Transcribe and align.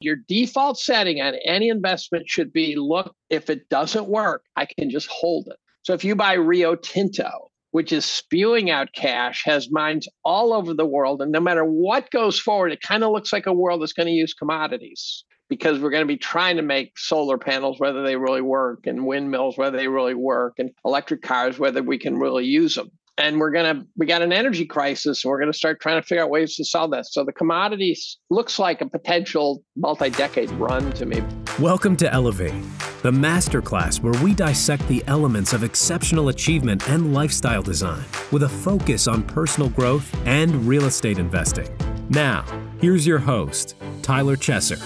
Your 0.00 0.16
default 0.28 0.78
setting 0.78 1.20
on 1.20 1.34
any 1.44 1.68
investment 1.68 2.28
should 2.28 2.52
be 2.52 2.74
look, 2.76 3.14
if 3.28 3.50
it 3.50 3.68
doesn't 3.68 4.08
work, 4.08 4.44
I 4.56 4.66
can 4.66 4.88
just 4.90 5.08
hold 5.08 5.48
it. 5.48 5.58
So 5.82 5.92
if 5.92 6.04
you 6.04 6.14
buy 6.14 6.34
Rio 6.34 6.74
Tinto, 6.74 7.50
which 7.72 7.92
is 7.92 8.04
spewing 8.04 8.70
out 8.70 8.88
cash, 8.94 9.44
has 9.44 9.70
mines 9.70 10.08
all 10.24 10.52
over 10.54 10.72
the 10.72 10.86
world, 10.86 11.20
and 11.20 11.30
no 11.30 11.40
matter 11.40 11.64
what 11.64 12.10
goes 12.10 12.40
forward, 12.40 12.72
it 12.72 12.80
kind 12.80 13.04
of 13.04 13.12
looks 13.12 13.32
like 13.32 13.46
a 13.46 13.52
world 13.52 13.82
that's 13.82 13.92
going 13.92 14.06
to 14.06 14.12
use 14.12 14.32
commodities 14.34 15.24
because 15.50 15.80
we're 15.80 15.90
going 15.90 16.02
to 16.02 16.06
be 16.06 16.16
trying 16.16 16.56
to 16.56 16.62
make 16.62 16.98
solar 16.98 17.36
panels 17.36 17.78
whether 17.78 18.02
they 18.02 18.16
really 18.16 18.40
work 18.40 18.86
and 18.86 19.04
windmills 19.04 19.58
whether 19.58 19.76
they 19.76 19.88
really 19.88 20.14
work 20.14 20.54
and 20.58 20.70
electric 20.84 21.20
cars 21.20 21.58
whether 21.58 21.82
we 21.82 21.98
can 21.98 22.16
really 22.16 22.44
use 22.44 22.76
them 22.76 22.90
and 23.20 23.38
we're 23.38 23.50
to 23.80 23.86
we 23.96 24.06
got 24.06 24.22
an 24.22 24.32
energy 24.32 24.64
crisis 24.64 25.24
and 25.24 25.30
we're 25.30 25.38
to 25.52 25.56
start 25.56 25.80
trying 25.80 26.00
to 26.00 26.06
figure 26.06 26.24
out 26.24 26.30
ways 26.30 26.56
to 26.56 26.64
solve 26.64 26.90
that. 26.92 27.06
So 27.06 27.24
the 27.24 27.32
commodities 27.32 28.18
looks 28.30 28.58
like 28.58 28.80
a 28.80 28.88
potential 28.88 29.62
multi-decade 29.76 30.50
run 30.52 30.90
to 30.92 31.06
me. 31.06 31.22
Welcome 31.58 31.96
to 31.98 32.12
elevate 32.12 32.54
the 33.02 33.10
masterclass 33.10 34.00
where 34.02 34.20
we 34.22 34.34
dissect 34.34 34.86
the 34.88 35.02
elements 35.06 35.52
of 35.52 35.64
exceptional 35.64 36.28
achievement 36.28 36.88
and 36.88 37.14
lifestyle 37.14 37.62
design 37.62 38.04
with 38.32 38.42
a 38.42 38.48
focus 38.48 39.06
on 39.06 39.22
personal 39.22 39.68
growth 39.70 40.14
and 40.26 40.54
real 40.66 40.84
estate 40.84 41.18
investing. 41.18 41.68
Now 42.08 42.44
here's 42.80 43.06
your 43.06 43.18
host 43.18 43.76
tyler 44.02 44.36
chesser 44.36 44.80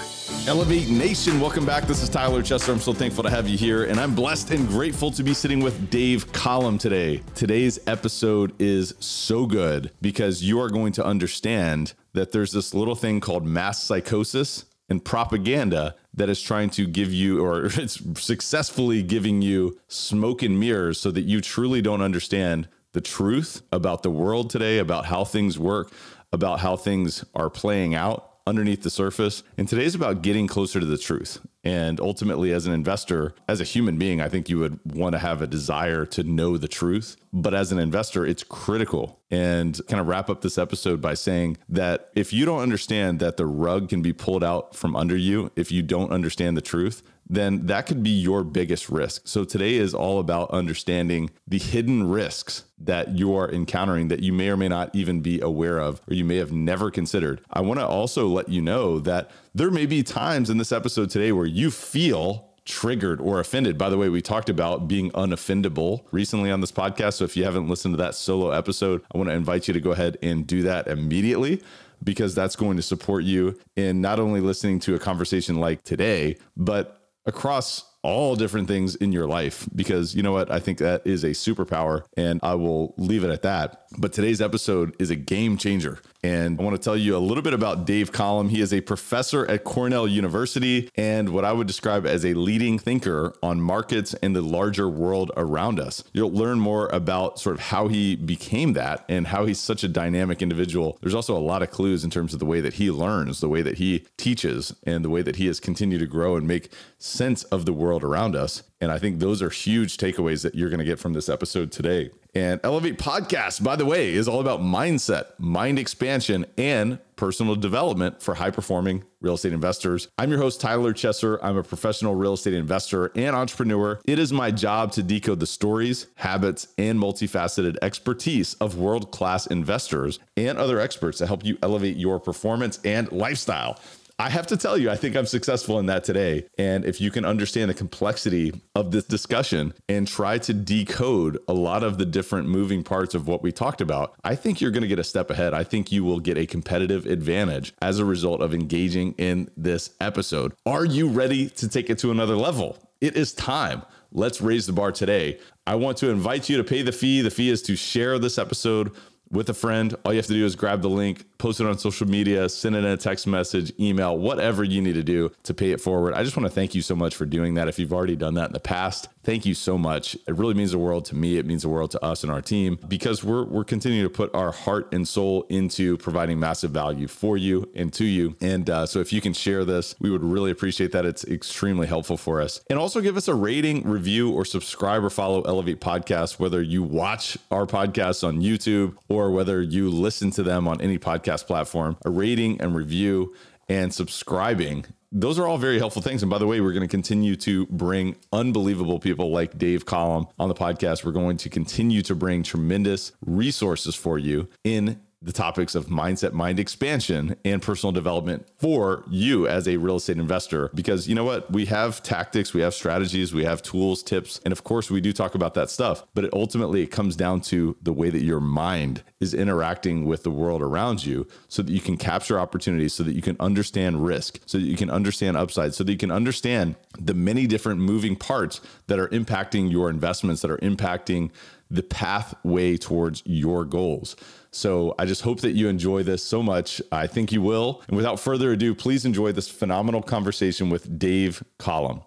Elevate 0.46 0.90
Nation, 0.90 1.40
welcome 1.40 1.64
back. 1.64 1.84
This 1.84 2.02
is 2.02 2.10
Tyler 2.10 2.42
Chesser. 2.42 2.68
I'm 2.70 2.78
so 2.78 2.92
thankful 2.92 3.24
to 3.24 3.30
have 3.30 3.48
you 3.48 3.56
here, 3.56 3.84
and 3.84 3.98
I'm 3.98 4.14
blessed 4.14 4.50
and 4.50 4.68
grateful 4.68 5.10
to 5.12 5.22
be 5.22 5.32
sitting 5.32 5.60
with 5.60 5.88
Dave 5.88 6.30
Collum 6.34 6.76
today. 6.76 7.22
Today's 7.34 7.78
episode 7.86 8.52
is 8.60 8.92
so 8.98 9.46
good 9.46 9.90
because 10.02 10.44
you 10.44 10.60
are 10.60 10.68
going 10.68 10.92
to 10.92 11.04
understand 11.04 11.94
that 12.12 12.30
there's 12.30 12.52
this 12.52 12.74
little 12.74 12.94
thing 12.94 13.20
called 13.20 13.46
mass 13.46 13.82
psychosis 13.82 14.66
and 14.90 15.02
propaganda 15.02 15.94
that 16.12 16.28
is 16.28 16.42
trying 16.42 16.68
to 16.70 16.86
give 16.86 17.10
you, 17.10 17.42
or 17.42 17.64
it's 17.76 17.98
successfully 18.22 19.02
giving 19.02 19.40
you 19.40 19.78
smoke 19.88 20.42
and 20.42 20.60
mirrors 20.60 21.00
so 21.00 21.10
that 21.10 21.22
you 21.22 21.40
truly 21.40 21.80
don't 21.80 22.02
understand 22.02 22.68
the 22.92 23.00
truth 23.00 23.62
about 23.72 24.02
the 24.02 24.10
world 24.10 24.50
today, 24.50 24.78
about 24.78 25.06
how 25.06 25.24
things 25.24 25.58
work, 25.58 25.90
about 26.34 26.60
how 26.60 26.76
things 26.76 27.24
are 27.34 27.48
playing 27.48 27.94
out 27.94 28.34
underneath 28.46 28.82
the 28.82 28.90
surface. 28.90 29.42
And 29.56 29.66
today's 29.66 29.94
about 29.94 30.20
getting 30.20 30.46
closer 30.46 30.80
to 30.80 30.84
the 30.84 30.98
truth. 30.98 31.38
And 31.62 31.98
ultimately, 31.98 32.52
as 32.52 32.66
an 32.66 32.74
investor, 32.74 33.34
as 33.48 33.60
a 33.60 33.64
human 33.64 33.96
being, 33.96 34.20
I 34.20 34.28
think 34.28 34.50
you 34.50 34.58
would 34.58 34.78
want 34.84 35.14
to 35.14 35.18
have 35.18 35.40
a 35.40 35.46
desire 35.46 36.04
to 36.06 36.22
know 36.22 36.58
the 36.58 36.68
truth. 36.68 37.16
But 37.32 37.54
as 37.54 37.72
an 37.72 37.78
investor, 37.78 38.26
it's 38.26 38.44
critical. 38.44 39.22
And 39.30 39.80
kind 39.88 40.00
of 40.00 40.06
wrap 40.08 40.28
up 40.28 40.42
this 40.42 40.58
episode 40.58 41.00
by 41.00 41.14
saying 41.14 41.56
that 41.70 42.10
if 42.14 42.34
you 42.34 42.44
don't 42.44 42.60
understand 42.60 43.18
that 43.20 43.38
the 43.38 43.46
rug 43.46 43.88
can 43.88 44.02
be 44.02 44.12
pulled 44.12 44.44
out 44.44 44.76
from 44.76 44.94
under 44.94 45.16
you, 45.16 45.50
if 45.56 45.72
you 45.72 45.82
don't 45.82 46.12
understand 46.12 46.56
the 46.56 46.62
truth, 46.62 47.02
then 47.28 47.66
that 47.66 47.86
could 47.86 48.02
be 48.02 48.10
your 48.10 48.44
biggest 48.44 48.88
risk. 48.88 49.22
So 49.26 49.44
today 49.44 49.74
is 49.74 49.94
all 49.94 50.18
about 50.20 50.50
understanding 50.50 51.30
the 51.46 51.58
hidden 51.58 52.08
risks 52.08 52.64
that 52.78 53.16
you 53.16 53.34
are 53.34 53.50
encountering 53.50 54.08
that 54.08 54.20
you 54.20 54.32
may 54.32 54.50
or 54.50 54.56
may 54.56 54.68
not 54.68 54.94
even 54.94 55.20
be 55.20 55.40
aware 55.40 55.78
of 55.78 56.00
or 56.08 56.14
you 56.14 56.24
may 56.24 56.36
have 56.36 56.52
never 56.52 56.90
considered. 56.90 57.40
I 57.50 57.60
want 57.62 57.80
to 57.80 57.86
also 57.86 58.28
let 58.28 58.48
you 58.48 58.60
know 58.60 58.98
that 59.00 59.30
there 59.54 59.70
may 59.70 59.86
be 59.86 60.02
times 60.02 60.50
in 60.50 60.58
this 60.58 60.72
episode 60.72 61.10
today 61.10 61.32
where 61.32 61.46
you 61.46 61.70
feel 61.70 62.50
triggered 62.64 63.20
or 63.20 63.40
offended. 63.40 63.76
By 63.76 63.90
the 63.90 63.98
way, 63.98 64.08
we 64.08 64.22
talked 64.22 64.48
about 64.48 64.88
being 64.88 65.10
unoffendable 65.12 66.04
recently 66.12 66.50
on 66.50 66.60
this 66.60 66.72
podcast. 66.72 67.14
So 67.14 67.24
if 67.24 67.36
you 67.36 67.44
haven't 67.44 67.68
listened 67.68 67.94
to 67.94 67.98
that 67.98 68.14
solo 68.14 68.50
episode, 68.50 69.02
I 69.14 69.18
want 69.18 69.28
to 69.28 69.34
invite 69.34 69.68
you 69.68 69.74
to 69.74 69.80
go 69.80 69.92
ahead 69.92 70.18
and 70.22 70.46
do 70.46 70.62
that 70.62 70.88
immediately 70.88 71.62
because 72.02 72.34
that's 72.34 72.56
going 72.56 72.76
to 72.76 72.82
support 72.82 73.24
you 73.24 73.58
in 73.76 74.00
not 74.00 74.18
only 74.18 74.40
listening 74.40 74.80
to 74.80 74.94
a 74.94 74.98
conversation 74.98 75.56
like 75.56 75.82
today, 75.84 76.36
but 76.56 77.03
across 77.26 77.84
all 78.04 78.36
different 78.36 78.68
things 78.68 78.94
in 78.94 79.10
your 79.10 79.26
life 79.26 79.66
because 79.74 80.14
you 80.14 80.22
know 80.22 80.32
what? 80.32 80.52
I 80.52 80.60
think 80.60 80.78
that 80.78 81.04
is 81.06 81.24
a 81.24 81.30
superpower 81.30 82.04
and 82.16 82.38
I 82.42 82.54
will 82.54 82.94
leave 82.98 83.24
it 83.24 83.30
at 83.30 83.42
that. 83.42 83.86
But 83.96 84.12
today's 84.12 84.40
episode 84.40 84.94
is 84.98 85.10
a 85.10 85.16
game 85.16 85.56
changer. 85.56 86.00
And 86.22 86.58
I 86.58 86.62
want 86.62 86.74
to 86.74 86.82
tell 86.82 86.96
you 86.96 87.16
a 87.16 87.18
little 87.18 87.42
bit 87.42 87.52
about 87.52 87.86
Dave 87.86 88.10
Collum. 88.10 88.48
He 88.48 88.60
is 88.60 88.72
a 88.72 88.80
professor 88.80 89.46
at 89.46 89.64
Cornell 89.64 90.08
University 90.08 90.90
and 90.96 91.28
what 91.28 91.44
I 91.44 91.52
would 91.52 91.66
describe 91.66 92.06
as 92.06 92.24
a 92.24 92.34
leading 92.34 92.78
thinker 92.78 93.34
on 93.42 93.60
markets 93.60 94.14
and 94.14 94.34
the 94.34 94.40
larger 94.40 94.88
world 94.88 95.30
around 95.36 95.78
us. 95.78 96.02
You'll 96.12 96.32
learn 96.32 96.60
more 96.60 96.88
about 96.88 97.38
sort 97.38 97.56
of 97.56 97.60
how 97.60 97.88
he 97.88 98.16
became 98.16 98.72
that 98.72 99.04
and 99.08 99.28
how 99.28 99.44
he's 99.46 99.60
such 99.60 99.84
a 99.84 99.88
dynamic 99.88 100.42
individual. 100.42 100.98
There's 101.00 101.14
also 101.14 101.36
a 101.36 101.38
lot 101.38 101.62
of 101.62 101.70
clues 101.70 102.04
in 102.04 102.10
terms 102.10 102.32
of 102.32 102.40
the 102.40 102.46
way 102.46 102.60
that 102.60 102.74
he 102.74 102.90
learns, 102.90 103.40
the 103.40 103.48
way 103.48 103.62
that 103.62 103.78
he 103.78 104.06
teaches, 104.16 104.74
and 104.84 105.04
the 105.04 105.10
way 105.10 105.22
that 105.22 105.36
he 105.36 105.46
has 105.46 105.60
continued 105.60 106.00
to 106.00 106.06
grow 106.06 106.36
and 106.36 106.48
make 106.48 106.70
sense 106.98 107.44
of 107.44 107.66
the 107.66 107.72
world 107.72 107.93
around 108.02 108.34
us. 108.34 108.62
And 108.80 108.90
I 108.90 108.98
think 108.98 109.18
those 109.18 109.40
are 109.42 109.50
huge 109.50 109.96
takeaways 109.96 110.42
that 110.42 110.54
you're 110.54 110.70
going 110.70 110.78
to 110.78 110.84
get 110.84 110.98
from 110.98 111.12
this 111.12 111.28
episode 111.28 111.70
today. 111.70 112.10
And 112.34 112.60
Elevate 112.64 112.98
Podcast, 112.98 113.62
by 113.62 113.76
the 113.76 113.86
way, 113.86 114.12
is 114.12 114.26
all 114.26 114.40
about 114.40 114.60
mindset, 114.60 115.26
mind 115.38 115.78
expansion, 115.78 116.46
and 116.58 116.98
personal 117.14 117.54
development 117.54 118.20
for 118.20 118.34
high 118.34 118.50
performing 118.50 119.04
real 119.20 119.34
estate 119.34 119.52
investors. 119.52 120.08
I'm 120.18 120.30
your 120.30 120.40
host, 120.40 120.60
Tyler 120.60 120.92
Chesser. 120.92 121.38
I'm 121.42 121.56
a 121.56 121.62
professional 121.62 122.16
real 122.16 122.32
estate 122.34 122.54
investor 122.54 123.12
and 123.14 123.36
entrepreneur. 123.36 124.00
It 124.04 124.18
is 124.18 124.32
my 124.32 124.50
job 124.50 124.90
to 124.92 125.02
decode 125.02 125.38
the 125.38 125.46
stories, 125.46 126.08
habits, 126.16 126.66
and 126.76 126.98
multifaceted 126.98 127.76
expertise 127.82 128.54
of 128.54 128.76
world 128.76 129.12
class 129.12 129.46
investors 129.46 130.18
and 130.36 130.58
other 130.58 130.80
experts 130.80 131.18
to 131.18 131.26
help 131.26 131.44
you 131.44 131.56
elevate 131.62 131.96
your 131.96 132.18
performance 132.18 132.80
and 132.84 133.10
lifestyle. 133.12 133.78
I 134.16 134.30
have 134.30 134.46
to 134.48 134.56
tell 134.56 134.78
you, 134.78 134.90
I 134.90 134.96
think 134.96 135.16
I'm 135.16 135.26
successful 135.26 135.80
in 135.80 135.86
that 135.86 136.04
today. 136.04 136.46
And 136.56 136.84
if 136.84 137.00
you 137.00 137.10
can 137.10 137.24
understand 137.24 137.68
the 137.68 137.74
complexity 137.74 138.62
of 138.76 138.92
this 138.92 139.04
discussion 139.04 139.74
and 139.88 140.06
try 140.06 140.38
to 140.38 140.54
decode 140.54 141.38
a 141.48 141.52
lot 141.52 141.82
of 141.82 141.98
the 141.98 142.06
different 142.06 142.48
moving 142.48 142.84
parts 142.84 143.16
of 143.16 143.26
what 143.26 143.42
we 143.42 143.50
talked 143.50 143.80
about, 143.80 144.14
I 144.22 144.36
think 144.36 144.60
you're 144.60 144.70
going 144.70 144.82
to 144.82 144.88
get 144.88 145.00
a 145.00 145.04
step 145.04 145.30
ahead. 145.30 145.52
I 145.52 145.64
think 145.64 145.90
you 145.90 146.04
will 146.04 146.20
get 146.20 146.38
a 146.38 146.46
competitive 146.46 147.06
advantage 147.06 147.74
as 147.82 147.98
a 147.98 148.04
result 148.04 148.40
of 148.40 148.54
engaging 148.54 149.14
in 149.18 149.50
this 149.56 149.90
episode. 150.00 150.54
Are 150.64 150.84
you 150.84 151.08
ready 151.08 151.48
to 151.50 151.68
take 151.68 151.90
it 151.90 151.98
to 151.98 152.12
another 152.12 152.36
level? 152.36 152.78
It 153.00 153.16
is 153.16 153.32
time. 153.32 153.82
Let's 154.12 154.40
raise 154.40 154.68
the 154.68 154.72
bar 154.72 154.92
today. 154.92 155.40
I 155.66 155.74
want 155.74 155.96
to 155.98 156.10
invite 156.10 156.48
you 156.48 156.56
to 156.56 156.64
pay 156.64 156.82
the 156.82 156.92
fee. 156.92 157.20
The 157.20 157.32
fee 157.32 157.50
is 157.50 157.62
to 157.62 157.74
share 157.74 158.20
this 158.20 158.38
episode 158.38 158.92
with 159.34 159.48
a 159.50 159.54
friend. 159.54 159.94
All 160.04 160.12
you 160.12 160.18
have 160.18 160.26
to 160.26 160.32
do 160.32 160.44
is 160.44 160.56
grab 160.56 160.82
the 160.82 160.88
link, 160.88 161.24
post 161.38 161.60
it 161.60 161.66
on 161.66 161.76
social 161.78 162.08
media, 162.08 162.48
send 162.48 162.76
it 162.76 162.80
in 162.80 162.86
a 162.86 162.96
text 162.96 163.26
message, 163.26 163.72
email, 163.78 164.16
whatever 164.16 164.64
you 164.64 164.80
need 164.80 164.94
to 164.94 165.02
do 165.02 165.30
to 165.42 165.54
pay 165.54 165.72
it 165.72 165.80
forward. 165.80 166.14
I 166.14 166.22
just 166.22 166.36
want 166.36 166.48
to 166.48 166.54
thank 166.54 166.74
you 166.74 166.82
so 166.82 166.94
much 166.94 167.14
for 167.14 167.26
doing 167.26 167.54
that. 167.54 167.68
If 167.68 167.78
you've 167.78 167.92
already 167.92 168.16
done 168.16 168.34
that 168.34 168.46
in 168.46 168.52
the 168.52 168.60
past, 168.60 169.08
thank 169.24 169.46
you 169.46 169.54
so 169.54 169.78
much. 169.78 170.14
It 170.26 170.34
really 170.36 170.54
means 170.54 170.72
the 170.72 170.78
world 170.78 171.04
to 171.06 171.16
me. 171.16 171.38
It 171.38 171.46
means 171.46 171.62
the 171.62 171.68
world 171.68 171.90
to 171.92 172.04
us 172.04 172.22
and 172.22 172.30
our 172.30 172.42
team 172.42 172.78
because 172.86 173.24
we're 173.24 173.44
we're 173.44 173.64
continuing 173.64 174.04
to 174.04 174.10
put 174.10 174.34
our 174.34 174.52
heart 174.52 174.92
and 174.92 175.06
soul 175.06 175.46
into 175.48 175.96
providing 175.98 176.38
massive 176.38 176.70
value 176.70 177.08
for 177.08 177.36
you 177.36 177.68
and 177.74 177.92
to 177.94 178.04
you. 178.04 178.36
And 178.40 178.68
uh, 178.68 178.86
so 178.86 179.00
if 179.00 179.12
you 179.12 179.20
can 179.20 179.32
share 179.32 179.64
this, 179.64 179.94
we 180.00 180.10
would 180.10 180.22
really 180.22 180.50
appreciate 180.50 180.92
that. 180.92 181.04
It's 181.04 181.24
extremely 181.24 181.86
helpful 181.86 182.16
for 182.16 182.40
us. 182.40 182.60
And 182.68 182.78
also 182.78 183.00
give 183.00 183.16
us 183.16 183.28
a 183.28 183.34
rating, 183.34 183.88
review, 183.88 184.30
or 184.30 184.44
subscribe 184.44 185.04
or 185.04 185.10
follow 185.10 185.42
Elevate 185.42 185.80
Podcast, 185.80 186.38
whether 186.38 186.62
you 186.62 186.82
watch 186.82 187.38
our 187.50 187.66
podcasts 187.66 188.26
on 188.26 188.40
YouTube 188.40 188.96
or 189.08 189.30
whether 189.30 189.62
you 189.62 189.90
listen 189.90 190.30
to 190.32 190.42
them 190.42 190.68
on 190.68 190.80
any 190.80 190.98
podcast 190.98 191.46
platform. 191.46 191.96
A 192.04 192.10
rating 192.10 192.60
and 192.60 192.74
review 192.74 193.34
and 193.68 193.92
subscribing 193.94 194.84
those 195.14 195.38
are 195.38 195.46
all 195.46 195.58
very 195.58 195.78
helpful 195.78 196.02
things. 196.02 196.22
And 196.22 196.30
by 196.30 196.38
the 196.38 196.46
way, 196.46 196.60
we're 196.60 196.72
going 196.72 196.82
to 196.82 196.88
continue 196.88 197.36
to 197.36 197.66
bring 197.66 198.16
unbelievable 198.32 198.98
people 198.98 199.30
like 199.30 199.56
Dave 199.56 199.86
Collum 199.86 200.26
on 200.40 200.48
the 200.48 200.54
podcast. 200.54 201.04
We're 201.04 201.12
going 201.12 201.36
to 201.38 201.48
continue 201.48 202.02
to 202.02 202.16
bring 202.16 202.42
tremendous 202.42 203.12
resources 203.24 203.94
for 203.94 204.18
you 204.18 204.48
in 204.64 205.00
the 205.24 205.32
topics 205.32 205.74
of 205.74 205.86
mindset, 205.86 206.32
mind 206.32 206.60
expansion, 206.60 207.34
and 207.44 207.62
personal 207.62 207.92
development 207.92 208.46
for 208.58 209.04
you 209.10 209.48
as 209.48 209.66
a 209.66 209.78
real 209.78 209.96
estate 209.96 210.18
investor. 210.18 210.70
Because 210.74 211.08
you 211.08 211.14
know 211.14 211.24
what? 211.24 211.50
We 211.50 211.64
have 211.66 212.02
tactics, 212.02 212.52
we 212.52 212.60
have 212.60 212.74
strategies, 212.74 213.32
we 213.32 213.44
have 213.44 213.62
tools, 213.62 214.02
tips, 214.02 214.40
and 214.44 214.52
of 214.52 214.64
course, 214.64 214.90
we 214.90 215.00
do 215.00 215.12
talk 215.12 215.34
about 215.34 215.54
that 215.54 215.70
stuff. 215.70 216.04
But 216.14 216.24
it 216.24 216.32
ultimately, 216.34 216.82
it 216.82 216.88
comes 216.88 217.16
down 217.16 217.40
to 217.42 217.76
the 217.82 217.92
way 217.92 218.10
that 218.10 218.22
your 218.22 218.40
mind 218.40 219.02
is 219.18 219.32
interacting 219.32 220.04
with 220.04 220.22
the 220.22 220.30
world 220.30 220.60
around 220.60 221.04
you 221.06 221.26
so 221.48 221.62
that 221.62 221.72
you 221.72 221.80
can 221.80 221.96
capture 221.96 222.38
opportunities, 222.38 222.92
so 222.92 223.02
that 223.02 223.14
you 223.14 223.22
can 223.22 223.36
understand 223.40 224.04
risk, 224.04 224.40
so 224.44 224.58
that 224.58 224.66
you 224.66 224.76
can 224.76 224.90
understand 224.90 225.36
upside, 225.36 225.74
so 225.74 225.84
that 225.84 225.92
you 225.92 225.98
can 225.98 226.10
understand 226.10 226.76
the 226.98 227.14
many 227.14 227.46
different 227.46 227.80
moving 227.80 228.14
parts 228.14 228.60
that 228.88 228.98
are 228.98 229.08
impacting 229.08 229.70
your 229.72 229.88
investments, 229.88 230.42
that 230.42 230.50
are 230.50 230.58
impacting 230.58 231.30
the 231.70 231.82
pathway 231.82 232.76
towards 232.76 233.22
your 233.24 233.64
goals. 233.64 234.16
So 234.54 234.94
I 235.00 235.04
just 235.04 235.22
hope 235.22 235.40
that 235.40 235.52
you 235.52 235.66
enjoy 235.66 236.04
this 236.04 236.22
so 236.22 236.40
much. 236.40 236.80
I 236.92 237.08
think 237.08 237.32
you 237.32 237.42
will. 237.42 237.82
And 237.88 237.96
without 237.96 238.20
further 238.20 238.52
ado, 238.52 238.72
please 238.72 239.04
enjoy 239.04 239.32
this 239.32 239.48
phenomenal 239.48 240.00
conversation 240.00 240.70
with 240.70 240.96
Dave 240.96 241.42
Collum. 241.58 242.02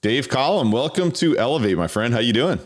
Dave 0.00 0.30
Collum, 0.30 0.72
welcome 0.72 1.12
to 1.12 1.36
Elevate, 1.36 1.76
my 1.76 1.86
friend. 1.86 2.14
How 2.14 2.20
you 2.20 2.32
doing? 2.32 2.60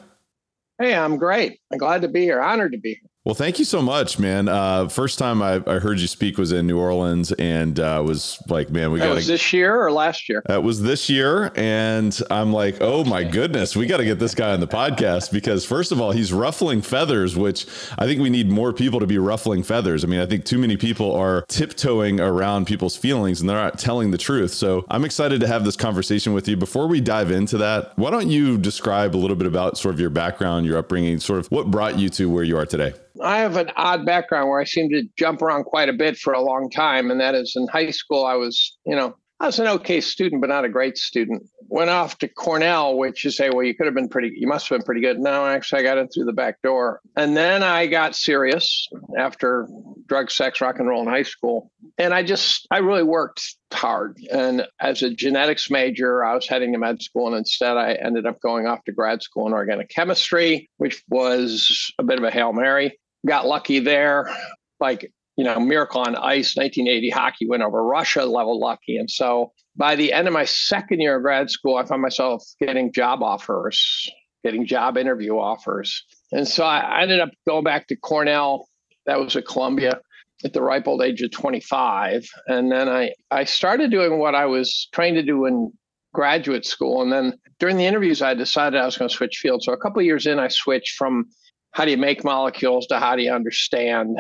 Hey, 0.79 0.95
I'm 0.95 1.17
great. 1.17 1.59
I'm 1.73 1.79
glad 1.79 2.03
to 2.03 2.09
be 2.09 2.21
here. 2.23 2.41
Honored 2.41 2.71
to 2.71 2.79
be 2.79 2.91
here. 2.91 3.10
Well, 3.27 3.35
thank 3.35 3.59
you 3.59 3.67
so 3.67 3.83
much, 3.83 4.19
man. 4.19 4.49
Uh, 4.49 4.89
first 4.89 5.19
time 5.19 5.43
I, 5.43 5.63
I, 5.67 5.79
heard 5.79 6.01
you 6.01 6.07
speak 6.07 6.39
was 6.39 6.53
in 6.53 6.67
New 6.67 6.79
Orleans, 6.79 7.33
and 7.33 7.79
uh, 7.79 8.03
was 8.03 8.43
like, 8.49 8.71
man, 8.71 8.93
we 8.93 8.99
got 8.99 9.15
was 9.15 9.27
this 9.27 9.53
year 9.53 9.79
or 9.79 9.93
last 9.93 10.27
year. 10.27 10.43
That 10.47 10.63
was 10.63 10.81
this 10.81 11.11
year, 11.11 11.53
and 11.55 12.19
I'm 12.31 12.51
like, 12.51 12.79
oh 12.81 13.05
my 13.05 13.25
goodness, 13.25 13.77
we 13.77 13.85
got 13.85 13.99
to 13.99 14.07
get 14.07 14.19
this 14.19 14.35
guy 14.35 14.55
on 14.55 14.61
the 14.61 14.67
podcast 14.67 15.33
because 15.33 15.67
first 15.67 15.93
of 15.93 16.01
all, 16.01 16.13
he's 16.13 16.33
ruffling 16.33 16.81
feathers, 16.81 17.37
which 17.37 17.67
I 17.99 18.07
think 18.07 18.23
we 18.23 18.31
need 18.31 18.49
more 18.49 18.73
people 18.73 19.01
to 19.01 19.07
be 19.07 19.19
ruffling 19.19 19.65
feathers. 19.65 20.03
I 20.03 20.07
mean, 20.07 20.21
I 20.21 20.25
think 20.25 20.47
too 20.47 20.57
many 20.57 20.79
people 20.79 21.13
are 21.15 21.45
tiptoeing 21.49 22.21
around 22.21 22.69
people's 22.69 22.97
feelings 22.97 23.43
and 23.43 23.51
they're 23.51 23.59
not 23.59 23.79
telling 23.79 24.13
the 24.13 24.19
truth. 24.19 24.55
So 24.55 24.87
I'm 24.89 25.05
excited 25.05 25.43
to 25.43 25.47
have 25.47 25.67
this 25.67 25.77
conversation 25.77 26.33
with 26.33 26.49
you. 26.49 26.57
Before 26.57 26.87
we 26.87 27.03
dive 27.03 27.31
into 27.31 27.59
that, 27.59 27.93
why 27.99 28.11
don't 28.11 28.31
you 28.31 28.57
describe 28.57 29.15
a 29.15 29.19
little 29.19 29.37
bit 29.37 29.47
about 29.47 29.77
sort 29.77 29.93
of 29.95 30.01
your 30.01 30.09
background, 30.09 30.65
your 30.65 30.79
upbringing, 30.79 31.21
sort 31.21 31.41
of 31.41 31.49
what 31.49 31.71
brought 31.71 31.99
you 31.99 32.09
to 32.09 32.31
where 32.31 32.45
you 32.45 32.57
are 32.57 32.65
today? 32.65 32.95
I 33.23 33.39
have 33.39 33.57
an 33.57 33.71
odd 33.77 34.07
background 34.07 34.49
where 34.49 34.61
I 34.61 34.65
seem 34.65 34.91
to 34.91 35.03
jump 35.17 35.43
around 35.43 35.65
quite 35.65 35.89
a 35.89 35.95
bit 35.95 36.17
for 36.17 36.33
a 36.33 36.43
long 36.43 36.71
time. 36.71 37.11
And 37.11 37.21
that 37.21 37.35
is 37.35 37.55
in 37.57 37.67
high 37.69 37.91
school, 37.91 38.25
I 38.25 38.35
was, 38.35 38.77
you 38.87 38.97
know, 38.97 39.17
I 39.41 39.47
was 39.47 39.59
an 39.59 39.69
okay 39.69 40.03
student, 40.03 40.43
but 40.43 40.51
not 40.51 40.67
a 40.67 40.69
great 40.69 40.99
student. 40.99 41.45
Went 41.69 41.89
off 41.89 42.19
to 42.19 42.29
Cornell, 42.29 42.99
which 42.99 43.25
you 43.25 43.31
say, 43.31 43.49
well, 43.49 43.63
you 43.63 43.75
could 43.75 43.87
have 43.87 43.95
been 43.95 44.09
pretty, 44.09 44.33
you 44.35 44.47
must 44.47 44.69
have 44.69 44.79
been 44.79 44.85
pretty 44.85 45.01
good. 45.01 45.19
No, 45.19 45.47
actually, 45.47 45.81
I 45.81 45.83
got 45.85 45.97
in 45.97 46.09
through 46.09 46.27
the 46.27 46.35
back 46.35 46.61
door. 46.63 47.01
And 47.17 47.35
then 47.35 47.63
I 47.63 47.87
got 47.87 48.15
serious 48.15 48.87
after 49.19 49.67
drug, 50.07 50.31
sex, 50.31 50.61
rock 50.61 50.79
and 50.79 50.87
roll 50.87 51.01
in 51.01 51.09
high 51.09 51.23
school. 51.23 51.71
And 51.97 52.13
I 52.13 52.23
just, 52.23 52.67
I 52.71 52.79
really 52.79 53.03
worked 53.03 53.43
hard. 53.73 54.19
And 54.31 54.67
as 54.79 55.03
a 55.03 55.09
genetics 55.09 55.71
major, 55.71 56.23
I 56.23 56.35
was 56.35 56.47
heading 56.47 56.73
to 56.75 56.79
med 56.79 57.03
school. 57.03 57.29
And 57.29 57.37
instead, 57.37 57.79
I 57.79 57.95
ended 57.95 58.27
up 58.27 58.43
going 58.43 58.67
off 58.67 58.85
to 58.85 58.93
grad 58.93 59.23
school 59.23 59.47
in 59.47 59.55
organic 59.55 59.89
chemistry, 59.89 60.69
which 60.77 61.03
was 61.09 61.91
a 61.99 62.03
bit 62.03 62.19
of 62.19 62.25
a 62.25 62.31
Hail 62.31 62.53
Mary. 62.53 63.00
Got 63.27 63.47
lucky 63.47 63.81
there. 63.81 64.35
Like 64.79 65.13
you 65.41 65.45
know, 65.45 65.59
Miracle 65.59 66.03
on 66.03 66.17
Ice, 66.17 66.55
1980 66.55 67.09
hockey 67.09 67.49
went 67.49 67.63
over 67.63 67.83
Russia, 67.83 68.27
level 68.27 68.61
lucky. 68.61 68.99
And 68.99 69.11
so 69.11 69.53
by 69.75 69.97
the 69.97 70.13
end 70.13 70.29
of 70.29 70.35
my 70.35 70.45
second 70.45 71.01
year 71.01 71.17
of 71.17 71.23
grad 71.23 71.51
school, 71.51 71.77
I 71.77 71.87
found 71.87 72.03
myself 72.03 72.45
getting 72.61 72.93
job 72.93 73.23
offers, 73.23 74.11
getting 74.45 74.67
job 74.67 74.99
interview 74.99 75.39
offers. 75.39 76.05
And 76.31 76.47
so 76.47 76.65
I 76.65 77.01
ended 77.01 77.21
up 77.21 77.31
going 77.49 77.65
back 77.65 77.87
to 77.87 77.97
Cornell. 77.97 78.69
That 79.07 79.19
was 79.19 79.35
at 79.35 79.47
Columbia 79.47 80.01
at 80.45 80.53
the 80.53 80.61
ripe 80.61 80.87
old 80.87 81.01
age 81.01 81.23
of 81.23 81.31
25. 81.31 82.27
And 82.47 82.71
then 82.71 82.91
I, 82.91 83.13
I 83.31 83.45
started 83.45 83.91
doing 83.91 84.19
what 84.19 84.35
I 84.35 84.45
was 84.45 84.89
trained 84.93 85.17
to 85.17 85.23
do 85.23 85.47
in 85.47 85.73
graduate 86.13 86.67
school. 86.67 87.01
And 87.01 87.11
then 87.11 87.39
during 87.59 87.79
the 87.79 87.87
interviews, 87.87 88.21
I 88.21 88.35
decided 88.35 88.79
I 88.79 88.85
was 88.85 88.99
going 88.99 89.09
to 89.09 89.15
switch 89.17 89.39
fields. 89.39 89.65
So 89.65 89.73
a 89.73 89.79
couple 89.79 90.03
years 90.03 90.27
in, 90.27 90.39
I 90.39 90.49
switched 90.49 90.97
from 90.97 91.31
how 91.73 91.85
do 91.85 91.91
you 91.91 91.97
make 91.97 92.25
molecules 92.25 92.87
to 92.89 92.99
how 92.99 93.17
do 93.17 93.23
you 93.23 93.33
understand 93.33 94.19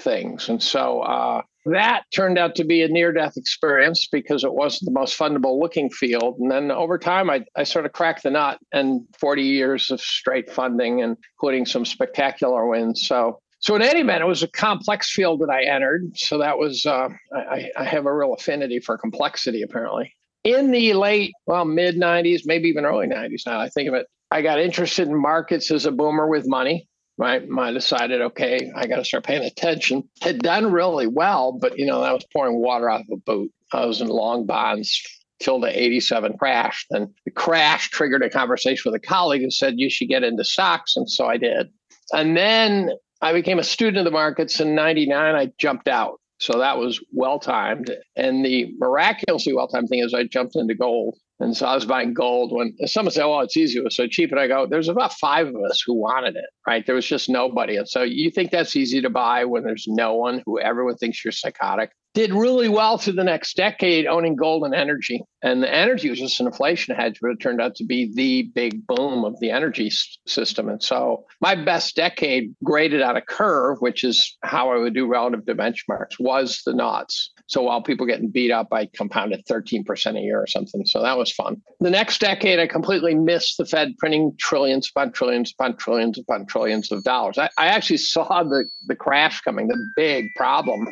things. 0.00 0.48
And 0.48 0.62
so 0.62 1.00
uh, 1.00 1.42
that 1.66 2.04
turned 2.14 2.38
out 2.38 2.54
to 2.56 2.64
be 2.64 2.82
a 2.82 2.88
near 2.88 3.12
death 3.12 3.36
experience 3.36 4.06
because 4.10 4.44
it 4.44 4.52
wasn't 4.52 4.86
the 4.86 4.98
most 4.98 5.18
fundable 5.18 5.60
looking 5.60 5.90
field. 5.90 6.36
And 6.38 6.50
then 6.50 6.70
over 6.70 6.98
time, 6.98 7.30
I, 7.30 7.44
I 7.56 7.64
sort 7.64 7.86
of 7.86 7.92
cracked 7.92 8.22
the 8.22 8.30
nut 8.30 8.58
and 8.72 9.02
40 9.18 9.42
years 9.42 9.90
of 9.90 10.00
straight 10.00 10.50
funding, 10.50 11.02
and 11.02 11.16
including 11.36 11.66
some 11.66 11.84
spectacular 11.84 12.66
wins. 12.66 13.06
So 13.06 13.40
so 13.60 13.74
in 13.74 13.80
any 13.80 14.00
event, 14.00 14.22
it 14.22 14.26
was 14.26 14.42
a 14.42 14.48
complex 14.48 15.10
field 15.10 15.40
that 15.40 15.48
I 15.48 15.64
entered. 15.64 16.12
So 16.16 16.36
that 16.36 16.58
was 16.58 16.84
uh, 16.84 17.08
I, 17.34 17.70
I 17.78 17.84
have 17.84 18.04
a 18.04 18.14
real 18.14 18.34
affinity 18.34 18.78
for 18.78 18.98
complexity, 18.98 19.62
apparently. 19.62 20.14
In 20.44 20.70
the 20.70 20.92
late, 20.92 21.32
well, 21.46 21.64
mid 21.64 21.96
90s, 21.96 22.42
maybe 22.44 22.68
even 22.68 22.84
early 22.84 23.06
90s 23.06 23.46
now, 23.46 23.58
I 23.58 23.68
think 23.70 23.88
of 23.88 23.94
it, 23.94 24.06
I 24.30 24.42
got 24.42 24.60
interested 24.60 25.08
in 25.08 25.20
markets 25.20 25.70
as 25.70 25.86
a 25.86 25.92
boomer 25.92 26.28
with 26.28 26.46
money 26.46 26.88
right? 27.18 27.42
I 27.58 27.72
decided, 27.72 28.20
okay, 28.20 28.72
I 28.74 28.86
got 28.86 28.96
to 28.96 29.04
start 29.04 29.24
paying 29.24 29.44
attention. 29.44 30.08
Had 30.20 30.40
done 30.40 30.72
really 30.72 31.06
well, 31.06 31.52
but 31.52 31.78
you 31.78 31.86
know, 31.86 32.02
I 32.02 32.12
was 32.12 32.24
pouring 32.32 32.60
water 32.60 32.90
off 32.90 33.02
a 33.12 33.16
boot. 33.16 33.52
I 33.72 33.86
was 33.86 34.00
in 34.00 34.08
long 34.08 34.46
bonds 34.46 35.02
till 35.40 35.60
the 35.60 35.80
87 35.80 36.38
crash. 36.38 36.86
And 36.90 37.08
the 37.24 37.30
crash 37.30 37.90
triggered 37.90 38.22
a 38.22 38.30
conversation 38.30 38.90
with 38.90 39.00
a 39.00 39.06
colleague 39.06 39.42
who 39.42 39.50
said, 39.50 39.74
you 39.78 39.90
should 39.90 40.08
get 40.08 40.24
into 40.24 40.44
stocks. 40.44 40.96
And 40.96 41.10
so 41.10 41.26
I 41.26 41.36
did. 41.36 41.70
And 42.12 42.36
then 42.36 42.90
I 43.20 43.32
became 43.32 43.58
a 43.58 43.64
student 43.64 43.98
of 43.98 44.04
the 44.04 44.10
markets 44.10 44.60
in 44.60 44.74
99. 44.74 45.34
I 45.34 45.52
jumped 45.58 45.88
out. 45.88 46.20
So 46.44 46.58
that 46.58 46.76
was 46.76 47.02
well 47.10 47.38
timed. 47.38 47.90
And 48.16 48.44
the 48.44 48.74
miraculously 48.78 49.54
well 49.54 49.66
timed 49.66 49.88
thing 49.88 50.00
is 50.00 50.12
I 50.12 50.24
jumped 50.24 50.56
into 50.56 50.74
gold. 50.74 51.16
And 51.40 51.56
so 51.56 51.66
I 51.66 51.74
was 51.74 51.86
buying 51.86 52.12
gold 52.12 52.52
when 52.52 52.76
someone 52.86 53.12
said, 53.12 53.24
"Oh, 53.24 53.40
it's 53.40 53.56
easy. 53.56 53.78
It 53.78 53.84
was 53.84 53.96
so 53.96 54.06
cheap." 54.06 54.30
And 54.30 54.38
I 54.38 54.46
go, 54.46 54.66
"There's 54.66 54.88
about 54.90 55.14
five 55.14 55.48
of 55.48 55.56
us 55.68 55.82
who 55.84 55.94
wanted 55.94 56.36
it, 56.36 56.44
right? 56.66 56.84
There 56.84 56.94
was 56.94 57.06
just 57.06 57.28
nobody." 57.30 57.76
And 57.76 57.88
so 57.88 58.02
you 58.02 58.30
think 58.30 58.50
that's 58.50 58.76
easy 58.76 59.00
to 59.00 59.10
buy 59.10 59.46
when 59.46 59.64
there's 59.64 59.86
no 59.88 60.14
one 60.14 60.42
who 60.44 60.60
everyone 60.60 60.96
thinks 60.96 61.24
you're 61.24 61.32
psychotic 61.32 61.90
did 62.14 62.32
really 62.32 62.68
well 62.68 62.96
through 62.96 63.14
the 63.14 63.24
next 63.24 63.56
decade 63.56 64.06
owning 64.06 64.36
gold 64.36 64.62
and 64.64 64.74
energy. 64.74 65.20
And 65.42 65.62
the 65.62 65.72
energy 65.72 66.08
was 66.08 66.20
just 66.20 66.40
an 66.40 66.46
inflation 66.46 66.94
hedge, 66.94 67.18
but 67.20 67.32
it 67.32 67.40
turned 67.40 67.60
out 67.60 67.74
to 67.76 67.84
be 67.84 68.10
the 68.14 68.50
big 68.54 68.86
boom 68.86 69.24
of 69.24 69.38
the 69.40 69.50
energy 69.50 69.88
s- 69.88 70.16
system. 70.26 70.68
And 70.68 70.82
so 70.82 71.26
my 71.40 71.54
best 71.54 71.96
decade 71.96 72.54
graded 72.62 73.02
on 73.02 73.16
a 73.16 73.20
curve, 73.20 73.78
which 73.80 74.04
is 74.04 74.38
how 74.42 74.70
I 74.70 74.78
would 74.78 74.94
do 74.94 75.06
relative 75.06 75.44
to 75.46 75.54
benchmarks, 75.54 76.18
was 76.18 76.62
the 76.64 76.72
knots. 76.72 77.32
So 77.46 77.62
while 77.62 77.82
people 77.82 78.06
getting 78.06 78.30
beat 78.30 78.50
up, 78.50 78.68
I 78.72 78.88
compounded 78.94 79.44
13% 79.50 80.16
a 80.16 80.20
year 80.20 80.40
or 80.40 80.46
something. 80.46 80.86
So 80.86 81.02
that 81.02 81.18
was 81.18 81.30
fun. 81.30 81.60
The 81.80 81.90
next 81.90 82.20
decade, 82.20 82.58
I 82.58 82.66
completely 82.66 83.14
missed 83.14 83.58
the 83.58 83.66
Fed 83.66 83.92
printing 83.98 84.32
trillions 84.38 84.88
upon 84.88 85.12
trillions 85.12 85.52
upon 85.52 85.76
trillions 85.76 86.18
upon 86.18 86.46
trillions 86.46 86.90
of 86.90 87.04
dollars. 87.04 87.36
I, 87.36 87.50
I 87.58 87.66
actually 87.66 87.98
saw 87.98 88.44
the, 88.44 88.64
the 88.86 88.96
crash 88.96 89.42
coming, 89.42 89.68
the 89.68 89.92
big 89.96 90.26
problem 90.36 90.86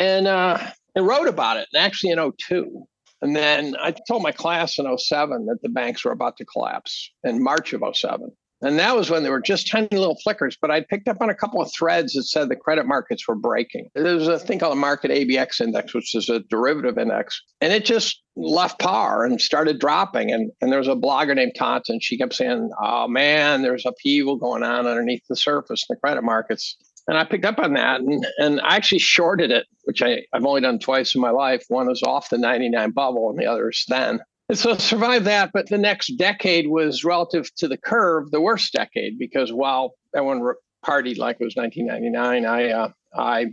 and 0.00 0.26
uh, 0.26 0.58
and 0.96 1.06
wrote 1.06 1.28
about 1.28 1.58
it. 1.58 1.68
And 1.72 1.84
actually 1.84 2.10
in 2.10 2.32
02. 2.32 2.86
And 3.22 3.36
then 3.36 3.76
I 3.78 3.94
told 4.08 4.22
my 4.22 4.32
class 4.32 4.78
in 4.78 4.98
07 4.98 5.46
that 5.46 5.62
the 5.62 5.68
banks 5.68 6.04
were 6.04 6.12
about 6.12 6.38
to 6.38 6.44
collapse 6.46 7.10
in 7.22 7.42
March 7.42 7.74
of 7.74 7.82
07. 7.92 8.30
And 8.62 8.78
that 8.78 8.94
was 8.94 9.08
when 9.08 9.22
there 9.22 9.32
were 9.32 9.40
just 9.40 9.68
tiny 9.68 9.88
little 9.92 10.18
flickers. 10.22 10.56
But 10.60 10.70
I 10.70 10.82
picked 10.82 11.08
up 11.08 11.18
on 11.20 11.30
a 11.30 11.34
couple 11.34 11.62
of 11.62 11.72
threads 11.72 12.12
that 12.12 12.24
said 12.24 12.48
the 12.48 12.56
credit 12.56 12.86
markets 12.86 13.26
were 13.26 13.34
breaking. 13.34 13.88
There's 13.94 14.28
a 14.28 14.38
thing 14.38 14.58
called 14.58 14.76
a 14.76 14.80
Markit 14.80 15.10
ABX 15.10 15.62
index, 15.62 15.94
which 15.94 16.14
is 16.14 16.28
a 16.28 16.40
derivative 16.40 16.98
index. 16.98 17.42
And 17.62 17.72
it 17.72 17.86
just 17.86 18.22
left 18.36 18.78
par 18.78 19.24
and 19.24 19.40
started 19.40 19.78
dropping. 19.78 20.30
And, 20.30 20.50
and 20.60 20.70
there 20.70 20.78
was 20.78 20.88
a 20.88 20.94
blogger 20.94 21.34
named 21.34 21.52
Tanta. 21.54 21.98
She 22.00 22.18
kept 22.18 22.34
saying, 22.34 22.70
oh 22.82 23.08
man, 23.08 23.62
there's 23.62 23.86
upheaval 23.86 24.36
going 24.36 24.62
on 24.62 24.86
underneath 24.86 25.22
the 25.28 25.36
surface 25.36 25.86
in 25.88 25.94
the 25.94 26.00
credit 26.00 26.22
markets. 26.22 26.76
And 27.08 27.16
I 27.18 27.24
picked 27.24 27.44
up 27.44 27.58
on 27.58 27.74
that 27.74 28.00
and, 28.00 28.26
and 28.38 28.60
I 28.60 28.76
actually 28.76 28.98
shorted 28.98 29.50
it, 29.50 29.66
which 29.84 30.02
I, 30.02 30.22
I've 30.32 30.44
only 30.44 30.60
done 30.60 30.78
twice 30.78 31.14
in 31.14 31.20
my 31.20 31.30
life. 31.30 31.64
One 31.68 31.86
was 31.86 32.02
off 32.02 32.30
the 32.30 32.38
99 32.38 32.90
bubble 32.90 33.30
and 33.30 33.38
the 33.38 33.46
other 33.46 33.70
is 33.70 33.84
then. 33.88 34.20
And 34.48 34.58
so 34.58 34.76
survived 34.76 35.26
that. 35.26 35.50
But 35.52 35.68
the 35.68 35.78
next 35.78 36.16
decade 36.16 36.68
was 36.68 37.04
relative 37.04 37.54
to 37.56 37.68
the 37.68 37.78
curve, 37.78 38.30
the 38.30 38.40
worst 38.40 38.72
decade, 38.72 39.18
because 39.18 39.52
while 39.52 39.94
everyone 40.14 40.54
partied 40.84 41.18
like 41.18 41.36
it 41.40 41.44
was 41.44 41.56
1999, 41.56 42.46
I, 42.46 42.70
uh, 42.70 42.90
I 43.14 43.46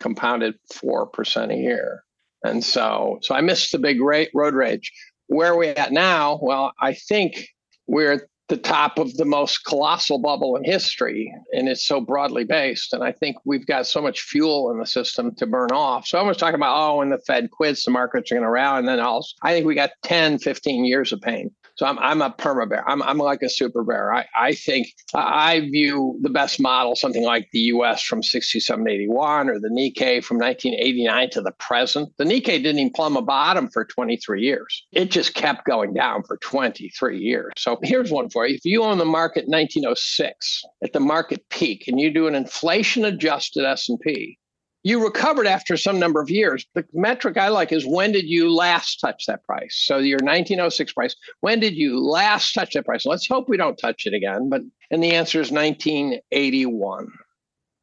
compounded 0.00 0.54
4% 0.72 1.52
a 1.52 1.56
year. 1.56 2.02
And 2.42 2.64
so, 2.64 3.18
so 3.22 3.34
I 3.34 3.40
missed 3.40 3.72
the 3.72 3.78
big 3.78 4.00
rate, 4.00 4.30
road 4.34 4.54
rage. 4.54 4.92
Where 5.26 5.52
are 5.52 5.56
we 5.56 5.68
at 5.68 5.92
now? 5.92 6.38
Well, 6.42 6.72
I 6.80 6.94
think 6.94 7.48
we're 7.86 8.26
the 8.50 8.56
top 8.56 8.98
of 8.98 9.16
the 9.16 9.24
most 9.24 9.64
colossal 9.64 10.18
bubble 10.18 10.56
in 10.56 10.64
history 10.64 11.32
and 11.52 11.68
it's 11.68 11.86
so 11.86 12.00
broadly 12.00 12.42
based 12.42 12.92
and 12.92 13.04
i 13.04 13.12
think 13.12 13.36
we've 13.44 13.64
got 13.64 13.86
so 13.86 14.02
much 14.02 14.22
fuel 14.22 14.72
in 14.72 14.78
the 14.80 14.86
system 14.86 15.32
to 15.36 15.46
burn 15.46 15.70
off. 15.70 16.04
So 16.06 16.18
i 16.18 16.22
was 16.22 16.36
talking 16.36 16.56
about 16.56 16.76
oh 16.76 16.96
when 16.96 17.10
the 17.10 17.18
fed 17.18 17.52
quits 17.52 17.84
the 17.84 17.92
markets 17.92 18.30
are 18.30 18.34
going 18.34 18.44
to 18.44 18.50
rally 18.50 18.80
and 18.80 18.88
then 18.88 18.98
I'll, 18.98 19.24
i 19.42 19.52
think 19.52 19.66
we 19.66 19.76
got 19.76 19.90
10 20.02 20.38
15 20.40 20.84
years 20.84 21.12
of 21.12 21.20
pain 21.20 21.52
so 21.80 21.86
I'm, 21.86 21.98
I'm 21.98 22.20
a 22.20 22.28
perma 22.28 22.68
bear. 22.68 22.86
I'm, 22.86 23.02
I'm 23.02 23.16
like 23.16 23.40
a 23.40 23.48
super 23.48 23.82
bear. 23.82 24.12
I, 24.12 24.26
I 24.36 24.52
think 24.52 24.88
I 25.14 25.60
view 25.60 26.18
the 26.20 26.28
best 26.28 26.60
model, 26.60 26.94
something 26.94 27.24
like 27.24 27.48
the 27.54 27.60
US 27.60 28.02
from 28.02 28.22
67 28.22 28.86
81 28.86 29.48
or 29.48 29.58
the 29.58 29.70
Nikkei 29.70 30.22
from 30.22 30.36
1989 30.36 31.30
to 31.30 31.40
the 31.40 31.52
present. 31.52 32.10
The 32.18 32.24
Nikkei 32.24 32.62
didn't 32.62 32.80
even 32.80 32.92
plumb 32.92 33.16
a 33.16 33.22
bottom 33.22 33.70
for 33.70 33.86
23 33.86 34.42
years. 34.42 34.84
It 34.92 35.10
just 35.10 35.32
kept 35.32 35.64
going 35.64 35.94
down 35.94 36.22
for 36.24 36.36
23 36.36 37.18
years. 37.18 37.54
So 37.56 37.78
here's 37.82 38.10
one 38.10 38.28
for 38.28 38.46
you. 38.46 38.56
If 38.56 38.66
you 38.66 38.82
own 38.82 38.98
the 38.98 39.06
market 39.06 39.48
1906 39.48 40.62
at 40.84 40.92
the 40.92 41.00
market 41.00 41.48
peak 41.48 41.88
and 41.88 41.98
you 41.98 42.12
do 42.12 42.26
an 42.26 42.34
inflation 42.34 43.06
adjusted 43.06 43.64
S&P, 43.64 44.38
you 44.82 45.02
recovered 45.02 45.46
after 45.46 45.76
some 45.76 45.98
number 45.98 46.20
of 46.20 46.30
years. 46.30 46.66
The 46.74 46.84
metric 46.92 47.36
I 47.36 47.48
like 47.48 47.72
is 47.72 47.86
when 47.86 48.12
did 48.12 48.26
you 48.26 48.52
last 48.52 48.96
touch 48.96 49.24
that 49.26 49.44
price? 49.44 49.82
So 49.86 49.98
your 49.98 50.18
1906 50.18 50.92
price, 50.92 51.14
when 51.40 51.60
did 51.60 51.74
you 51.74 52.00
last 52.00 52.52
touch 52.52 52.72
that 52.74 52.86
price? 52.86 53.04
Let's 53.04 53.28
hope 53.28 53.48
we 53.48 53.56
don't 53.56 53.76
touch 53.76 54.06
it 54.06 54.14
again. 54.14 54.48
But 54.48 54.62
and 54.90 55.02
the 55.02 55.12
answer 55.12 55.40
is 55.40 55.50
1981. 55.50 57.08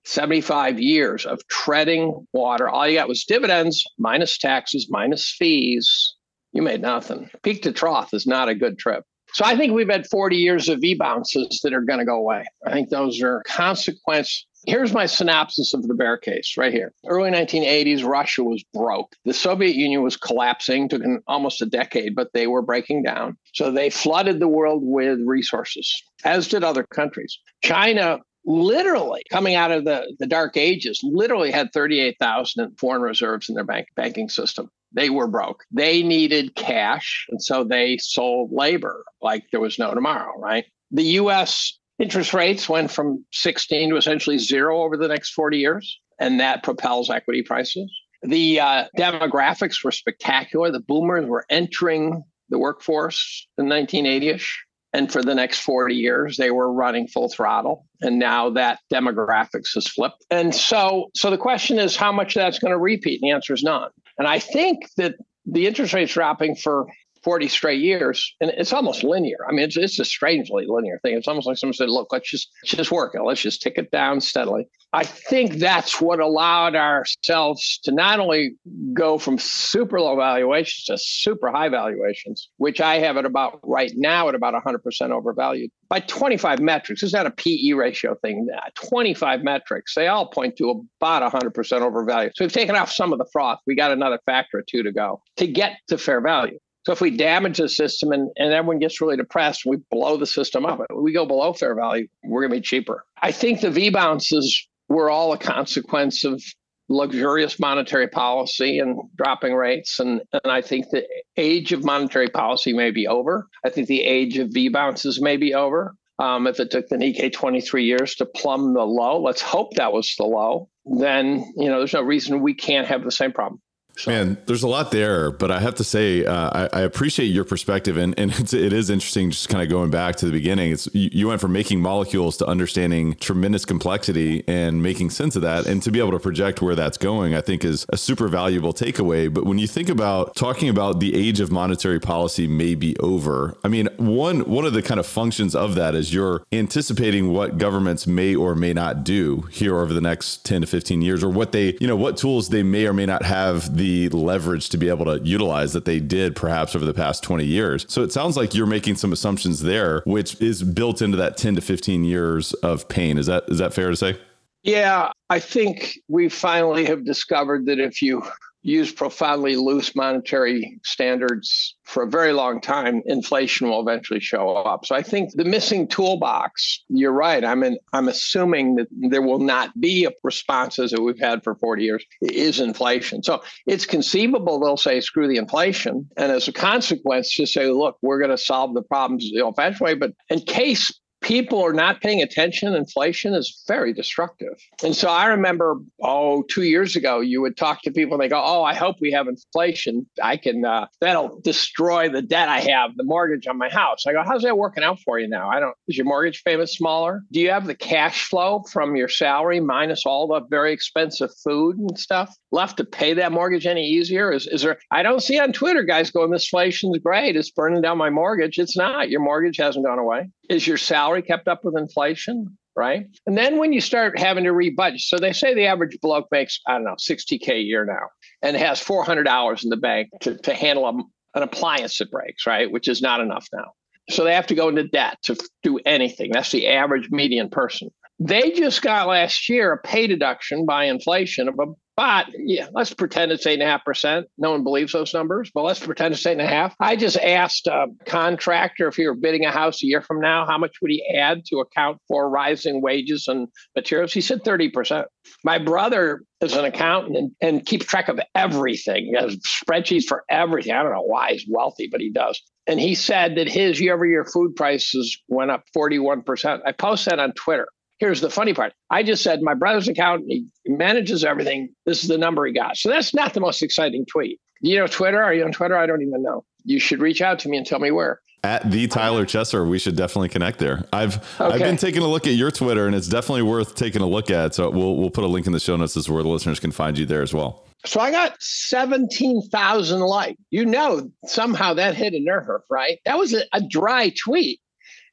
75 0.06 0.80
years 0.80 1.26
of 1.26 1.46
treading 1.50 2.26
water. 2.32 2.70
All 2.70 2.88
you 2.88 2.96
got 2.96 3.10
was 3.10 3.26
dividends 3.26 3.84
minus 4.00 4.38
taxes 4.38 4.88
minus 4.90 5.36
fees. 5.38 6.16
You 6.54 6.62
made 6.62 6.82
nothing. 6.82 7.30
Peak 7.44 7.62
to 7.64 7.74
trough 7.74 8.14
is 8.14 8.26
not 8.26 8.48
a 8.48 8.56
good 8.56 8.80
trip. 8.80 9.04
So 9.34 9.44
I 9.44 9.58
think 9.58 9.74
we've 9.74 9.90
had 9.90 10.08
40 10.08 10.38
years 10.38 10.70
of 10.70 10.80
V 10.80 10.94
bounces 10.94 11.60
that 11.62 11.74
are 11.74 11.82
going 11.82 12.00
to 12.00 12.06
go 12.06 12.16
away. 12.16 12.46
I 12.66 12.72
think 12.72 12.90
those 12.90 13.22
are 13.22 13.44
consequence 13.46 14.48
Here's 14.68 14.92
my 14.92 15.06
synopsis 15.06 15.74
of 15.74 15.88
the 15.88 15.94
bear 15.94 16.18
case 16.18 16.56
right 16.58 16.74
here. 16.74 16.94
Early 17.08 17.32
1980s, 17.32 18.04
Russia 18.04 18.44
was 18.44 18.66
broke. 18.74 19.16
The 19.24 19.34
Soviet 19.34 19.76
Union 19.76 20.04
was 20.04 20.18
collapsing, 20.18 20.90
took 20.90 21.04
an, 21.04 21.22
almost 21.26 21.62
a 21.62 21.66
decade, 21.66 22.16
but 22.16 22.34
they 22.34 22.48
were 22.48 22.62
breaking 22.62 23.04
down. 23.04 23.38
So 23.54 23.72
they 23.72 23.90
flooded 23.90 24.42
the 24.42 24.50
world 24.50 24.82
with 24.84 25.20
resources, 25.26 25.90
as 26.26 26.50
did 26.50 26.66
other 26.66 26.84
countries. 26.84 27.40
China 27.64 28.20
literally 28.46 29.22
coming 29.32 29.56
out 29.56 29.72
of 29.72 29.86
the, 29.86 30.14
the 30.20 30.28
dark 30.28 30.58
ages 30.58 31.00
literally 31.02 31.50
had 31.50 31.72
38,000 31.72 32.78
foreign 32.78 33.02
reserves 33.02 33.48
in 33.48 33.56
their 33.56 33.64
bank, 33.64 33.88
banking 33.96 34.28
system. 34.28 34.70
They 34.92 35.10
were 35.10 35.28
broke. 35.28 35.64
They 35.72 36.04
needed 36.04 36.56
cash. 36.56 37.26
And 37.30 37.42
so 37.42 37.64
they 37.64 37.98
sold 38.00 38.52
labor 38.52 39.06
like 39.22 39.46
there 39.52 39.62
was 39.62 39.80
no 39.80 39.94
tomorrow, 39.94 40.38
right? 40.38 40.66
The 40.92 41.04
US 41.04 41.78
interest 42.00 42.34
rates 42.34 42.70
went 42.70 42.92
from 42.92 43.26
16 43.34 43.90
to 43.90 43.98
essentially 43.98 44.38
zero 44.38 44.82
over 44.84 44.98
the 44.98 45.08
next 45.08 45.32
40 45.32 45.58
years, 45.58 46.00
and 46.20 46.40
that 46.40 46.64
propels 46.64 47.10
equity 47.10 47.42
prices. 47.42 47.92
The 48.24 48.60
uh, 48.60 48.86
demographics 48.98 49.84
were 49.84 49.92
spectacular. 49.92 50.72
The 50.72 50.80
boomers 50.80 51.28
were 51.28 51.46
entering 51.50 52.24
the 52.50 52.58
workforce 52.58 53.48
in 53.58 53.70
1980 53.70 54.30
ish. 54.30 54.64
And 54.94 55.12
for 55.12 55.22
the 55.22 55.36
next 55.36 55.60
40 55.60 55.94
years, 55.94 56.38
they 56.38 56.50
were 56.50 56.72
running 56.72 57.08
full 57.08 57.30
throttle. 57.30 57.86
And 58.02 58.18
now 58.18 58.50
that 58.52 58.80
demographics 58.92 59.74
has 59.76 59.88
flipped. 59.88 60.26
And 60.32 60.56
so, 60.56 61.12
so 61.14 61.30
the 61.30 61.38
question 61.38 61.78
is 61.78 61.96
how 61.96 62.12
much 62.12 62.34
that's 62.34 62.58
going 62.58 62.72
to 62.72 62.78
repeat? 62.80 63.22
And 63.22 63.30
the 63.30 63.34
answer 63.34 63.54
is 63.54 63.64
none. 63.64 63.90
And 64.18 64.28
I 64.28 64.40
think 64.40 64.90
that 64.96 65.16
the 65.46 65.68
interest 65.68 65.94
rates 65.94 66.14
dropping 66.14 66.56
for 66.56 66.88
40 67.28 67.50
straight 67.50 67.82
years, 67.82 68.34
and 68.40 68.52
it's 68.52 68.72
almost 68.72 69.04
linear. 69.04 69.40
I 69.50 69.52
mean, 69.52 69.66
it's, 69.66 69.76
it's 69.76 70.00
a 70.00 70.06
strangely 70.06 70.64
linear 70.66 70.98
thing. 71.00 71.18
It's 71.18 71.28
almost 71.28 71.46
like 71.46 71.58
someone 71.58 71.74
said, 71.74 71.90
look, 71.90 72.08
let's 72.14 72.32
just, 72.32 72.50
just 72.64 72.90
work 72.90 73.16
it. 73.16 73.22
Let's 73.22 73.42
just 73.42 73.62
tick 73.62 73.74
it 73.76 73.92
down 73.92 74.22
steadily. 74.22 74.66
I 74.94 75.04
think 75.04 75.56
that's 75.56 76.00
what 76.00 76.22
allowed 76.22 76.78
ourselves 76.78 77.82
to 77.84 77.92
not 77.92 78.22
only 78.22 78.56
go 78.94 79.18
from 79.18 79.38
super 79.40 80.00
low 80.00 80.16
valuations 80.16 80.86
to 80.86 80.98
super 80.98 81.52
high 81.52 81.68
valuations, 81.68 82.48
which 82.56 82.80
I 82.80 83.00
have 83.00 83.18
at 83.18 83.26
about 83.26 83.60
right 83.62 83.92
now 83.98 84.30
at 84.30 84.36
about 84.36 84.54
100% 84.54 85.12
overvalued 85.12 85.70
by 85.90 86.00
25 86.00 86.62
metrics. 86.62 87.04
It's 87.04 87.12
not 87.12 87.26
a 87.26 87.32
PE 87.32 87.74
ratio 87.74 88.16
thing. 88.16 88.48
25 88.76 89.44
metrics, 89.44 89.96
they 89.96 90.08
all 90.08 90.30
point 90.30 90.56
to 90.60 90.88
about 91.02 91.30
100% 91.30 91.82
overvalued. 91.82 92.32
So 92.38 92.46
we've 92.46 92.54
taken 92.54 92.78
off 92.78 92.90
some 92.90 93.12
of 93.12 93.20
the 93.20 93.28
froth. 93.34 93.60
We 93.68 93.76
got 93.76 93.92
another 93.92 94.20
factor 94.26 94.60
or 94.60 94.64
two 94.66 94.84
to 94.84 94.94
go 94.94 95.22
to 95.36 95.46
get 95.46 95.74
to 95.90 95.98
fair 95.98 96.22
value. 96.22 96.60
So 96.88 96.94
if 96.94 97.02
we 97.02 97.12
damage 97.12 97.58
the 97.58 97.68
system 97.68 98.14
and, 98.14 98.32
and 98.38 98.54
everyone 98.54 98.80
gets 98.80 99.02
really 99.02 99.18
depressed, 99.18 99.66
we 99.66 99.76
blow 99.92 100.16
the 100.16 100.26
system 100.26 100.66
up. 100.66 100.80
We 100.96 101.12
go 101.12 101.26
below 101.26 101.52
fair 101.52 101.76
value, 101.76 102.08
we're 102.24 102.44
going 102.44 102.52
to 102.52 102.58
be 102.60 102.62
cheaper. 102.62 103.04
I 103.22 103.34
think 103.34 103.60
the 103.60 103.70
V 103.70 103.90
bounces 103.90 104.66
were 104.88 105.10
all 105.10 105.34
a 105.34 105.38
consequence 105.38 106.24
of 106.24 106.42
luxurious 106.88 107.60
monetary 107.60 108.08
policy 108.08 108.80
and 108.80 108.98
dropping 109.18 109.54
rates. 109.54 110.00
And, 110.00 110.22
and 110.32 110.50
I 110.50 110.62
think 110.62 110.86
the 110.90 111.06
age 111.36 111.74
of 111.74 111.84
monetary 111.84 112.30
policy 112.30 112.72
may 112.72 112.92
be 112.92 113.06
over. 113.06 113.50
I 113.66 113.70
think 113.70 113.90
the 113.90 114.04
age 114.04 114.38
of 114.38 114.54
V 114.54 114.70
bounces 114.70 115.22
may 115.22 115.36
be 115.36 115.54
over. 115.54 115.94
Um, 116.20 116.48
if 116.48 116.58
it 116.62 116.72
took 116.72 116.88
the 116.88 116.96
Nikkei 116.96 117.34
23 117.34 117.84
years 117.84 118.16
to 118.16 118.26
plumb 118.26 118.74
the 118.74 118.86
low, 118.86 119.22
let's 119.22 119.42
hope 119.42 119.74
that 119.74 119.92
was 119.92 120.16
the 120.18 120.24
low, 120.24 120.70
then 120.86 121.52
you 121.58 121.68
know 121.68 121.80
there's 121.80 121.94
no 121.94 122.02
reason 122.02 122.40
we 122.40 122.54
can't 122.54 122.88
have 122.88 123.04
the 123.04 123.12
same 123.12 123.34
problem. 123.34 123.62
So. 123.98 124.12
Man, 124.12 124.38
there's 124.46 124.62
a 124.62 124.68
lot 124.68 124.92
there, 124.92 125.32
but 125.32 125.50
I 125.50 125.60
have 125.60 125.74
to 125.76 125.84
say, 125.84 126.24
uh, 126.24 126.52
I, 126.54 126.70
I, 126.72 126.82
appreciate 126.82 127.28
your 127.28 127.44
perspective, 127.44 127.98
and, 127.98 128.14
and 128.20 128.32
it's, 128.40 128.54
it 128.54 128.72
is 128.72 128.92
interesting. 128.92 129.32
Just 129.32 129.50
kind 129.50 129.64
of 129.64 129.70
going 129.70 129.90
back 129.90 130.18
to 130.18 130.28
the 130.28 130.32
beginning, 130.32 130.72
it's 130.72 130.88
you, 130.94 131.10
you, 131.12 131.28
went 131.28 131.42
from 131.42 131.52
making 131.52 131.82
molecules 131.82 132.38
to 132.38 132.46
understanding 132.46 133.16
tremendous 133.16 133.66
complexity 133.66 134.44
and 134.48 134.84
making 134.84 135.10
sense 135.10 135.36
of 135.36 135.42
that, 135.42 135.66
and 135.66 135.82
to 135.82 135.90
be 135.90 135.98
able 135.98 136.12
to 136.12 136.20
project 136.20 136.62
where 136.62 136.76
that's 136.76 136.96
going, 136.96 137.34
I 137.34 137.42
think 137.42 137.66
is 137.66 137.88
a 137.90 137.98
super 137.98 138.28
valuable 138.28 138.72
takeaway. 138.72 139.34
But 139.34 139.46
when 139.46 139.58
you 139.58 139.66
think 139.66 139.90
about 139.90 140.36
talking 140.36 140.70
about 140.70 141.00
the 141.00 141.16
age 141.16 141.40
of 141.40 141.52
monetary 141.52 142.00
policy 142.00 142.48
may 142.48 142.76
be 142.76 142.96
over, 143.00 143.58
I 143.64 143.68
mean, 143.68 143.90
one 143.98 144.42
one 144.42 144.66
of 144.66 144.74
the 144.74 144.84
kind 144.84 145.00
of 145.00 145.08
functions 145.08 145.56
of 145.56 145.74
that 145.74 145.96
is 145.96 146.14
you're 146.14 146.44
anticipating 146.52 147.34
what 147.34 147.58
governments 147.58 148.06
may 148.06 148.36
or 148.36 148.54
may 148.54 148.74
not 148.74 149.04
do 149.04 149.42
here 149.52 149.80
over 149.80 149.92
the 149.92 150.02
next 150.02 150.46
10 150.46 150.62
to 150.62 150.68
15 150.68 151.02
years, 151.02 151.24
or 151.24 151.30
what 151.32 151.52
they, 151.52 151.76
you 151.82 151.88
know, 151.88 151.96
what 151.96 152.16
tools 152.16 152.50
they 152.50 152.62
may 152.62 152.86
or 152.86 152.94
may 152.94 153.08
not 153.08 153.24
have 153.24 153.76
the 153.76 153.87
the 153.88 154.10
leverage 154.10 154.70
to 154.70 154.78
be 154.78 154.90
able 154.90 155.06
to 155.06 155.24
utilize 155.26 155.74
that 155.74 155.86
they 155.86 156.00
did 156.00 156.36
perhaps 156.36 156.76
over 156.76 156.86
the 156.86 156.94
past 156.94 157.24
20 157.24 157.46
years. 157.46 157.86
So 157.88 158.04
it 158.04 158.12
sounds 158.12 158.36
like 158.36 158.54
you're 158.54 158.66
making 158.66 158.96
some 158.96 159.14
assumptions 159.14 159.62
there, 159.62 160.02
which 160.06 160.40
is 160.42 160.64
built 160.64 161.02
into 161.02 161.18
that 161.18 161.38
10 161.38 161.56
to 161.56 161.62
15 161.62 162.04
years 162.04 162.54
of 162.56 162.88
pain. 162.90 163.18
Is 163.18 163.28
that 163.28 163.44
is 163.48 163.60
that 163.60 163.74
fair 163.74 163.90
to 163.90 163.96
say? 163.96 164.20
Yeah, 164.64 165.12
I 165.30 165.40
think 165.40 166.00
we 166.10 166.28
finally 166.28 166.86
have 166.86 167.06
discovered 167.06 167.66
that 167.68 167.80
if 167.80 168.02
you 168.02 168.24
use 168.64 168.92
profoundly 168.92 169.56
loose 169.56 169.96
monetary 169.96 170.80
standards 170.84 171.76
for 171.84 172.04
a 172.04 172.10
very 172.10 172.34
long 172.34 172.60
time, 172.60 173.02
inflation 173.06 173.70
will 173.70 173.80
eventually 173.80 174.20
show 174.20 174.50
up. 174.50 174.86
So 174.86 174.94
I 174.94 175.02
think 175.02 175.32
the 175.34 175.46
missing 175.46 175.88
toolbox, 175.88 176.84
you're 176.90 177.14
right. 177.14 177.46
I'm 177.46 177.64
in, 177.64 177.78
I'm 177.94 178.10
assuming 178.10 178.76
that 178.76 178.88
there 178.92 179.22
will 179.22 179.40
not 179.40 179.80
be 179.80 180.06
a 180.06 180.12
responses 180.24 180.92
that 180.92 181.02
we've 181.02 181.20
had 181.20 181.44
for 181.44 181.56
40 181.56 181.84
years 181.84 182.06
is 182.22 182.60
inflation. 182.60 183.24
So 183.24 183.42
it's 183.68 183.86
conceivable 183.86 184.60
they'll 184.60 184.76
say 184.76 185.00
screw 185.00 185.28
the 185.28 185.38
inflation. 185.38 186.10
And 186.18 186.32
as 186.32 186.48
a 186.48 186.54
consequence, 186.54 187.30
just 187.30 187.54
say, 187.54 187.70
look, 187.70 187.98
we're 188.02 188.20
going 188.20 188.32
to 188.32 188.38
solve 188.38 188.74
the 188.74 188.84
problems 188.84 189.32
the 189.32 189.42
old 189.42 189.56
fashioned 189.56 189.80
way. 189.80 189.94
But 189.94 190.12
in 190.30 190.42
case 190.42 190.92
people 191.22 191.64
are 191.64 191.74
not 191.74 192.02
paying 192.02 192.22
attention, 192.22 192.74
inflation 192.74 193.34
is 193.34 193.64
very 193.68 193.94
destructive. 193.94 194.54
And 194.84 194.96
so 194.96 195.10
I 195.10 195.28
remember, 195.28 195.78
oh, 196.02 196.44
two 196.44 196.64
years 196.64 196.96
ago, 196.96 197.20
you 197.20 197.42
would 197.42 197.58
talk 197.58 197.82
to 197.84 197.92
people 197.92 198.16
and 198.16 198.22
they 198.22 198.30
go, 198.30 198.42
oh, 198.44 198.64
I 198.64 198.74
hope 198.74 198.98
we 199.02 199.12
have 199.12 199.28
inflation. 199.28 200.08
I 200.22 200.38
can, 200.38 200.64
uh, 200.66 200.88
that'll 201.02 201.40
destroy 201.42 202.10
the 202.10 202.22
debt 202.22 202.50
I 202.50 202.60
have, 202.62 202.96
the 202.96 203.04
mortgage 203.04 203.48
on 203.48 203.58
my 203.58 203.70
house. 203.70 204.06
I 204.08 204.14
go, 204.14 204.24
how's 204.26 204.44
that 204.44 204.58
working 204.58 204.84
out 204.84 205.00
for 205.02 205.20
you 205.20 205.28
now? 205.28 205.50
I 205.50 205.60
don't, 205.60 205.76
is 205.88 205.98
your 205.98 206.06
mortgage 206.06 206.44
payment 206.44 206.70
smaller? 206.70 207.22
Do 207.32 207.40
you 207.40 207.52
have 207.52 207.68
the 207.68 207.76
cash 207.76 208.30
flow 208.30 208.64
from 208.72 208.96
your 208.96 209.10
salary 209.10 209.60
minus 209.60 210.06
all 210.06 210.28
the 210.28 210.42
very 210.50 210.72
expensive 210.74 211.32
food 211.44 211.78
and 211.78 211.98
stuff 211.98 212.36
left 212.52 212.78
to 212.78 212.86
pay 212.86 213.14
that 213.14 213.32
mortgage 213.32 213.66
any 213.66 213.86
easier? 213.86 214.32
Is, 214.32 214.48
is 214.48 214.62
there, 214.62 214.80
I 214.92 215.04
don't 215.04 215.22
see 215.22 215.40
on 215.40 215.54
Twitter 215.54 215.84
guys 215.84 216.12
going, 216.12 216.34
inflation's 216.34 216.98
great. 217.00 217.36
It's 217.36 217.52
burning 217.52 217.82
down 217.82 217.98
my 217.98 218.10
mortgage. 218.10 218.58
It's 218.58 218.78
not. 218.78 219.10
Your 219.10 219.22
mortgage 219.22 219.58
hasn't 219.58 219.86
gone 219.86 220.00
away. 220.00 220.30
Is 220.50 220.68
your 220.68 220.78
salary 220.78 221.22
kept 221.22 221.48
up 221.48 221.64
with 221.64 221.78
inflation? 221.78 222.58
Right. 222.76 223.08
And 223.26 223.36
then 223.36 223.58
when 223.58 223.74
you 223.74 223.82
start 223.82 224.20
having 224.20 224.44
to 224.44 224.52
rebudget, 224.52 225.00
so 225.00 225.18
they 225.18 225.34
say 225.34 225.56
the 225.56 225.66
average 225.66 225.98
bloke 226.00 226.28
makes, 226.32 226.60
I 226.68 226.74
don't 226.74 226.84
know, 226.84 226.96
60K 226.96 227.50
a 227.50 227.60
year 227.60 227.86
now 227.86 228.10
and 228.44 228.56
has 228.56 228.84
$400 228.84 229.64
in 229.64 229.70
the 229.72 229.78
bank 229.78 230.10
to, 230.22 230.38
to 230.38 230.54
handle 230.54 230.86
a, 230.86 230.94
an 231.36 231.44
appliance 231.44 231.98
that 231.98 232.12
breaks, 232.12 232.46
right? 232.46 232.72
Which 232.72 232.88
is 232.88 233.02
not 233.02 233.20
enough 233.20 233.48
now. 233.52 233.72
So 234.12 234.24
they 234.24 234.36
have 234.36 234.48
to 234.48 234.56
go 234.56 234.70
into 234.70 234.88
debt 234.88 235.18
to 235.24 235.36
do 235.64 235.80
anything. 235.86 236.32
That's 236.32 236.52
the 236.52 236.68
average 236.68 237.10
median 237.10 237.50
person. 237.50 237.90
They 238.20 238.52
just 238.52 238.82
got 238.82 239.08
last 239.08 239.50
year 239.50 239.74
a 239.74 239.78
pay 239.78 240.08
deduction 240.08 240.66
by 240.66 240.86
inflation 240.86 241.48
of 241.48 241.60
but 241.98 242.28
yeah, 242.38 242.68
let's 242.74 242.94
pretend 242.94 243.32
it's 243.32 243.48
eight 243.48 243.56
and 243.56 243.64
a 243.64 243.66
half 243.66 243.84
percent. 243.84 244.28
No 244.38 244.52
one 244.52 244.64
believes 244.64 244.94
those 244.94 245.16
numbers, 245.16 245.50
but 245.52 245.64
let's 245.64 245.84
pretend 245.84 246.14
it's 246.14 246.26
eight 246.28 246.34
and 246.34 246.42
a 246.42 246.48
half. 246.48 246.76
I 246.80 246.96
just 246.96 247.18
asked 247.18 247.66
a 247.66 247.88
contractor 248.06 248.88
if 248.88 248.96
he 248.96 249.08
were 249.08 249.16
bidding 249.16 249.46
a 249.46 249.52
house 249.52 249.82
a 249.82 249.88
year 249.88 250.02
from 250.02 250.22
now, 250.22 250.46
how 250.46 250.60
much 250.60 250.76
would 250.80 250.92
he 250.92 251.04
add 251.18 251.44
to 251.48 251.58
account 251.58 251.98
for 252.08 252.30
rising 252.30 252.84
wages 252.84 253.28
and 253.28 253.48
materials? 253.76 254.14
He 254.14 254.22
said 254.22 254.44
30%. 254.44 255.06
My 255.44 255.58
brother 255.58 256.22
is 256.40 256.54
an 256.54 256.66
accountant 256.66 257.18
and, 257.18 257.32
and 257.42 257.66
keeps 257.66 257.88
track 257.88 258.10
of 258.10 258.20
everything. 258.36 259.06
He 259.06 259.16
has 259.16 259.38
spreadsheets 259.38 260.04
for 260.04 260.24
everything. 260.30 260.74
I 260.74 260.84
don't 260.84 260.94
know 260.94 261.02
why 261.02 261.32
he's 261.32 261.46
wealthy, 261.50 261.90
but 261.92 262.00
he 262.00 262.12
does. 262.12 262.40
And 262.68 262.80
he 262.80 262.94
said 262.94 263.38
that 263.38 263.48
his 263.48 263.82
year 263.82 263.96
over 263.96 264.06
year 264.06 264.24
food 264.24 264.56
prices 264.56 265.20
went 265.30 265.50
up 265.50 265.64
41%. 265.76 266.60
I 266.64 266.74
posted 266.74 267.14
that 267.14 267.20
on 267.20 267.32
Twitter. 267.32 267.70
Here's 268.00 268.22
the 268.22 268.30
funny 268.30 268.54
part. 268.54 268.74
I 268.90 269.04
just 269.04 269.24
said 269.24 269.42
my 269.42 269.54
brother's 269.54 269.88
accountant, 269.88 270.30
he 270.30 270.46
manages 270.68 271.24
everything. 271.24 271.70
This 271.86 272.04
is 272.04 272.10
the 272.10 272.18
number 272.18 272.46
he 272.46 272.54
got. 272.54 272.78
So 272.78 272.90
that's 272.90 273.14
not 273.14 273.34
the 273.34 273.40
most 273.40 273.62
exciting 273.64 274.06
tweet. 274.06 274.40
You 274.62 274.78
know 274.78 274.88
Twitter? 274.88 275.22
Are 275.22 275.34
you 275.34 275.44
on 275.44 275.52
Twitter? 275.52 275.76
I 275.76 275.86
don't 275.86 276.02
even 276.02 276.22
know. 276.22 276.44
You 276.64 276.80
should 276.80 277.02
reach 277.02 277.22
out 277.22 277.40
to 277.40 277.50
me 277.50 277.58
and 277.58 277.66
tell 277.66 277.80
me 277.80 277.92
where. 277.92 278.22
At 278.44 278.70
the 278.70 278.88
Tyler 278.88 279.26
Chesser, 279.26 279.68
we 279.68 279.80
should 279.80 279.96
definitely 279.96 280.30
connect 280.30 280.60
there. 280.60 280.86
I've 280.94 281.18
okay. 281.40 281.56
I've 281.56 281.60
been 281.60 281.78
taking 281.78 282.04
a 282.04 282.08
look 282.08 282.28
at 282.28 282.34
your 282.34 282.52
Twitter, 282.52 282.86
and 282.86 282.96
it's 282.96 283.08
definitely 283.08 283.42
worth 283.42 283.76
taking 283.76 284.02
a 284.02 284.08
look 284.08 284.30
at. 284.30 284.54
So 284.54 284.70
we'll 284.70 284.96
we'll 284.96 285.10
put 285.10 285.24
a 285.24 285.28
link 285.28 285.48
in 285.48 285.54
the 285.54 285.60
show 285.60 285.76
notes 285.76 285.98
as 285.98 286.08
where 286.08 286.22
the 286.22 286.30
listeners 286.30 286.60
can 286.60 286.72
find 286.72 286.98
you 286.98 287.06
there 287.06 287.24
as 287.24 287.34
well. 287.34 287.66
So 287.86 288.00
I 288.00 288.12
got 288.12 288.42
17,000 288.42 290.00
likes. 290.00 290.40
You 290.50 290.66
know, 290.66 291.10
somehow 291.26 291.74
that 291.76 291.96
hit 291.96 292.14
a 292.14 292.20
nerve, 292.20 292.62
right? 292.70 293.00
That 293.06 293.18
was 293.18 293.34
a, 293.34 293.44
a 293.54 293.62
dry 293.62 294.12
tweet. 294.24 294.60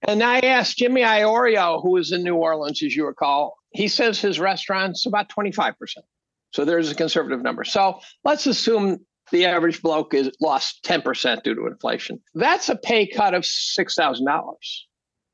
And 0.07 0.23
I 0.23 0.41
asked 0.41 0.77
Jimmy 0.77 1.03
Iorio, 1.03 1.83
who 1.83 1.97
is 1.97 2.13
in 2.13 2.23
New 2.23 2.37
Orleans, 2.37 2.83
as 2.83 2.95
you 2.95 3.07
recall, 3.07 3.57
he 3.71 3.89
says 3.89 4.21
his 4.21 4.39
restaurant's 4.39 5.07
about 5.07 5.29
25%. 5.29 5.75
So 6.53 6.65
there's 6.65 6.91
a 6.91 6.95
conservative 6.95 7.43
number. 7.43 7.65
So 7.65 8.01
let's 8.23 8.47
assume 8.47 9.05
the 9.33 9.47
average 9.47 9.83
bloke 9.83 10.15
is 10.15 10.31
lost 10.41 10.85
10% 10.85 11.43
due 11.43 11.55
to 11.55 11.67
inflation. 11.67 12.21
That's 12.35 12.69
a 12.69 12.77
pay 12.77 13.07
cut 13.07 13.35
of 13.35 13.43
$6,000. 13.43 14.55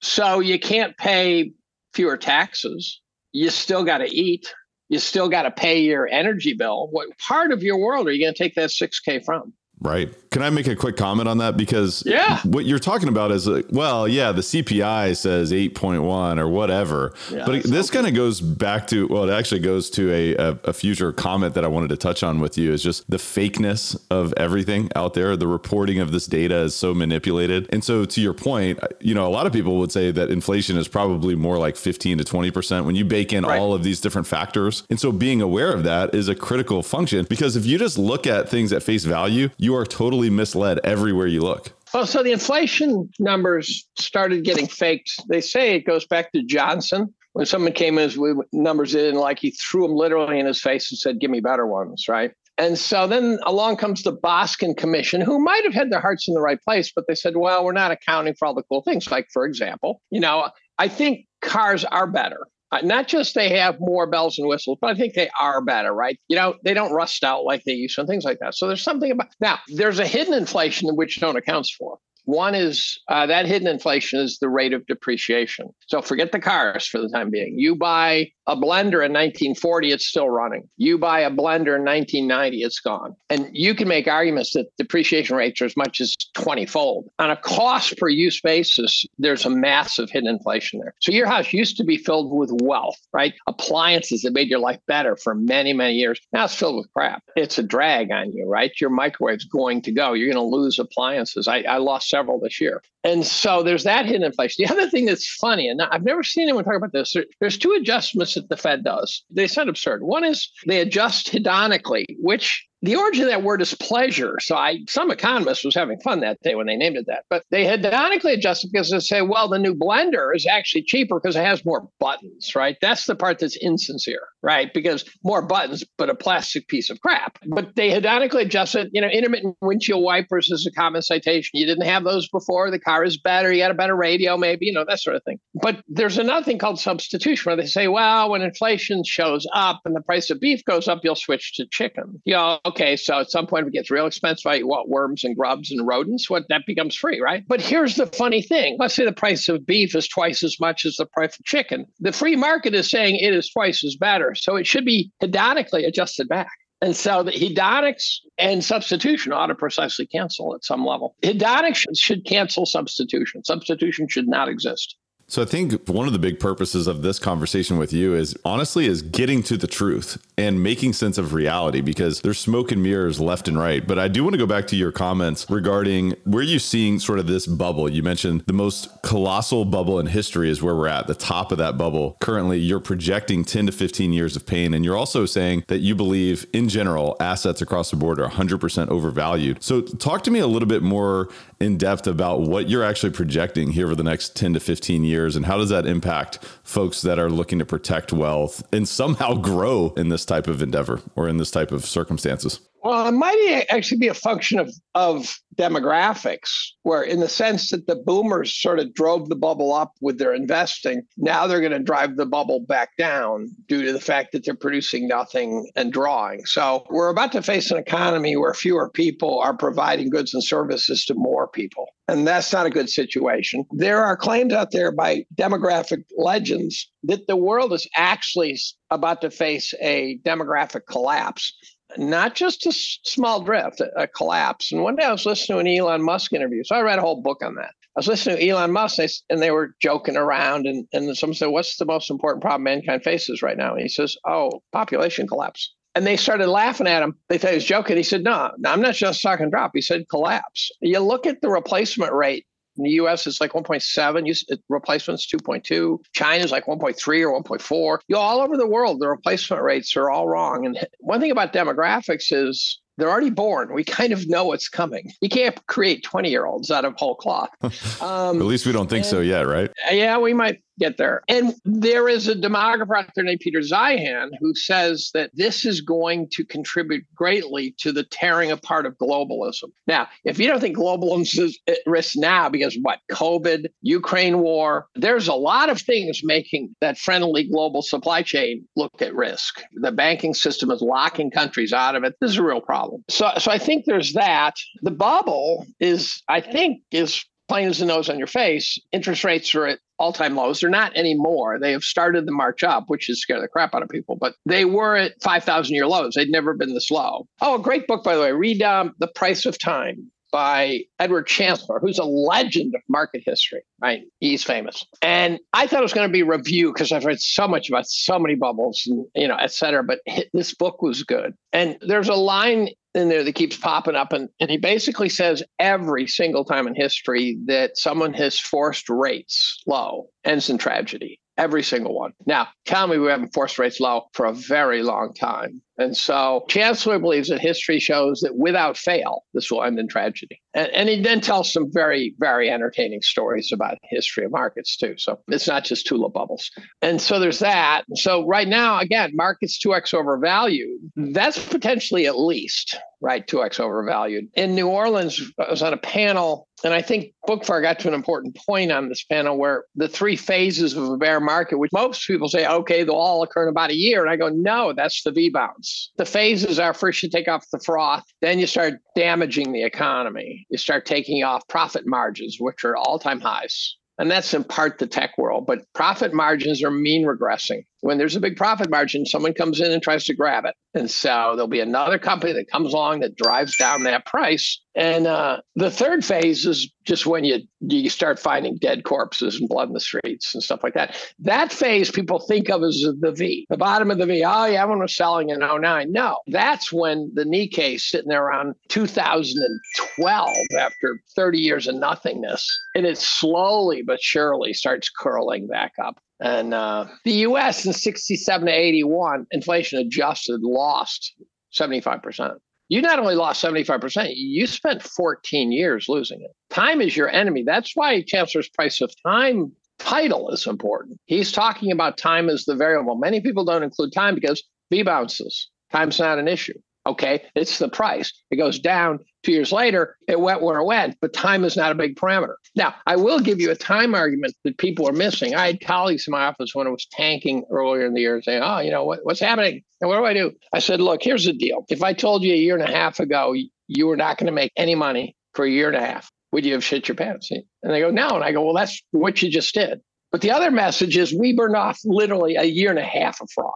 So 0.00 0.40
you 0.40 0.58
can't 0.58 0.96
pay 0.96 1.52
fewer 1.92 2.16
taxes. 2.16 3.00
you 3.32 3.50
still 3.50 3.84
got 3.84 3.98
to 3.98 4.08
eat. 4.08 4.52
You 4.88 4.98
still 4.98 5.28
got 5.28 5.42
to 5.42 5.50
pay 5.50 5.80
your 5.80 6.08
energy 6.08 6.54
bill. 6.54 6.88
What 6.90 7.16
part 7.18 7.52
of 7.52 7.62
your 7.62 7.78
world 7.78 8.08
are 8.08 8.12
you 8.12 8.24
going 8.24 8.34
to 8.34 8.38
take 8.38 8.54
that 8.54 8.70
6K 8.70 9.24
from? 9.24 9.52
Right. 9.80 10.12
Can 10.30 10.42
I 10.42 10.50
make 10.50 10.68
a 10.68 10.76
quick 10.76 10.96
comment 10.96 11.28
on 11.28 11.38
that? 11.38 11.56
Because 11.56 12.04
yeah. 12.06 12.40
what 12.44 12.64
you're 12.64 12.78
talking 12.78 13.08
about 13.08 13.32
is, 13.32 13.48
like, 13.48 13.66
well, 13.70 14.06
yeah, 14.06 14.30
the 14.30 14.42
CPI 14.42 15.16
says 15.16 15.50
8.1 15.50 16.38
or 16.38 16.48
whatever. 16.48 17.14
Yeah, 17.32 17.44
but 17.46 17.64
this 17.64 17.90
kind 17.90 18.06
of 18.06 18.14
goes 18.14 18.40
back 18.40 18.86
to, 18.88 19.08
well, 19.08 19.28
it 19.28 19.32
actually 19.32 19.60
goes 19.60 19.90
to 19.90 20.12
a, 20.12 20.36
a, 20.36 20.58
a, 20.64 20.72
future 20.72 21.12
comment 21.12 21.54
that 21.54 21.64
I 21.64 21.68
wanted 21.68 21.88
to 21.88 21.96
touch 21.96 22.22
on 22.22 22.38
with 22.38 22.56
you 22.56 22.72
is 22.72 22.80
just 22.80 23.10
the 23.10 23.16
fakeness 23.16 24.00
of 24.08 24.32
everything 24.36 24.88
out 24.94 25.14
there. 25.14 25.36
The 25.36 25.48
reporting 25.48 25.98
of 25.98 26.12
this 26.12 26.26
data 26.26 26.58
is 26.58 26.76
so 26.76 26.94
manipulated. 26.94 27.68
And 27.72 27.82
so, 27.82 28.04
to 28.04 28.20
your 28.20 28.34
point, 28.34 28.78
you 29.00 29.14
know, 29.14 29.26
a 29.26 29.32
lot 29.32 29.46
of 29.46 29.52
people 29.52 29.78
would 29.78 29.90
say 29.90 30.12
that 30.12 30.30
inflation 30.30 30.76
is 30.76 30.86
probably 30.86 31.34
more 31.34 31.58
like 31.58 31.76
15 31.76 32.18
to 32.18 32.24
20% 32.24 32.84
when 32.84 32.94
you 32.94 33.04
bake 33.04 33.32
in 33.32 33.44
right. 33.44 33.58
all 33.58 33.74
of 33.74 33.82
these 33.82 34.00
different 34.00 34.28
factors. 34.28 34.84
And 34.90 35.00
so, 35.00 35.10
being 35.10 35.42
aware 35.42 35.72
of 35.72 35.82
that 35.84 36.14
is 36.14 36.28
a 36.28 36.36
critical 36.36 36.84
function 36.84 37.26
because 37.28 37.56
if 37.56 37.66
you 37.66 37.78
just 37.78 37.98
look 37.98 38.28
at 38.28 38.48
things 38.48 38.72
at 38.72 38.84
face 38.84 39.04
value, 39.04 39.48
you 39.56 39.69
are 39.74 39.86
totally 39.86 40.10
totally 40.10 40.30
misled 40.30 40.80
everywhere 40.82 41.26
you 41.26 41.40
look. 41.40 41.72
Well, 41.94 42.06
so 42.06 42.22
the 42.22 42.32
inflation 42.32 43.08
numbers 43.18 43.86
started 43.98 44.44
getting 44.44 44.66
faked. 44.66 45.22
They 45.28 45.40
say 45.40 45.74
it 45.74 45.86
goes 45.86 46.06
back 46.06 46.32
to 46.32 46.42
Johnson 46.42 47.12
when 47.34 47.46
someone 47.46 47.72
came 47.72 47.98
in 47.98 48.10
with 48.20 48.38
numbers 48.52 48.94
in, 48.94 49.14
like 49.14 49.38
he 49.38 49.50
threw 49.50 49.86
them 49.86 49.94
literally 49.94 50.40
in 50.40 50.46
his 50.46 50.60
face 50.60 50.90
and 50.90 50.98
said, 50.98 51.20
"Give 51.20 51.30
me 51.30 51.40
better 51.40 51.66
ones," 51.66 52.06
right? 52.08 52.32
And 52.58 52.78
so 52.78 53.06
then 53.06 53.38
along 53.46 53.76
comes 53.76 54.02
the 54.02 54.12
Boskin 54.12 54.74
Commission, 54.74 55.20
who 55.20 55.38
might 55.38 55.64
have 55.64 55.74
had 55.74 55.90
their 55.90 56.00
hearts 56.00 56.28
in 56.28 56.34
the 56.34 56.40
right 56.40 56.60
place, 56.62 56.92
but 56.94 57.06
they 57.06 57.14
said, 57.14 57.36
well, 57.36 57.64
we're 57.64 57.72
not 57.72 57.90
accounting 57.90 58.34
for 58.34 58.46
all 58.46 58.54
the 58.54 58.64
cool 58.64 58.82
things. 58.82 59.10
Like, 59.10 59.28
for 59.32 59.46
example, 59.46 60.02
you 60.10 60.20
know, 60.20 60.50
I 60.78 60.88
think 60.88 61.26
cars 61.40 61.86
are 61.86 62.06
better. 62.06 62.46
Uh, 62.72 62.80
not 62.82 63.08
just 63.08 63.34
they 63.34 63.48
have 63.58 63.80
more 63.80 64.06
bells 64.06 64.38
and 64.38 64.48
whistles, 64.48 64.78
but 64.80 64.90
I 64.90 64.94
think 64.94 65.14
they 65.14 65.28
are 65.40 65.60
better, 65.60 65.92
right? 65.92 66.18
You 66.28 66.36
know, 66.36 66.54
they 66.64 66.74
don't 66.74 66.92
rust 66.92 67.24
out 67.24 67.44
like 67.44 67.64
they 67.64 67.72
used 67.72 67.96
to 67.96 68.02
and 68.02 68.08
things 68.08 68.24
like 68.24 68.38
that. 68.40 68.54
So 68.54 68.68
there's 68.68 68.82
something 68.82 69.10
about 69.10 69.28
now, 69.40 69.58
there's 69.68 69.98
a 69.98 70.06
hidden 70.06 70.34
inflation 70.34 70.94
which 70.94 71.20
don't 71.20 71.36
accounts 71.36 71.74
for. 71.74 71.98
One 72.24 72.54
is 72.54 73.00
uh, 73.08 73.26
that 73.26 73.46
hidden 73.46 73.66
inflation 73.66 74.20
is 74.20 74.38
the 74.38 74.48
rate 74.48 74.72
of 74.72 74.86
depreciation. 74.86 75.70
So 75.88 76.00
forget 76.00 76.30
the 76.30 76.38
cars 76.38 76.86
for 76.86 77.00
the 77.00 77.08
time 77.08 77.30
being. 77.30 77.58
You 77.58 77.74
buy 77.74 78.30
a 78.50 78.56
blender 78.56 79.06
in 79.06 79.12
1940, 79.12 79.92
it's 79.92 80.06
still 80.06 80.28
running. 80.28 80.68
You 80.76 80.98
buy 80.98 81.20
a 81.20 81.30
blender 81.30 81.76
in 81.76 81.84
1990, 81.84 82.62
it's 82.62 82.80
gone. 82.80 83.14
And 83.30 83.48
you 83.52 83.76
can 83.76 83.86
make 83.86 84.08
arguments 84.08 84.54
that 84.54 84.66
depreciation 84.76 85.36
rates 85.36 85.62
are 85.62 85.66
as 85.66 85.76
much 85.76 86.00
as 86.00 86.16
20 86.34 86.66
fold. 86.66 87.08
On 87.20 87.30
a 87.30 87.36
cost 87.36 87.96
per 87.96 88.08
use 88.08 88.40
basis, 88.40 89.06
there's 89.18 89.46
a 89.46 89.50
massive 89.50 90.10
hidden 90.10 90.28
inflation 90.28 90.80
there. 90.80 90.94
So 91.00 91.12
your 91.12 91.28
house 91.28 91.52
used 91.52 91.76
to 91.76 91.84
be 91.84 91.96
filled 91.96 92.36
with 92.36 92.50
wealth, 92.60 92.98
right? 93.12 93.34
Appliances 93.46 94.22
that 94.22 94.32
made 94.32 94.48
your 94.48 94.58
life 94.58 94.80
better 94.88 95.16
for 95.16 95.32
many, 95.32 95.72
many 95.72 95.94
years. 95.94 96.20
Now 96.32 96.46
it's 96.46 96.54
filled 96.56 96.76
with 96.76 96.92
crap. 96.92 97.22
It's 97.36 97.56
a 97.56 97.62
drag 97.62 98.10
on 98.10 98.32
you, 98.32 98.46
right? 98.48 98.72
Your 98.80 98.90
microwave's 98.90 99.44
going 99.44 99.82
to 99.82 99.92
go. 99.92 100.12
You're 100.12 100.32
going 100.32 100.50
to 100.50 100.56
lose 100.56 100.80
appliances. 100.80 101.46
I, 101.46 101.58
I 101.60 101.76
lost 101.76 102.08
several 102.08 102.40
this 102.40 102.60
year. 102.60 102.82
And 103.04 103.24
so 103.24 103.62
there's 103.62 103.84
that 103.84 104.06
hidden 104.06 104.24
inflation. 104.24 104.64
The 104.64 104.72
other 104.72 104.90
thing 104.90 105.06
that's 105.06 105.26
funny, 105.26 105.68
and 105.68 105.80
I've 105.80 106.04
never 106.04 106.22
seen 106.22 106.42
anyone 106.42 106.64
talk 106.64 106.74
about 106.74 106.92
this, 106.92 107.16
there's 107.40 107.56
two 107.56 107.72
adjustments 107.72 108.36
that 108.40 108.48
the 108.48 108.56
Fed 108.56 108.84
does. 108.84 109.22
They 109.30 109.46
sound 109.46 109.68
absurd. 109.68 110.02
One 110.02 110.24
is 110.24 110.50
they 110.66 110.80
adjust 110.80 111.30
hedonically, 111.32 112.04
which 112.18 112.66
the 112.82 112.96
origin 112.96 113.24
of 113.24 113.28
that 113.28 113.42
word 113.42 113.60
is 113.60 113.74
pleasure. 113.74 114.38
So 114.40 114.56
I 114.56 114.78
some 114.88 115.10
economist 115.10 115.64
was 115.64 115.74
having 115.74 116.00
fun 116.00 116.20
that 116.20 116.40
day 116.42 116.54
when 116.54 116.66
they 116.66 116.76
named 116.76 116.96
it 116.96 117.06
that. 117.08 117.24
But 117.28 117.44
they 117.50 117.64
hedonically 117.64 118.32
adjusted 118.32 118.70
because 118.72 118.90
they 118.90 119.00
say, 119.00 119.22
well, 119.22 119.48
the 119.48 119.58
new 119.58 119.74
blender 119.74 120.34
is 120.34 120.46
actually 120.46 120.82
cheaper 120.82 121.20
because 121.20 121.36
it 121.36 121.44
has 121.44 121.64
more 121.64 121.88
buttons, 121.98 122.54
right? 122.54 122.76
That's 122.80 123.06
the 123.06 123.14
part 123.14 123.38
that's 123.38 123.56
insincere, 123.56 124.26
right? 124.42 124.72
Because 124.72 125.04
more 125.24 125.42
buttons, 125.42 125.84
but 125.98 126.10
a 126.10 126.14
plastic 126.14 126.68
piece 126.68 126.90
of 126.90 127.00
crap. 127.00 127.38
But 127.46 127.76
they 127.76 127.90
hedonically 127.90 128.42
adjusted, 128.42 128.90
you 128.92 129.00
know, 129.00 129.08
intermittent 129.08 129.56
windshield 129.60 130.02
wipers 130.02 130.50
is 130.50 130.66
a 130.66 130.72
common 130.72 131.02
citation. 131.02 131.50
You 131.54 131.66
didn't 131.66 131.86
have 131.86 132.04
those 132.04 132.28
before. 132.28 132.70
The 132.70 132.78
car 132.78 133.04
is 133.04 133.18
better. 133.18 133.52
You 133.52 133.62
had 133.62 133.70
a 133.70 133.74
better 133.74 133.96
radio, 133.96 134.36
maybe, 134.36 134.66
you 134.66 134.72
know, 134.72 134.84
that 134.88 135.00
sort 135.00 135.16
of 135.16 135.24
thing. 135.24 135.38
But 135.54 135.82
there's 135.88 136.18
another 136.18 136.44
thing 136.44 136.58
called 136.58 136.80
substitution 136.80 137.50
where 137.50 137.56
they 137.56 137.66
say, 137.66 137.88
well, 137.88 138.30
when 138.30 138.42
inflation 138.42 139.04
shows 139.04 139.46
up 139.52 139.80
and 139.84 139.94
the 139.94 140.00
price 140.00 140.30
of 140.30 140.40
beef 140.40 140.64
goes 140.64 140.88
up, 140.88 141.00
you'll 141.02 141.16
switch 141.16 141.54
to 141.54 141.66
chicken. 141.70 142.22
You 142.24 142.34
know, 142.34 142.60
okay, 142.70 142.96
so 142.96 143.20
at 143.20 143.30
some 143.30 143.46
point 143.46 143.62
if 143.62 143.68
it 143.68 143.72
gets 143.74 143.90
real 143.90 144.06
expensive, 144.06 144.46
I 144.46 144.62
want 144.62 144.88
worms 144.88 145.24
and 145.24 145.36
grubs 145.36 145.70
and 145.70 145.86
rodents, 145.86 146.30
what 146.30 146.44
that 146.48 146.66
becomes 146.66 146.94
free, 146.96 147.20
right? 147.20 147.44
But 147.46 147.60
here's 147.60 147.96
the 147.96 148.06
funny 148.06 148.42
thing. 148.42 148.76
Let's 148.78 148.94
say 148.94 149.04
the 149.04 149.12
price 149.12 149.48
of 149.48 149.66
beef 149.66 149.94
is 149.94 150.08
twice 150.08 150.42
as 150.42 150.58
much 150.60 150.84
as 150.84 150.96
the 150.96 151.06
price 151.06 151.38
of 151.38 151.44
chicken. 151.44 151.86
The 152.00 152.12
free 152.12 152.36
market 152.36 152.74
is 152.74 152.90
saying 152.90 153.16
it 153.16 153.34
is 153.34 153.50
twice 153.50 153.84
as 153.84 153.96
better. 153.96 154.34
So 154.34 154.56
it 154.56 154.66
should 154.66 154.84
be 154.84 155.10
hedonically 155.22 155.86
adjusted 155.86 156.28
back. 156.28 156.50
And 156.82 156.96
so 156.96 157.22
the 157.22 157.32
hedonics 157.32 158.16
and 158.38 158.64
substitution 158.64 159.32
ought 159.32 159.48
to 159.48 159.54
precisely 159.54 160.06
cancel 160.06 160.54
at 160.54 160.64
some 160.64 160.84
level. 160.84 161.14
Hedonics 161.22 161.84
should 161.94 162.24
cancel 162.24 162.64
substitution. 162.64 163.44
Substitution 163.44 164.08
should 164.08 164.26
not 164.26 164.48
exist. 164.48 164.96
So 165.30 165.42
I 165.42 165.44
think 165.44 165.88
one 165.88 166.08
of 166.08 166.12
the 166.12 166.18
big 166.18 166.40
purposes 166.40 166.88
of 166.88 167.02
this 167.02 167.20
conversation 167.20 167.78
with 167.78 167.92
you 167.92 168.16
is 168.16 168.36
honestly 168.44 168.86
is 168.86 169.00
getting 169.00 169.44
to 169.44 169.56
the 169.56 169.68
truth 169.68 170.20
and 170.36 170.60
making 170.60 170.92
sense 170.94 171.18
of 171.18 171.32
reality 171.32 171.80
because 171.80 172.20
there's 172.22 172.40
smoke 172.40 172.72
and 172.72 172.82
mirrors 172.82 173.20
left 173.20 173.46
and 173.46 173.56
right. 173.56 173.86
But 173.86 173.96
I 173.96 174.08
do 174.08 174.24
want 174.24 174.34
to 174.34 174.38
go 174.38 174.46
back 174.46 174.66
to 174.68 174.76
your 174.76 174.90
comments 174.90 175.46
regarding 175.48 176.16
where 176.24 176.42
you 176.42 176.58
seeing 176.58 176.98
sort 176.98 177.20
of 177.20 177.28
this 177.28 177.46
bubble. 177.46 177.88
You 177.88 178.02
mentioned 178.02 178.42
the 178.48 178.52
most 178.52 179.02
colossal 179.02 179.64
bubble 179.64 180.00
in 180.00 180.06
history 180.06 180.50
is 180.50 180.64
where 180.64 180.74
we're 180.74 180.88
at, 180.88 181.06
the 181.06 181.14
top 181.14 181.52
of 181.52 181.58
that 181.58 181.78
bubble. 181.78 182.16
Currently, 182.20 182.58
you're 182.58 182.80
projecting 182.80 183.44
10 183.44 183.66
to 183.66 183.72
15 183.72 184.12
years 184.12 184.34
of 184.34 184.44
pain. 184.46 184.74
And 184.74 184.84
you're 184.84 184.96
also 184.96 185.26
saying 185.26 185.62
that 185.68 185.78
you 185.78 185.94
believe 185.94 186.44
in 186.52 186.68
general 186.68 187.16
assets 187.20 187.62
across 187.62 187.92
the 187.92 187.96
board 187.96 188.18
are 188.18 188.28
100% 188.28 188.88
overvalued. 188.88 189.62
So 189.62 189.80
talk 189.80 190.24
to 190.24 190.32
me 190.32 190.40
a 190.40 190.48
little 190.48 190.68
bit 190.68 190.82
more 190.82 191.28
in 191.60 191.76
depth 191.76 192.06
about 192.06 192.40
what 192.40 192.70
you're 192.70 192.82
actually 192.82 193.12
projecting 193.12 193.70
here 193.70 193.86
for 193.86 193.94
the 193.94 194.02
next 194.02 194.34
10 194.34 194.54
to 194.54 194.60
15 194.60 195.04
years 195.04 195.36
and 195.36 195.44
how 195.44 195.58
does 195.58 195.68
that 195.68 195.86
impact 195.86 196.38
folks 196.64 197.02
that 197.02 197.18
are 197.18 197.28
looking 197.28 197.58
to 197.58 197.66
protect 197.66 198.12
wealth 198.12 198.62
and 198.72 198.88
somehow 198.88 199.34
grow 199.34 199.92
in 199.96 200.08
this 200.08 200.24
type 200.24 200.46
of 200.46 200.62
endeavor 200.62 201.02
or 201.14 201.28
in 201.28 201.36
this 201.36 201.50
type 201.50 201.70
of 201.70 201.84
circumstances? 201.84 202.60
Well, 202.82 203.06
it 203.06 203.12
might 203.12 203.66
actually 203.68 203.98
be 203.98 204.08
a 204.08 204.14
function 204.14 204.58
of, 204.58 204.72
of 204.94 205.38
demographics, 205.56 206.48
where 206.82 207.02
in 207.02 207.20
the 207.20 207.28
sense 207.28 207.70
that 207.70 207.86
the 207.86 207.96
boomers 207.96 208.54
sort 208.54 208.78
of 208.78 208.94
drove 208.94 209.28
the 209.28 209.36
bubble 209.36 209.74
up 209.74 209.92
with 210.00 210.18
their 210.18 210.34
investing, 210.34 211.02
now 211.18 211.46
they're 211.46 211.60
going 211.60 211.72
to 211.72 211.78
drive 211.78 212.16
the 212.16 212.24
bubble 212.24 212.60
back 212.60 212.96
down 212.96 213.50
due 213.68 213.84
to 213.84 213.92
the 213.92 214.00
fact 214.00 214.32
that 214.32 214.44
they're 214.44 214.54
producing 214.54 215.06
nothing 215.06 215.70
and 215.76 215.92
drawing. 215.92 216.44
So 216.46 216.84
we're 216.88 217.10
about 217.10 217.32
to 217.32 217.42
face 217.42 217.70
an 217.70 217.76
economy 217.76 218.36
where 218.36 218.54
fewer 218.54 218.88
people 218.88 219.40
are 219.40 219.54
providing 219.54 220.08
goods 220.08 220.32
and 220.32 220.42
services 220.42 221.04
to 221.06 221.14
more 221.14 221.48
people. 221.48 221.86
And 222.08 222.26
that's 222.26 222.52
not 222.52 222.66
a 222.66 222.70
good 222.70 222.88
situation. 222.88 223.66
There 223.72 224.02
are 224.02 224.16
claims 224.16 224.54
out 224.54 224.70
there 224.70 224.90
by 224.90 225.26
demographic 225.36 226.04
legends 226.16 226.90
that 227.04 227.26
the 227.26 227.36
world 227.36 227.72
is 227.72 227.86
actually 227.94 228.58
about 228.90 229.20
to 229.20 229.30
face 229.30 229.74
a 229.80 230.18
demographic 230.24 230.86
collapse 230.88 231.54
not 231.96 232.34
just 232.34 232.66
a 232.66 232.72
small 232.72 233.42
drift, 233.42 233.80
a, 233.80 234.02
a, 234.02 234.06
collapse. 234.06 234.72
And 234.72 234.82
one 234.82 234.96
day 234.96 235.04
I 235.04 235.12
was 235.12 235.26
listening 235.26 235.56
to 235.56 235.60
an 235.60 235.78
Elon 235.78 236.02
Musk 236.02 236.32
interview. 236.32 236.62
So 236.64 236.76
I 236.76 236.80
read 236.80 236.98
a 236.98 237.02
whole 237.02 237.22
book 237.22 237.42
on 237.42 237.54
that. 237.56 237.72
I 237.96 237.98
was 237.98 238.08
listening 238.08 238.36
to 238.36 238.48
Elon 238.48 238.72
Musk 238.72 238.98
and 239.28 239.42
they 239.42 239.50
were 239.50 239.74
joking 239.80 240.16
around. 240.16 240.66
And, 240.66 240.86
and 240.92 241.16
someone 241.16 241.34
said, 241.34 241.48
What's 241.48 241.76
the 241.76 241.84
most 241.84 242.10
important 242.10 242.42
problem 242.42 242.64
mankind 242.64 243.02
faces 243.02 243.42
right 243.42 243.56
now? 243.56 243.72
And 243.72 243.82
he 243.82 243.88
says, 243.88 244.16
Oh, 244.26 244.62
population 244.72 245.26
collapse. 245.26 245.74
And 245.94 246.06
they 246.06 246.16
started 246.16 246.46
laughing 246.46 246.86
at 246.86 247.02
him. 247.02 247.16
They 247.28 247.36
thought 247.36 247.50
he 247.50 247.56
was 247.56 247.64
joking. 247.64 247.96
He 247.96 248.04
said, 248.04 248.22
No, 248.22 248.52
I'm 248.64 248.80
not 248.80 248.94
just 248.94 249.22
talking 249.22 249.50
drop. 249.50 249.72
He 249.74 249.82
said 249.82 250.08
collapse. 250.08 250.70
You 250.80 251.00
look 251.00 251.26
at 251.26 251.40
the 251.40 251.50
replacement 251.50 252.12
rate 252.12 252.46
in 252.80 252.84
the 252.84 253.02
US, 253.02 253.26
it's 253.26 253.40
like 253.42 253.52
1.7. 253.52 254.58
Replacements 254.70 255.26
2.2. 255.30 255.98
China's 256.14 256.50
like 256.50 256.64
1.3 256.64 257.30
or 257.30 257.42
1.4. 257.42 257.98
You 258.08 258.14
know, 258.16 258.20
all 258.20 258.40
over 258.40 258.56
the 258.56 258.66
world, 258.66 259.00
the 259.00 259.08
replacement 259.08 259.62
rates 259.62 259.94
are 259.96 260.10
all 260.10 260.26
wrong. 260.26 260.64
And 260.64 260.78
one 260.98 261.20
thing 261.20 261.30
about 261.30 261.52
demographics 261.52 262.32
is 262.32 262.80
they're 263.00 263.10
already 263.10 263.30
born. 263.30 263.72
We 263.72 263.82
kind 263.84 264.12
of 264.12 264.28
know 264.28 264.44
what's 264.44 264.68
coming. 264.68 265.12
You 265.20 265.28
can't 265.28 265.66
create 265.66 266.04
20 266.04 266.30
year 266.30 266.44
olds 266.46 266.70
out 266.70 266.84
of 266.84 266.94
whole 266.96 267.16
cloth. 267.16 267.50
Um, 268.00 268.40
At 268.40 268.46
least 268.46 268.66
we 268.66 268.72
don't 268.72 268.88
think 268.88 269.04
and, 269.04 269.10
so 269.10 269.20
yet, 269.20 269.42
right? 269.42 269.70
Yeah, 269.90 270.18
we 270.18 270.32
might 270.32 270.62
get 270.80 270.96
there. 270.96 271.22
And 271.28 271.54
there 271.64 272.08
is 272.08 272.26
a 272.26 272.34
demographer 272.34 272.98
out 272.98 273.10
there 273.14 273.22
named 273.22 273.40
Peter 273.40 273.60
Zeihan 273.60 274.30
who 274.40 274.54
says 274.54 275.10
that 275.14 275.30
this 275.34 275.64
is 275.64 275.80
going 275.80 276.28
to 276.32 276.44
contribute 276.44 277.04
greatly 277.14 277.74
to 277.78 277.92
the 277.92 278.02
tearing 278.02 278.50
apart 278.50 278.86
of 278.86 278.96
globalism. 278.98 279.70
Now, 279.86 280.08
if 280.24 280.38
you 280.38 280.48
don't 280.48 280.60
think 280.60 280.76
globalism 280.76 281.38
is 281.38 281.60
at 281.68 281.78
risk 281.86 282.16
now 282.16 282.48
because 282.48 282.76
what, 282.82 283.00
COVID, 283.12 283.66
Ukraine 283.82 284.40
war, 284.40 284.86
there's 284.96 285.28
a 285.28 285.34
lot 285.34 285.68
of 285.68 285.80
things 285.80 286.22
making 286.24 286.74
that 286.80 286.98
friendly 286.98 287.44
global 287.44 287.82
supply 287.82 288.22
chain 288.22 288.66
look 288.74 289.00
at 289.00 289.14
risk. 289.14 289.62
The 289.74 289.92
banking 289.92 290.34
system 290.34 290.70
is 290.70 290.80
locking 290.80 291.30
countries 291.30 291.72
out 291.72 291.94
of 291.94 292.04
it. 292.04 292.14
This 292.20 292.30
is 292.30 292.38
a 292.38 292.42
real 292.42 292.62
problem. 292.62 292.89
So, 293.08 293.30
so 293.38 293.50
I 293.50 293.58
think 293.58 293.84
there's 293.84 294.12
that. 294.14 294.54
The 294.82 294.90
bubble 294.90 295.66
is, 295.78 296.22
I 296.28 296.40
think, 296.40 296.82
is 296.90 297.24
plain 297.50 297.68
as 297.68 297.78
the 297.78 297.84
nose 297.84 298.08
on 298.08 298.16
your 298.16 298.28
face, 298.28 298.78
interest 298.92 299.24
rates 299.24 299.52
are 299.56 299.66
at 299.66 299.80
all 299.98 300.12
time 300.12 300.36
lows. 300.36 300.60
They're 300.60 300.70
not 300.70 300.96
anymore. 300.96 301.58
They 301.58 301.72
have 301.72 301.82
started 301.82 302.24
the 302.24 302.32
march 302.32 302.62
up, 302.62 302.84
which 302.86 303.06
has 303.08 303.20
scared 303.20 303.42
the 303.42 303.48
crap 303.48 303.74
out 303.74 303.82
of 303.82 303.88
people, 303.88 304.16
but 304.16 304.36
they 304.46 304.64
were 304.64 304.96
at 304.96 305.20
5,000 305.20 305.74
year 305.74 305.88
lows. 305.88 306.14
They'd 306.14 306.30
never 306.30 306.54
been 306.54 306.74
this 306.74 306.92
low. 306.92 307.26
Oh, 307.40 307.56
a 307.56 307.62
great 307.62 307.88
book, 307.88 308.04
by 308.04 308.14
the 308.14 308.20
way. 308.20 308.32
Read 308.32 308.62
um, 308.62 308.94
The 309.00 309.08
Price 309.08 309.46
of 309.46 309.58
Time 309.58 310.12
by 310.30 310.82
Edward 311.00 311.26
Chancellor, 311.26 311.80
who's 311.80 311.98
a 311.98 312.04
legend 312.04 312.74
of 312.76 312.82
market 312.88 313.22
history, 313.26 313.62
right? 313.82 314.02
He's 314.20 314.44
famous. 314.44 314.86
And 315.02 315.40
I 315.52 315.66
thought 315.66 315.80
it 315.80 315.82
was 315.82 315.92
going 315.92 316.08
to 316.08 316.12
be 316.12 316.22
review 316.22 316.72
because 316.72 316.92
I've 316.92 317.04
read 317.04 317.20
so 317.20 317.48
much 317.48 317.68
about 317.68 317.88
so 317.88 318.16
many 318.16 318.36
bubbles 318.36 318.84
and, 318.86 319.06
you 319.16 319.26
know, 319.26 319.36
et 319.36 319.50
cetera. 319.50 319.82
But 319.82 320.00
this 320.32 320.54
book 320.54 320.82
was 320.82 321.02
good. 321.02 321.34
And 321.52 321.78
there's 321.80 322.08
a 322.08 322.14
line 322.14 322.68
in 322.94 323.08
there 323.08 323.24
that 323.24 323.34
keeps 323.34 323.56
popping 323.56 323.94
up. 323.94 324.12
And, 324.12 324.28
and 324.40 324.50
he 324.50 324.56
basically 324.56 325.08
says 325.08 325.42
every 325.58 326.06
single 326.06 326.44
time 326.44 326.66
in 326.66 326.74
history 326.74 327.38
that 327.46 327.76
someone 327.76 328.14
has 328.14 328.38
forced 328.38 328.88
rates 328.88 329.62
low 329.66 330.08
ends 330.24 330.50
in 330.50 330.58
tragedy. 330.58 331.20
Every 331.40 331.62
single 331.62 331.94
one. 331.94 332.12
Now, 332.26 332.48
tell 332.66 332.86
me 332.86 332.98
we 332.98 333.08
haven't 333.08 333.32
forced 333.32 333.58
rates 333.58 333.80
low 333.80 334.02
for 334.12 334.26
a 334.26 334.34
very 334.34 334.82
long 334.82 335.14
time. 335.14 335.62
And 335.78 335.96
so 335.96 336.44
Chancellor 336.48 336.98
believes 336.98 337.30
that 337.30 337.40
history 337.40 337.80
shows 337.80 338.20
that 338.20 338.36
without 338.36 338.76
fail, 338.76 339.24
this 339.32 339.50
will 339.50 339.64
end 339.64 339.78
in 339.78 339.88
tragedy. 339.88 340.42
And, 340.52 340.68
and, 340.72 340.88
he 340.90 341.00
then 341.00 341.22
tells 341.22 341.50
some 341.50 341.72
very, 341.72 342.14
very 342.18 342.50
entertaining 342.50 343.00
stories 343.00 343.50
about 343.52 343.78
history 343.84 344.26
of 344.26 344.32
markets 344.32 344.76
too. 344.76 344.96
So 344.98 345.18
it's 345.28 345.48
not 345.48 345.64
just 345.64 345.86
tulip 345.86 346.12
bubbles. 346.12 346.50
And 346.82 347.00
so 347.00 347.18
there's 347.18 347.38
that. 347.38 347.84
So 347.94 348.26
right 348.26 348.46
now, 348.46 348.78
again, 348.78 349.12
markets 349.14 349.58
2x 349.64 349.94
overvalued. 349.94 350.80
That's 350.96 351.42
potentially 351.48 352.06
at 352.06 352.18
least, 352.18 352.76
right? 353.00 353.26
2x 353.26 353.58
overvalued. 353.58 354.28
In 354.34 354.54
New 354.54 354.68
Orleans, 354.68 355.22
I 355.38 355.48
was 355.48 355.62
on 355.62 355.72
a 355.72 355.78
panel, 355.78 356.46
and 356.64 356.74
I 356.74 356.82
think 356.82 357.12
Bookfar 357.28 357.62
got 357.62 357.78
to 357.80 357.88
an 357.88 357.94
important 357.94 358.36
point 358.36 358.70
on 358.70 358.88
this 358.88 359.04
panel 359.04 359.38
where 359.38 359.64
the 359.74 359.88
three 359.88 360.16
phases 360.16 360.76
of 360.76 360.84
a 360.84 360.96
bear 360.96 361.20
market, 361.20 361.58
which 361.58 361.72
most 361.72 362.06
people 362.06 362.28
say, 362.28 362.46
okay, 362.46 362.82
they'll 362.82 362.94
all 362.94 363.22
occur 363.22 363.44
in 363.44 363.48
about 363.48 363.70
a 363.70 363.76
year. 363.76 364.02
And 364.02 364.10
I 364.10 364.16
go, 364.16 364.28
no, 364.28 364.72
that's 364.72 365.02
the 365.02 365.12
V 365.12 365.30
bounce. 365.30 365.90
The 365.96 366.04
phases 366.04 366.58
are 366.58 366.74
first 366.74 367.02
you 367.02 367.08
take 367.08 367.28
off 367.28 367.46
the 367.50 367.60
froth, 367.60 368.04
then 368.20 368.38
you 368.38 368.46
start 368.46 368.74
damaging 368.94 369.52
the 369.52 369.64
economy. 369.64 370.46
You 370.50 370.58
start 370.58 370.86
taking 370.86 371.22
off 371.24 371.46
profit 371.48 371.86
margins, 371.86 372.36
which 372.38 372.64
are 372.64 372.76
all 372.76 372.98
time 372.98 373.20
highs. 373.20 373.76
And 373.98 374.10
that's 374.10 374.32
in 374.32 374.44
part 374.44 374.78
the 374.78 374.86
tech 374.86 375.18
world, 375.18 375.46
but 375.46 375.60
profit 375.74 376.14
margins 376.14 376.64
are 376.64 376.70
mean 376.70 377.04
regressing. 377.04 377.66
When 377.80 377.98
there's 377.98 378.16
a 378.16 378.20
big 378.20 378.36
profit 378.36 378.70
margin, 378.70 379.06
someone 379.06 379.34
comes 379.34 379.60
in 379.60 379.72
and 379.72 379.82
tries 379.82 380.04
to 380.04 380.14
grab 380.14 380.44
it. 380.44 380.54
And 380.74 380.90
so 380.90 381.32
there'll 381.34 381.48
be 381.48 381.60
another 381.60 381.98
company 381.98 382.32
that 382.34 382.50
comes 382.50 382.72
along 382.72 383.00
that 383.00 383.16
drives 383.16 383.56
down 383.56 383.82
that 383.84 384.06
price. 384.06 384.60
And 384.76 385.06
uh, 385.06 385.40
the 385.56 385.70
third 385.70 386.04
phase 386.04 386.46
is 386.46 386.70
just 386.84 387.06
when 387.06 387.24
you 387.24 387.40
you 387.60 387.90
start 387.90 388.18
finding 388.18 388.56
dead 388.56 388.84
corpses 388.84 389.38
and 389.38 389.48
blood 389.48 389.68
in 389.68 389.74
the 389.74 389.80
streets 389.80 390.32
and 390.32 390.42
stuff 390.42 390.62
like 390.62 390.74
that. 390.74 390.96
That 391.18 391.52
phase 391.52 391.90
people 391.90 392.20
think 392.20 392.48
of 392.48 392.62
as 392.62 392.84
the 393.00 393.12
V, 393.12 393.46
the 393.50 393.56
bottom 393.56 393.90
of 393.90 393.98
the 393.98 394.06
V. 394.06 394.22
Oh, 394.24 394.46
yeah, 394.46 394.62
everyone 394.62 394.80
was 394.80 394.94
selling 394.94 395.30
in 395.30 395.40
09. 395.40 395.92
No, 395.92 396.18
that's 396.28 396.72
when 396.72 397.10
the 397.14 397.24
Nikkei 397.24 397.80
sitting 397.80 398.08
there 398.08 398.24
around 398.24 398.54
2012 398.68 400.28
after 400.58 401.02
30 401.14 401.38
years 401.38 401.66
of 401.66 401.74
nothingness. 401.74 402.48
And 402.74 402.86
it 402.86 402.98
slowly 402.98 403.82
but 403.82 404.00
surely 404.00 404.52
starts 404.52 404.88
curling 404.88 405.48
back 405.48 405.72
up. 405.82 406.00
And 406.20 406.52
uh, 406.52 406.86
the 407.04 407.12
US 407.12 407.64
in 407.64 407.72
67 407.72 408.46
to 408.46 408.52
81, 408.52 409.26
inflation 409.30 409.78
adjusted, 409.78 410.40
lost 410.42 411.14
75%. 411.58 412.36
You 412.68 412.82
not 412.82 413.00
only 413.00 413.16
lost 413.16 413.42
75%, 413.42 414.12
you 414.14 414.46
spent 414.46 414.82
14 414.82 415.50
years 415.50 415.88
losing 415.88 416.20
it. 416.20 416.30
Time 416.50 416.80
is 416.80 416.96
your 416.96 417.08
enemy. 417.08 417.42
That's 417.44 417.72
why 417.74 418.02
Chancellor's 418.02 418.48
price 418.48 418.80
of 418.80 418.92
time 419.04 419.52
title 419.80 420.30
is 420.30 420.46
important. 420.46 421.00
He's 421.06 421.32
talking 421.32 421.72
about 421.72 421.96
time 421.96 422.28
as 422.28 422.44
the 422.44 422.54
variable. 422.54 422.96
Many 422.96 423.20
people 423.20 423.44
don't 423.44 423.62
include 423.62 423.92
time 423.92 424.14
because 424.14 424.42
V 424.70 424.82
bounces. 424.82 425.48
Time's 425.72 425.98
not 425.98 426.18
an 426.18 426.28
issue. 426.28 426.58
Okay, 426.86 427.22
it's 427.34 427.58
the 427.58 427.68
price. 427.68 428.12
It 428.30 428.36
goes 428.36 428.58
down 428.58 429.00
two 429.22 429.32
years 429.32 429.52
later, 429.52 429.96
it 430.08 430.18
went 430.18 430.42
where 430.42 430.58
it 430.58 430.64
went, 430.64 430.96
but 431.00 431.12
time 431.12 431.44
is 431.44 431.56
not 431.56 431.72
a 431.72 431.74
big 431.74 431.96
parameter. 431.96 432.34
Now, 432.56 432.74
I 432.86 432.96
will 432.96 433.20
give 433.20 433.40
you 433.40 433.50
a 433.50 433.56
time 433.56 433.94
argument 433.94 434.34
that 434.44 434.58
people 434.58 434.88
are 434.88 434.92
missing. 434.92 435.34
I 435.34 435.46
had 435.46 435.60
colleagues 435.60 436.06
in 436.06 436.12
my 436.12 436.24
office 436.24 436.54
when 436.54 436.66
it 436.66 436.70
was 436.70 436.86
tanking 436.86 437.44
earlier 437.50 437.84
in 437.84 437.94
the 437.94 438.00
year 438.00 438.20
saying, 438.22 438.42
Oh, 438.42 438.60
you 438.60 438.70
know, 438.70 438.84
what, 438.84 439.00
what's 439.02 439.20
happening? 439.20 439.62
And 439.80 439.90
what 439.90 439.98
do 439.98 440.04
I 440.04 440.14
do? 440.14 440.32
I 440.52 440.58
said, 440.58 440.80
Look, 440.80 441.02
here's 441.02 441.26
the 441.26 441.32
deal. 441.32 441.66
If 441.68 441.82
I 441.82 441.92
told 441.92 442.22
you 442.22 442.32
a 442.32 442.36
year 442.36 442.56
and 442.56 442.66
a 442.66 442.72
half 442.72 442.98
ago 442.98 443.34
you 443.68 443.86
were 443.86 443.96
not 443.96 444.18
going 444.18 444.26
to 444.26 444.32
make 444.32 444.52
any 444.56 444.74
money 444.74 445.16
for 445.34 445.44
a 445.44 445.50
year 445.50 445.68
and 445.68 445.76
a 445.76 445.86
half, 445.86 446.10
would 446.32 446.44
you 446.44 446.54
have 446.54 446.64
shit 446.64 446.88
your 446.88 446.96
pants? 446.96 447.30
And 447.30 447.44
they 447.62 447.80
go, 447.80 447.90
No. 447.90 448.08
And 448.08 448.24
I 448.24 448.32
go, 448.32 448.42
Well, 448.42 448.54
that's 448.54 448.82
what 448.92 449.20
you 449.22 449.30
just 449.30 449.54
did. 449.54 449.80
But 450.12 450.22
the 450.22 450.32
other 450.32 450.50
message 450.50 450.96
is 450.96 451.14
we 451.14 451.36
burned 451.36 451.56
off 451.56 451.78
literally 451.84 452.36
a 452.36 452.44
year 452.44 452.70
and 452.70 452.78
a 452.78 452.84
half 452.84 453.20
of 453.20 453.30
froth. 453.30 453.52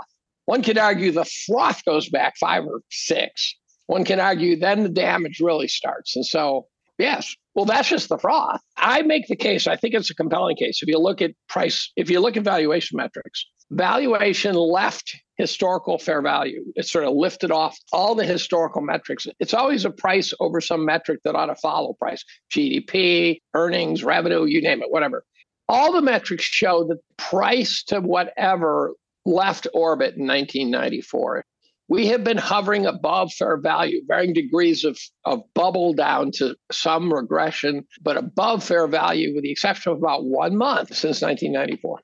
One 0.47 0.63
could 0.63 0.79
argue 0.79 1.11
the 1.11 1.25
froth 1.47 1.85
goes 1.85 2.09
back 2.09 2.37
five 2.39 2.65
or 2.65 2.81
six. 2.91 3.55
One 3.87 4.05
can 4.05 4.21
argue 4.21 4.59
then 4.59 4.83
the 4.83 4.89
damage 4.89 5.41
really 5.41 5.69
starts. 5.69 6.17
And 6.17 6.25
so, 6.25 6.67
yes, 6.99 7.35
well, 7.55 7.65
that's 7.65 7.89
just 7.89 8.09
the 8.09 8.19
froth. 8.19 8.61
I 8.77 9.03
make 9.03 9.27
the 9.29 9.37
case, 9.37 9.67
I 9.67 9.77
think 9.77 9.95
it's 9.95 10.11
a 10.11 10.15
compelling 10.15 10.57
case. 10.57 10.81
If 10.83 10.89
you 10.89 10.99
look 10.99 11.23
at 11.23 11.33
price, 11.49 11.91
if 11.97 12.11
you 12.11 12.21
look 12.21 12.37
at 12.37 12.45
valuation 12.45 12.97
metrics, 12.97 13.47
valuation 13.71 14.55
left 14.55 15.17
historical 15.37 15.99
fair 15.99 16.23
value. 16.23 16.65
It 16.77 16.87
sort 16.87 17.05
of 17.05 17.15
lifted 17.15 17.51
off 17.51 17.77
all 17.93 18.15
the 18.15 18.25
historical 18.25 18.83
metrics. 18.83 19.27
It's 19.41 19.55
always 19.55 19.85
a 19.85 19.91
price 19.91 20.33
over 20.41 20.61
some 20.61 20.85
metric 20.85 21.21
that 21.25 21.35
ought 21.35 21.47
to 21.47 21.57
follow 21.57 21.95
price 21.95 22.25
GDP, 22.53 23.41
earnings, 23.55 24.05
revenue, 24.05 24.45
you 24.45 24.63
name 24.63 24.83
it, 24.83 24.91
whatever. 24.91 25.25
All 25.69 25.93
the 25.93 26.03
metrics 26.03 26.45
show 26.45 26.85
that 26.85 26.99
price 27.17 27.83
to 27.85 28.01
whatever 28.01 28.95
left 29.25 29.67
orbit 29.73 30.17
in 30.17 30.27
1994. 30.27 31.45
We 31.89 32.07
have 32.07 32.25
been 32.25 32.39
hovering 32.39 32.87
above 32.87 33.33
fair 33.33 33.59
value, 33.59 34.01
varying 34.07 34.33
degrees 34.33 34.85
of, 34.85 34.99
of 35.25 35.43
bubble 35.55 35.93
down 35.93 36.31
to 36.37 36.57
some 36.73 37.13
regression, 37.13 37.87
but 38.01 38.17
above 38.17 38.65
fair 38.65 38.87
value, 38.87 39.35
with 39.35 39.43
the 39.43 39.51
exception 39.51 39.93
of 39.93 39.99
about 39.99 40.25
one 40.25 40.57
month 40.57 40.89
since 40.89 41.21
1994. 41.21 42.01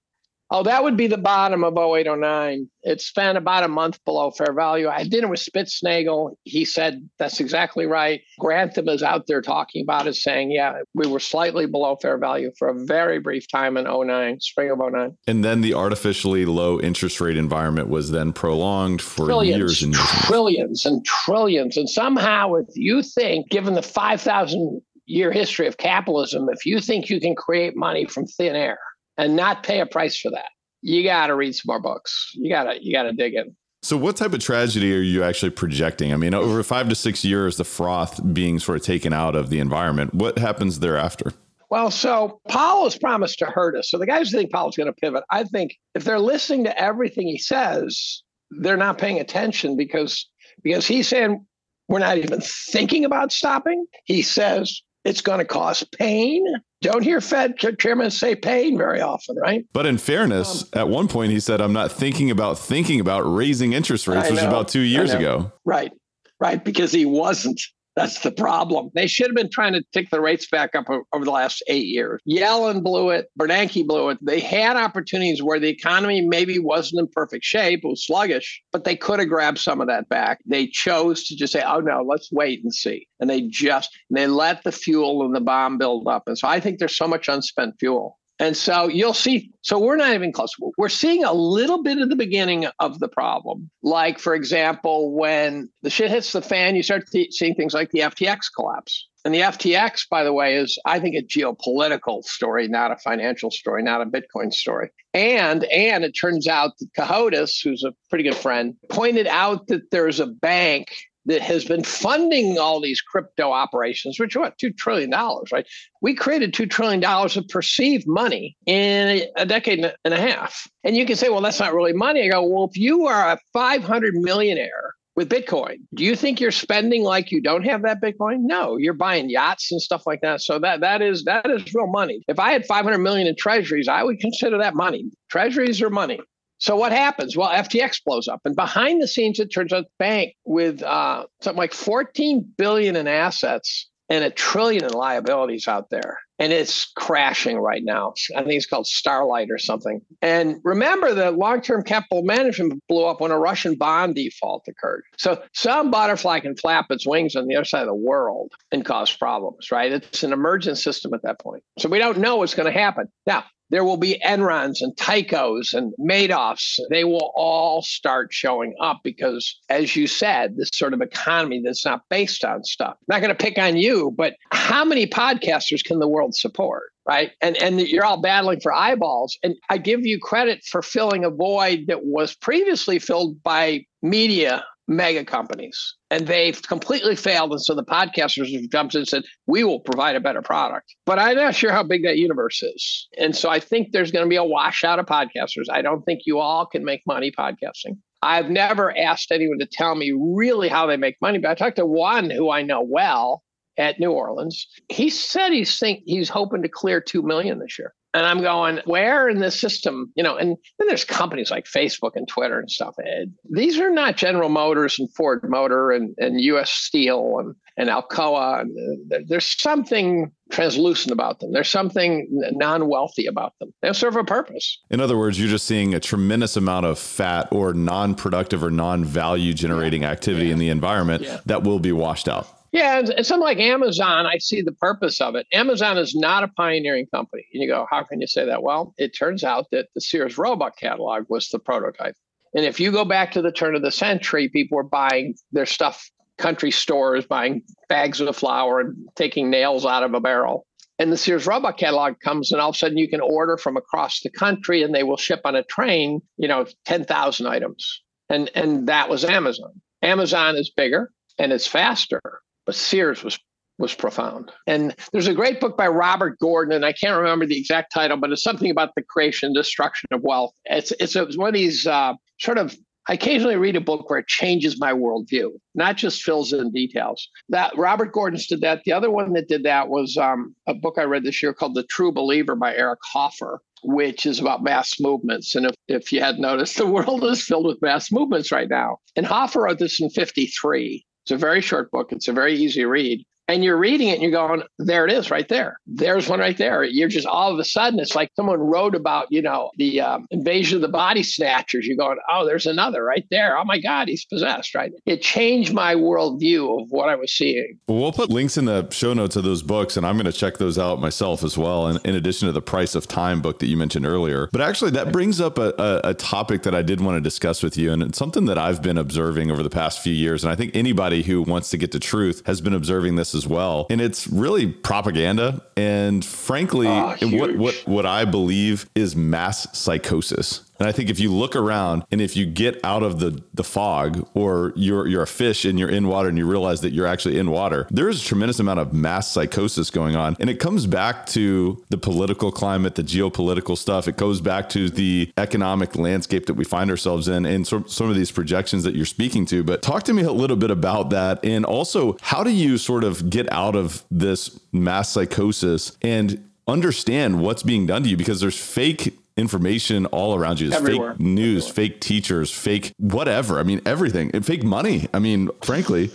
Oh, 0.53 0.65
that 0.65 0.83
would 0.83 0.97
be 0.97 1.07
the 1.07 1.17
bottom 1.17 1.63
of 1.63 1.77
0809. 1.77 2.69
It 2.83 3.01
spent 3.01 3.39
about 3.39 3.63
a 3.63 3.69
month 3.69 4.05
below 4.05 4.33
fair 4.33 4.53
value. 4.53 4.89
I 4.89 4.99
had 4.99 5.11
dinner 5.11 5.29
with 5.29 5.41
Spitznagel. 5.41 6.35
He 6.43 6.65
said 6.65 7.09
that's 7.19 7.39
exactly 7.39 7.87
right. 7.87 8.23
Grantham 8.39 8.89
is 8.89 9.03
out 9.03 9.29
there 9.29 9.43
talking 9.43 9.83
about 9.83 10.09
it, 10.09 10.17
saying, 10.17 10.51
yeah, 10.51 10.81
we 10.95 11.07
were 11.07 11.21
slightly 11.21 11.67
below 11.67 11.97
fair 11.97 12.19
value 12.19 12.51
for 12.59 12.69
a 12.69 12.75
very 12.75 13.21
brief 13.21 13.47
time 13.49 13.77
in 13.77 13.85
09, 13.85 14.41
spring 14.41 14.71
of 14.71 14.79
09. 14.79 15.17
And 15.29 15.45
then 15.45 15.61
the 15.61 15.75
artificially 15.75 16.45
low 16.45 16.81
interest 16.81 17.21
rate 17.21 17.37
environment 17.37 17.89
was 17.89 18.11
then 18.11 18.33
prolonged 18.33 19.03
for 19.03 19.27
trillions, 19.27 19.59
years 19.59 19.83
and 19.83 19.95
years. 19.95 20.09
Trillions 20.27 20.85
and 20.87 21.05
trillions. 21.05 21.77
And 21.77 21.89
somehow, 21.89 22.55
if 22.55 22.67
you 22.75 23.03
think, 23.03 23.51
given 23.51 23.75
the 23.75 23.83
5,000 23.83 24.83
year 25.07 25.31
history 25.31 25.67
of 25.67 25.77
capitalism, 25.77 26.49
if 26.51 26.67
you 26.67 26.81
think 26.81 27.09
you 27.09 27.21
can 27.21 27.37
create 27.37 27.77
money 27.77 28.07
from 28.07 28.27
thin 28.27 28.57
air, 28.57 28.79
and 29.21 29.37
not 29.37 29.63
pay 29.63 29.81
a 29.81 29.87
price 29.87 30.19
for 30.19 30.31
that. 30.31 30.49
You 30.83 31.05
got 31.05 31.27
to 31.27 31.35
read 31.35 31.55
some 31.55 31.65
more 31.67 31.81
books. 31.81 32.33
You 32.35 32.51
got 32.51 32.65
to 32.65 32.83
you 32.83 32.93
got 32.93 33.03
to 33.05 33.13
dig 33.13 33.35
in. 33.35 33.55
So, 33.83 33.97
what 33.97 34.17
type 34.17 34.33
of 34.33 34.41
tragedy 34.41 34.95
are 34.95 35.01
you 35.01 35.23
actually 35.23 35.51
projecting? 35.51 36.13
I 36.13 36.17
mean, 36.17 36.35
over 36.35 36.63
five 36.63 36.89
to 36.89 36.95
six 36.95 37.25
years, 37.25 37.57
the 37.57 37.65
froth 37.65 38.21
being 38.35 38.59
sort 38.59 38.79
of 38.79 38.85
taken 38.85 39.13
out 39.13 39.37
of 39.37 39.51
the 39.51 39.59
environment. 39.59 40.15
What 40.15 40.39
happens 40.39 40.81
thereafter? 40.81 41.33
Well, 41.71 41.91
so 41.91 42.41
Powell 42.49 42.85
has 42.85 42.99
promised 42.99 43.39
to 43.39 43.47
hurt 43.47 43.77
us. 43.77 43.91
So 43.91 43.99
the 43.99 44.07
guys 44.07 44.31
who 44.31 44.39
think 44.39 44.51
Powell's 44.51 44.77
going 44.77 44.89
to 44.89 44.93
pivot, 44.93 45.23
I 45.31 45.45
think 45.45 45.77
if 45.95 46.05
they're 46.05 46.19
listening 46.19 46.65
to 46.65 46.79
everything 46.79 47.29
he 47.29 47.39
says, 47.39 48.23
they're 48.51 48.77
not 48.77 48.99
paying 48.99 49.21
attention 49.21 49.77
because 49.77 50.29
because 50.63 50.87
he's 50.87 51.09
saying 51.09 51.47
we're 51.89 52.01
not 52.01 52.19
even 52.19 52.41
thinking 52.41 53.05
about 53.05 53.33
stopping. 53.33 53.87
He 54.05 54.23
says 54.23 54.83
it's 55.05 55.21
going 55.21 55.39
to 55.39 55.45
cause 55.45 55.85
pain. 55.99 56.45
Don't 56.83 57.03
hear 57.03 57.21
Fed 57.21 57.59
chairman 57.79 58.11
say 58.11 58.35
pain 58.35 58.79
very 58.79 59.01
often, 59.01 59.37
right? 59.37 59.67
But 59.73 59.87
in 59.87 59.99
fairness, 59.99 60.63
um, 60.63 60.69
at 60.75 60.89
one 60.89 61.09
point 61.09 61.31
he 61.33 61.41
said, 61.41 61.61
I'm 61.61 61.73
not 61.73 61.93
thinking 61.93 62.31
about 62.31 62.59
thinking 62.59 63.01
about 63.01 63.21
raising 63.21 63.73
interest 63.73 64.09
rates, 64.09 64.31
which 64.31 64.37
was 64.37 64.45
about 64.45 64.69
two 64.69 64.81
years 64.81 65.13
ago. 65.13 65.53
Right, 65.65 65.93
right, 66.39 66.65
because 66.65 66.93
he 66.93 67.05
wasn't. 67.05 67.61
That's 68.01 68.21
the 68.21 68.33
problem. 68.33 68.91
They 68.95 69.07
should 69.07 69.27
have 69.27 69.37
been 69.37 69.51
trying 69.51 69.75
to 69.75 69.85
tick 69.93 70.09
the 70.09 70.23
rates 70.23 70.49
back 70.49 70.75
up 70.75 70.87
over 70.89 71.25
the 71.25 71.31
last 71.31 71.63
eight 71.69 71.85
years. 71.85 72.23
Yellen 72.27 72.83
blew 72.83 73.11
it. 73.11 73.27
Bernanke 73.39 73.87
blew 73.87 74.09
it. 74.09 74.19
They 74.23 74.41
had 74.41 74.77
opportunities 74.77 75.43
where 75.43 75.61
the 75.61 75.69
economy 75.69 76.23
maybe 76.23 76.59
wasn't 76.59 77.01
in 77.01 77.09
perfect 77.09 77.45
shape, 77.45 77.81
it 77.85 77.89
was 77.89 78.07
sluggish, 78.07 78.63
but 78.73 78.85
they 78.85 78.97
could 78.97 79.19
have 79.19 79.29
grabbed 79.29 79.59
some 79.59 79.83
of 79.83 79.87
that 79.89 80.09
back. 80.09 80.41
They 80.47 80.67
chose 80.67 81.25
to 81.25 81.37
just 81.37 81.53
say, 81.53 81.63
oh 81.63 81.81
no, 81.81 82.03
let's 82.03 82.33
wait 82.33 82.63
and 82.63 82.73
see. 82.73 83.07
And 83.21 83.29
they 83.29 83.43
just, 83.43 83.91
they 84.09 84.27
let 84.27 84.65
the 84.65 84.73
fuel 84.73 85.23
and 85.23 85.35
the 85.35 85.41
bomb 85.43 85.77
build 85.77 86.09
up. 86.09 86.23
And 86.27 86.39
so 86.39 86.49
I 86.49 86.59
think 86.59 86.79
there's 86.79 86.97
so 86.97 87.07
much 87.07 87.29
unspent 87.29 87.75
fuel. 87.79 88.19
And 88.41 88.57
so 88.57 88.89
you'll 88.89 89.15
see. 89.15 89.51
So 89.61 89.79
we're 89.79 89.97
not 89.97 90.15
even 90.15 90.33
close. 90.33 90.55
We're 90.79 90.89
seeing 90.89 91.23
a 91.25 91.33
little 91.33 91.83
bit 91.83 91.99
of 91.99 92.09
the 92.09 92.17
beginning 92.17 92.67
of 92.81 92.99
the 92.99 93.07
problem. 93.07 93.71
Like, 93.83 94.19
for 94.19 94.35
example, 94.35 95.13
when 95.13 95.69
the 95.83 95.91
shit 95.91 96.11
hits 96.11 96.33
the 96.33 96.41
fan, 96.41 96.75
you 96.75 96.83
start 96.83 97.05
th- 97.13 97.33
seeing 97.33 97.55
things 97.55 97.75
like 97.75 97.91
the 97.91 98.01
FTX 98.01 98.47
collapse. 98.57 99.07
And 99.27 99.35
the 99.35 99.41
FTX, 99.41 100.09
by 100.09 100.25
the 100.25 100.33
way, 100.33 100.57
is 100.57 100.79
I 100.87 100.99
think 100.99 101.15
a 101.15 101.23
geopolitical 101.23 102.25
story, 102.25 102.67
not 102.67 102.91
a 102.91 102.97
financial 102.97 103.51
story, 103.51 103.83
not 103.83 104.01
a 104.01 104.07
Bitcoin 104.07 104.51
story. 104.51 104.89
And 105.13 105.65
and 105.65 106.03
it 106.03 106.13
turns 106.13 106.47
out 106.49 106.79
that 106.79 106.89
Cohodes, 106.97 107.61
who's 107.61 107.85
a 107.85 107.93
pretty 108.09 108.25
good 108.25 108.37
friend, 108.37 108.75
pointed 108.89 109.27
out 109.27 109.67
that 109.67 109.91
there's 109.91 110.19
a 110.19 110.27
bank 110.27 110.89
that 111.27 111.43
has 111.43 111.65
been 111.65 111.85
funding 111.85 112.59
all 112.59 112.81
these 112.81 113.01
crypto 113.01 113.53
operations, 113.53 114.19
which 114.19 114.37
are 114.37 114.41
what, 114.41 114.59
$2 114.59 114.77
trillion, 114.77 115.11
right? 115.53 115.67
We 116.01 116.15
created 116.15 116.55
$2 116.55 116.71
trillion 116.71 117.05
of 117.05 117.49
perceived 117.49 118.07
money 118.07 118.57
in 118.67 119.27
a 119.37 119.47
decade 119.47 119.85
and 120.05 120.15
a 120.15 120.21
half. 120.21 120.67
And 120.85 120.97
you 120.97 121.05
can 121.05 121.17
say, 121.17 121.29
well, 121.29 121.43
that's 121.43 121.61
not 121.61 121.75
really 121.75 121.93
money. 121.93 122.25
I 122.25 122.29
go, 122.29 122.43
well, 122.43 122.65
if 122.65 122.77
you 122.77 123.07
are 123.07 123.33
a 123.33 123.39
500 123.53 124.15
millionaire 124.15 124.95
with 125.17 125.29
Bitcoin, 125.29 125.77
do 125.95 126.05
you 126.05 126.17
think 126.17 126.41
you're 126.41 126.51
spending 126.51 127.03
like 127.03 127.31
you 127.31 127.43
don't 127.43 127.65
have 127.65 127.83
that 127.83 128.01
Bitcoin? 128.01 128.39
No, 128.41 128.77
you're 128.77 128.95
buying 128.95 129.29
yachts 129.29 129.71
and 129.71 129.81
stuff 129.81 130.07
like 130.07 130.21
that. 130.23 130.41
So 130.41 130.59
that 130.61 130.81
that 130.81 131.03
is 131.03 131.25
that 131.25 131.51
is 131.51 131.75
real 131.75 131.89
money. 131.89 132.23
If 132.29 132.39
I 132.39 132.53
had 132.53 132.65
500 132.65 132.99
million 132.99 133.27
in 133.27 133.37
treasuries, 133.37 133.89
I 133.89 134.03
would 134.03 134.21
consider 134.21 134.57
that 134.59 134.75
money. 134.75 135.11
Treasuries 135.29 135.83
are 135.83 135.91
money. 135.91 136.21
So 136.61 136.77
what 136.77 136.93
happens? 136.93 137.37
Well, 137.37 137.49
FTX 137.49 138.05
blows 138.05 138.29
up, 138.29 138.41
and 138.45 138.55
behind 138.55 139.03
the 139.03 139.09
scenes, 139.09 139.41
it 139.41 139.49
turns 139.49 139.73
out 139.73 139.87
bank 139.99 140.35
with 140.45 140.83
uh, 140.83 141.25
something 141.41 141.59
like 141.59 141.73
14 141.73 142.53
billion 142.57 142.97
in 142.97 143.09
assets 143.09 143.89
and 144.11 144.25
a 144.25 144.31
trillion 144.31 144.85
in 144.85 144.91
liabilities 144.91 145.69
out 145.69 145.89
there, 145.89 146.19
and 146.39 146.53
it's 146.53 146.93
crashing 146.97 147.57
right 147.57 147.83
now. 147.83 148.13
I 148.37 148.43
think 148.43 148.55
it's 148.55 148.67
called 148.67 148.89
Starlight 148.89 149.51
or 149.51 149.57
something. 149.57 150.03
And 150.21 150.57
remember, 150.65 151.15
the 151.15 151.31
long-term 151.31 151.85
capital 151.85 152.25
management 152.25 152.83
blew 152.89 153.07
up 153.07 153.21
when 153.21 153.31
a 153.31 153.39
Russian 153.39 153.77
bond 153.77 154.17
default 154.17 154.67
occurred. 154.69 155.05
So 155.17 155.43
some 155.55 155.91
butterfly 155.91 156.41
can 156.41 156.57
flap 156.57 156.87
its 156.91 157.07
wings 157.07 157.37
on 157.37 157.47
the 157.47 157.55
other 157.55 157.65
side 157.65 157.83
of 157.83 157.87
the 157.87 157.95
world 157.95 158.53
and 158.73 158.85
cause 158.85 159.15
problems, 159.15 159.71
right? 159.71 159.93
It's 159.93 160.25
an 160.25 160.33
emergent 160.33 160.77
system 160.77 161.15
at 161.15 161.23
that 161.23 161.39
point. 161.39 161.63
So 161.79 161.89
we 161.89 161.99
don't 161.99 162.19
know 162.19 162.37
what's 162.37 162.55
going 162.55 162.71
to 162.71 162.79
happen. 162.79 163.07
Now, 163.27 163.45
there 163.71 163.85
will 163.85 163.97
be 163.97 164.21
Enrons 164.27 164.81
and 164.81 164.97
Tycos 164.97 165.73
and 165.73 165.93
Madoffs. 165.99 166.79
They 166.91 167.05
will 167.05 167.33
all 167.35 167.83
start 167.83 168.33
showing 168.33 168.75
up 168.81 169.01
because, 169.05 169.59
as 169.69 169.97
you 169.97 170.07
said, 170.07 170.57
this 170.57 170.71
sort 170.73 170.93
of 170.93 171.01
economy 171.01 171.63
that's 171.65 171.85
not 171.85 172.03
based 172.09 172.45
on 172.45 172.65
stuff. 172.65 172.97
I'm 173.01 173.17
not 173.17 173.21
going 173.21 173.35
to 173.35 173.43
pick 173.43 173.59
on 173.59 173.77
you, 173.77 174.13
but 174.17 174.35
how 174.51 174.85
many 174.85 175.07
podcasters 175.07 175.85
can 175.85 176.01
the 176.01 176.09
world 176.09 176.35
support? 176.35 176.93
Right. 177.07 177.33
And 177.41 177.57
and 177.57 177.81
you're 177.81 178.05
all 178.05 178.21
battling 178.21 178.61
for 178.61 178.73
eyeballs. 178.73 179.37
And 179.43 179.57
I 179.69 179.79
give 179.79 180.07
you 180.07 180.21
credit 180.21 180.63
for 180.65 180.83
filling 180.83 181.25
a 181.25 181.31
void 181.31 181.87
that 181.89 182.05
was 182.05 182.37
previously 182.37 182.99
filled 182.99 183.43
by 183.43 183.85
media 184.03 184.65
mega 184.91 185.25
companies 185.25 185.95
and 186.11 186.27
they've 186.27 186.61
completely 186.63 187.15
failed. 187.15 187.53
And 187.53 187.63
so 187.63 187.75
the 187.75 187.85
podcasters 187.85 188.53
have 188.53 188.69
jumped 188.71 188.95
in 188.95 189.01
and 189.01 189.09
said, 189.09 189.23
we 189.47 189.63
will 189.63 189.81
provide 189.81 190.17
a 190.17 190.21
better 190.21 190.43
product. 190.43 190.95
But 191.07 191.21
I'm 191.21 191.37
not 191.37 191.55
sure 191.55 191.71
how 191.71 191.85
big 191.85 192.03
that 192.03 192.19
universe 192.19 192.61
is. 192.63 193.09
And 193.17 193.35
so 193.35 193.49
I 193.49 193.61
think 193.61 193.93
there's 193.93 194.11
going 194.11 194.25
to 194.25 194.29
be 194.29 194.37
a 194.37 194.45
washout 194.45 194.99
of 194.99 195.07
podcasters. 195.07 195.71
I 195.71 195.81
don't 195.81 196.03
think 196.03 196.23
you 196.27 196.41
all 196.41 196.67
can 196.67 196.85
make 196.85 197.03
money 197.07 197.31
podcasting. 197.31 197.99
I've 198.23 198.51
never 198.51 198.97
asked 198.99 199.31
anyone 199.31 199.61
to 199.61 199.67
tell 199.67 199.95
me 199.95 200.13
really 200.13 200.69
how 200.69 200.87
they 200.87 200.97
make 200.97 201.17
money, 201.23 201.39
but 201.39 201.53
I 201.53 201.55
talked 201.55 201.77
to 201.77 201.87
one 201.87 202.29
who 202.29 202.51
I 202.51 202.63
know 202.63 202.83
well 202.83 203.45
at 203.79 204.01
New 204.01 204.11
Orleans. 204.11 204.67
He 204.89 205.09
said 205.09 205.53
he's 205.53 205.79
think 205.79 206.03
he's 206.05 206.29
hoping 206.29 206.63
to 206.63 206.69
clear 206.69 207.01
two 207.01 207.23
million 207.23 207.61
this 207.61 207.79
year. 207.79 207.95
And 208.13 208.27
I'm 208.27 208.41
going, 208.41 208.81
where 208.87 209.29
in 209.29 209.39
this 209.39 209.61
system, 209.61 210.13
you 210.17 210.25
know, 210.25 210.37
and 210.37 210.57
then 210.79 210.89
there's 210.89 211.05
companies 211.05 211.51
like 211.51 211.67
Facebook 211.67 212.13
and 212.17 212.27
Twitter 212.27 212.59
and 212.59 212.71
stuff. 212.71 212.97
And 212.99 213.33
these 213.49 213.79
are 213.79 213.91
not 213.91 214.17
General 214.17 214.49
Motors 214.49 214.99
and 214.99 215.09
Ford 215.15 215.45
Motor 215.49 215.93
and, 215.93 216.15
and 216.19 216.41
US 216.41 216.71
Steel 216.71 217.39
and, 217.39 217.55
and 217.77 217.89
Alcoa. 217.89 218.63
And 218.63 219.13
uh, 219.13 219.19
there's 219.29 219.55
something 219.61 220.33
translucent 220.51 221.13
about 221.13 221.39
them. 221.39 221.53
There's 221.53 221.71
something 221.71 222.27
non-wealthy 222.31 223.27
about 223.27 223.55
them. 223.61 223.73
They 223.81 223.93
serve 223.93 224.17
a 224.17 224.25
purpose. 224.25 224.81
In 224.91 225.01
other 225.01 225.17
words, 225.17 225.39
you're 225.39 225.49
just 225.49 225.67
seeing 225.67 225.95
a 225.95 226.01
tremendous 226.01 226.57
amount 226.57 226.87
of 226.87 226.99
fat 226.99 227.49
or 227.53 227.75
non-productive 227.75 228.65
or 228.65 228.73
non-value 228.73 229.55
generating 229.55 230.03
yeah. 230.03 230.11
activity 230.11 230.47
yeah. 230.47 230.53
in 230.55 230.59
the 230.59 230.69
environment 230.69 231.23
yeah. 231.23 231.41
that 231.47 231.63
will 231.63 231.79
be 231.79 231.93
washed 231.93 232.29
out. 232.29 232.60
Yeah, 232.73 232.99
and, 232.99 233.11
and 233.11 233.27
something 233.27 233.45
like 233.45 233.59
Amazon, 233.59 234.27
I 234.27 234.39
see 234.39 234.63
the 234.63 234.73
purpose 234.73 235.21
of 235.21 235.35
it. 235.35 235.47
Amazon 235.53 235.99
is 235.99 236.15
not 236.15 236.45
a 236.45 236.49
pioneering 236.49 237.07
company. 237.13 237.45
And 237.53 237.63
you 237.63 237.69
go, 237.69 237.87
how 237.91 238.05
can 238.05 238.21
you 238.21 238.27
say 238.27 238.45
that? 238.45 238.63
Well, 238.63 238.95
it 238.97 239.11
turns 239.11 239.43
out 239.43 239.67
that 239.73 239.89
the 239.95 240.01
Sears 240.01 240.39
Roebuck 240.39 240.79
catalog 240.79 241.25
was 241.29 241.49
the 241.49 241.59
prototype. 241.59 242.15
And 242.55 242.65
if 242.65 242.79
you 242.79 242.93
go 242.93 243.05
back 243.05 243.33
to 243.33 243.43
the 243.43 243.53
turn 243.53 243.75
of 243.75 243.83
the 243.83 243.91
century, 243.91 244.49
people 244.49 244.77
were 244.77 244.85
buying 244.85 245.35
their 245.53 245.67
stuff, 245.67 246.11
country 246.39 246.71
stores, 246.71 247.27
buying 247.27 247.63
bags 247.89 248.21
of 248.21 248.37
flour 248.37 248.81
and 248.81 248.97
taking 249.17 249.51
nails 249.51 249.85
out 249.85 250.03
of 250.03 250.15
a 250.15 250.21
barrel. 250.21 250.67
And 250.99 251.11
the 251.11 251.17
Sears 251.17 251.47
Roebuck 251.47 251.79
catalog 251.79 252.21
comes, 252.21 252.53
and 252.53 252.61
all 252.61 252.71
of 252.71 252.75
a 252.75 252.79
sudden 252.79 252.99
you 252.99 253.09
can 253.09 253.21
order 253.21 253.57
from 253.57 253.77
across 253.77 254.21
the 254.21 254.31
country, 254.31 254.83
and 254.83 254.95
they 254.95 255.03
will 255.03 255.17
ship 255.17 255.41
on 255.45 255.57
a 255.57 255.63
train, 255.63 256.21
you 256.37 256.47
know, 256.47 256.67
ten 256.85 257.05
thousand 257.05 257.47
items. 257.47 258.03
And 258.29 258.51
and 258.55 258.87
that 258.89 259.09
was 259.09 259.25
Amazon. 259.25 259.81
Amazon 260.03 260.57
is 260.57 260.71
bigger 260.71 261.11
and 261.39 261.53
it's 261.53 261.67
faster, 261.67 262.21
but 262.67 262.75
Sears 262.75 263.23
was 263.23 263.39
was 263.81 263.95
profound. 263.95 264.53
And 264.67 264.95
there's 265.13 265.27
a 265.27 265.35
great 265.35 265.59
book 265.59 265.77
by 265.77 265.89
Robert 265.89 266.39
Gordon, 266.39 266.75
and 266.75 266.85
I 266.85 266.93
can't 266.93 267.17
remember 267.17 267.47
the 267.47 267.59
exact 267.59 267.93
title, 267.93 268.19
but 268.19 268.31
it's 268.31 268.43
something 268.43 268.71
about 268.71 268.95
the 268.95 269.03
creation 269.03 269.47
and 269.47 269.55
destruction 269.55 270.09
of 270.13 270.23
wealth. 270.23 270.53
It's 270.67 270.93
it's, 271.01 271.17
it's 271.17 271.39
one 271.39 271.49
of 271.49 271.55
these 271.55 271.87
uh, 271.87 272.15
sort 272.39 272.59
of. 272.59 272.77
I 273.09 273.15
occasionally 273.15 273.57
read 273.57 273.75
a 273.75 273.81
book 273.81 274.09
where 274.09 274.21
it 274.21 274.29
changes 274.29 274.79
my 274.79 274.93
worldview, 274.93 275.51
not 275.75 275.97
just 275.97 276.23
fills 276.23 276.53
in 276.53 276.71
details. 276.71 277.27
That 277.49 277.77
Robert 277.77 278.13
Gordon's 278.13 278.47
did 278.47 278.61
that. 278.61 278.83
The 278.85 278.93
other 278.93 279.11
one 279.11 279.33
that 279.33 279.49
did 279.49 279.65
that 279.65 279.89
was 279.89 280.17
um, 280.17 280.55
a 280.69 280.75
book 280.75 280.95
I 280.97 281.05
read 281.05 281.25
this 281.25 281.43
year 281.43 281.53
called 281.53 281.75
The 281.75 281.83
True 281.83 282.13
Believer 282.13 282.55
by 282.55 282.77
Eric 282.77 283.01
Hoffer, 283.03 283.63
which 283.83 284.27
is 284.27 284.39
about 284.39 284.63
mass 284.63 285.01
movements. 285.01 285.57
And 285.57 285.67
if, 285.67 285.75
if 285.89 286.13
you 286.13 286.21
had 286.21 286.39
noticed, 286.39 286.77
the 286.77 286.87
world 286.87 287.25
is 287.25 287.43
filled 287.43 287.67
with 287.67 287.83
mass 287.83 288.13
movements 288.13 288.53
right 288.53 288.69
now. 288.69 288.99
And 289.17 289.27
Hoffer 289.27 289.63
wrote 289.63 289.79
this 289.79 289.99
in 289.99 290.11
53. 290.11 291.05
It's 291.25 291.33
a 291.33 291.37
very 291.37 291.61
short 291.61 291.91
book. 291.91 292.13
It's 292.13 292.29
a 292.29 292.33
very 292.33 292.55
easy 292.55 292.85
read 292.85 293.25
and 293.51 293.65
you're 293.65 293.77
reading 293.77 294.09
it 294.09 294.15
and 294.15 294.23
you're 294.23 294.31
going, 294.31 294.63
there 294.79 295.05
it 295.05 295.13
is 295.13 295.31
right 295.31 295.49
there. 295.49 295.79
There's 295.87 296.29
one 296.29 296.39
right 296.39 296.57
there. 296.57 296.85
You're 296.85 297.09
just 297.09 297.27
all 297.27 297.53
of 297.53 297.59
a 297.59 297.65
sudden, 297.65 297.99
it's 297.99 298.15
like 298.15 298.31
someone 298.37 298.61
wrote 298.61 298.95
about, 298.95 299.27
you 299.31 299.43
know, 299.43 299.71
the 299.77 300.01
um, 300.01 300.27
invasion 300.31 300.77
of 300.77 300.83
the 300.83 300.89
body 300.89 301.23
snatchers. 301.23 301.87
You're 301.87 301.97
going, 301.97 302.19
oh, 302.31 302.47
there's 302.47 302.67
another 302.67 303.03
right 303.03 303.27
there. 303.31 303.59
Oh 303.59 303.65
my 303.65 303.81
God, 303.81 304.09
he's 304.09 304.25
possessed, 304.25 304.75
right? 304.75 304.93
It 305.05 305.21
changed 305.23 305.75
my 305.75 305.95
worldview 305.95 306.81
of 306.81 306.89
what 306.91 307.09
I 307.09 307.17
was 307.17 307.33
seeing. 307.33 307.79
Well, 307.89 308.13
put 308.13 308.31
links 308.31 308.57
in 308.57 308.67
the 308.67 308.89
show 308.91 309.15
notes 309.15 309.35
of 309.35 309.45
those 309.45 309.63
books, 309.63 309.97
and 309.97 310.07
I'm 310.07 310.17
going 310.17 310.27
to 310.27 310.33
check 310.33 310.59
those 310.59 310.79
out 310.79 311.01
myself 311.01 311.43
as 311.43 311.59
well. 311.59 311.89
And 311.89 311.99
in 312.05 312.15
addition 312.15 312.47
to 312.47 312.53
the 312.53 312.63
Price 312.63 312.95
of 312.95 313.09
Time 313.09 313.43
book 313.43 313.59
that 313.59 313.67
you 313.67 313.77
mentioned 313.77 314.07
earlier. 314.07 314.49
But 314.53 314.61
actually, 314.61 314.93
that 314.93 315.11
brings 315.11 315.41
up 315.41 315.59
a, 315.59 315.75
a, 315.79 316.11
a 316.11 316.15
topic 316.15 316.63
that 316.63 316.75
I 316.75 316.83
did 316.83 317.01
want 317.01 317.17
to 317.17 317.21
discuss 317.21 317.63
with 317.63 317.77
you. 317.77 317.93
And 317.93 318.03
it's 318.03 318.19
something 318.19 318.45
that 318.47 318.59
I've 318.59 318.81
been 318.81 318.99
observing 318.99 319.51
over 319.51 319.63
the 319.63 319.71
past 319.71 320.01
few 320.01 320.13
years. 320.13 320.45
And 320.45 320.53
I 320.53 320.57
think 320.57 320.75
anybody 320.75 321.23
who 321.23 321.43
wants 321.43 321.71
to 321.71 321.77
get 321.77 321.91
to 321.93 321.99
truth 321.99 322.43
has 322.47 322.61
been 322.61 322.75
observing 322.75 323.17
this 323.17 323.35
as 323.35 323.40
well. 323.47 323.87
And 323.91 324.01
it's 324.01 324.27
really 324.27 324.67
propaganda. 324.67 325.63
And 325.77 326.25
frankly, 326.25 326.89
oh, 326.89 327.17
what, 327.23 327.57
what, 327.57 327.75
what 327.87 328.07
I 328.07 328.25
believe 328.25 328.89
is 328.95 329.15
mass 329.17 329.67
psychosis. 329.77 330.70
And 330.81 330.89
I 330.89 330.93
think 330.93 331.11
if 331.11 331.21
you 331.21 331.33
look 331.33 331.55
around 331.55 332.05
and 332.11 332.21
if 332.21 332.37
you 332.37 332.47
get 332.47 332.81
out 332.83 333.03
of 333.03 333.21
the 333.21 333.43
the 333.53 333.63
fog 333.63 334.27
or 334.35 334.73
you're 334.75 335.07
you're 335.07 335.23
a 335.23 335.27
fish 335.27 335.65
and 335.65 335.79
you're 335.79 335.91
in 335.91 336.09
water 336.09 336.29
and 336.29 336.39
you 336.39 336.47
realize 336.47 336.81
that 336.81 336.93
you're 336.93 337.07
actually 337.07 337.39
in 337.39 337.51
water, 337.51 337.87
there 337.91 338.09
is 338.09 338.23
a 338.23 338.25
tremendous 338.25 338.59
amount 338.59 338.81
of 338.81 338.93
mass 338.93 339.31
psychosis 339.31 339.91
going 339.91 340.17
on. 340.17 340.37
And 340.41 340.49
it 340.49 340.59
comes 340.59 340.87
back 340.87 341.27
to 341.27 341.85
the 341.91 341.99
political 341.99 342.51
climate, 342.51 342.95
the 342.95 343.03
geopolitical 343.03 343.77
stuff. 343.77 344.09
It 344.09 344.17
goes 344.17 344.41
back 344.41 344.71
to 344.71 344.89
the 344.89 345.31
economic 345.37 345.97
landscape 345.97 346.47
that 346.47 346.55
we 346.55 346.65
find 346.65 346.91
ourselves 346.91 347.29
in 347.29 347.45
and 347.45 347.67
so, 347.67 347.85
some 347.87 348.09
of 348.09 348.17
these 348.17 348.31
projections 348.31 348.83
that 348.85 348.95
you're 348.95 349.05
speaking 349.05 349.45
to. 349.47 349.63
But 349.63 349.83
talk 349.83 350.05
to 350.05 350.15
me 350.15 350.23
a 350.23 350.33
little 350.33 350.57
bit 350.57 350.71
about 350.71 351.11
that. 351.11 351.45
And 351.45 351.67
also, 351.67 352.17
how 352.23 352.43
do 352.43 352.51
you 352.51 352.79
sort 352.79 353.05
of 353.05 353.29
get 353.29 353.53
out 353.53 353.77
of 353.77 354.05
this 354.11 354.59
mass 354.73 355.11
psychosis 355.11 355.99
and 356.01 356.43
understand 356.67 357.41
what's 357.41 357.63
being 357.63 357.87
done 357.87 358.03
to 358.05 358.09
you 358.09 358.17
because 358.17 358.41
there's 358.41 358.59
fake 358.59 359.19
information 359.37 360.07
all 360.07 360.35
around 360.35 360.61
you. 360.61 360.71
There's 360.71 360.83
fake 360.83 361.21
news, 361.21 361.65
Everywhere. 361.65 361.75
fake 361.75 362.01
teachers, 362.01 362.51
fake 362.51 362.93
whatever. 362.99 363.59
I 363.59 363.63
mean, 363.63 363.81
everything. 363.87 364.31
And 364.35 364.45
fake 364.45 364.63
money. 364.63 365.09
I 365.15 365.19
mean, 365.19 365.49
frankly, 365.63 366.11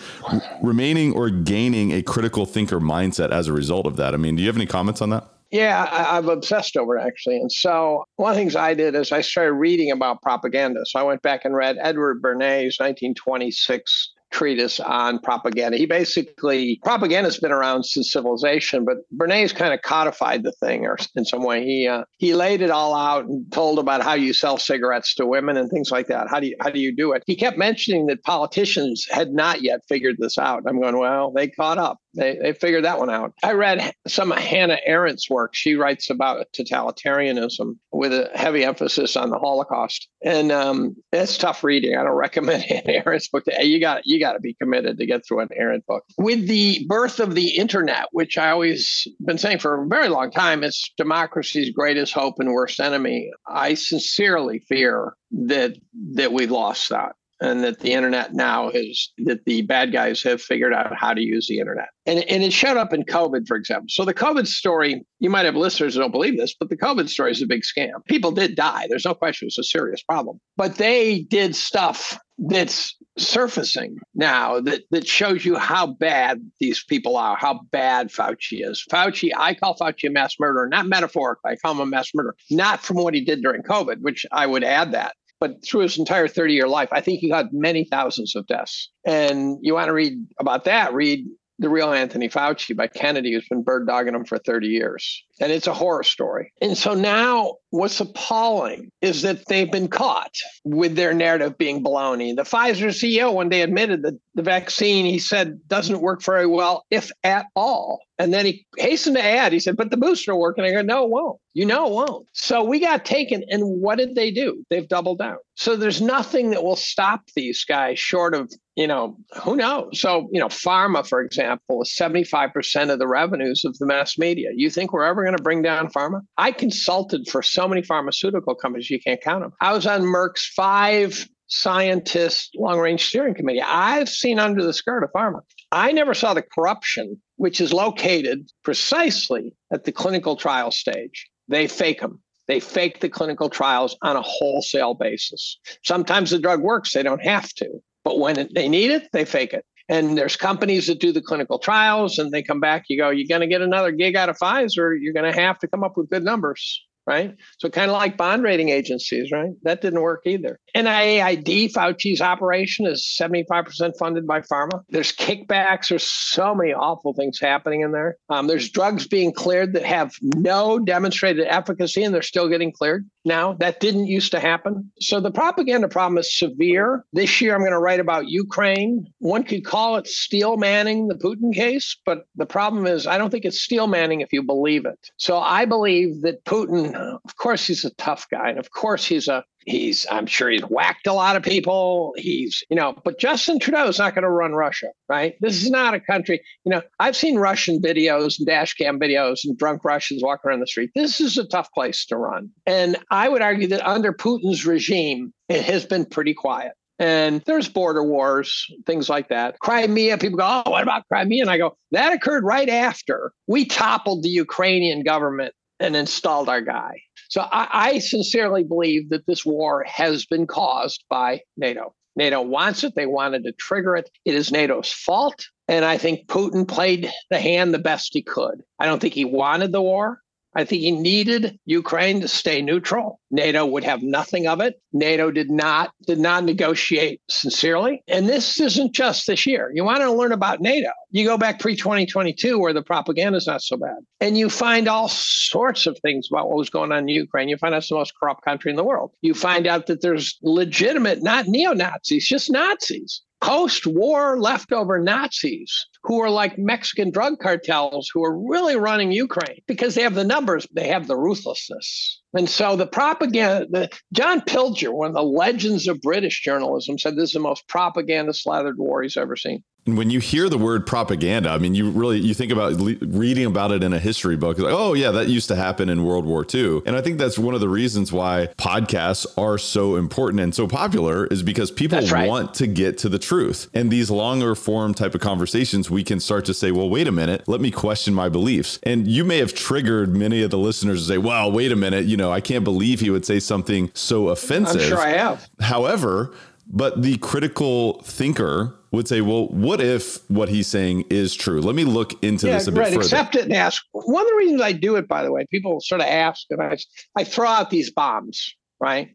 remaining 0.61 1.13
or 1.13 1.29
gaining 1.29 1.91
a 1.91 2.01
critical 2.01 2.45
thinker 2.45 2.79
mindset 2.79 3.31
as 3.31 3.47
a 3.47 3.53
result 3.53 3.87
of 3.87 3.95
that. 3.97 4.13
I 4.13 4.17
mean, 4.17 4.35
do 4.35 4.41
you 4.41 4.47
have 4.47 4.57
any 4.57 4.65
comments 4.65 5.01
on 5.01 5.09
that? 5.11 5.27
Yeah, 5.51 5.87
I, 5.89 6.15
have 6.15 6.27
obsessed 6.27 6.75
over 6.75 6.97
it 6.97 7.05
actually. 7.05 7.37
And 7.37 7.51
so 7.51 8.03
one 8.17 8.31
of 8.31 8.35
the 8.35 8.41
things 8.41 8.55
I 8.55 8.73
did 8.73 8.95
is 8.95 9.11
I 9.11 9.21
started 9.21 9.53
reading 9.53 9.91
about 9.91 10.21
propaganda. 10.21 10.85
So 10.85 10.99
I 10.99 11.03
went 11.03 11.21
back 11.21 11.45
and 11.45 11.55
read 11.55 11.77
Edward 11.79 12.21
Bernays' 12.21 12.79
1926 12.79 14.11
treatise 14.35 14.81
on 14.81 15.19
propaganda. 15.19 15.77
He 15.77 15.85
basically 15.85 16.81
propaganda's 16.83 17.39
been 17.39 17.53
around 17.53 17.83
since 17.83 18.11
civilization, 18.11 18.83
but 18.83 18.97
Bernays 19.15 19.55
kind 19.55 19.73
of 19.73 19.81
codified 19.81 20.43
the 20.43 20.51
thing, 20.51 20.85
or 20.85 20.97
in 21.15 21.23
some 21.23 21.43
way 21.43 21.63
he 21.63 21.87
uh, 21.87 22.03
he 22.17 22.35
laid 22.35 22.61
it 22.61 22.69
all 22.69 22.93
out 22.93 23.25
and 23.25 23.49
told 23.53 23.79
about 23.79 24.03
how 24.03 24.13
you 24.13 24.33
sell 24.33 24.57
cigarettes 24.57 25.15
to 25.15 25.25
women 25.25 25.55
and 25.55 25.71
things 25.71 25.89
like 25.89 26.07
that. 26.07 26.27
How 26.29 26.41
do 26.41 26.47
you 26.47 26.55
how 26.59 26.69
do 26.69 26.79
you 26.79 26.93
do 26.93 27.13
it? 27.13 27.23
He 27.25 27.37
kept 27.37 27.57
mentioning 27.57 28.07
that 28.07 28.23
politicians 28.23 29.07
had 29.09 29.31
not 29.31 29.61
yet 29.61 29.79
figured 29.87 30.17
this 30.19 30.37
out. 30.37 30.63
I'm 30.67 30.81
going, 30.81 30.97
well, 30.97 31.31
they 31.31 31.47
caught 31.47 31.77
up. 31.77 31.97
They, 32.15 32.37
they 32.41 32.53
figured 32.53 32.85
that 32.85 32.99
one 32.99 33.09
out. 33.09 33.33
I 33.43 33.53
read 33.53 33.93
some 34.07 34.31
of 34.31 34.37
Hannah 34.37 34.79
Arendt's 34.87 35.29
work. 35.29 35.53
She 35.53 35.75
writes 35.75 36.09
about 36.09 36.45
totalitarianism 36.57 37.77
with 37.91 38.13
a 38.13 38.29
heavy 38.33 38.63
emphasis 38.63 39.15
on 39.15 39.29
the 39.29 39.39
Holocaust, 39.39 40.07
and 40.23 40.51
um, 40.51 40.95
it's 41.11 41.37
tough 41.37 41.63
reading. 41.63 41.95
I 41.95 42.03
don't 42.03 42.11
recommend 42.15 42.63
Hannah 42.63 43.03
Arendt's 43.03 43.27
book. 43.27 43.45
To, 43.45 43.65
you 43.65 43.79
got 43.79 44.01
you 44.05 44.19
got 44.19 44.33
to 44.33 44.39
be 44.39 44.53
committed 44.53 44.97
to 44.97 45.05
get 45.05 45.25
through 45.25 45.41
an 45.41 45.49
Arendt 45.55 45.85
book. 45.85 46.03
With 46.17 46.47
the 46.47 46.85
birth 46.87 47.19
of 47.19 47.35
the 47.35 47.57
internet, 47.57 48.07
which 48.11 48.37
I 48.37 48.49
always 48.49 49.07
been 49.25 49.37
saying 49.37 49.59
for 49.59 49.81
a 49.81 49.87
very 49.87 50.09
long 50.09 50.31
time, 50.31 50.63
it's 50.63 50.91
democracy's 50.97 51.69
greatest 51.71 52.13
hope 52.13 52.39
and 52.39 52.51
worst 52.51 52.79
enemy. 52.79 53.31
I 53.47 53.73
sincerely 53.73 54.59
fear 54.59 55.13
that 55.31 55.75
that 56.13 56.31
we 56.31 56.47
lost 56.47 56.89
that 56.89 57.15
and 57.41 57.63
that 57.63 57.79
the 57.79 57.91
internet 57.91 58.33
now 58.33 58.69
is 58.69 59.11
that 59.19 59.43
the 59.45 59.61
bad 59.63 59.91
guys 59.91 60.23
have 60.23 60.41
figured 60.41 60.73
out 60.73 60.95
how 60.95 61.13
to 61.13 61.21
use 61.21 61.47
the 61.47 61.59
internet. 61.59 61.89
And, 62.05 62.19
and 62.29 62.43
it 62.43 62.53
showed 62.53 62.77
up 62.77 62.93
in 62.93 63.03
COVID, 63.03 63.47
for 63.47 63.57
example. 63.57 63.87
So 63.89 64.05
the 64.05 64.13
COVID 64.13 64.47
story, 64.47 65.03
you 65.19 65.29
might 65.29 65.45
have 65.45 65.55
listeners 65.55 65.95
who 65.95 66.01
don't 66.01 66.11
believe 66.11 66.37
this, 66.37 66.55
but 66.57 66.69
the 66.69 66.77
COVID 66.77 67.09
story 67.09 67.31
is 67.31 67.41
a 67.41 67.47
big 67.47 67.63
scam. 67.63 68.03
People 68.07 68.31
did 68.31 68.55
die. 68.55 68.85
There's 68.87 69.05
no 69.05 69.13
question 69.13 69.47
it's 69.47 69.57
a 69.57 69.63
serious 69.63 70.01
problem. 70.03 70.39
But 70.55 70.75
they 70.75 71.21
did 71.23 71.55
stuff 71.55 72.17
that's 72.37 72.95
surfacing 73.17 73.97
now 74.13 74.59
that, 74.59 74.81
that 74.91 75.07
shows 75.07 75.45
you 75.45 75.57
how 75.57 75.87
bad 75.87 76.39
these 76.59 76.83
people 76.83 77.15
are, 77.17 77.37
how 77.37 77.61
bad 77.71 78.09
Fauci 78.09 78.67
is. 78.67 78.85
Fauci, 78.91 79.31
I 79.35 79.53
call 79.53 79.75
Fauci 79.77 80.07
a 80.07 80.11
mass 80.11 80.35
murderer, 80.39 80.67
not 80.67 80.85
metaphorically. 80.85 81.51
I 81.51 81.55
call 81.55 81.73
him 81.73 81.79
a 81.79 81.85
mass 81.85 82.09
murderer, 82.13 82.35
not 82.51 82.81
from 82.81 82.97
what 82.97 83.13
he 83.13 83.21
did 83.21 83.41
during 83.41 83.63
COVID, 83.63 84.01
which 84.01 84.25
I 84.31 84.45
would 84.45 84.63
add 84.63 84.91
that 84.91 85.15
but 85.39 85.65
through 85.65 85.81
his 85.81 85.97
entire 85.97 86.27
30 86.27 86.53
year 86.53 86.67
life, 86.67 86.89
I 86.91 87.01
think 87.01 87.19
he 87.19 87.29
got 87.29 87.51
many 87.51 87.85
thousands 87.85 88.35
of 88.35 88.47
deaths. 88.47 88.89
And 89.05 89.57
you 89.61 89.73
want 89.73 89.87
to 89.87 89.93
read 89.93 90.13
about 90.39 90.65
that, 90.65 90.93
read 90.93 91.25
The 91.59 91.69
Real 91.69 91.93
Anthony 91.93 92.27
Fauci 92.27 92.75
by 92.75 92.87
Kennedy, 92.87 93.33
who's 93.33 93.47
been 93.47 93.63
bird 93.63 93.87
dogging 93.87 94.13
him 94.13 94.25
for 94.25 94.37
30 94.37 94.67
years. 94.67 95.23
And 95.39 95.51
it's 95.51 95.67
a 95.67 95.73
horror 95.73 96.03
story. 96.03 96.51
And 96.61 96.77
so 96.77 96.93
now 96.93 97.55
what's 97.69 97.99
appalling 97.99 98.91
is 99.01 99.21
that 99.21 99.45
they've 99.47 99.71
been 99.71 99.87
caught 99.87 100.35
with 100.63 100.95
their 100.95 101.13
narrative 101.13 101.57
being 101.57 101.83
baloney. 101.83 102.35
The 102.35 102.43
Pfizer 102.43 102.87
CEO 102.87 103.33
one 103.33 103.49
day 103.49 103.61
admitted 103.61 104.03
that 104.03 104.19
the 104.33 104.43
vaccine, 104.43 105.05
he 105.05 105.19
said, 105.19 105.59
doesn't 105.67 106.01
work 106.01 106.23
very 106.23 106.47
well, 106.47 106.85
if 106.89 107.11
at 107.23 107.45
all. 107.55 108.01
And 108.17 108.33
then 108.33 108.45
he 108.45 108.65
hastened 108.77 109.17
to 109.17 109.23
add, 109.23 109.51
he 109.51 109.59
said, 109.59 109.75
but 109.75 109.91
the 109.91 109.97
booster 109.97 110.33
will 110.33 110.41
work. 110.41 110.57
And 110.57 110.65
I 110.65 110.71
go, 110.71 110.81
no, 110.81 111.03
it 111.03 111.09
won't. 111.09 111.39
You 111.53 111.65
know 111.65 111.87
it 111.87 111.93
won't. 111.93 112.27
So 112.33 112.63
we 112.63 112.79
got 112.79 113.03
taken. 113.03 113.43
And 113.49 113.81
what 113.81 113.97
did 113.97 114.15
they 114.15 114.31
do? 114.31 114.63
They've 114.69 114.87
doubled 114.87 115.19
down. 115.19 115.37
So 115.55 115.75
there's 115.75 116.01
nothing 116.01 116.51
that 116.51 116.63
will 116.63 116.77
stop 116.77 117.21
these 117.35 117.65
guys 117.65 117.99
short 117.99 118.33
of, 118.33 118.53
you 118.75 118.87
know, 118.87 119.17
who 119.41 119.55
knows? 119.55 120.01
So, 120.01 120.27
you 120.31 120.39
know, 120.39 120.47
pharma, 120.47 121.07
for 121.07 121.21
example, 121.21 121.81
is 121.81 121.95
75% 121.97 122.91
of 122.91 122.99
the 122.99 123.07
revenues 123.07 123.63
of 123.63 123.77
the 123.77 123.85
mass 123.85 124.17
media. 124.17 124.49
You 124.53 124.69
think 124.69 124.91
we're 124.91 125.05
ever 125.05 125.23
going 125.23 125.37
to 125.37 125.43
bring 125.43 125.61
down 125.61 125.89
pharma? 125.89 126.21
I 126.37 126.51
consulted 126.51 127.27
for 127.29 127.41
so 127.41 127.67
many 127.67 127.81
pharmaceutical 127.81 128.53
companies, 128.55 128.89
you 128.89 128.99
can't 128.99 129.21
count 129.21 129.43
them. 129.43 129.53
I 129.61 129.71
was 129.71 129.87
on 129.87 130.01
Merck's 130.01 130.45
five 130.47 131.27
scientist 131.47 132.55
long 132.55 132.79
range 132.79 133.05
steering 133.05 133.33
committee. 133.33 133.61
I've 133.61 134.09
seen 134.09 134.39
under 134.39 134.63
the 134.63 134.73
skirt 134.73 135.03
of 135.03 135.11
pharma. 135.15 135.41
I 135.71 135.91
never 135.91 136.13
saw 136.13 136.33
the 136.33 136.41
corruption, 136.41 137.21
which 137.37 137.61
is 137.61 137.71
located 137.71 138.49
precisely 138.63 139.55
at 139.71 139.83
the 139.83 139.91
clinical 139.91 140.35
trial 140.35 140.71
stage. 140.71 141.29
They 141.47 141.67
fake 141.67 142.01
them. 142.01 142.21
They 142.47 142.59
fake 142.59 142.99
the 142.99 143.09
clinical 143.09 143.49
trials 143.49 143.97
on 144.01 144.15
a 144.15 144.21
wholesale 144.21 144.93
basis. 144.93 145.59
Sometimes 145.83 146.31
the 146.31 146.39
drug 146.39 146.61
works, 146.61 146.93
they 146.93 147.03
don't 147.03 147.23
have 147.23 147.49
to. 147.55 147.81
But 148.05 148.19
when 148.19 148.47
they 148.55 148.69
need 148.69 148.91
it, 148.91 149.09
they 149.11 149.25
fake 149.25 149.51
it. 149.51 149.65
And 149.89 150.17
there's 150.17 150.35
companies 150.35 150.87
that 150.87 150.99
do 150.99 151.11
the 151.11 151.21
clinical 151.21 151.59
trials 151.59 152.17
and 152.17 152.31
they 152.31 152.41
come 152.41 152.59
back, 152.59 152.85
you 152.87 152.97
go, 152.97 153.09
you're 153.09 153.27
going 153.27 153.41
to 153.41 153.47
get 153.47 153.61
another 153.61 153.91
gig 153.91 154.15
out 154.15 154.29
of 154.29 154.37
Pfizer, 154.37 154.95
you're 154.99 155.13
going 155.13 155.31
to 155.31 155.39
have 155.39 155.59
to 155.59 155.67
come 155.67 155.83
up 155.83 155.97
with 155.97 156.09
good 156.09 156.23
numbers 156.23 156.84
right? 157.07 157.35
So 157.59 157.69
kind 157.69 157.91
of 157.91 157.97
like 157.97 158.17
bond 158.17 158.43
rating 158.43 158.69
agencies, 158.69 159.31
right? 159.31 159.51
That 159.63 159.81
didn't 159.81 160.01
work 160.01 160.21
either. 160.25 160.59
NIAID, 160.75 161.71
Fauci's 161.71 162.21
operation 162.21 162.85
is 162.85 163.03
75% 163.19 163.97
funded 163.97 164.27
by 164.27 164.41
pharma. 164.41 164.83
There's 164.89 165.11
kickbacks. 165.11 165.89
There's 165.89 166.03
so 166.03 166.53
many 166.53 166.73
awful 166.73 167.13
things 167.13 167.39
happening 167.39 167.81
in 167.81 167.91
there. 167.91 168.17
Um, 168.29 168.47
there's 168.47 168.69
drugs 168.69 169.07
being 169.07 169.31
cleared 169.31 169.73
that 169.73 169.85
have 169.85 170.13
no 170.21 170.79
demonstrated 170.79 171.47
efficacy 171.47 172.03
and 172.03 172.13
they're 172.13 172.21
still 172.21 172.49
getting 172.49 172.71
cleared 172.71 173.09
now. 173.23 173.53
That 173.53 173.79
didn't 173.79 174.07
used 174.07 174.31
to 174.31 174.39
happen. 174.39 174.91
So 174.99 175.19
the 175.19 175.31
propaganda 175.31 175.87
problem 175.87 176.17
is 176.17 176.37
severe. 176.37 177.05
This 177.13 177.39
year, 177.39 177.55
I'm 177.55 177.61
going 177.61 177.71
to 177.71 177.79
write 177.79 177.99
about 177.99 178.27
Ukraine. 178.27 179.07
One 179.19 179.43
could 179.43 179.65
call 179.65 179.97
it 179.97 180.07
steel 180.07 180.57
manning 180.57 181.07
the 181.07 181.15
Putin 181.15 181.53
case, 181.53 181.95
but 182.05 182.27
the 182.35 182.45
problem 182.45 182.85
is 182.85 183.07
I 183.07 183.17
don't 183.17 183.29
think 183.29 183.45
it's 183.45 183.61
steel 183.61 183.87
manning 183.87 184.21
if 184.21 184.33
you 184.33 184.43
believe 184.43 184.85
it. 184.85 185.11
So 185.17 185.39
I 185.39 185.65
believe 185.65 186.21
that 186.21 186.43
Putin 186.45 186.94
of 186.95 187.35
course 187.37 187.65
he's 187.67 187.85
a 187.85 187.93
tough 187.95 188.25
guy 188.31 188.49
and 188.49 188.59
of 188.59 188.71
course 188.71 189.05
he's 189.05 189.27
a 189.27 189.43
he's 189.65 190.05
i'm 190.11 190.25
sure 190.25 190.49
he's 190.49 190.61
whacked 190.63 191.07
a 191.07 191.13
lot 191.13 191.35
of 191.35 191.43
people. 191.43 192.13
He's 192.17 192.63
you 192.69 192.75
know 192.75 192.95
but 193.03 193.19
justin 193.19 193.59
trudeau 193.59 193.87
is 193.87 193.99
not 193.99 194.15
going 194.15 194.23
to 194.23 194.29
run 194.29 194.53
russia 194.53 194.87
right? 195.09 195.35
This 195.41 195.61
is 195.61 195.69
not 195.69 195.93
a 195.93 195.99
country 195.99 196.41
you 196.65 196.71
know 196.71 196.81
i've 196.99 197.15
seen 197.15 197.37
russian 197.37 197.81
videos 197.81 198.37
and 198.37 198.47
dash 198.47 198.73
cam 198.73 198.99
videos 198.99 199.39
and 199.43 199.57
drunk 199.57 199.83
russians 199.83 200.23
walking 200.23 200.49
around 200.49 200.59
the 200.59 200.67
street. 200.67 200.91
This 200.95 201.19
is 201.19 201.37
a 201.37 201.47
tough 201.47 201.69
place 201.73 202.05
to 202.07 202.17
run. 202.17 202.49
And 202.65 202.97
i 203.11 203.29
would 203.29 203.41
argue 203.41 203.67
that 203.67 203.87
under 203.87 204.13
putin's 204.13 204.65
regime 204.65 205.33
it 205.49 205.63
has 205.63 205.85
been 205.85 206.05
pretty 206.05 206.33
quiet. 206.33 206.73
And 206.97 207.41
there's 207.45 207.67
border 207.67 208.03
wars, 208.03 208.65
things 208.85 209.09
like 209.09 209.27
that. 209.27 209.59
Crimea, 209.59 210.17
people 210.17 210.37
go, 210.37 210.63
oh, 210.65 210.71
what 210.71 210.81
about 210.81 211.05
Crimea? 211.09 211.41
And 211.41 211.49
I 211.49 211.57
go, 211.57 211.75
that 211.91 212.13
occurred 212.13 212.45
right 212.45 212.69
after 212.69 213.33
we 213.47 213.65
toppled 213.65 214.23
the 214.23 214.29
Ukrainian 214.29 215.03
government 215.03 215.53
and 215.79 215.95
installed 215.95 216.49
our 216.49 216.61
guy. 216.61 217.01
So 217.29 217.41
I, 217.41 217.67
I, 217.71 217.99
sincerely 217.99 218.63
believe 218.63 219.09
that 219.09 219.25
this 219.25 219.45
war 219.45 219.83
has 219.87 220.25
been 220.25 220.47
caused 220.47 221.03
by 221.09 221.41
NATO. 221.57 221.93
NATO 222.15 222.41
wants 222.41 222.83
it. 222.83 222.95
They 222.95 223.07
wanted 223.07 223.43
to 223.43 223.51
trigger 223.51 223.95
it. 223.95 224.09
It 224.23 224.35
is 224.35 224.51
NATO's 224.51 224.91
fault. 224.91 225.47
And 225.67 225.83
I 225.83 225.97
think 225.97 226.27
Putin 226.27 226.67
played 226.67 227.11
the 227.29 227.39
hand 227.39 227.73
the 227.73 227.79
best 227.79 228.11
he 228.13 228.21
could. 228.21 228.61
I 228.79 228.85
don't 228.85 228.99
think 228.99 229.13
he 229.13 229.25
wanted 229.25 229.71
the 229.71 229.81
war. 229.81 230.21
I 230.55 230.63
think 230.63 230.81
he 230.81 230.91
needed 230.91 231.59
Ukraine 231.65 232.21
to 232.21 232.27
stay 232.29 232.61
neutral. 232.61 233.19
NATO 233.29 233.65
would 233.65 233.83
have 233.83 234.01
nothing 234.01 234.47
of 234.47 234.61
it. 234.61 234.81
NATO 234.93 235.29
did 235.29 235.51
not 235.51 235.91
did 236.07 236.19
not 236.19 236.45
negotiate 236.45 237.19
sincerely. 237.29 238.01
And 238.07 238.29
this 238.29 238.59
isn't 238.59 238.93
just 238.93 239.27
this 239.27 239.45
year. 239.45 239.69
You 239.73 239.83
want 239.83 239.99
to 239.99 240.11
learn 240.11 240.31
about 240.31 240.61
NATO. 240.61 240.89
You 241.11 241.25
go 241.25 241.37
back 241.37 241.59
pre-2022 241.59 242.59
where 242.59 242.73
the 242.73 242.81
propaganda 242.81 243.37
is 243.37 243.47
not 243.47 243.61
so 243.61 243.75
bad. 243.75 243.97
And 244.21 244.37
you 244.37 244.49
find 244.49 244.87
all 244.87 245.09
sorts 245.09 245.85
of 245.85 245.99
things 245.99 246.29
about 246.31 246.47
what 246.47 246.57
was 246.57 246.69
going 246.69 246.93
on 246.93 246.99
in 246.99 247.07
Ukraine. 247.09 247.49
You 247.49 247.57
find 247.57 247.73
out 247.73 247.79
it's 247.79 247.89
the 247.89 247.95
most 247.95 248.13
corrupt 248.17 248.43
country 248.43 248.71
in 248.71 248.77
the 248.77 248.83
world. 248.83 249.11
You 249.21 249.33
find 249.33 249.67
out 249.67 249.87
that 249.87 250.01
there's 250.01 250.37
legitimate, 250.41 251.21
not 251.21 251.47
neo-Nazis, 251.47 252.27
just 252.27 252.49
Nazis 252.49 253.21
post 253.45 253.85
war 253.85 254.39
leftover 254.39 254.99
Nazis 254.99 255.85
who 256.03 256.19
are 256.19 256.31
like 256.31 256.57
Mexican 256.57 257.11
drug 257.11 257.37
cartels 257.39 258.09
who 258.11 258.23
are 258.23 258.35
really 258.35 258.75
running 258.75 259.11
Ukraine 259.11 259.61
because 259.67 259.93
they 259.93 260.01
have 260.01 260.15
the 260.15 260.23
numbers, 260.23 260.67
they 260.73 260.87
have 260.87 261.05
the 261.05 261.15
ruthlessness. 261.15 262.21
And 262.33 262.49
so 262.49 262.75
the 262.75 262.87
propaganda, 262.87 263.67
the, 263.69 263.89
John 264.11 264.41
Pilger, 264.41 264.91
one 264.91 265.09
of 265.09 265.13
the 265.13 265.21
legends 265.21 265.87
of 265.87 266.01
British 266.01 266.41
journalism, 266.41 266.97
said 266.97 267.15
this 267.15 267.29
is 267.29 267.33
the 267.33 267.39
most 267.39 267.67
propaganda 267.67 268.33
slathered 268.33 268.79
war 268.79 269.03
he's 269.03 269.15
ever 269.15 269.35
seen 269.35 269.63
when 269.85 270.09
you 270.09 270.19
hear 270.19 270.49
the 270.49 270.57
word 270.57 270.87
propaganda, 270.87 271.49
I 271.49 271.59
mean, 271.59 271.75
you 271.75 271.91
really 271.91 272.19
you 272.19 272.33
think 272.33 272.51
about 272.51 272.73
le- 272.73 272.95
reading 273.01 273.45
about 273.45 273.71
it 273.71 273.83
in 273.83 273.93
a 273.93 273.99
history 273.99 274.35
book. 274.35 274.57
Like, 274.57 274.73
oh 274.73 274.93
yeah, 274.93 275.11
that 275.11 275.27
used 275.27 275.47
to 275.49 275.55
happen 275.55 275.89
in 275.89 276.03
World 276.03 276.25
War 276.25 276.45
II, 276.51 276.81
and 276.85 276.95
I 276.95 277.01
think 277.01 277.19
that's 277.19 277.37
one 277.37 277.53
of 277.53 277.61
the 277.61 277.69
reasons 277.69 278.11
why 278.11 278.49
podcasts 278.57 279.25
are 279.37 279.57
so 279.57 279.95
important 279.95 280.41
and 280.41 280.55
so 280.55 280.67
popular 280.67 281.27
is 281.27 281.43
because 281.43 281.69
people 281.69 281.99
right. 282.07 282.27
want 282.27 282.55
to 282.55 282.67
get 282.67 282.97
to 282.99 283.09
the 283.09 283.19
truth. 283.19 283.69
And 283.73 283.91
these 283.91 284.09
longer 284.09 284.55
form 284.55 284.93
type 284.93 285.13
of 285.13 285.21
conversations, 285.21 285.89
we 285.89 286.03
can 286.03 286.19
start 286.19 286.45
to 286.45 286.53
say, 286.53 286.71
well, 286.71 286.89
wait 286.89 287.07
a 287.07 287.11
minute, 287.11 287.47
let 287.47 287.61
me 287.61 287.69
question 287.69 288.13
my 288.13 288.29
beliefs. 288.29 288.79
And 288.83 289.07
you 289.07 289.23
may 289.23 289.37
have 289.37 289.53
triggered 289.53 290.15
many 290.15 290.41
of 290.41 290.49
the 290.49 290.57
listeners 290.57 291.01
to 291.01 291.07
say, 291.07 291.17
well, 291.17 291.51
wait 291.51 291.71
a 291.71 291.75
minute, 291.75 292.05
you 292.05 292.17
know, 292.17 292.31
I 292.31 292.41
can't 292.41 292.63
believe 292.63 293.01
he 293.01 293.09
would 293.09 293.25
say 293.25 293.39
something 293.39 293.91
so 293.93 294.29
offensive. 294.29 294.81
I'm 294.81 294.87
sure 294.87 294.99
I 294.99 295.09
have. 295.09 295.47
However, 295.59 296.33
but 296.67 297.01
the 297.03 297.17
critical 297.17 298.01
thinker 298.01 298.75
would 298.95 299.07
say, 299.07 299.21
well, 299.21 299.47
what 299.47 299.79
if 299.81 300.29
what 300.29 300.49
he's 300.49 300.67
saying 300.67 301.05
is 301.09 301.35
true? 301.35 301.61
Let 301.61 301.75
me 301.75 301.83
look 301.83 302.23
into 302.23 302.47
yeah, 302.47 302.53
this 302.53 302.67
a 302.67 302.71
bit 302.71 302.79
right. 302.79 302.87
further. 302.89 303.01
Accept 303.01 303.35
it 303.35 303.43
and 303.43 303.53
ask. 303.53 303.83
One 303.91 304.23
of 304.23 304.29
the 304.29 304.35
reasons 304.35 304.61
I 304.61 304.71
do 304.71 304.95
it, 304.95 305.07
by 305.07 305.23
the 305.23 305.31
way, 305.31 305.45
people 305.51 305.79
sort 305.81 306.01
of 306.01 306.07
ask, 306.07 306.45
and 306.49 306.61
I, 306.61 306.77
I 307.15 307.23
throw 307.23 307.47
out 307.47 307.69
these 307.69 307.91
bombs, 307.91 308.55
right? 308.79 309.09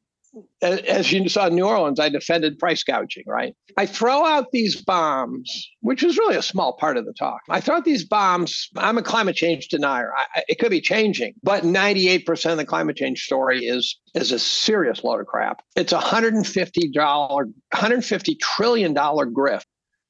As 0.62 1.10
you 1.10 1.28
saw 1.28 1.46
in 1.46 1.54
New 1.54 1.66
Orleans, 1.66 1.98
I 1.98 2.08
defended 2.08 2.58
price 2.58 2.82
gouging, 2.82 3.24
right? 3.26 3.54
I 3.76 3.86
throw 3.86 4.24
out 4.24 4.52
these 4.52 4.80
bombs, 4.80 5.68
which 5.80 6.02
is 6.02 6.18
really 6.18 6.36
a 6.36 6.42
small 6.42 6.76
part 6.76 6.96
of 6.96 7.04
the 7.04 7.12
talk. 7.12 7.40
I 7.48 7.60
throw 7.60 7.76
out 7.76 7.84
these 7.84 8.04
bombs. 8.04 8.68
I'm 8.76 8.98
a 8.98 9.02
climate 9.02 9.36
change 9.36 9.68
denier. 9.68 10.12
I, 10.14 10.42
it 10.48 10.58
could 10.58 10.70
be 10.70 10.80
changing, 10.80 11.34
but 11.42 11.64
98% 11.64 12.52
of 12.52 12.58
the 12.58 12.64
climate 12.64 12.96
change 12.96 13.22
story 13.22 13.64
is 13.64 13.98
is 14.14 14.32
a 14.32 14.38
serious 14.38 15.02
load 15.04 15.20
of 15.20 15.26
crap. 15.26 15.62
It's 15.76 15.92
a 15.92 15.98
$150, 15.98 16.92
$150 16.94 18.38
trillion 18.40 18.94
grift 18.94 19.64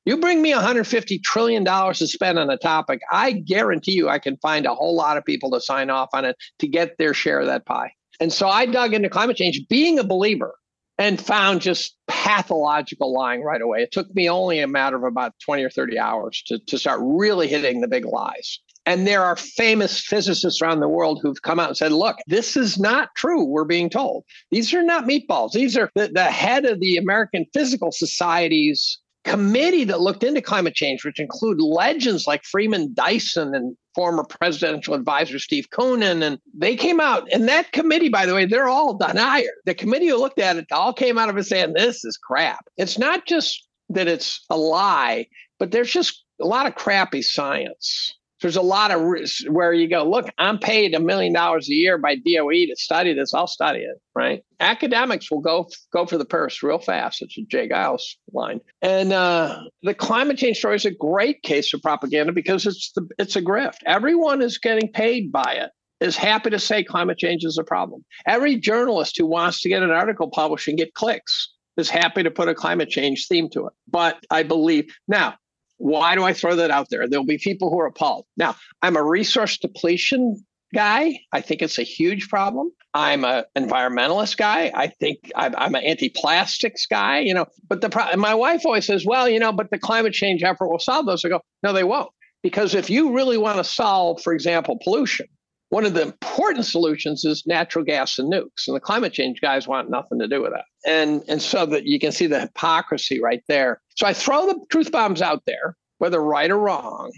You 0.06 0.16
bring 0.16 0.42
me 0.42 0.52
$150 0.52 1.22
trillion 1.22 1.64
to 1.64 2.06
spend 2.06 2.38
on 2.38 2.50
a 2.50 2.56
topic, 2.56 3.00
I 3.10 3.32
guarantee 3.32 3.92
you 3.92 4.08
I 4.08 4.18
can 4.18 4.36
find 4.38 4.66
a 4.66 4.74
whole 4.74 4.94
lot 4.94 5.16
of 5.16 5.24
people 5.24 5.50
to 5.52 5.60
sign 5.60 5.90
off 5.90 6.08
on 6.12 6.24
it 6.24 6.36
to 6.60 6.68
get 6.68 6.96
their 6.98 7.14
share 7.14 7.40
of 7.40 7.46
that 7.46 7.66
pie. 7.66 7.92
And 8.20 8.32
so 8.32 8.48
I 8.48 8.66
dug 8.66 8.94
into 8.94 9.08
climate 9.08 9.36
change 9.36 9.66
being 9.68 9.98
a 9.98 10.04
believer 10.04 10.54
and 10.98 11.18
found 11.18 11.62
just 11.62 11.96
pathological 12.06 13.12
lying 13.12 13.42
right 13.42 13.62
away. 13.62 13.82
It 13.82 13.90
took 13.90 14.14
me 14.14 14.28
only 14.28 14.60
a 14.60 14.68
matter 14.68 14.96
of 14.96 15.04
about 15.04 15.32
20 15.42 15.64
or 15.64 15.70
30 15.70 15.98
hours 15.98 16.42
to, 16.46 16.58
to 16.58 16.78
start 16.78 17.00
really 17.02 17.48
hitting 17.48 17.80
the 17.80 17.88
big 17.88 18.04
lies. 18.04 18.60
And 18.84 19.06
there 19.06 19.22
are 19.22 19.36
famous 19.36 20.00
physicists 20.00 20.60
around 20.60 20.80
the 20.80 20.88
world 20.88 21.20
who've 21.22 21.40
come 21.40 21.58
out 21.58 21.68
and 21.68 21.76
said, 21.76 21.92
look, 21.92 22.16
this 22.26 22.56
is 22.56 22.78
not 22.78 23.08
true, 23.16 23.44
we're 23.44 23.64
being 23.64 23.88
told. 23.88 24.24
These 24.50 24.74
are 24.74 24.82
not 24.82 25.04
meatballs. 25.04 25.52
These 25.52 25.76
are 25.76 25.90
the, 25.94 26.08
the 26.08 26.24
head 26.24 26.66
of 26.66 26.80
the 26.80 26.98
American 26.98 27.46
Physical 27.54 27.92
Society's 27.92 28.98
committee 29.30 29.84
that 29.84 30.00
looked 30.00 30.24
into 30.24 30.42
climate 30.42 30.74
change, 30.74 31.04
which 31.04 31.20
include 31.20 31.60
legends 31.60 32.26
like 32.26 32.44
Freeman 32.44 32.92
Dyson 32.94 33.54
and 33.54 33.76
former 33.94 34.24
presidential 34.24 34.94
advisor 34.94 35.38
Steve 35.38 35.68
Koonin. 35.70 36.22
And 36.22 36.38
they 36.56 36.76
came 36.76 37.00
out, 37.00 37.28
and 37.32 37.48
that 37.48 37.72
committee, 37.72 38.08
by 38.08 38.26
the 38.26 38.34
way, 38.34 38.46
they're 38.46 38.68
all 38.68 38.96
deniers. 38.96 39.50
The 39.64 39.74
committee 39.74 40.08
who 40.08 40.18
looked 40.18 40.38
at 40.38 40.56
it 40.56 40.66
all 40.72 40.92
came 40.92 41.18
out 41.18 41.28
of 41.28 41.36
it 41.36 41.44
saying, 41.44 41.72
this 41.74 42.04
is 42.04 42.16
crap. 42.16 42.64
It's 42.76 42.98
not 42.98 43.26
just 43.26 43.66
that 43.88 44.08
it's 44.08 44.44
a 44.50 44.56
lie, 44.56 45.26
but 45.58 45.70
there's 45.70 45.90
just 45.92 46.24
a 46.40 46.46
lot 46.46 46.66
of 46.66 46.74
crappy 46.74 47.22
science 47.22 48.14
there's 48.40 48.56
a 48.56 48.62
lot 48.62 48.90
of 48.90 49.00
where 49.48 49.72
you 49.72 49.88
go, 49.88 50.08
look, 50.08 50.30
I'm 50.38 50.58
paid 50.58 50.94
a 50.94 51.00
million 51.00 51.32
dollars 51.32 51.68
a 51.68 51.74
year 51.74 51.98
by 51.98 52.16
DOE 52.16 52.66
to 52.66 52.74
study 52.76 53.12
this. 53.12 53.34
I'll 53.34 53.46
study 53.46 53.80
it, 53.80 54.00
right? 54.14 54.42
Academics 54.60 55.30
will 55.30 55.40
go 55.40 55.68
go 55.92 56.06
for 56.06 56.18
the 56.18 56.24
purse 56.24 56.62
real 56.62 56.78
fast. 56.78 57.22
It's 57.22 57.36
a 57.38 57.42
Jay 57.42 57.68
Giles 57.68 58.16
line. 58.32 58.60
And 58.82 59.12
uh, 59.12 59.60
the 59.82 59.94
climate 59.94 60.38
change 60.38 60.58
story 60.58 60.76
is 60.76 60.84
a 60.84 60.90
great 60.90 61.42
case 61.42 61.72
of 61.74 61.82
propaganda 61.82 62.32
because 62.32 62.66
it's 62.66 62.92
the 62.92 63.08
it's 63.18 63.36
a 63.36 63.42
grift. 63.42 63.78
Everyone 63.86 64.42
is 64.42 64.58
getting 64.58 64.90
paid 64.90 65.30
by 65.30 65.52
it. 65.52 65.70
Is 66.00 66.16
happy 66.16 66.48
to 66.48 66.58
say 66.58 66.82
climate 66.82 67.18
change 67.18 67.44
is 67.44 67.58
a 67.58 67.64
problem. 67.64 68.02
Every 68.26 68.56
journalist 68.56 69.18
who 69.18 69.26
wants 69.26 69.60
to 69.60 69.68
get 69.68 69.82
an 69.82 69.90
article 69.90 70.30
published 70.30 70.66
and 70.66 70.78
get 70.78 70.94
clicks 70.94 71.52
is 71.76 71.90
happy 71.90 72.22
to 72.22 72.30
put 72.30 72.48
a 72.48 72.54
climate 72.54 72.88
change 72.88 73.26
theme 73.28 73.50
to 73.50 73.66
it. 73.66 73.72
But 73.86 74.18
I 74.30 74.42
believe 74.42 74.86
now 75.08 75.34
why 75.80 76.14
do 76.14 76.22
I 76.22 76.34
throw 76.34 76.56
that 76.56 76.70
out 76.70 76.90
there? 76.90 77.08
There'll 77.08 77.24
be 77.24 77.38
people 77.38 77.70
who 77.70 77.80
are 77.80 77.86
appalled. 77.86 78.26
Now, 78.36 78.54
I'm 78.82 78.96
a 78.96 79.02
resource 79.02 79.56
depletion 79.56 80.44
guy. 80.74 81.18
I 81.32 81.40
think 81.40 81.62
it's 81.62 81.78
a 81.78 81.82
huge 81.82 82.28
problem. 82.28 82.70
I'm 82.92 83.24
an 83.24 83.44
environmentalist 83.56 84.36
guy. 84.36 84.70
I 84.74 84.88
think 84.88 85.32
I'm, 85.34 85.54
I'm 85.56 85.74
an 85.74 85.82
anti-plastics 85.82 86.86
guy. 86.86 87.20
You 87.20 87.32
know, 87.32 87.46
but 87.66 87.80
the 87.80 87.88
pro- 87.88 88.14
my 88.16 88.34
wife 88.34 88.66
always 88.66 88.86
says, 88.86 89.06
"Well, 89.06 89.28
you 89.28 89.38
know, 89.40 89.52
but 89.52 89.70
the 89.70 89.78
climate 89.78 90.12
change 90.12 90.42
effort 90.42 90.68
will 90.68 90.78
solve 90.78 91.06
those." 91.06 91.24
I 91.24 91.30
go, 91.30 91.40
"No, 91.62 91.72
they 91.72 91.84
won't." 91.84 92.10
Because 92.42 92.74
if 92.74 92.90
you 92.90 93.14
really 93.14 93.38
want 93.38 93.58
to 93.58 93.64
solve, 93.64 94.22
for 94.22 94.32
example, 94.32 94.78
pollution, 94.82 95.26
one 95.70 95.86
of 95.86 95.94
the 95.94 96.02
important 96.02 96.66
solutions 96.66 97.24
is 97.24 97.46
natural 97.46 97.84
gas 97.84 98.18
and 98.18 98.30
nukes. 98.30 98.66
And 98.66 98.76
the 98.76 98.80
climate 98.80 99.12
change 99.12 99.40
guys 99.40 99.66
want 99.66 99.88
nothing 99.88 100.18
to 100.18 100.28
do 100.28 100.42
with 100.42 100.52
that. 100.52 100.64
And, 100.86 101.22
and 101.28 101.40
so 101.40 101.64
that 101.66 101.86
you 101.86 101.98
can 101.98 102.12
see 102.12 102.26
the 102.26 102.40
hypocrisy 102.40 103.20
right 103.20 103.42
there. 103.48 103.80
So 103.96 104.06
I 104.06 104.12
throw 104.12 104.46
the 104.46 104.58
truth 104.70 104.92
bombs 104.92 105.22
out 105.22 105.44
there, 105.46 105.76
whether 105.98 106.22
right 106.22 106.50
or 106.50 106.58
wrong, 106.58 107.12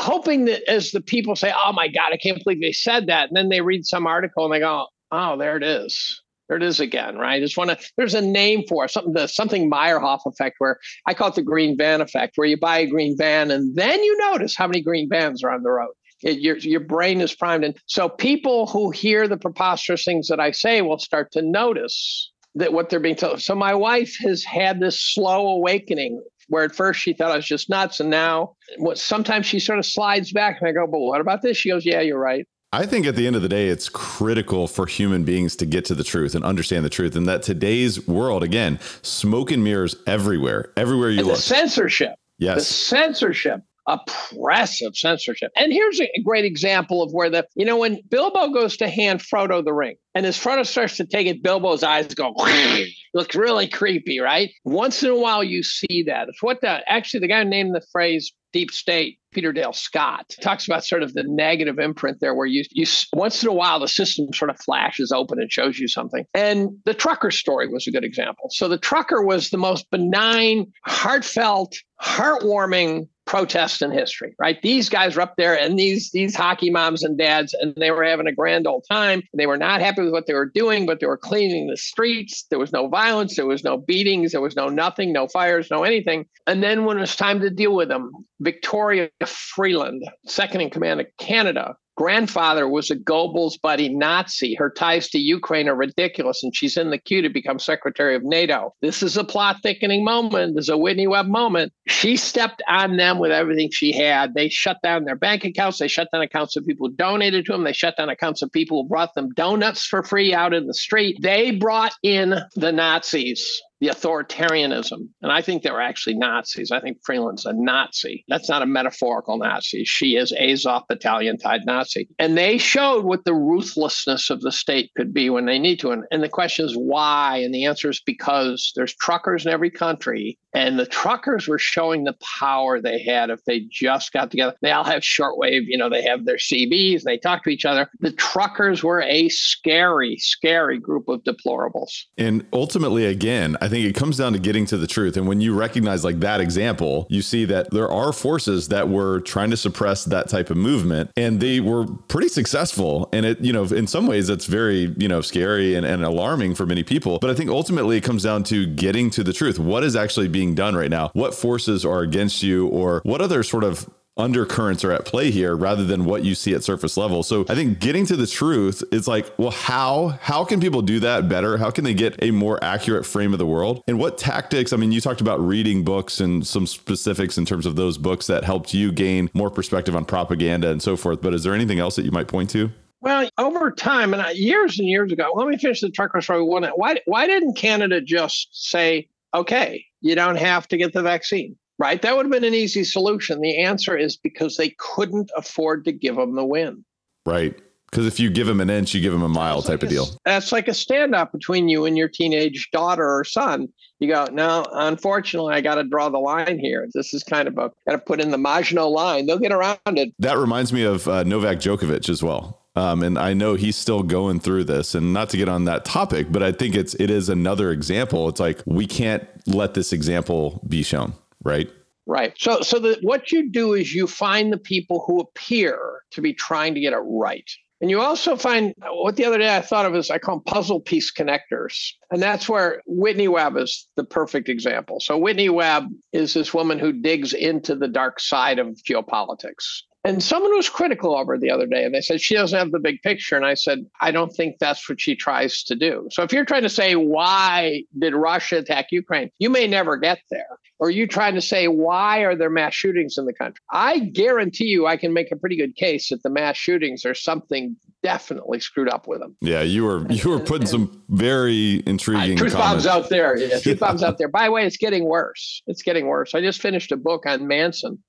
hoping 0.00 0.46
that 0.46 0.68
as 0.70 0.90
the 0.90 1.02
people 1.02 1.36
say, 1.36 1.52
oh 1.54 1.72
my 1.72 1.88
God, 1.88 2.12
I 2.12 2.16
can't 2.16 2.42
believe 2.42 2.60
they 2.60 2.72
said 2.72 3.06
that. 3.08 3.28
And 3.28 3.36
then 3.36 3.50
they 3.50 3.60
read 3.60 3.84
some 3.84 4.06
article 4.06 4.44
and 4.44 4.54
they 4.54 4.60
go, 4.60 4.86
oh, 5.12 5.36
there 5.36 5.56
it 5.56 5.62
is. 5.62 6.22
There 6.48 6.56
it 6.56 6.62
is 6.62 6.80
again, 6.80 7.18
right? 7.18 7.34
I 7.34 7.40
just 7.40 7.58
want 7.58 7.68
to. 7.68 7.90
There's 7.98 8.14
a 8.14 8.22
name 8.22 8.64
for 8.66 8.86
it, 8.86 8.90
something 8.90 9.12
the 9.12 9.26
something 9.26 9.70
Meyerhoff 9.70 10.20
effect, 10.24 10.54
where 10.56 10.78
I 11.06 11.12
call 11.12 11.28
it 11.28 11.34
the 11.34 11.42
green 11.42 11.76
van 11.76 12.00
effect, 12.00 12.38
where 12.38 12.48
you 12.48 12.56
buy 12.56 12.78
a 12.78 12.86
green 12.86 13.18
van 13.18 13.50
and 13.50 13.76
then 13.76 14.02
you 14.02 14.16
notice 14.30 14.56
how 14.56 14.66
many 14.66 14.80
green 14.80 15.10
vans 15.10 15.44
are 15.44 15.50
on 15.50 15.62
the 15.62 15.68
road. 15.68 15.92
It, 16.22 16.40
your 16.40 16.56
your 16.58 16.80
brain 16.80 17.20
is 17.20 17.34
primed, 17.34 17.64
and 17.64 17.76
so 17.86 18.08
people 18.08 18.66
who 18.66 18.90
hear 18.90 19.28
the 19.28 19.36
preposterous 19.36 20.04
things 20.04 20.28
that 20.28 20.40
I 20.40 20.50
say 20.50 20.82
will 20.82 20.98
start 20.98 21.30
to 21.32 21.42
notice 21.42 22.30
that 22.54 22.72
what 22.72 22.90
they're 22.90 23.00
being 23.00 23.14
told. 23.14 23.40
So 23.40 23.54
my 23.54 23.74
wife 23.74 24.16
has 24.20 24.42
had 24.42 24.80
this 24.80 25.00
slow 25.00 25.46
awakening 25.48 26.22
where 26.48 26.64
at 26.64 26.74
first 26.74 27.00
she 27.00 27.12
thought 27.12 27.30
I 27.30 27.36
was 27.36 27.46
just 27.46 27.70
nuts, 27.70 28.00
and 28.00 28.10
now 28.10 28.56
what? 28.78 28.98
Sometimes 28.98 29.46
she 29.46 29.60
sort 29.60 29.78
of 29.78 29.86
slides 29.86 30.32
back, 30.32 30.58
and 30.60 30.68
I 30.68 30.72
go, 30.72 30.86
"But 30.86 30.98
what 30.98 31.20
about 31.20 31.42
this?" 31.42 31.56
She 31.56 31.70
goes, 31.70 31.86
"Yeah, 31.86 32.00
you're 32.00 32.18
right." 32.18 32.46
I 32.72 32.84
think 32.84 33.06
at 33.06 33.16
the 33.16 33.26
end 33.26 33.34
of 33.34 33.40
the 33.40 33.48
day, 33.48 33.68
it's 33.68 33.88
critical 33.88 34.66
for 34.66 34.86
human 34.86 35.24
beings 35.24 35.56
to 35.56 35.66
get 35.66 35.86
to 35.86 35.94
the 35.94 36.04
truth 36.04 36.34
and 36.34 36.44
understand 36.44 36.84
the 36.84 36.90
truth. 36.90 37.16
And 37.16 37.26
that 37.26 37.42
today's 37.42 38.06
world, 38.06 38.42
again, 38.42 38.78
smoke 39.00 39.50
and 39.50 39.64
mirrors 39.64 39.96
everywhere, 40.06 40.70
everywhere 40.76 41.08
you 41.08 41.20
and 41.20 41.28
look. 41.28 41.36
The 41.36 41.42
censorship. 41.42 42.16
Yes. 42.36 42.58
The 42.58 42.64
censorship 42.64 43.62
oppressive 43.88 44.96
censorship. 44.96 45.50
And 45.56 45.72
here's 45.72 46.00
a 46.00 46.08
great 46.22 46.44
example 46.44 47.02
of 47.02 47.12
where 47.12 47.30
the, 47.30 47.46
you 47.54 47.64
know, 47.64 47.78
when 47.78 48.00
Bilbo 48.08 48.50
goes 48.50 48.76
to 48.76 48.88
hand 48.88 49.20
Frodo 49.20 49.64
the 49.64 49.72
ring 49.72 49.96
and 50.14 50.26
as 50.26 50.38
Frodo 50.38 50.66
starts 50.66 50.96
to 50.98 51.06
take 51.06 51.26
it, 51.26 51.42
Bilbo's 51.42 51.82
eyes 51.82 52.14
go, 52.14 52.34
looks 53.14 53.34
really 53.34 53.66
creepy, 53.66 54.20
right? 54.20 54.50
Once 54.64 55.02
in 55.02 55.10
a 55.10 55.16
while 55.16 55.42
you 55.42 55.62
see 55.62 56.04
that. 56.06 56.28
It's 56.28 56.42
what 56.42 56.60
the, 56.60 56.80
actually 56.90 57.20
the 57.20 57.28
guy 57.28 57.42
named 57.44 57.74
the 57.74 57.82
phrase 57.90 58.32
deep 58.58 58.72
state 58.72 59.20
peter 59.30 59.52
dale 59.52 59.72
scott 59.72 60.34
talks 60.40 60.66
about 60.66 60.84
sort 60.84 61.00
of 61.00 61.14
the 61.14 61.22
negative 61.22 61.78
imprint 61.78 62.18
there 62.20 62.34
where 62.34 62.46
you 62.46 62.64
you 62.72 62.84
once 63.12 63.40
in 63.40 63.48
a 63.48 63.52
while 63.52 63.78
the 63.78 63.86
system 63.86 64.32
sort 64.32 64.50
of 64.50 64.58
flashes 64.58 65.12
open 65.12 65.40
and 65.40 65.52
shows 65.52 65.78
you 65.78 65.86
something 65.86 66.24
and 66.34 66.70
the 66.84 66.94
trucker 66.94 67.30
story 67.30 67.68
was 67.68 67.86
a 67.86 67.92
good 67.92 68.02
example 68.02 68.48
so 68.50 68.66
the 68.66 68.78
trucker 68.78 69.22
was 69.22 69.50
the 69.50 69.58
most 69.58 69.88
benign 69.92 70.66
heartfelt 70.84 71.76
heartwarming 72.02 73.06
protest 73.28 73.82
in 73.82 73.90
history, 73.90 74.34
right? 74.38 74.60
These 74.62 74.88
guys 74.88 75.14
were 75.14 75.20
up 75.22 75.34
there 75.36 75.56
and 75.56 75.78
these 75.78 76.10
these 76.12 76.34
hockey 76.34 76.70
moms 76.70 77.04
and 77.04 77.18
dads, 77.18 77.54
and 77.60 77.74
they 77.76 77.90
were 77.90 78.02
having 78.02 78.26
a 78.26 78.32
grand 78.32 78.66
old 78.66 78.86
time. 78.90 79.22
They 79.36 79.46
were 79.46 79.58
not 79.58 79.82
happy 79.82 80.02
with 80.02 80.12
what 80.12 80.26
they 80.26 80.32
were 80.32 80.50
doing, 80.52 80.86
but 80.86 81.00
they 81.00 81.06
were 81.06 81.18
cleaning 81.18 81.68
the 81.68 81.76
streets. 81.76 82.46
There 82.48 82.58
was 82.58 82.72
no 82.72 82.88
violence, 82.88 83.36
there 83.36 83.46
was 83.46 83.62
no 83.62 83.76
beatings, 83.76 84.32
there 84.32 84.40
was 84.40 84.56
no 84.56 84.68
nothing, 84.68 85.12
no 85.12 85.28
fires, 85.28 85.68
no 85.70 85.82
anything. 85.84 86.24
And 86.46 86.62
then 86.62 86.86
when 86.86 86.96
it 86.96 87.02
was 87.02 87.16
time 87.16 87.40
to 87.40 87.50
deal 87.50 87.74
with 87.74 87.88
them, 87.88 88.10
Victoria 88.48 89.10
Freeland, 89.26 90.02
second 90.24 90.62
in 90.62 90.70
command 90.70 91.02
of 91.02 91.06
Canada, 91.18 91.76
grandfather 91.98 92.66
was 92.66 92.90
a 92.90 92.96
Goebbels 92.96 93.60
buddy 93.60 93.90
Nazi. 93.90 94.54
Her 94.54 94.70
ties 94.70 95.10
to 95.10 95.18
Ukraine 95.18 95.68
are 95.68 95.74
ridiculous, 95.74 96.42
and 96.42 96.56
she's 96.56 96.78
in 96.78 96.88
the 96.88 96.96
queue 96.96 97.20
to 97.20 97.28
become 97.28 97.58
secretary 97.58 98.14
of 98.14 98.22
NATO. 98.24 98.74
This 98.80 99.02
is 99.02 99.18
a 99.18 99.24
plot 99.24 99.56
thickening 99.62 100.02
moment. 100.02 100.54
There's 100.54 100.70
a 100.70 100.78
Whitney 100.78 101.06
Webb 101.06 101.26
moment. 101.26 101.74
She 101.88 102.16
stepped 102.16 102.62
on 102.70 102.96
them 102.96 103.18
with 103.18 103.32
everything 103.32 103.68
she 103.70 103.92
had. 103.92 104.32
They 104.32 104.48
shut 104.48 104.78
down 104.82 105.04
their 105.04 105.14
bank 105.14 105.44
accounts. 105.44 105.76
They 105.76 105.88
shut 105.88 106.08
down 106.10 106.22
accounts 106.22 106.56
of 106.56 106.64
people 106.64 106.88
who 106.88 106.94
donated 106.94 107.44
to 107.44 107.52
them. 107.52 107.64
They 107.64 107.74
shut 107.74 107.98
down 107.98 108.08
accounts 108.08 108.40
of 108.40 108.50
people 108.50 108.82
who 108.82 108.88
brought 108.88 109.12
them 109.14 109.28
donuts 109.34 109.84
for 109.84 110.02
free 110.02 110.32
out 110.32 110.54
in 110.54 110.68
the 110.68 110.72
street. 110.72 111.18
They 111.20 111.50
brought 111.50 111.92
in 112.02 112.36
the 112.56 112.72
Nazis 112.72 113.60
the 113.80 113.88
authoritarianism. 113.88 115.08
And 115.22 115.32
I 115.32 115.40
think 115.40 115.62
they 115.62 115.70
were 115.70 115.80
actually 115.80 116.16
Nazis. 116.16 116.70
I 116.70 116.80
think 116.80 116.98
Freeland's 117.04 117.46
a 117.46 117.52
Nazi. 117.52 118.24
That's 118.28 118.48
not 118.48 118.62
a 118.62 118.66
metaphorical 118.66 119.38
Nazi. 119.38 119.84
She 119.84 120.16
is 120.16 120.32
Azov 120.32 120.84
battalion 120.88 121.38
tied 121.38 121.64
Nazi. 121.64 122.08
And 122.18 122.36
they 122.36 122.58
showed 122.58 123.04
what 123.04 123.24
the 123.24 123.34
ruthlessness 123.34 124.30
of 124.30 124.40
the 124.40 124.52
state 124.52 124.90
could 124.96 125.14
be 125.14 125.30
when 125.30 125.46
they 125.46 125.58
need 125.58 125.78
to. 125.80 125.90
And, 125.90 126.04
and 126.10 126.22
the 126.22 126.28
question 126.28 126.66
is 126.66 126.74
why? 126.74 127.38
And 127.38 127.54
the 127.54 127.64
answer 127.64 127.90
is 127.90 128.02
because 128.04 128.72
there's 128.74 128.94
truckers 128.96 129.46
in 129.46 129.52
every 129.52 129.70
country 129.70 130.38
and 130.58 130.76
the 130.76 130.86
truckers 130.86 131.46
were 131.46 131.58
showing 131.58 132.02
the 132.02 132.16
power 132.40 132.80
they 132.80 133.00
had 133.00 133.30
if 133.30 133.44
they 133.44 133.60
just 133.70 134.12
got 134.12 134.28
together. 134.32 134.56
They 134.60 134.72
all 134.72 134.82
have 134.82 135.02
shortwave, 135.02 135.66
you 135.66 135.78
know, 135.78 135.88
they 135.88 136.02
have 136.02 136.24
their 136.24 136.36
CBs, 136.36 137.04
they 137.04 137.16
talk 137.16 137.44
to 137.44 137.50
each 137.50 137.64
other. 137.64 137.88
The 138.00 138.10
truckers 138.10 138.82
were 138.82 139.00
a 139.02 139.28
scary, 139.28 140.16
scary 140.16 140.80
group 140.80 141.08
of 141.08 141.22
deplorables. 141.22 142.06
And 142.16 142.44
ultimately, 142.52 143.06
again, 143.06 143.56
I 143.60 143.68
think 143.68 143.86
it 143.86 143.94
comes 143.94 144.16
down 144.16 144.32
to 144.32 144.40
getting 144.40 144.66
to 144.66 144.76
the 144.76 144.88
truth. 144.88 145.16
And 145.16 145.28
when 145.28 145.40
you 145.40 145.56
recognize 145.56 146.04
like 146.04 146.18
that 146.20 146.40
example, 146.40 147.06
you 147.08 147.22
see 147.22 147.44
that 147.44 147.70
there 147.70 147.88
are 147.88 148.12
forces 148.12 148.66
that 148.66 148.88
were 148.88 149.20
trying 149.20 149.50
to 149.50 149.56
suppress 149.56 150.06
that 150.06 150.28
type 150.28 150.50
of 150.50 150.56
movement 150.56 151.12
and 151.16 151.38
they 151.38 151.60
were 151.60 151.86
pretty 152.08 152.28
successful. 152.28 153.08
And 153.12 153.24
it, 153.24 153.40
you 153.40 153.52
know, 153.52 153.62
in 153.62 153.86
some 153.86 154.08
ways, 154.08 154.26
that's 154.26 154.46
very, 154.46 154.92
you 154.98 155.06
know, 155.06 155.20
scary 155.20 155.76
and, 155.76 155.86
and 155.86 156.04
alarming 156.04 156.56
for 156.56 156.66
many 156.66 156.82
people. 156.82 157.20
But 157.20 157.30
I 157.30 157.34
think 157.34 157.48
ultimately 157.48 157.96
it 157.96 158.02
comes 158.02 158.24
down 158.24 158.42
to 158.44 158.66
getting 158.66 159.08
to 159.10 159.22
the 159.22 159.32
truth. 159.32 159.60
What 159.60 159.84
is 159.84 159.94
actually 159.94 160.26
being 160.26 160.47
being 160.48 160.54
done 160.54 160.74
right 160.74 160.90
now? 160.90 161.10
What 161.12 161.34
forces 161.34 161.84
are 161.84 162.00
against 162.00 162.42
you, 162.42 162.66
or 162.68 163.00
what 163.04 163.20
other 163.20 163.42
sort 163.42 163.64
of 163.64 163.88
undercurrents 164.16 164.82
are 164.82 164.90
at 164.90 165.04
play 165.04 165.30
here 165.30 165.54
rather 165.54 165.84
than 165.84 166.04
what 166.04 166.24
you 166.24 166.34
see 166.34 166.52
at 166.52 166.64
surface 166.64 166.96
level. 166.96 167.22
So 167.22 167.46
I 167.48 167.54
think 167.54 167.78
getting 167.78 168.04
to 168.06 168.16
the 168.16 168.26
truth 168.26 168.82
is 168.90 169.06
like, 169.06 169.32
well, 169.38 169.52
how 169.52 170.18
how 170.20 170.44
can 170.44 170.60
people 170.60 170.82
do 170.82 170.98
that 170.98 171.28
better? 171.28 171.56
How 171.56 171.70
can 171.70 171.84
they 171.84 171.94
get 171.94 172.20
a 172.20 172.32
more 172.32 172.58
accurate 172.62 173.06
frame 173.06 173.32
of 173.32 173.38
the 173.38 173.46
world? 173.46 173.80
And 173.86 173.96
what 173.96 174.18
tactics? 174.18 174.72
I 174.72 174.76
mean, 174.76 174.90
you 174.90 175.00
talked 175.00 175.20
about 175.20 175.38
reading 175.38 175.84
books 175.84 176.18
and 176.18 176.44
some 176.44 176.66
specifics 176.66 177.38
in 177.38 177.46
terms 177.46 177.64
of 177.64 177.76
those 177.76 177.96
books 177.96 178.26
that 178.26 178.42
helped 178.42 178.74
you 178.74 178.90
gain 178.90 179.30
more 179.34 179.50
perspective 179.50 179.94
on 179.94 180.04
propaganda 180.04 180.68
and 180.70 180.82
so 180.82 180.96
forth. 180.96 181.22
But 181.22 181.32
is 181.32 181.44
there 181.44 181.54
anything 181.54 181.78
else 181.78 181.94
that 181.94 182.04
you 182.04 182.10
might 182.10 182.26
point 182.26 182.50
to? 182.50 182.72
Well, 183.00 183.30
over 183.38 183.70
time, 183.70 184.12
and 184.14 184.36
years 184.36 184.80
and 184.80 184.88
years 184.88 185.12
ago, 185.12 185.30
let 185.36 185.46
me 185.46 185.56
finish 185.56 185.80
the 185.80 185.90
trucker 185.90 186.20
story. 186.20 186.42
Why, 186.42 186.98
why 187.04 187.28
didn't 187.28 187.54
Canada 187.54 188.00
just 188.00 188.48
say, 188.68 189.08
okay, 189.32 189.84
you 190.00 190.14
don't 190.14 190.36
have 190.36 190.68
to 190.68 190.76
get 190.76 190.92
the 190.92 191.02
vaccine. 191.02 191.56
right? 191.78 192.02
That 192.02 192.16
would 192.16 192.26
have 192.26 192.32
been 192.32 192.44
an 192.44 192.54
easy 192.54 192.84
solution. 192.84 193.40
The 193.40 193.58
answer 193.58 193.96
is 193.96 194.16
because 194.16 194.56
they 194.56 194.74
couldn't 194.78 195.30
afford 195.36 195.84
to 195.84 195.92
give 195.92 196.16
them 196.16 196.34
the 196.34 196.44
win. 196.44 196.84
Right. 197.24 197.54
Because 197.90 198.06
if 198.06 198.20
you 198.20 198.28
give 198.28 198.46
them 198.46 198.60
an 198.60 198.68
inch, 198.68 198.94
you 198.94 199.00
give 199.00 199.14
them 199.14 199.22
a 199.22 199.30
mile 199.30 199.62
type 199.62 199.82
of 199.82 199.88
deal. 199.88 200.08
That's 200.26 200.52
like 200.52 200.68
a 200.68 200.72
standoff 200.72 201.32
between 201.32 201.70
you 201.70 201.86
and 201.86 201.96
your 201.96 202.08
teenage 202.08 202.68
daughter 202.70 203.08
or 203.08 203.24
son. 203.24 203.68
You 203.98 204.08
go, 204.08 204.26
no, 204.30 204.66
unfortunately, 204.72 205.54
I 205.54 205.62
got 205.62 205.76
to 205.76 205.84
draw 205.84 206.10
the 206.10 206.18
line 206.18 206.58
here. 206.58 206.86
This 206.92 207.14
is 207.14 207.24
kind 207.24 207.48
of 207.48 207.56
a, 207.56 207.70
got 207.88 207.92
to 207.92 207.98
put 207.98 208.20
in 208.20 208.30
the 208.30 208.36
Maginot 208.38 208.90
line. 208.90 209.24
They'll 209.26 209.38
get 209.38 209.52
around 209.52 209.78
it. 209.86 210.12
That 210.18 210.36
reminds 210.36 210.70
me 210.72 210.82
of 210.82 211.08
uh, 211.08 211.22
Novak 211.24 211.58
Djokovic 211.58 212.10
as 212.10 212.22
well. 212.22 212.60
Um, 212.78 213.02
and 213.02 213.18
I 213.18 213.34
know 213.34 213.54
he's 213.54 213.74
still 213.74 214.04
going 214.04 214.38
through 214.38 214.62
this 214.62 214.94
and 214.94 215.12
not 215.12 215.30
to 215.30 215.36
get 215.36 215.48
on 215.48 215.64
that 215.64 215.84
topic, 215.84 216.28
but 216.30 216.44
I 216.44 216.52
think 216.52 216.76
it's, 216.76 216.94
it 216.94 217.10
is 217.10 217.28
another 217.28 217.72
example. 217.72 218.28
It's 218.28 218.38
like, 218.38 218.62
we 218.66 218.86
can't 218.86 219.26
let 219.48 219.74
this 219.74 219.92
example 219.92 220.62
be 220.68 220.84
shown, 220.84 221.12
right? 221.42 221.68
Right. 222.06 222.34
So, 222.38 222.60
so 222.60 222.78
the, 222.78 222.96
what 223.02 223.32
you 223.32 223.50
do 223.50 223.74
is 223.74 223.92
you 223.92 224.06
find 224.06 224.52
the 224.52 224.58
people 224.58 225.02
who 225.04 225.18
appear 225.18 226.02
to 226.12 226.20
be 226.20 226.32
trying 226.32 226.74
to 226.74 226.80
get 226.80 226.92
it 226.92 227.02
right. 227.04 227.50
And 227.80 227.90
you 227.90 228.00
also 228.00 228.36
find 228.36 228.74
what 228.88 229.16
the 229.16 229.24
other 229.24 229.38
day 229.38 229.56
I 229.56 229.60
thought 229.60 229.86
of 229.86 229.96
as 229.96 230.08
I 230.08 230.18
call 230.18 230.36
them 230.36 230.44
puzzle 230.44 230.80
piece 230.80 231.12
connectors. 231.12 231.90
And 232.12 232.22
that's 232.22 232.48
where 232.48 232.82
Whitney 232.86 233.26
Webb 233.26 233.56
is 233.56 233.88
the 233.96 234.04
perfect 234.04 234.48
example. 234.48 235.00
So, 235.00 235.18
Whitney 235.18 235.48
Webb 235.48 235.88
is 236.12 236.34
this 236.34 236.54
woman 236.54 236.78
who 236.80 236.92
digs 236.92 237.32
into 237.34 237.76
the 237.76 237.86
dark 237.86 238.18
side 238.18 238.58
of 238.58 238.78
geopolitics. 238.88 239.82
And 240.08 240.22
someone 240.22 240.56
was 240.56 240.70
critical 240.70 241.14
of 241.14 241.26
her 241.26 241.36
the 241.36 241.50
other 241.50 241.66
day, 241.66 241.84
and 241.84 241.94
they 241.94 242.00
said 242.00 242.22
she 242.22 242.32
doesn't 242.32 242.58
have 242.58 242.70
the 242.70 242.78
big 242.78 243.02
picture. 243.02 243.36
And 243.36 243.44
I 243.44 243.52
said, 243.52 243.84
I 244.00 244.10
don't 244.10 244.30
think 244.30 244.56
that's 244.58 244.88
what 244.88 244.98
she 244.98 245.14
tries 245.14 245.62
to 245.64 245.76
do. 245.76 246.08
So 246.10 246.22
if 246.22 246.32
you're 246.32 246.46
trying 246.46 246.62
to 246.62 246.70
say, 246.70 246.96
why 246.96 247.82
did 247.98 248.14
Russia 248.14 248.56
attack 248.56 248.86
Ukraine? 248.90 249.30
You 249.38 249.50
may 249.50 249.66
never 249.66 249.98
get 249.98 250.20
there. 250.30 250.58
Or 250.78 250.88
you 250.88 251.06
trying 251.06 251.34
to 251.34 251.42
say, 251.42 251.68
why 251.68 252.20
are 252.20 252.34
there 252.34 252.48
mass 252.48 252.72
shootings 252.72 253.18
in 253.18 253.26
the 253.26 253.34
country? 253.34 253.60
I 253.70 253.98
guarantee 253.98 254.66
you, 254.66 254.86
I 254.86 254.96
can 254.96 255.12
make 255.12 255.30
a 255.30 255.36
pretty 255.36 255.56
good 255.56 255.76
case 255.76 256.08
that 256.08 256.22
the 256.22 256.30
mass 256.30 256.56
shootings 256.56 257.04
are 257.04 257.14
something 257.14 257.76
definitely 258.02 258.60
screwed 258.60 258.88
up 258.88 259.08
with 259.08 259.18
them. 259.18 259.36
Yeah, 259.40 259.62
you 259.62 259.84
were 259.84 260.06
you 260.08 260.30
were 260.30 260.38
putting 260.38 260.68
some 260.68 261.02
very 261.08 261.82
intriguing 261.84 262.38
uh, 262.38 262.40
truth 262.40 262.52
comments. 262.52 262.84
bombs 262.84 262.86
out 262.86 263.08
there. 263.10 263.36
Yeah, 263.36 263.58
truth 263.58 263.80
bombs 263.80 264.04
out 264.04 264.18
there. 264.18 264.28
By 264.28 264.46
the 264.46 264.52
way, 264.52 264.64
it's 264.64 264.76
getting 264.76 265.04
worse. 265.04 265.62
It's 265.66 265.82
getting 265.82 266.06
worse. 266.06 266.34
I 266.34 266.40
just 266.40 266.62
finished 266.62 266.92
a 266.92 266.96
book 266.96 267.26
on 267.26 267.48
Manson 267.48 268.02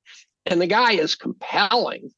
and 0.45 0.61
the 0.61 0.67
guy 0.67 0.93
is 0.93 1.15
compelling. 1.15 2.11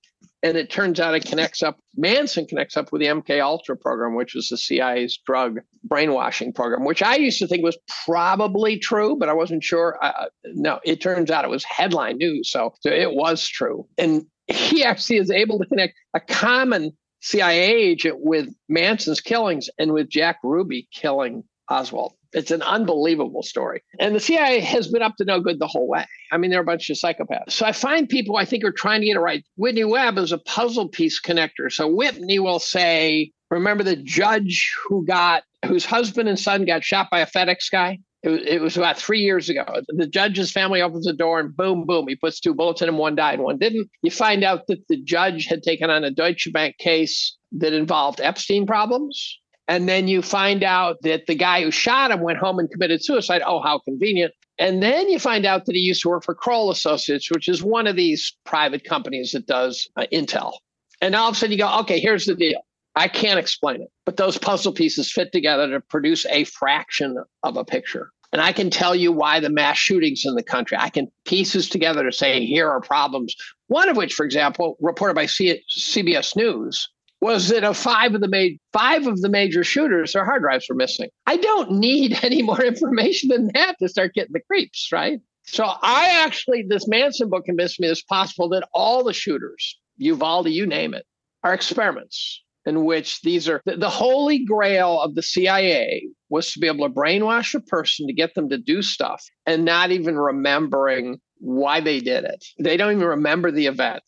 And 0.44 0.58
it 0.58 0.72
turns 0.72 1.00
out 1.00 1.14
it 1.14 1.26
connects 1.26 1.62
up, 1.62 1.78
Manson 1.96 2.48
connects 2.48 2.76
up 2.76 2.92
with 2.92 3.00
the 3.00 3.08
MK 3.08 3.40
Ultra 3.44 3.78
program, 3.78 4.16
which 4.16 4.34
was 4.34 4.48
the 4.48 4.58
CIA's 4.58 5.20
drug 5.24 5.60
brainwashing 5.84 6.52
program, 6.52 6.84
which 6.84 7.04
I 7.04 7.16
used 7.16 7.38
to 7.40 7.48
think 7.48 7.64
was 7.64 7.78
probably 8.06 8.80
true, 8.80 9.16
but 9.16 9.30
I 9.30 9.34
wasn't 9.34 9.64
sure. 9.64 10.00
Uh, 10.02 10.26
no, 10.46 10.80
it 10.84 11.00
turns 11.00 11.30
out 11.30 11.46
it 11.46 11.52
was 11.52 11.64
headline 11.64 12.18
news. 12.18 12.52
So, 12.52 12.74
so 12.80 12.90
it 12.90 13.14
was 13.14 13.48
true. 13.48 13.88
And 14.00 14.26
he 14.48 14.84
actually 14.84 15.18
is 15.18 15.30
able 15.30 15.60
to 15.60 15.66
connect 15.68 15.94
a 16.16 16.20
common 16.20 16.98
CIA 17.22 17.74
agent 17.74 18.18
with 18.20 18.50
Manson's 18.68 19.22
killings 19.22 19.70
and 19.78 19.94
with 19.94 20.10
Jack 20.10 20.38
Ruby 20.44 20.88
killing 20.92 21.44
Oswald. 21.70 22.14
It's 22.34 22.52
an 22.52 22.62
unbelievable 22.62 23.44
story. 23.44 23.84
And 24.00 24.16
the 24.16 24.20
CIA 24.20 24.60
has 24.62 24.88
been 24.88 25.02
up 25.02 25.16
to 25.18 25.26
no 25.26 25.40
good 25.40 25.60
the 25.60 25.68
whole 25.68 25.88
way. 25.88 26.06
I 26.32 26.38
mean, 26.38 26.52
they're 26.52 26.62
a 26.62 26.66
bunch 26.66 26.90
of 26.90 26.98
psychopaths. 26.98 27.52
So 27.52 27.66
I 27.66 27.72
find 27.72 28.08
people 28.08 28.38
I 28.38 28.46
think 28.46 28.64
are 28.64 28.72
trying 28.72 29.02
to 29.02 29.08
get 29.08 29.18
it 29.18 29.20
right. 29.20 29.44
Whitney 29.58 29.84
Webb 29.84 30.18
is 30.18 30.32
a 30.32 30.38
puzzle 30.38 30.88
piece 30.88 31.22
connector. 31.22 31.72
So 31.72 31.88
Whitney 31.88 32.40
will 32.40 32.60
say, 32.60 33.32
remember 33.50 33.84
the 33.84 33.98
judge 33.98 34.74
who 34.88 35.06
got, 35.06 35.44
whose 35.66 35.86
husband 35.86 36.30
and 36.30 36.40
son 36.40 36.66
got 36.66 36.84
shot 36.84 37.08
by 37.12 37.20
a 37.20 37.28
FedEx 37.28 37.70
guy? 37.72 38.00
It 38.24 38.30
was, 38.30 38.42
it 38.46 38.62
was 38.62 38.78
about 38.78 38.98
three 38.98 39.20
years 39.20 39.50
ago. 39.50 39.66
The 39.88 40.08
judge's 40.08 40.52
family 40.52 40.82
opens 40.82 41.06
the 41.06 41.14
door 41.14 41.40
and 41.40 41.56
boom, 41.56 41.86
boom, 41.86 42.08
he 42.08 42.16
puts 42.16 42.40
two 42.40 42.54
bullets 42.54 42.82
in 42.82 42.88
him. 42.88 42.98
One 42.98 43.16
died, 43.16 43.40
one 43.40 43.58
didn't. 43.58 43.90
You 44.04 44.12
find 44.12 44.44
out 44.44 44.68
that 44.68 44.88
the 44.88 45.02
judge 45.02 45.48
had 45.48 45.64
taken 45.64 45.90
on 45.90 46.04
a 46.04 46.12
Deutsche 46.12 46.48
Bank 46.54 46.78
case 46.78 47.36
that 47.54 47.74
involved 47.74 48.22
Epstein 48.22 48.68
problems 48.68 49.40
and 49.72 49.88
then 49.88 50.10
you 50.10 50.22
find 50.22 50.66
out 50.66 51.02
that 51.04 51.28
the 51.28 51.34
guy 51.34 51.64
who 51.64 51.72
shot 51.72 52.12
him 52.12 52.20
went 52.20 52.40
home 52.40 52.60
and 52.60 52.70
committed 52.70 53.02
suicide. 53.02 53.42
Oh, 53.46 53.62
how 53.62 53.80
convenient. 53.80 54.34
And 54.60 54.84
then 54.84 55.10
you 55.10 55.18
find 55.18 55.46
out 55.46 55.66
that 55.66 55.76
he 55.76 55.80
used 55.80 56.02
to 56.02 56.10
work 56.10 56.26
for 56.26 56.36
Kroll 56.36 56.72
Associates, 56.72 57.32
which 57.32 57.48
is 57.48 57.64
one 57.64 57.88
of 57.88 57.96
these 57.96 58.36
private 58.44 58.84
companies 58.84 59.32
that 59.32 59.48
does 59.48 59.88
uh, 59.96 60.08
Intel. 60.12 60.56
And 61.00 61.16
all 61.16 61.30
of 61.30 61.36
a 61.36 61.38
sudden 61.38 61.54
you 61.54 61.58
go, 61.58 61.80
okay, 61.80 62.02
here's 62.02 62.26
the 62.26 62.36
deal. 62.36 62.60
I 62.98 63.08
can't 63.08 63.40
explain 63.40 63.82
it, 63.82 63.88
but 64.06 64.18
those 64.18 64.38
puzzle 64.38 64.74
pieces 64.74 65.10
fit 65.10 65.32
together 65.32 65.70
to 65.70 65.80
produce 65.80 66.26
a 66.26 66.44
fraction 66.44 67.24
of 67.44 67.56
a 67.56 67.64
picture. 67.64 68.12
And 68.34 68.42
I 68.42 68.52
can 68.52 68.72
tell 68.72 68.94
you 68.94 69.14
why 69.14 69.40
the 69.40 69.50
mass 69.50 69.78
shootings 69.78 70.26
in 70.26 70.36
the 70.36 70.44
country. 70.44 70.76
I 70.78 70.90
can 70.90 71.10
pieces 71.24 71.70
together 71.70 72.04
to 72.04 72.12
say 72.12 72.46
here 72.46 72.70
are 72.70 72.82
problems. 72.82 73.38
One 73.68 73.88
of 73.88 73.96
which, 73.96 74.16
for 74.16 74.26
example, 74.26 74.76
reported 74.82 75.14
by 75.14 75.28
C- 75.28 75.64
CBS 75.74 76.36
News, 76.36 76.90
was 77.22 77.50
that 77.50 77.64
of 77.64 77.78
five 77.78 78.16
of 78.16 78.22
the 78.22 78.28
ma- 78.28 78.58
five 78.74 79.06
of 79.06 79.22
the 79.22 79.30
major 79.30 79.64
shooters, 79.64 80.14
their 80.14 80.26
hard 80.26 80.42
drives 80.42 80.66
were 80.68 80.76
missing. 80.76 81.10
I 81.28 81.38
don't 81.38 81.72
need 81.72 82.18
any 82.24 82.42
more 82.42 82.62
information 82.62 83.30
than 83.30 83.52
that 83.54 83.78
to 83.80 83.88
start 83.88 84.14
getting 84.16 84.34
the 84.34 84.42
creeps, 84.42 84.90
right? 84.92 85.20
So 85.44 85.66
I 85.66 86.24
actually, 86.24 86.66
this 86.68 86.88
Manson 86.88 87.30
book 87.30 87.46
convinced 87.46 87.80
me 87.80 87.88
it's 87.88 88.02
possible 88.02 88.50
that 88.50 88.68
all 88.74 89.04
the 89.04 89.14
shooters, 89.14 89.80
Uvalde, 89.98 90.50
you 90.50 90.66
name 90.66 90.94
it, 90.94 91.06
are 91.44 91.54
experiments 91.54 92.44
in 92.66 92.86
which 92.86 93.22
these 93.22 93.50
are 93.50 93.62
the, 93.66 93.76
the 93.76 93.90
holy 93.90 94.46
grail 94.46 95.02
of 95.02 95.16
the 95.16 95.24
CIA 95.24 96.08
was 96.30 96.52
to 96.52 96.60
be 96.60 96.68
able 96.68 96.88
to 96.88 96.94
brainwash 96.94 97.56
a 97.56 97.60
person 97.60 98.08
to 98.08 98.14
get 98.14 98.36
them 98.36 98.50
to 98.50 98.58
do 98.58 98.82
stuff 98.82 99.24
and 99.46 99.66
not 99.66 99.92
even 99.92 100.18
remembering 100.18 101.20
why 101.40 101.82
they 101.82 102.00
did 102.00 102.24
it. 102.24 102.46
They 102.60 102.78
don't 102.78 102.94
even 102.94 103.08
remember 103.08 103.52
the 103.52 103.66
event. 103.66 104.04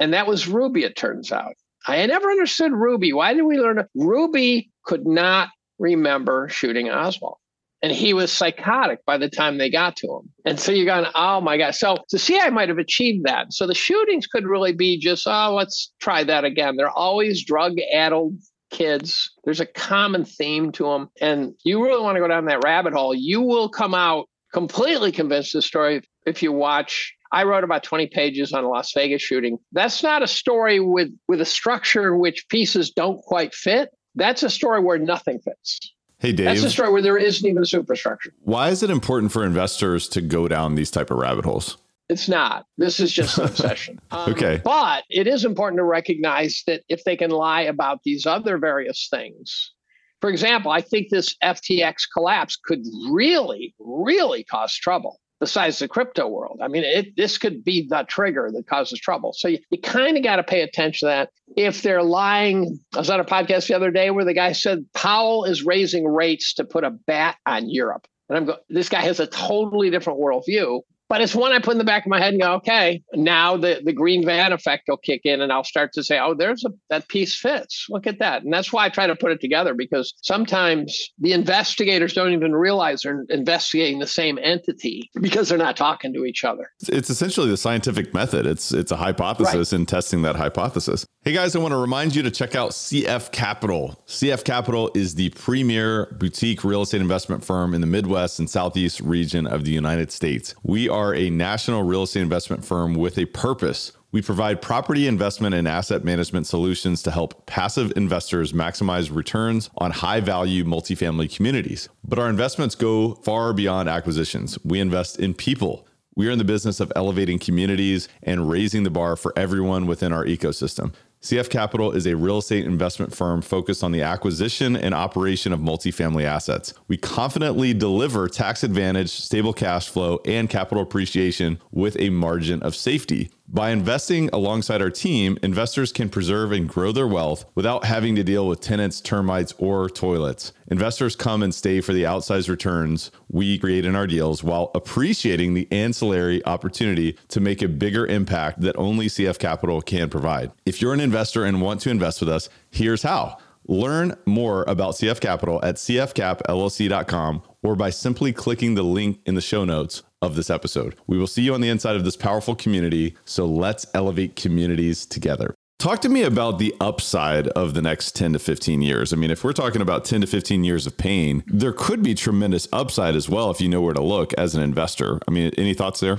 And 0.00 0.12
that 0.12 0.26
was 0.26 0.48
Ruby, 0.48 0.82
it 0.82 0.96
turns 0.96 1.30
out. 1.30 1.54
I 1.86 2.04
never 2.06 2.30
understood 2.30 2.72
Ruby. 2.72 3.12
Why 3.12 3.34
did 3.34 3.42
we 3.42 3.58
learn? 3.58 3.84
Ruby 3.94 4.70
could 4.84 5.06
not 5.06 5.48
remember 5.78 6.48
shooting 6.48 6.90
Oswald. 6.90 7.38
And 7.82 7.92
he 7.92 8.14
was 8.14 8.32
psychotic 8.32 9.04
by 9.04 9.18
the 9.18 9.28
time 9.28 9.58
they 9.58 9.68
got 9.68 9.96
to 9.96 10.06
him. 10.06 10.30
And 10.46 10.58
so 10.58 10.72
you're 10.72 10.86
going, 10.86 11.04
oh 11.14 11.42
my 11.42 11.58
God. 11.58 11.74
So 11.74 11.98
the 12.10 12.18
CIA 12.18 12.48
might 12.48 12.70
have 12.70 12.78
achieved 12.78 13.26
that. 13.26 13.52
So 13.52 13.66
the 13.66 13.74
shootings 13.74 14.26
could 14.26 14.46
really 14.46 14.72
be 14.72 14.98
just, 14.98 15.26
oh, 15.26 15.54
let's 15.54 15.92
try 16.00 16.24
that 16.24 16.44
again. 16.44 16.76
They're 16.76 16.88
always 16.88 17.44
drug 17.44 17.74
addled 17.92 18.38
kids. 18.70 19.30
There's 19.44 19.60
a 19.60 19.66
common 19.66 20.24
theme 20.24 20.72
to 20.72 20.84
them. 20.84 21.10
And 21.20 21.52
you 21.62 21.84
really 21.84 22.02
want 22.02 22.16
to 22.16 22.20
go 22.20 22.28
down 22.28 22.46
that 22.46 22.64
rabbit 22.64 22.94
hole. 22.94 23.14
You 23.14 23.42
will 23.42 23.68
come 23.68 23.94
out 23.94 24.30
completely 24.54 25.12
convinced 25.12 25.52
the 25.52 25.60
story 25.60 26.00
if 26.26 26.42
you 26.42 26.52
watch 26.52 27.14
I 27.34 27.42
wrote 27.42 27.64
about 27.64 27.82
20 27.82 28.06
pages 28.06 28.52
on 28.52 28.62
a 28.62 28.68
Las 28.68 28.92
Vegas 28.94 29.20
shooting. 29.20 29.58
That's 29.72 30.04
not 30.04 30.22
a 30.22 30.26
story 30.28 30.78
with, 30.78 31.08
with 31.26 31.40
a 31.40 31.44
structure 31.44 32.14
in 32.14 32.20
which 32.20 32.48
pieces 32.48 32.92
don't 32.92 33.20
quite 33.22 33.52
fit. 33.52 33.90
That's 34.14 34.44
a 34.44 34.50
story 34.50 34.80
where 34.80 34.98
nothing 34.98 35.40
fits. 35.40 35.80
Hey 36.20 36.30
Dave. 36.30 36.46
That's 36.46 36.62
a 36.62 36.70
story 36.70 36.92
where 36.92 37.02
there 37.02 37.18
isn't 37.18 37.44
even 37.44 37.64
a 37.64 37.66
superstructure. 37.66 38.32
Why 38.42 38.68
is 38.68 38.84
it 38.84 38.88
important 38.88 39.32
for 39.32 39.44
investors 39.44 40.08
to 40.10 40.20
go 40.20 40.46
down 40.46 40.76
these 40.76 40.92
type 40.92 41.10
of 41.10 41.18
rabbit 41.18 41.44
holes? 41.44 41.76
It's 42.08 42.28
not. 42.28 42.66
This 42.78 43.00
is 43.00 43.10
just 43.10 43.36
an 43.36 43.44
obsession. 43.46 44.00
Um, 44.12 44.32
okay. 44.32 44.60
But 44.62 45.02
it 45.10 45.26
is 45.26 45.44
important 45.44 45.80
to 45.80 45.84
recognize 45.84 46.62
that 46.68 46.82
if 46.88 47.02
they 47.02 47.16
can 47.16 47.30
lie 47.30 47.62
about 47.62 47.98
these 48.04 48.26
other 48.26 48.58
various 48.58 49.08
things, 49.10 49.72
for 50.20 50.30
example, 50.30 50.70
I 50.70 50.82
think 50.82 51.08
this 51.10 51.34
FTX 51.42 52.04
collapse 52.12 52.56
could 52.64 52.84
really, 53.10 53.74
really 53.80 54.44
cause 54.44 54.72
trouble 54.72 55.18
besides 55.44 55.78
the 55.78 55.86
crypto 55.86 56.26
world. 56.26 56.60
I 56.62 56.68
mean, 56.68 56.84
it, 56.84 57.18
this 57.18 57.36
could 57.36 57.62
be 57.62 57.86
the 57.86 58.06
trigger 58.08 58.48
that 58.50 58.66
causes 58.66 58.98
trouble. 58.98 59.34
So 59.34 59.48
you, 59.48 59.58
you 59.68 59.78
kind 59.78 60.16
of 60.16 60.24
got 60.24 60.36
to 60.36 60.42
pay 60.42 60.62
attention 60.62 61.06
to 61.06 61.10
that. 61.10 61.30
If 61.54 61.82
they're 61.82 62.02
lying, 62.02 62.80
I 62.94 63.00
was 63.00 63.10
on 63.10 63.20
a 63.20 63.26
podcast 63.26 63.68
the 63.68 63.74
other 63.74 63.90
day 63.90 64.10
where 64.10 64.24
the 64.24 64.32
guy 64.32 64.52
said 64.52 64.86
Powell 64.94 65.44
is 65.44 65.62
raising 65.62 66.06
rates 66.06 66.54
to 66.54 66.64
put 66.64 66.82
a 66.82 66.88
bat 66.88 67.36
on 67.44 67.68
Europe. 67.68 68.06
And 68.30 68.38
I'm 68.38 68.46
going, 68.46 68.58
this 68.70 68.88
guy 68.88 69.02
has 69.02 69.20
a 69.20 69.26
totally 69.26 69.90
different 69.90 70.18
worldview. 70.18 70.80
But 71.08 71.20
it's 71.20 71.34
one 71.34 71.52
I 71.52 71.58
put 71.58 71.72
in 71.72 71.78
the 71.78 71.84
back 71.84 72.06
of 72.06 72.10
my 72.10 72.18
head 72.18 72.32
and 72.32 72.42
go, 72.42 72.54
okay, 72.54 73.02
now 73.12 73.56
the, 73.56 73.80
the 73.84 73.92
green 73.92 74.24
van 74.24 74.52
effect 74.52 74.84
will 74.88 74.96
kick 74.96 75.22
in 75.24 75.40
and 75.40 75.52
I'll 75.52 75.64
start 75.64 75.92
to 75.94 76.02
say, 76.02 76.18
oh, 76.18 76.34
there's 76.34 76.64
a 76.64 76.70
that 76.90 77.08
piece 77.08 77.38
fits. 77.38 77.86
Look 77.90 78.06
at 78.06 78.18
that. 78.20 78.42
And 78.42 78.52
that's 78.52 78.72
why 78.72 78.86
I 78.86 78.88
try 78.88 79.06
to 79.06 79.16
put 79.16 79.30
it 79.30 79.40
together 79.40 79.74
because 79.74 80.14
sometimes 80.22 81.10
the 81.18 81.32
investigators 81.32 82.14
don't 82.14 82.32
even 82.32 82.54
realize 82.54 83.02
they're 83.02 83.24
investigating 83.28 83.98
the 83.98 84.06
same 84.06 84.38
entity 84.42 85.10
because 85.20 85.48
they're 85.48 85.58
not 85.58 85.76
talking 85.76 86.12
to 86.14 86.24
each 86.24 86.42
other. 86.42 86.70
It's 86.88 87.10
essentially 87.10 87.50
the 87.50 87.56
scientific 87.56 88.14
method. 88.14 88.46
It's 88.46 88.72
it's 88.72 88.90
a 88.90 88.96
hypothesis 88.96 89.72
right. 89.72 89.78
and 89.78 89.86
testing 89.86 90.22
that 90.22 90.36
hypothesis. 90.36 91.06
Hey 91.22 91.32
guys, 91.32 91.56
I 91.56 91.58
want 91.58 91.72
to 91.72 91.78
remind 91.78 92.14
you 92.14 92.22
to 92.22 92.30
check 92.30 92.54
out 92.54 92.72
CF 92.72 93.32
Capital. 93.32 94.02
CF 94.06 94.44
Capital 94.44 94.90
is 94.94 95.14
the 95.14 95.30
premier 95.30 96.14
boutique 96.18 96.64
real 96.64 96.82
estate 96.82 97.00
investment 97.00 97.44
firm 97.44 97.74
in 97.74 97.80
the 97.80 97.86
Midwest 97.86 98.38
and 98.38 98.48
Southeast 98.48 99.00
region 99.00 99.46
of 99.46 99.64
the 99.64 99.70
United 99.70 100.12
States. 100.12 100.54
We 100.62 100.88
are 100.94 101.12
a 101.12 101.28
national 101.28 101.82
real 101.82 102.04
estate 102.04 102.20
investment 102.20 102.64
firm 102.64 102.94
with 102.94 103.18
a 103.18 103.24
purpose. 103.26 103.90
We 104.12 104.22
provide 104.22 104.62
property 104.62 105.08
investment 105.08 105.52
and 105.52 105.66
asset 105.66 106.04
management 106.04 106.46
solutions 106.46 107.02
to 107.02 107.10
help 107.10 107.46
passive 107.46 107.92
investors 107.96 108.52
maximize 108.52 109.12
returns 109.12 109.70
on 109.76 109.90
high 109.90 110.20
value 110.20 110.62
multifamily 110.62 111.34
communities. 111.34 111.88
But 112.04 112.20
our 112.20 112.30
investments 112.30 112.76
go 112.76 113.16
far 113.16 113.52
beyond 113.52 113.88
acquisitions. 113.88 114.56
We 114.64 114.78
invest 114.78 115.18
in 115.18 115.34
people 115.34 115.84
We 116.16 116.28
are 116.28 116.30
in 116.30 116.38
the 116.38 116.44
business 116.44 116.78
of 116.78 116.92
elevating 116.94 117.40
communities 117.40 118.08
and 118.22 118.48
raising 118.48 118.84
the 118.84 118.90
bar 118.90 119.16
for 119.16 119.32
everyone 119.36 119.86
within 119.86 120.12
our 120.12 120.24
ecosystem. 120.24 120.94
CF 121.24 121.48
Capital 121.48 121.92
is 121.92 122.06
a 122.06 122.14
real 122.14 122.36
estate 122.36 122.66
investment 122.66 123.14
firm 123.14 123.40
focused 123.40 123.82
on 123.82 123.92
the 123.92 124.02
acquisition 124.02 124.76
and 124.76 124.94
operation 124.94 125.54
of 125.54 125.58
multifamily 125.58 126.24
assets. 126.24 126.74
We 126.86 126.98
confidently 126.98 127.72
deliver 127.72 128.28
tax 128.28 128.62
advantage, 128.62 129.08
stable 129.08 129.54
cash 129.54 129.88
flow, 129.88 130.20
and 130.26 130.50
capital 130.50 130.82
appreciation 130.82 131.62
with 131.70 131.98
a 131.98 132.10
margin 132.10 132.62
of 132.62 132.76
safety. 132.76 133.30
By 133.46 133.70
investing 133.70 134.30
alongside 134.32 134.80
our 134.80 134.90
team, 134.90 135.38
investors 135.42 135.92
can 135.92 136.08
preserve 136.08 136.50
and 136.50 136.66
grow 136.66 136.92
their 136.92 137.06
wealth 137.06 137.44
without 137.54 137.84
having 137.84 138.16
to 138.16 138.24
deal 138.24 138.48
with 138.48 138.62
tenants, 138.62 139.02
termites, 139.02 139.52
or 139.58 139.90
toilets. 139.90 140.52
Investors 140.68 141.14
come 141.14 141.42
and 141.42 141.54
stay 141.54 141.82
for 141.82 141.92
the 141.92 142.04
outsized 142.04 142.48
returns 142.48 143.10
we 143.30 143.58
create 143.58 143.84
in 143.84 143.94
our 143.94 144.06
deals 144.06 144.42
while 144.42 144.70
appreciating 144.74 145.52
the 145.52 145.68
ancillary 145.70 146.44
opportunity 146.46 147.18
to 147.28 147.38
make 147.38 147.60
a 147.60 147.68
bigger 147.68 148.06
impact 148.06 148.62
that 148.62 148.76
only 148.78 149.08
CF 149.08 149.38
Capital 149.38 149.82
can 149.82 150.08
provide. 150.08 150.50
If 150.64 150.80
you're 150.80 150.94
an 150.94 151.00
investor 151.00 151.44
and 151.44 151.60
want 151.60 151.82
to 151.82 151.90
invest 151.90 152.20
with 152.20 152.30
us, 152.30 152.48
here's 152.70 153.02
how. 153.02 153.36
Learn 153.66 154.16
more 154.24 154.64
about 154.66 154.94
CF 154.94 155.20
Capital 155.20 155.60
at 155.62 155.76
cfcapllc.com 155.76 157.42
or 157.62 157.76
by 157.76 157.90
simply 157.90 158.32
clicking 158.32 158.74
the 158.74 158.82
link 158.82 159.20
in 159.26 159.34
the 159.34 159.40
show 159.40 159.64
notes 159.64 160.02
of 160.24 160.36
this 160.36 160.50
episode. 160.50 160.96
We 161.06 161.18
will 161.18 161.26
see 161.26 161.42
you 161.42 161.54
on 161.54 161.60
the 161.60 161.68
inside 161.68 161.96
of 161.96 162.04
this 162.04 162.16
powerful 162.16 162.54
community. 162.54 163.16
So 163.24 163.46
let's 163.46 163.86
elevate 163.94 164.36
communities 164.36 165.06
together. 165.06 165.54
Talk 165.78 166.00
to 166.00 166.08
me 166.08 166.22
about 166.22 166.58
the 166.58 166.74
upside 166.80 167.48
of 167.48 167.74
the 167.74 167.82
next 167.82 168.16
10 168.16 168.32
to 168.32 168.38
15 168.38 168.80
years. 168.80 169.12
I 169.12 169.16
mean, 169.16 169.30
if 169.30 169.44
we're 169.44 169.52
talking 169.52 169.82
about 169.82 170.04
10 170.04 170.22
to 170.22 170.26
15 170.26 170.64
years 170.64 170.86
of 170.86 170.96
pain, 170.96 171.44
there 171.46 171.72
could 171.72 172.02
be 172.02 172.14
tremendous 172.14 172.66
upside 172.72 173.14
as 173.16 173.28
well 173.28 173.50
if 173.50 173.60
you 173.60 173.68
know 173.68 173.82
where 173.82 173.92
to 173.92 174.02
look 174.02 174.32
as 174.34 174.54
an 174.54 174.62
investor. 174.62 175.20
I 175.28 175.30
mean, 175.30 175.52
any 175.58 175.74
thoughts 175.74 176.00
there? 176.00 176.18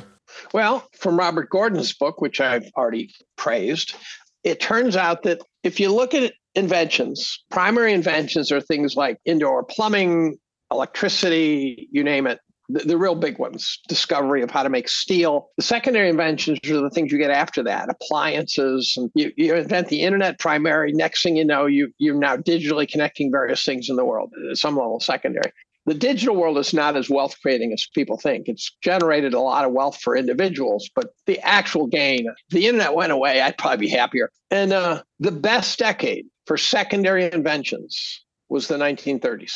Well, 0.53 0.87
from 0.99 1.17
Robert 1.17 1.49
Gordon's 1.49 1.93
book, 1.93 2.21
which 2.21 2.41
I've 2.41 2.69
already 2.77 3.11
praised, 3.37 3.95
it 4.43 4.59
turns 4.59 4.95
out 4.95 5.23
that 5.23 5.41
if 5.63 5.79
you 5.79 5.91
look 5.91 6.13
at 6.13 6.33
inventions, 6.53 7.43
primary 7.49 7.93
inventions 7.93 8.51
are 8.51 8.61
things 8.61 8.95
like 8.95 9.17
indoor 9.25 9.63
plumbing, 9.63 10.37
electricity, 10.71 11.87
you 11.91 12.03
name 12.03 12.27
it, 12.27 12.39
the, 12.69 12.79
the, 12.79 12.97
real 12.97 13.15
big 13.15 13.37
ones 13.37 13.79
discovery 13.87 14.41
of 14.41 14.49
how 14.49 14.63
to 14.63 14.69
make 14.69 14.87
steel 14.89 15.49
the 15.57 15.63
secondary 15.63 16.09
inventions 16.09 16.59
are 16.69 16.81
the 16.81 16.89
things 16.89 17.11
you 17.11 17.17
get 17.17 17.31
after 17.31 17.63
that 17.63 17.89
appliances 17.89 18.93
and 18.97 19.11
you, 19.15 19.31
you 19.37 19.53
invent 19.55 19.87
the 19.89 20.01
internet 20.01 20.39
primary 20.39 20.91
next 20.91 21.23
thing 21.23 21.35
you 21.35 21.45
know 21.45 21.65
you 21.65 21.91
you're 21.97 22.15
now 22.15 22.35
digitally 22.35 22.89
connecting 22.89 23.31
various 23.31 23.63
things 23.63 23.89
in 23.89 23.95
the 23.95 24.05
world 24.05 24.31
at 24.49 24.57
some 24.57 24.75
level 24.75 24.99
secondary 24.99 25.51
the 25.85 25.93
digital 25.93 26.35
world 26.35 26.57
is 26.57 26.73
not 26.73 26.97
as 26.97 27.09
wealth 27.09 27.35
creating 27.41 27.71
as 27.71 27.87
people 27.93 28.17
think. 28.17 28.47
It's 28.47 28.75
generated 28.81 29.35
a 29.35 29.39
lot 29.39 29.65
of 29.65 29.71
wealth 29.71 29.97
for 30.01 30.15
individuals, 30.15 30.89
but 30.95 31.13
the 31.27 31.39
actual 31.41 31.85
gain, 31.85 32.25
the 32.49 32.65
internet 32.65 32.95
went 32.95 33.11
away, 33.11 33.39
I'd 33.39 33.57
probably 33.57 33.85
be 33.85 33.91
happier. 33.91 34.31
And 34.49 34.73
uh, 34.73 35.03
the 35.19 35.31
best 35.31 35.77
decade 35.77 36.25
for 36.47 36.57
secondary 36.57 37.31
inventions 37.31 38.25
was 38.49 38.67
the 38.67 38.77
1930s 38.77 39.53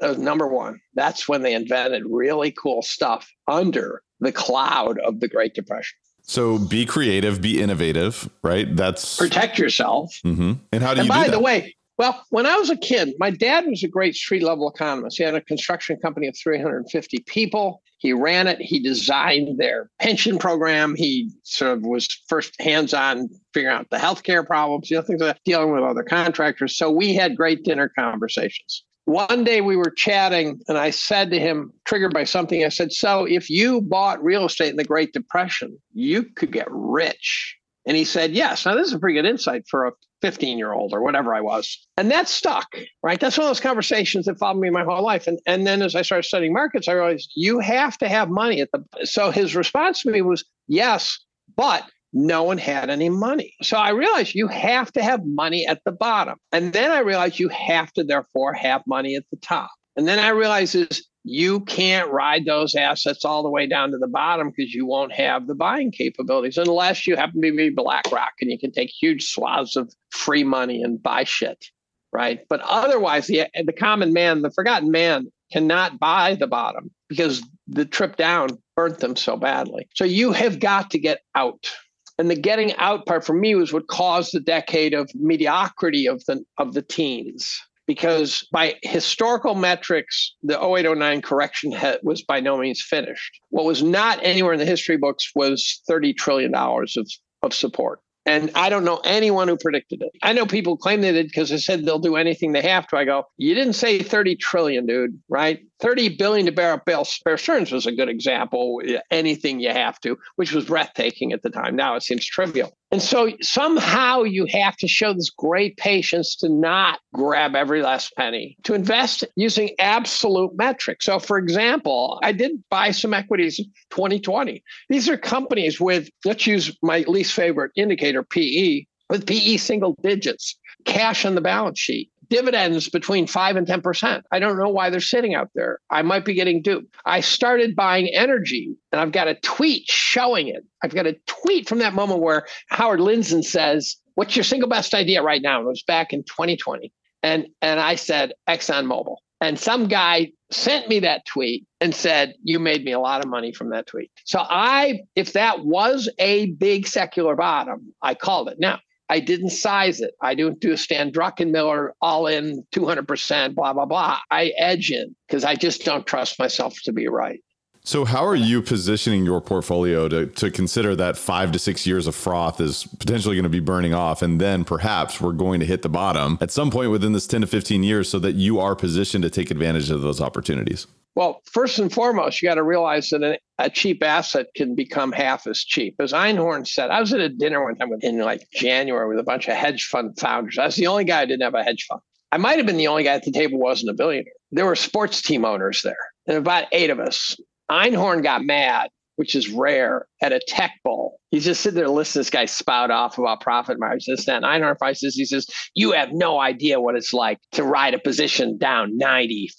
uh, 0.00 0.14
number 0.18 0.46
one. 0.46 0.80
That's 0.94 1.28
when 1.28 1.42
they 1.42 1.54
invented 1.54 2.04
really 2.08 2.50
cool 2.52 2.82
stuff 2.82 3.30
under 3.46 4.02
the 4.20 4.32
cloud 4.32 4.98
of 5.00 5.20
the 5.20 5.28
Great 5.28 5.54
Depression. 5.54 5.96
So 6.22 6.58
be 6.58 6.84
creative, 6.84 7.40
be 7.40 7.60
innovative, 7.60 8.28
right? 8.42 8.74
That's 8.76 9.16
protect 9.16 9.58
yourself. 9.58 10.12
Mm-hmm. 10.24 10.52
And 10.72 10.82
how 10.82 10.92
do 10.92 10.96
you 10.96 11.00
and 11.00 11.06
you? 11.06 11.08
By 11.08 11.24
do 11.24 11.30
the 11.30 11.40
way, 11.40 11.74
well, 11.96 12.24
when 12.30 12.46
I 12.46 12.56
was 12.56 12.70
a 12.70 12.76
kid, 12.76 13.14
my 13.18 13.30
dad 13.30 13.66
was 13.66 13.82
a 13.82 13.88
great 13.88 14.14
street 14.14 14.42
level 14.42 14.70
economist. 14.70 15.16
He 15.16 15.24
had 15.24 15.34
a 15.34 15.40
construction 15.40 15.98
company 16.00 16.28
of 16.28 16.36
350 16.36 17.18
people. 17.26 17.82
He 17.96 18.12
ran 18.12 18.46
it. 18.46 18.60
He 18.60 18.78
designed 18.78 19.58
their 19.58 19.90
pension 19.98 20.38
program. 20.38 20.94
He 20.94 21.32
sort 21.42 21.76
of 21.76 21.82
was 21.82 22.06
first 22.28 22.60
hands 22.60 22.94
on 22.94 23.28
figuring 23.52 23.76
out 23.76 23.90
the 23.90 23.96
healthcare 23.96 24.46
problems, 24.46 24.90
you 24.90 24.96
know, 24.96 25.02
things 25.02 25.20
like 25.20 25.34
that, 25.34 25.44
dealing 25.44 25.72
with 25.72 25.82
other 25.82 26.04
contractors. 26.04 26.76
So 26.76 26.88
we 26.88 27.14
had 27.14 27.36
great 27.36 27.64
dinner 27.64 27.88
conversations. 27.88 28.84
One 29.08 29.42
day 29.42 29.62
we 29.62 29.74
were 29.74 29.90
chatting, 29.90 30.60
and 30.68 30.76
I 30.76 30.90
said 30.90 31.30
to 31.30 31.40
him, 31.40 31.72
triggered 31.86 32.12
by 32.12 32.24
something, 32.24 32.62
I 32.62 32.68
said, 32.68 32.92
So 32.92 33.24
if 33.24 33.48
you 33.48 33.80
bought 33.80 34.22
real 34.22 34.44
estate 34.44 34.68
in 34.68 34.76
the 34.76 34.84
Great 34.84 35.14
Depression, 35.14 35.78
you 35.94 36.24
could 36.24 36.52
get 36.52 36.66
rich. 36.70 37.56
And 37.86 37.96
he 37.96 38.04
said, 38.04 38.32
Yes. 38.32 38.66
Now, 38.66 38.74
this 38.74 38.86
is 38.86 38.92
a 38.92 38.98
pretty 38.98 39.18
good 39.18 39.24
insight 39.24 39.62
for 39.66 39.86
a 39.86 39.92
15 40.20 40.58
year 40.58 40.74
old 40.74 40.92
or 40.92 41.00
whatever 41.00 41.34
I 41.34 41.40
was. 41.40 41.78
And 41.96 42.10
that 42.10 42.28
stuck, 42.28 42.76
right? 43.02 43.18
That's 43.18 43.38
one 43.38 43.46
of 43.46 43.48
those 43.48 43.60
conversations 43.60 44.26
that 44.26 44.38
followed 44.38 44.60
me 44.60 44.68
my 44.68 44.84
whole 44.84 45.02
life. 45.02 45.26
And, 45.26 45.38
and 45.46 45.66
then 45.66 45.80
as 45.80 45.94
I 45.94 46.02
started 46.02 46.28
studying 46.28 46.52
markets, 46.52 46.86
I 46.86 46.92
realized 46.92 47.32
you 47.34 47.60
have 47.60 47.96
to 47.98 48.08
have 48.08 48.28
money 48.28 48.60
at 48.60 48.68
the. 48.72 49.06
So 49.06 49.30
his 49.30 49.56
response 49.56 50.02
to 50.02 50.10
me 50.10 50.20
was, 50.20 50.44
Yes, 50.66 51.18
but 51.56 51.90
no 52.12 52.42
one 52.42 52.58
had 52.58 52.90
any 52.90 53.08
money. 53.08 53.54
So 53.62 53.76
I 53.76 53.90
realized 53.90 54.34
you 54.34 54.48
have 54.48 54.92
to 54.92 55.02
have 55.02 55.20
money 55.24 55.66
at 55.66 55.80
the 55.84 55.92
bottom. 55.92 56.38
And 56.52 56.72
then 56.72 56.90
I 56.90 57.00
realized 57.00 57.38
you 57.38 57.48
have 57.48 57.92
to 57.94 58.04
therefore 58.04 58.54
have 58.54 58.82
money 58.86 59.16
at 59.16 59.24
the 59.30 59.36
top. 59.38 59.70
And 59.96 60.08
then 60.08 60.18
I 60.18 60.28
realized 60.30 60.74
is 60.74 61.06
you 61.24 61.60
can't 61.60 62.10
ride 62.10 62.46
those 62.46 62.74
assets 62.74 63.24
all 63.24 63.42
the 63.42 63.50
way 63.50 63.66
down 63.66 63.90
to 63.90 63.98
the 63.98 64.08
bottom 64.08 64.50
because 64.54 64.72
you 64.72 64.86
won't 64.86 65.12
have 65.12 65.46
the 65.46 65.54
buying 65.54 65.90
capabilities 65.90 66.56
unless 66.56 67.06
you 67.06 67.16
happen 67.16 67.42
to 67.42 67.54
be 67.54 67.70
BlackRock 67.70 68.32
and 68.40 68.50
you 68.50 68.58
can 68.58 68.72
take 68.72 68.90
huge 68.90 69.26
swaths 69.26 69.76
of 69.76 69.92
free 70.10 70.44
money 70.44 70.82
and 70.82 71.02
buy 71.02 71.24
shit. 71.24 71.66
Right. 72.10 72.40
But 72.48 72.60
otherwise, 72.60 73.26
the, 73.26 73.48
the 73.62 73.72
common 73.72 74.14
man, 74.14 74.40
the 74.40 74.50
forgotten 74.50 74.90
man, 74.90 75.26
cannot 75.52 75.98
buy 75.98 76.34
the 76.34 76.46
bottom 76.46 76.90
because 77.08 77.42
the 77.66 77.84
trip 77.84 78.16
down 78.16 78.48
burnt 78.76 79.00
them 79.00 79.16
so 79.16 79.36
badly. 79.36 79.88
So 79.94 80.04
you 80.04 80.32
have 80.32 80.58
got 80.58 80.90
to 80.92 80.98
get 80.98 81.20
out 81.34 81.70
and 82.18 82.30
the 82.30 82.36
getting 82.36 82.74
out 82.76 83.06
part 83.06 83.24
for 83.24 83.34
me 83.34 83.54
was 83.54 83.72
what 83.72 83.88
caused 83.88 84.32
the 84.32 84.40
decade 84.40 84.94
of 84.94 85.10
mediocrity 85.14 86.06
of 86.06 86.24
the 86.26 86.44
of 86.58 86.74
the 86.74 86.82
teens 86.82 87.60
because 87.86 88.46
by 88.52 88.74
historical 88.82 89.54
metrics 89.54 90.34
the 90.42 90.58
0809 90.58 91.22
correction 91.22 91.74
was 92.02 92.22
by 92.22 92.40
no 92.40 92.58
means 92.58 92.82
finished 92.82 93.40
what 93.50 93.64
was 93.64 93.82
not 93.82 94.18
anywhere 94.22 94.52
in 94.52 94.58
the 94.58 94.66
history 94.66 94.96
books 94.96 95.30
was 95.34 95.80
30 95.88 96.12
trillion 96.14 96.52
dollars 96.52 96.96
of, 96.96 97.10
of 97.42 97.54
support 97.54 98.00
and 98.28 98.50
I 98.54 98.68
don't 98.68 98.84
know 98.84 99.00
anyone 99.04 99.48
who 99.48 99.56
predicted 99.56 100.02
it. 100.02 100.12
I 100.22 100.34
know 100.34 100.44
people 100.44 100.76
claim 100.76 101.00
they 101.00 101.12
did 101.12 101.28
because 101.28 101.48
they 101.48 101.56
said 101.56 101.86
they'll 101.86 101.98
do 101.98 102.16
anything 102.16 102.52
they 102.52 102.60
have 102.60 102.86
to. 102.88 102.98
I 102.98 103.06
go, 103.06 103.24
you 103.38 103.54
didn't 103.54 103.72
say 103.72 104.00
30 104.00 104.36
trillion, 104.36 104.84
dude, 104.84 105.18
right? 105.30 105.60
30 105.80 106.16
billion 106.16 106.46
to 106.46 106.52
bear 106.52 106.72
up 106.72 106.84
Bear 106.84 107.36
Stearns 107.36 107.72
was 107.72 107.86
a 107.86 107.92
good 107.92 108.08
example. 108.08 108.80
Anything 109.10 109.60
you 109.60 109.70
have 109.70 110.00
to, 110.00 110.18
which 110.36 110.52
was 110.52 110.64
breathtaking 110.64 111.32
at 111.32 111.42
the 111.42 111.50
time. 111.50 111.76
Now 111.76 111.94
it 111.94 112.02
seems 112.02 112.26
trivial. 112.26 112.72
And 112.90 113.02
so 113.02 113.30
somehow 113.42 114.22
you 114.22 114.46
have 114.50 114.76
to 114.78 114.88
show 114.88 115.12
this 115.12 115.28
great 115.28 115.76
patience 115.76 116.34
to 116.36 116.48
not 116.48 117.00
grab 117.12 117.54
every 117.54 117.82
last 117.82 118.14
penny, 118.16 118.56
to 118.62 118.74
invest 118.74 119.24
using 119.36 119.70
absolute 119.78 120.56
metrics. 120.56 121.04
So, 121.04 121.18
for 121.18 121.36
example, 121.36 122.18
I 122.22 122.32
did 122.32 122.52
buy 122.70 122.92
some 122.92 123.12
equities 123.12 123.58
in 123.58 123.66
2020. 123.90 124.62
These 124.88 125.08
are 125.08 125.18
companies 125.18 125.80
with, 125.80 126.08
let's 126.24 126.46
use 126.46 126.76
my 126.82 127.00
least 127.06 127.34
favorite 127.34 127.72
indicator, 127.76 128.22
PE, 128.22 128.86
with 129.10 129.26
PE 129.26 129.58
single 129.58 129.94
digits, 130.02 130.58
cash 130.84 131.26
on 131.26 131.34
the 131.34 131.40
balance 131.40 131.78
sheet 131.78 132.10
dividends 132.30 132.88
between 132.88 133.26
5 133.26 133.56
and 133.56 133.66
10%. 133.66 134.22
I 134.30 134.38
don't 134.38 134.58
know 134.58 134.68
why 134.68 134.90
they're 134.90 135.00
sitting 135.00 135.34
out 135.34 135.50
there. 135.54 135.80
I 135.90 136.02
might 136.02 136.24
be 136.24 136.34
getting 136.34 136.62
duped. 136.62 136.94
I 137.04 137.20
started 137.20 137.76
buying 137.76 138.08
energy 138.08 138.76
and 138.92 139.00
I've 139.00 139.12
got 139.12 139.28
a 139.28 139.34
tweet 139.36 139.84
showing 139.88 140.48
it. 140.48 140.64
I've 140.82 140.94
got 140.94 141.06
a 141.06 141.16
tweet 141.26 141.68
from 141.68 141.78
that 141.78 141.94
moment 141.94 142.20
where 142.20 142.46
Howard 142.68 143.00
Lindzen 143.00 143.44
says, 143.44 143.96
What's 144.14 144.34
your 144.34 144.42
single 144.42 144.68
best 144.68 144.94
idea 144.94 145.22
right 145.22 145.40
now? 145.40 145.58
And 145.58 145.66
it 145.66 145.68
was 145.68 145.84
back 145.84 146.12
in 146.12 146.24
2020. 146.24 146.92
And, 147.22 147.46
and 147.62 147.78
I 147.78 147.94
said, 147.94 148.32
ExxonMobil. 148.48 149.16
And 149.40 149.56
some 149.56 149.86
guy 149.86 150.32
sent 150.50 150.88
me 150.88 150.98
that 151.00 151.24
tweet 151.24 151.66
and 151.80 151.94
said, 151.94 152.34
You 152.42 152.58
made 152.58 152.84
me 152.84 152.92
a 152.92 152.98
lot 152.98 153.22
of 153.22 153.30
money 153.30 153.52
from 153.52 153.70
that 153.70 153.86
tweet. 153.86 154.10
So 154.24 154.40
I, 154.40 155.00
if 155.14 155.34
that 155.34 155.64
was 155.64 156.08
a 156.18 156.46
big 156.52 156.88
secular 156.88 157.36
bottom, 157.36 157.94
I 158.02 158.14
called 158.14 158.48
it. 158.48 158.58
Now, 158.58 158.80
I 159.08 159.20
didn't 159.20 159.50
size 159.50 160.00
it. 160.00 160.14
I 160.20 160.34
don't 160.34 160.60
do 160.60 160.72
a 160.72 160.76
Stan 160.76 161.10
Druckenmiller 161.10 161.90
all 162.00 162.26
in 162.26 162.64
200%, 162.74 163.54
blah, 163.54 163.72
blah, 163.72 163.86
blah. 163.86 164.18
I 164.30 164.52
edge 164.58 164.90
in 164.90 165.14
because 165.26 165.44
I 165.44 165.54
just 165.54 165.84
don't 165.84 166.06
trust 166.06 166.38
myself 166.38 166.78
to 166.84 166.92
be 166.92 167.08
right. 167.08 167.40
So, 167.84 168.04
how 168.04 168.26
are 168.26 168.36
you 168.36 168.60
positioning 168.60 169.24
your 169.24 169.40
portfolio 169.40 170.08
to, 170.08 170.26
to 170.26 170.50
consider 170.50 170.94
that 170.96 171.16
five 171.16 171.52
to 171.52 171.58
six 171.58 171.86
years 171.86 172.06
of 172.06 172.14
froth 172.14 172.60
is 172.60 172.84
potentially 172.98 173.34
going 173.34 173.44
to 173.44 173.48
be 173.48 173.60
burning 173.60 173.94
off? 173.94 174.20
And 174.20 174.38
then 174.38 174.64
perhaps 174.64 175.22
we're 175.22 175.32
going 175.32 175.58
to 175.60 175.64
hit 175.66 175.80
the 175.80 175.88
bottom 175.88 176.36
at 176.42 176.50
some 176.50 176.70
point 176.70 176.90
within 176.90 177.14
this 177.14 177.26
10 177.26 177.40
to 177.40 177.46
15 177.46 177.82
years 177.82 178.06
so 178.10 178.18
that 178.18 178.34
you 178.34 178.60
are 178.60 178.76
positioned 178.76 179.22
to 179.24 179.30
take 179.30 179.50
advantage 179.50 179.90
of 179.90 180.02
those 180.02 180.20
opportunities? 180.20 180.86
Well, 181.18 181.42
first 181.50 181.80
and 181.80 181.92
foremost, 181.92 182.40
you 182.40 182.48
got 182.48 182.54
to 182.54 182.62
realize 182.62 183.10
that 183.10 183.24
a, 183.24 183.40
a, 183.58 183.68
cheap 183.68 184.04
asset 184.04 184.46
can 184.54 184.76
become 184.76 185.10
half 185.10 185.48
as 185.48 185.64
cheap. 185.64 185.96
As 185.98 186.12
Einhorn 186.12 186.64
said, 186.64 186.90
I 186.90 187.00
was 187.00 187.12
at 187.12 187.18
a 187.18 187.28
dinner 187.28 187.64
one 187.64 187.74
time 187.74 187.90
in 188.02 188.20
like 188.20 188.48
January 188.52 189.08
with 189.08 189.18
a 189.18 189.24
bunch 189.24 189.48
of 189.48 189.56
hedge 189.56 189.86
fund 189.86 190.16
founders. 190.16 190.58
I 190.58 190.66
was 190.66 190.76
the 190.76 190.86
only 190.86 191.02
guy 191.02 191.22
who 191.22 191.26
didn't 191.26 191.42
have 191.42 191.54
a 191.54 191.64
hedge 191.64 191.86
fund. 191.88 192.00
I 192.30 192.36
might 192.36 192.58
have 192.58 192.66
been 192.66 192.76
the 192.76 192.86
only 192.86 193.02
guy 193.02 193.14
at 193.14 193.24
the 193.24 193.32
table 193.32 193.58
wasn't 193.58 193.90
a 193.90 193.94
billionaire. 193.94 194.32
There 194.52 194.64
were 194.64 194.76
sports 194.76 195.20
team 195.20 195.44
owners 195.44 195.82
there, 195.82 195.98
and 196.28 196.36
about 196.36 196.66
eight 196.70 196.90
of 196.90 197.00
us. 197.00 197.36
Einhorn 197.68 198.22
got 198.22 198.44
mad 198.44 198.88
which 199.18 199.34
is 199.34 199.50
rare, 199.50 200.06
at 200.22 200.32
a 200.32 200.40
tech 200.46 200.70
bowl. 200.84 201.18
He's 201.32 201.44
just 201.44 201.60
sitting 201.60 201.76
there 201.76 201.88
listening 201.88 202.12
to 202.12 202.18
this 202.20 202.30
guy 202.30 202.44
spout 202.44 202.92
off 202.92 203.18
about 203.18 203.40
profit 203.40 203.76
margins, 203.80 204.06
this, 204.06 204.26
that. 204.26 204.44
And 204.44 204.44
Einhorn 204.44 204.78
prices, 204.78 205.16
he 205.16 205.24
says, 205.24 205.44
You 205.74 205.90
have 205.90 206.10
no 206.12 206.38
idea 206.38 206.80
what 206.80 206.94
it's 206.94 207.12
like 207.12 207.40
to 207.52 207.64
ride 207.64 207.94
a 207.94 207.98
position 207.98 208.58
down 208.58 208.96
95%. 208.96 209.50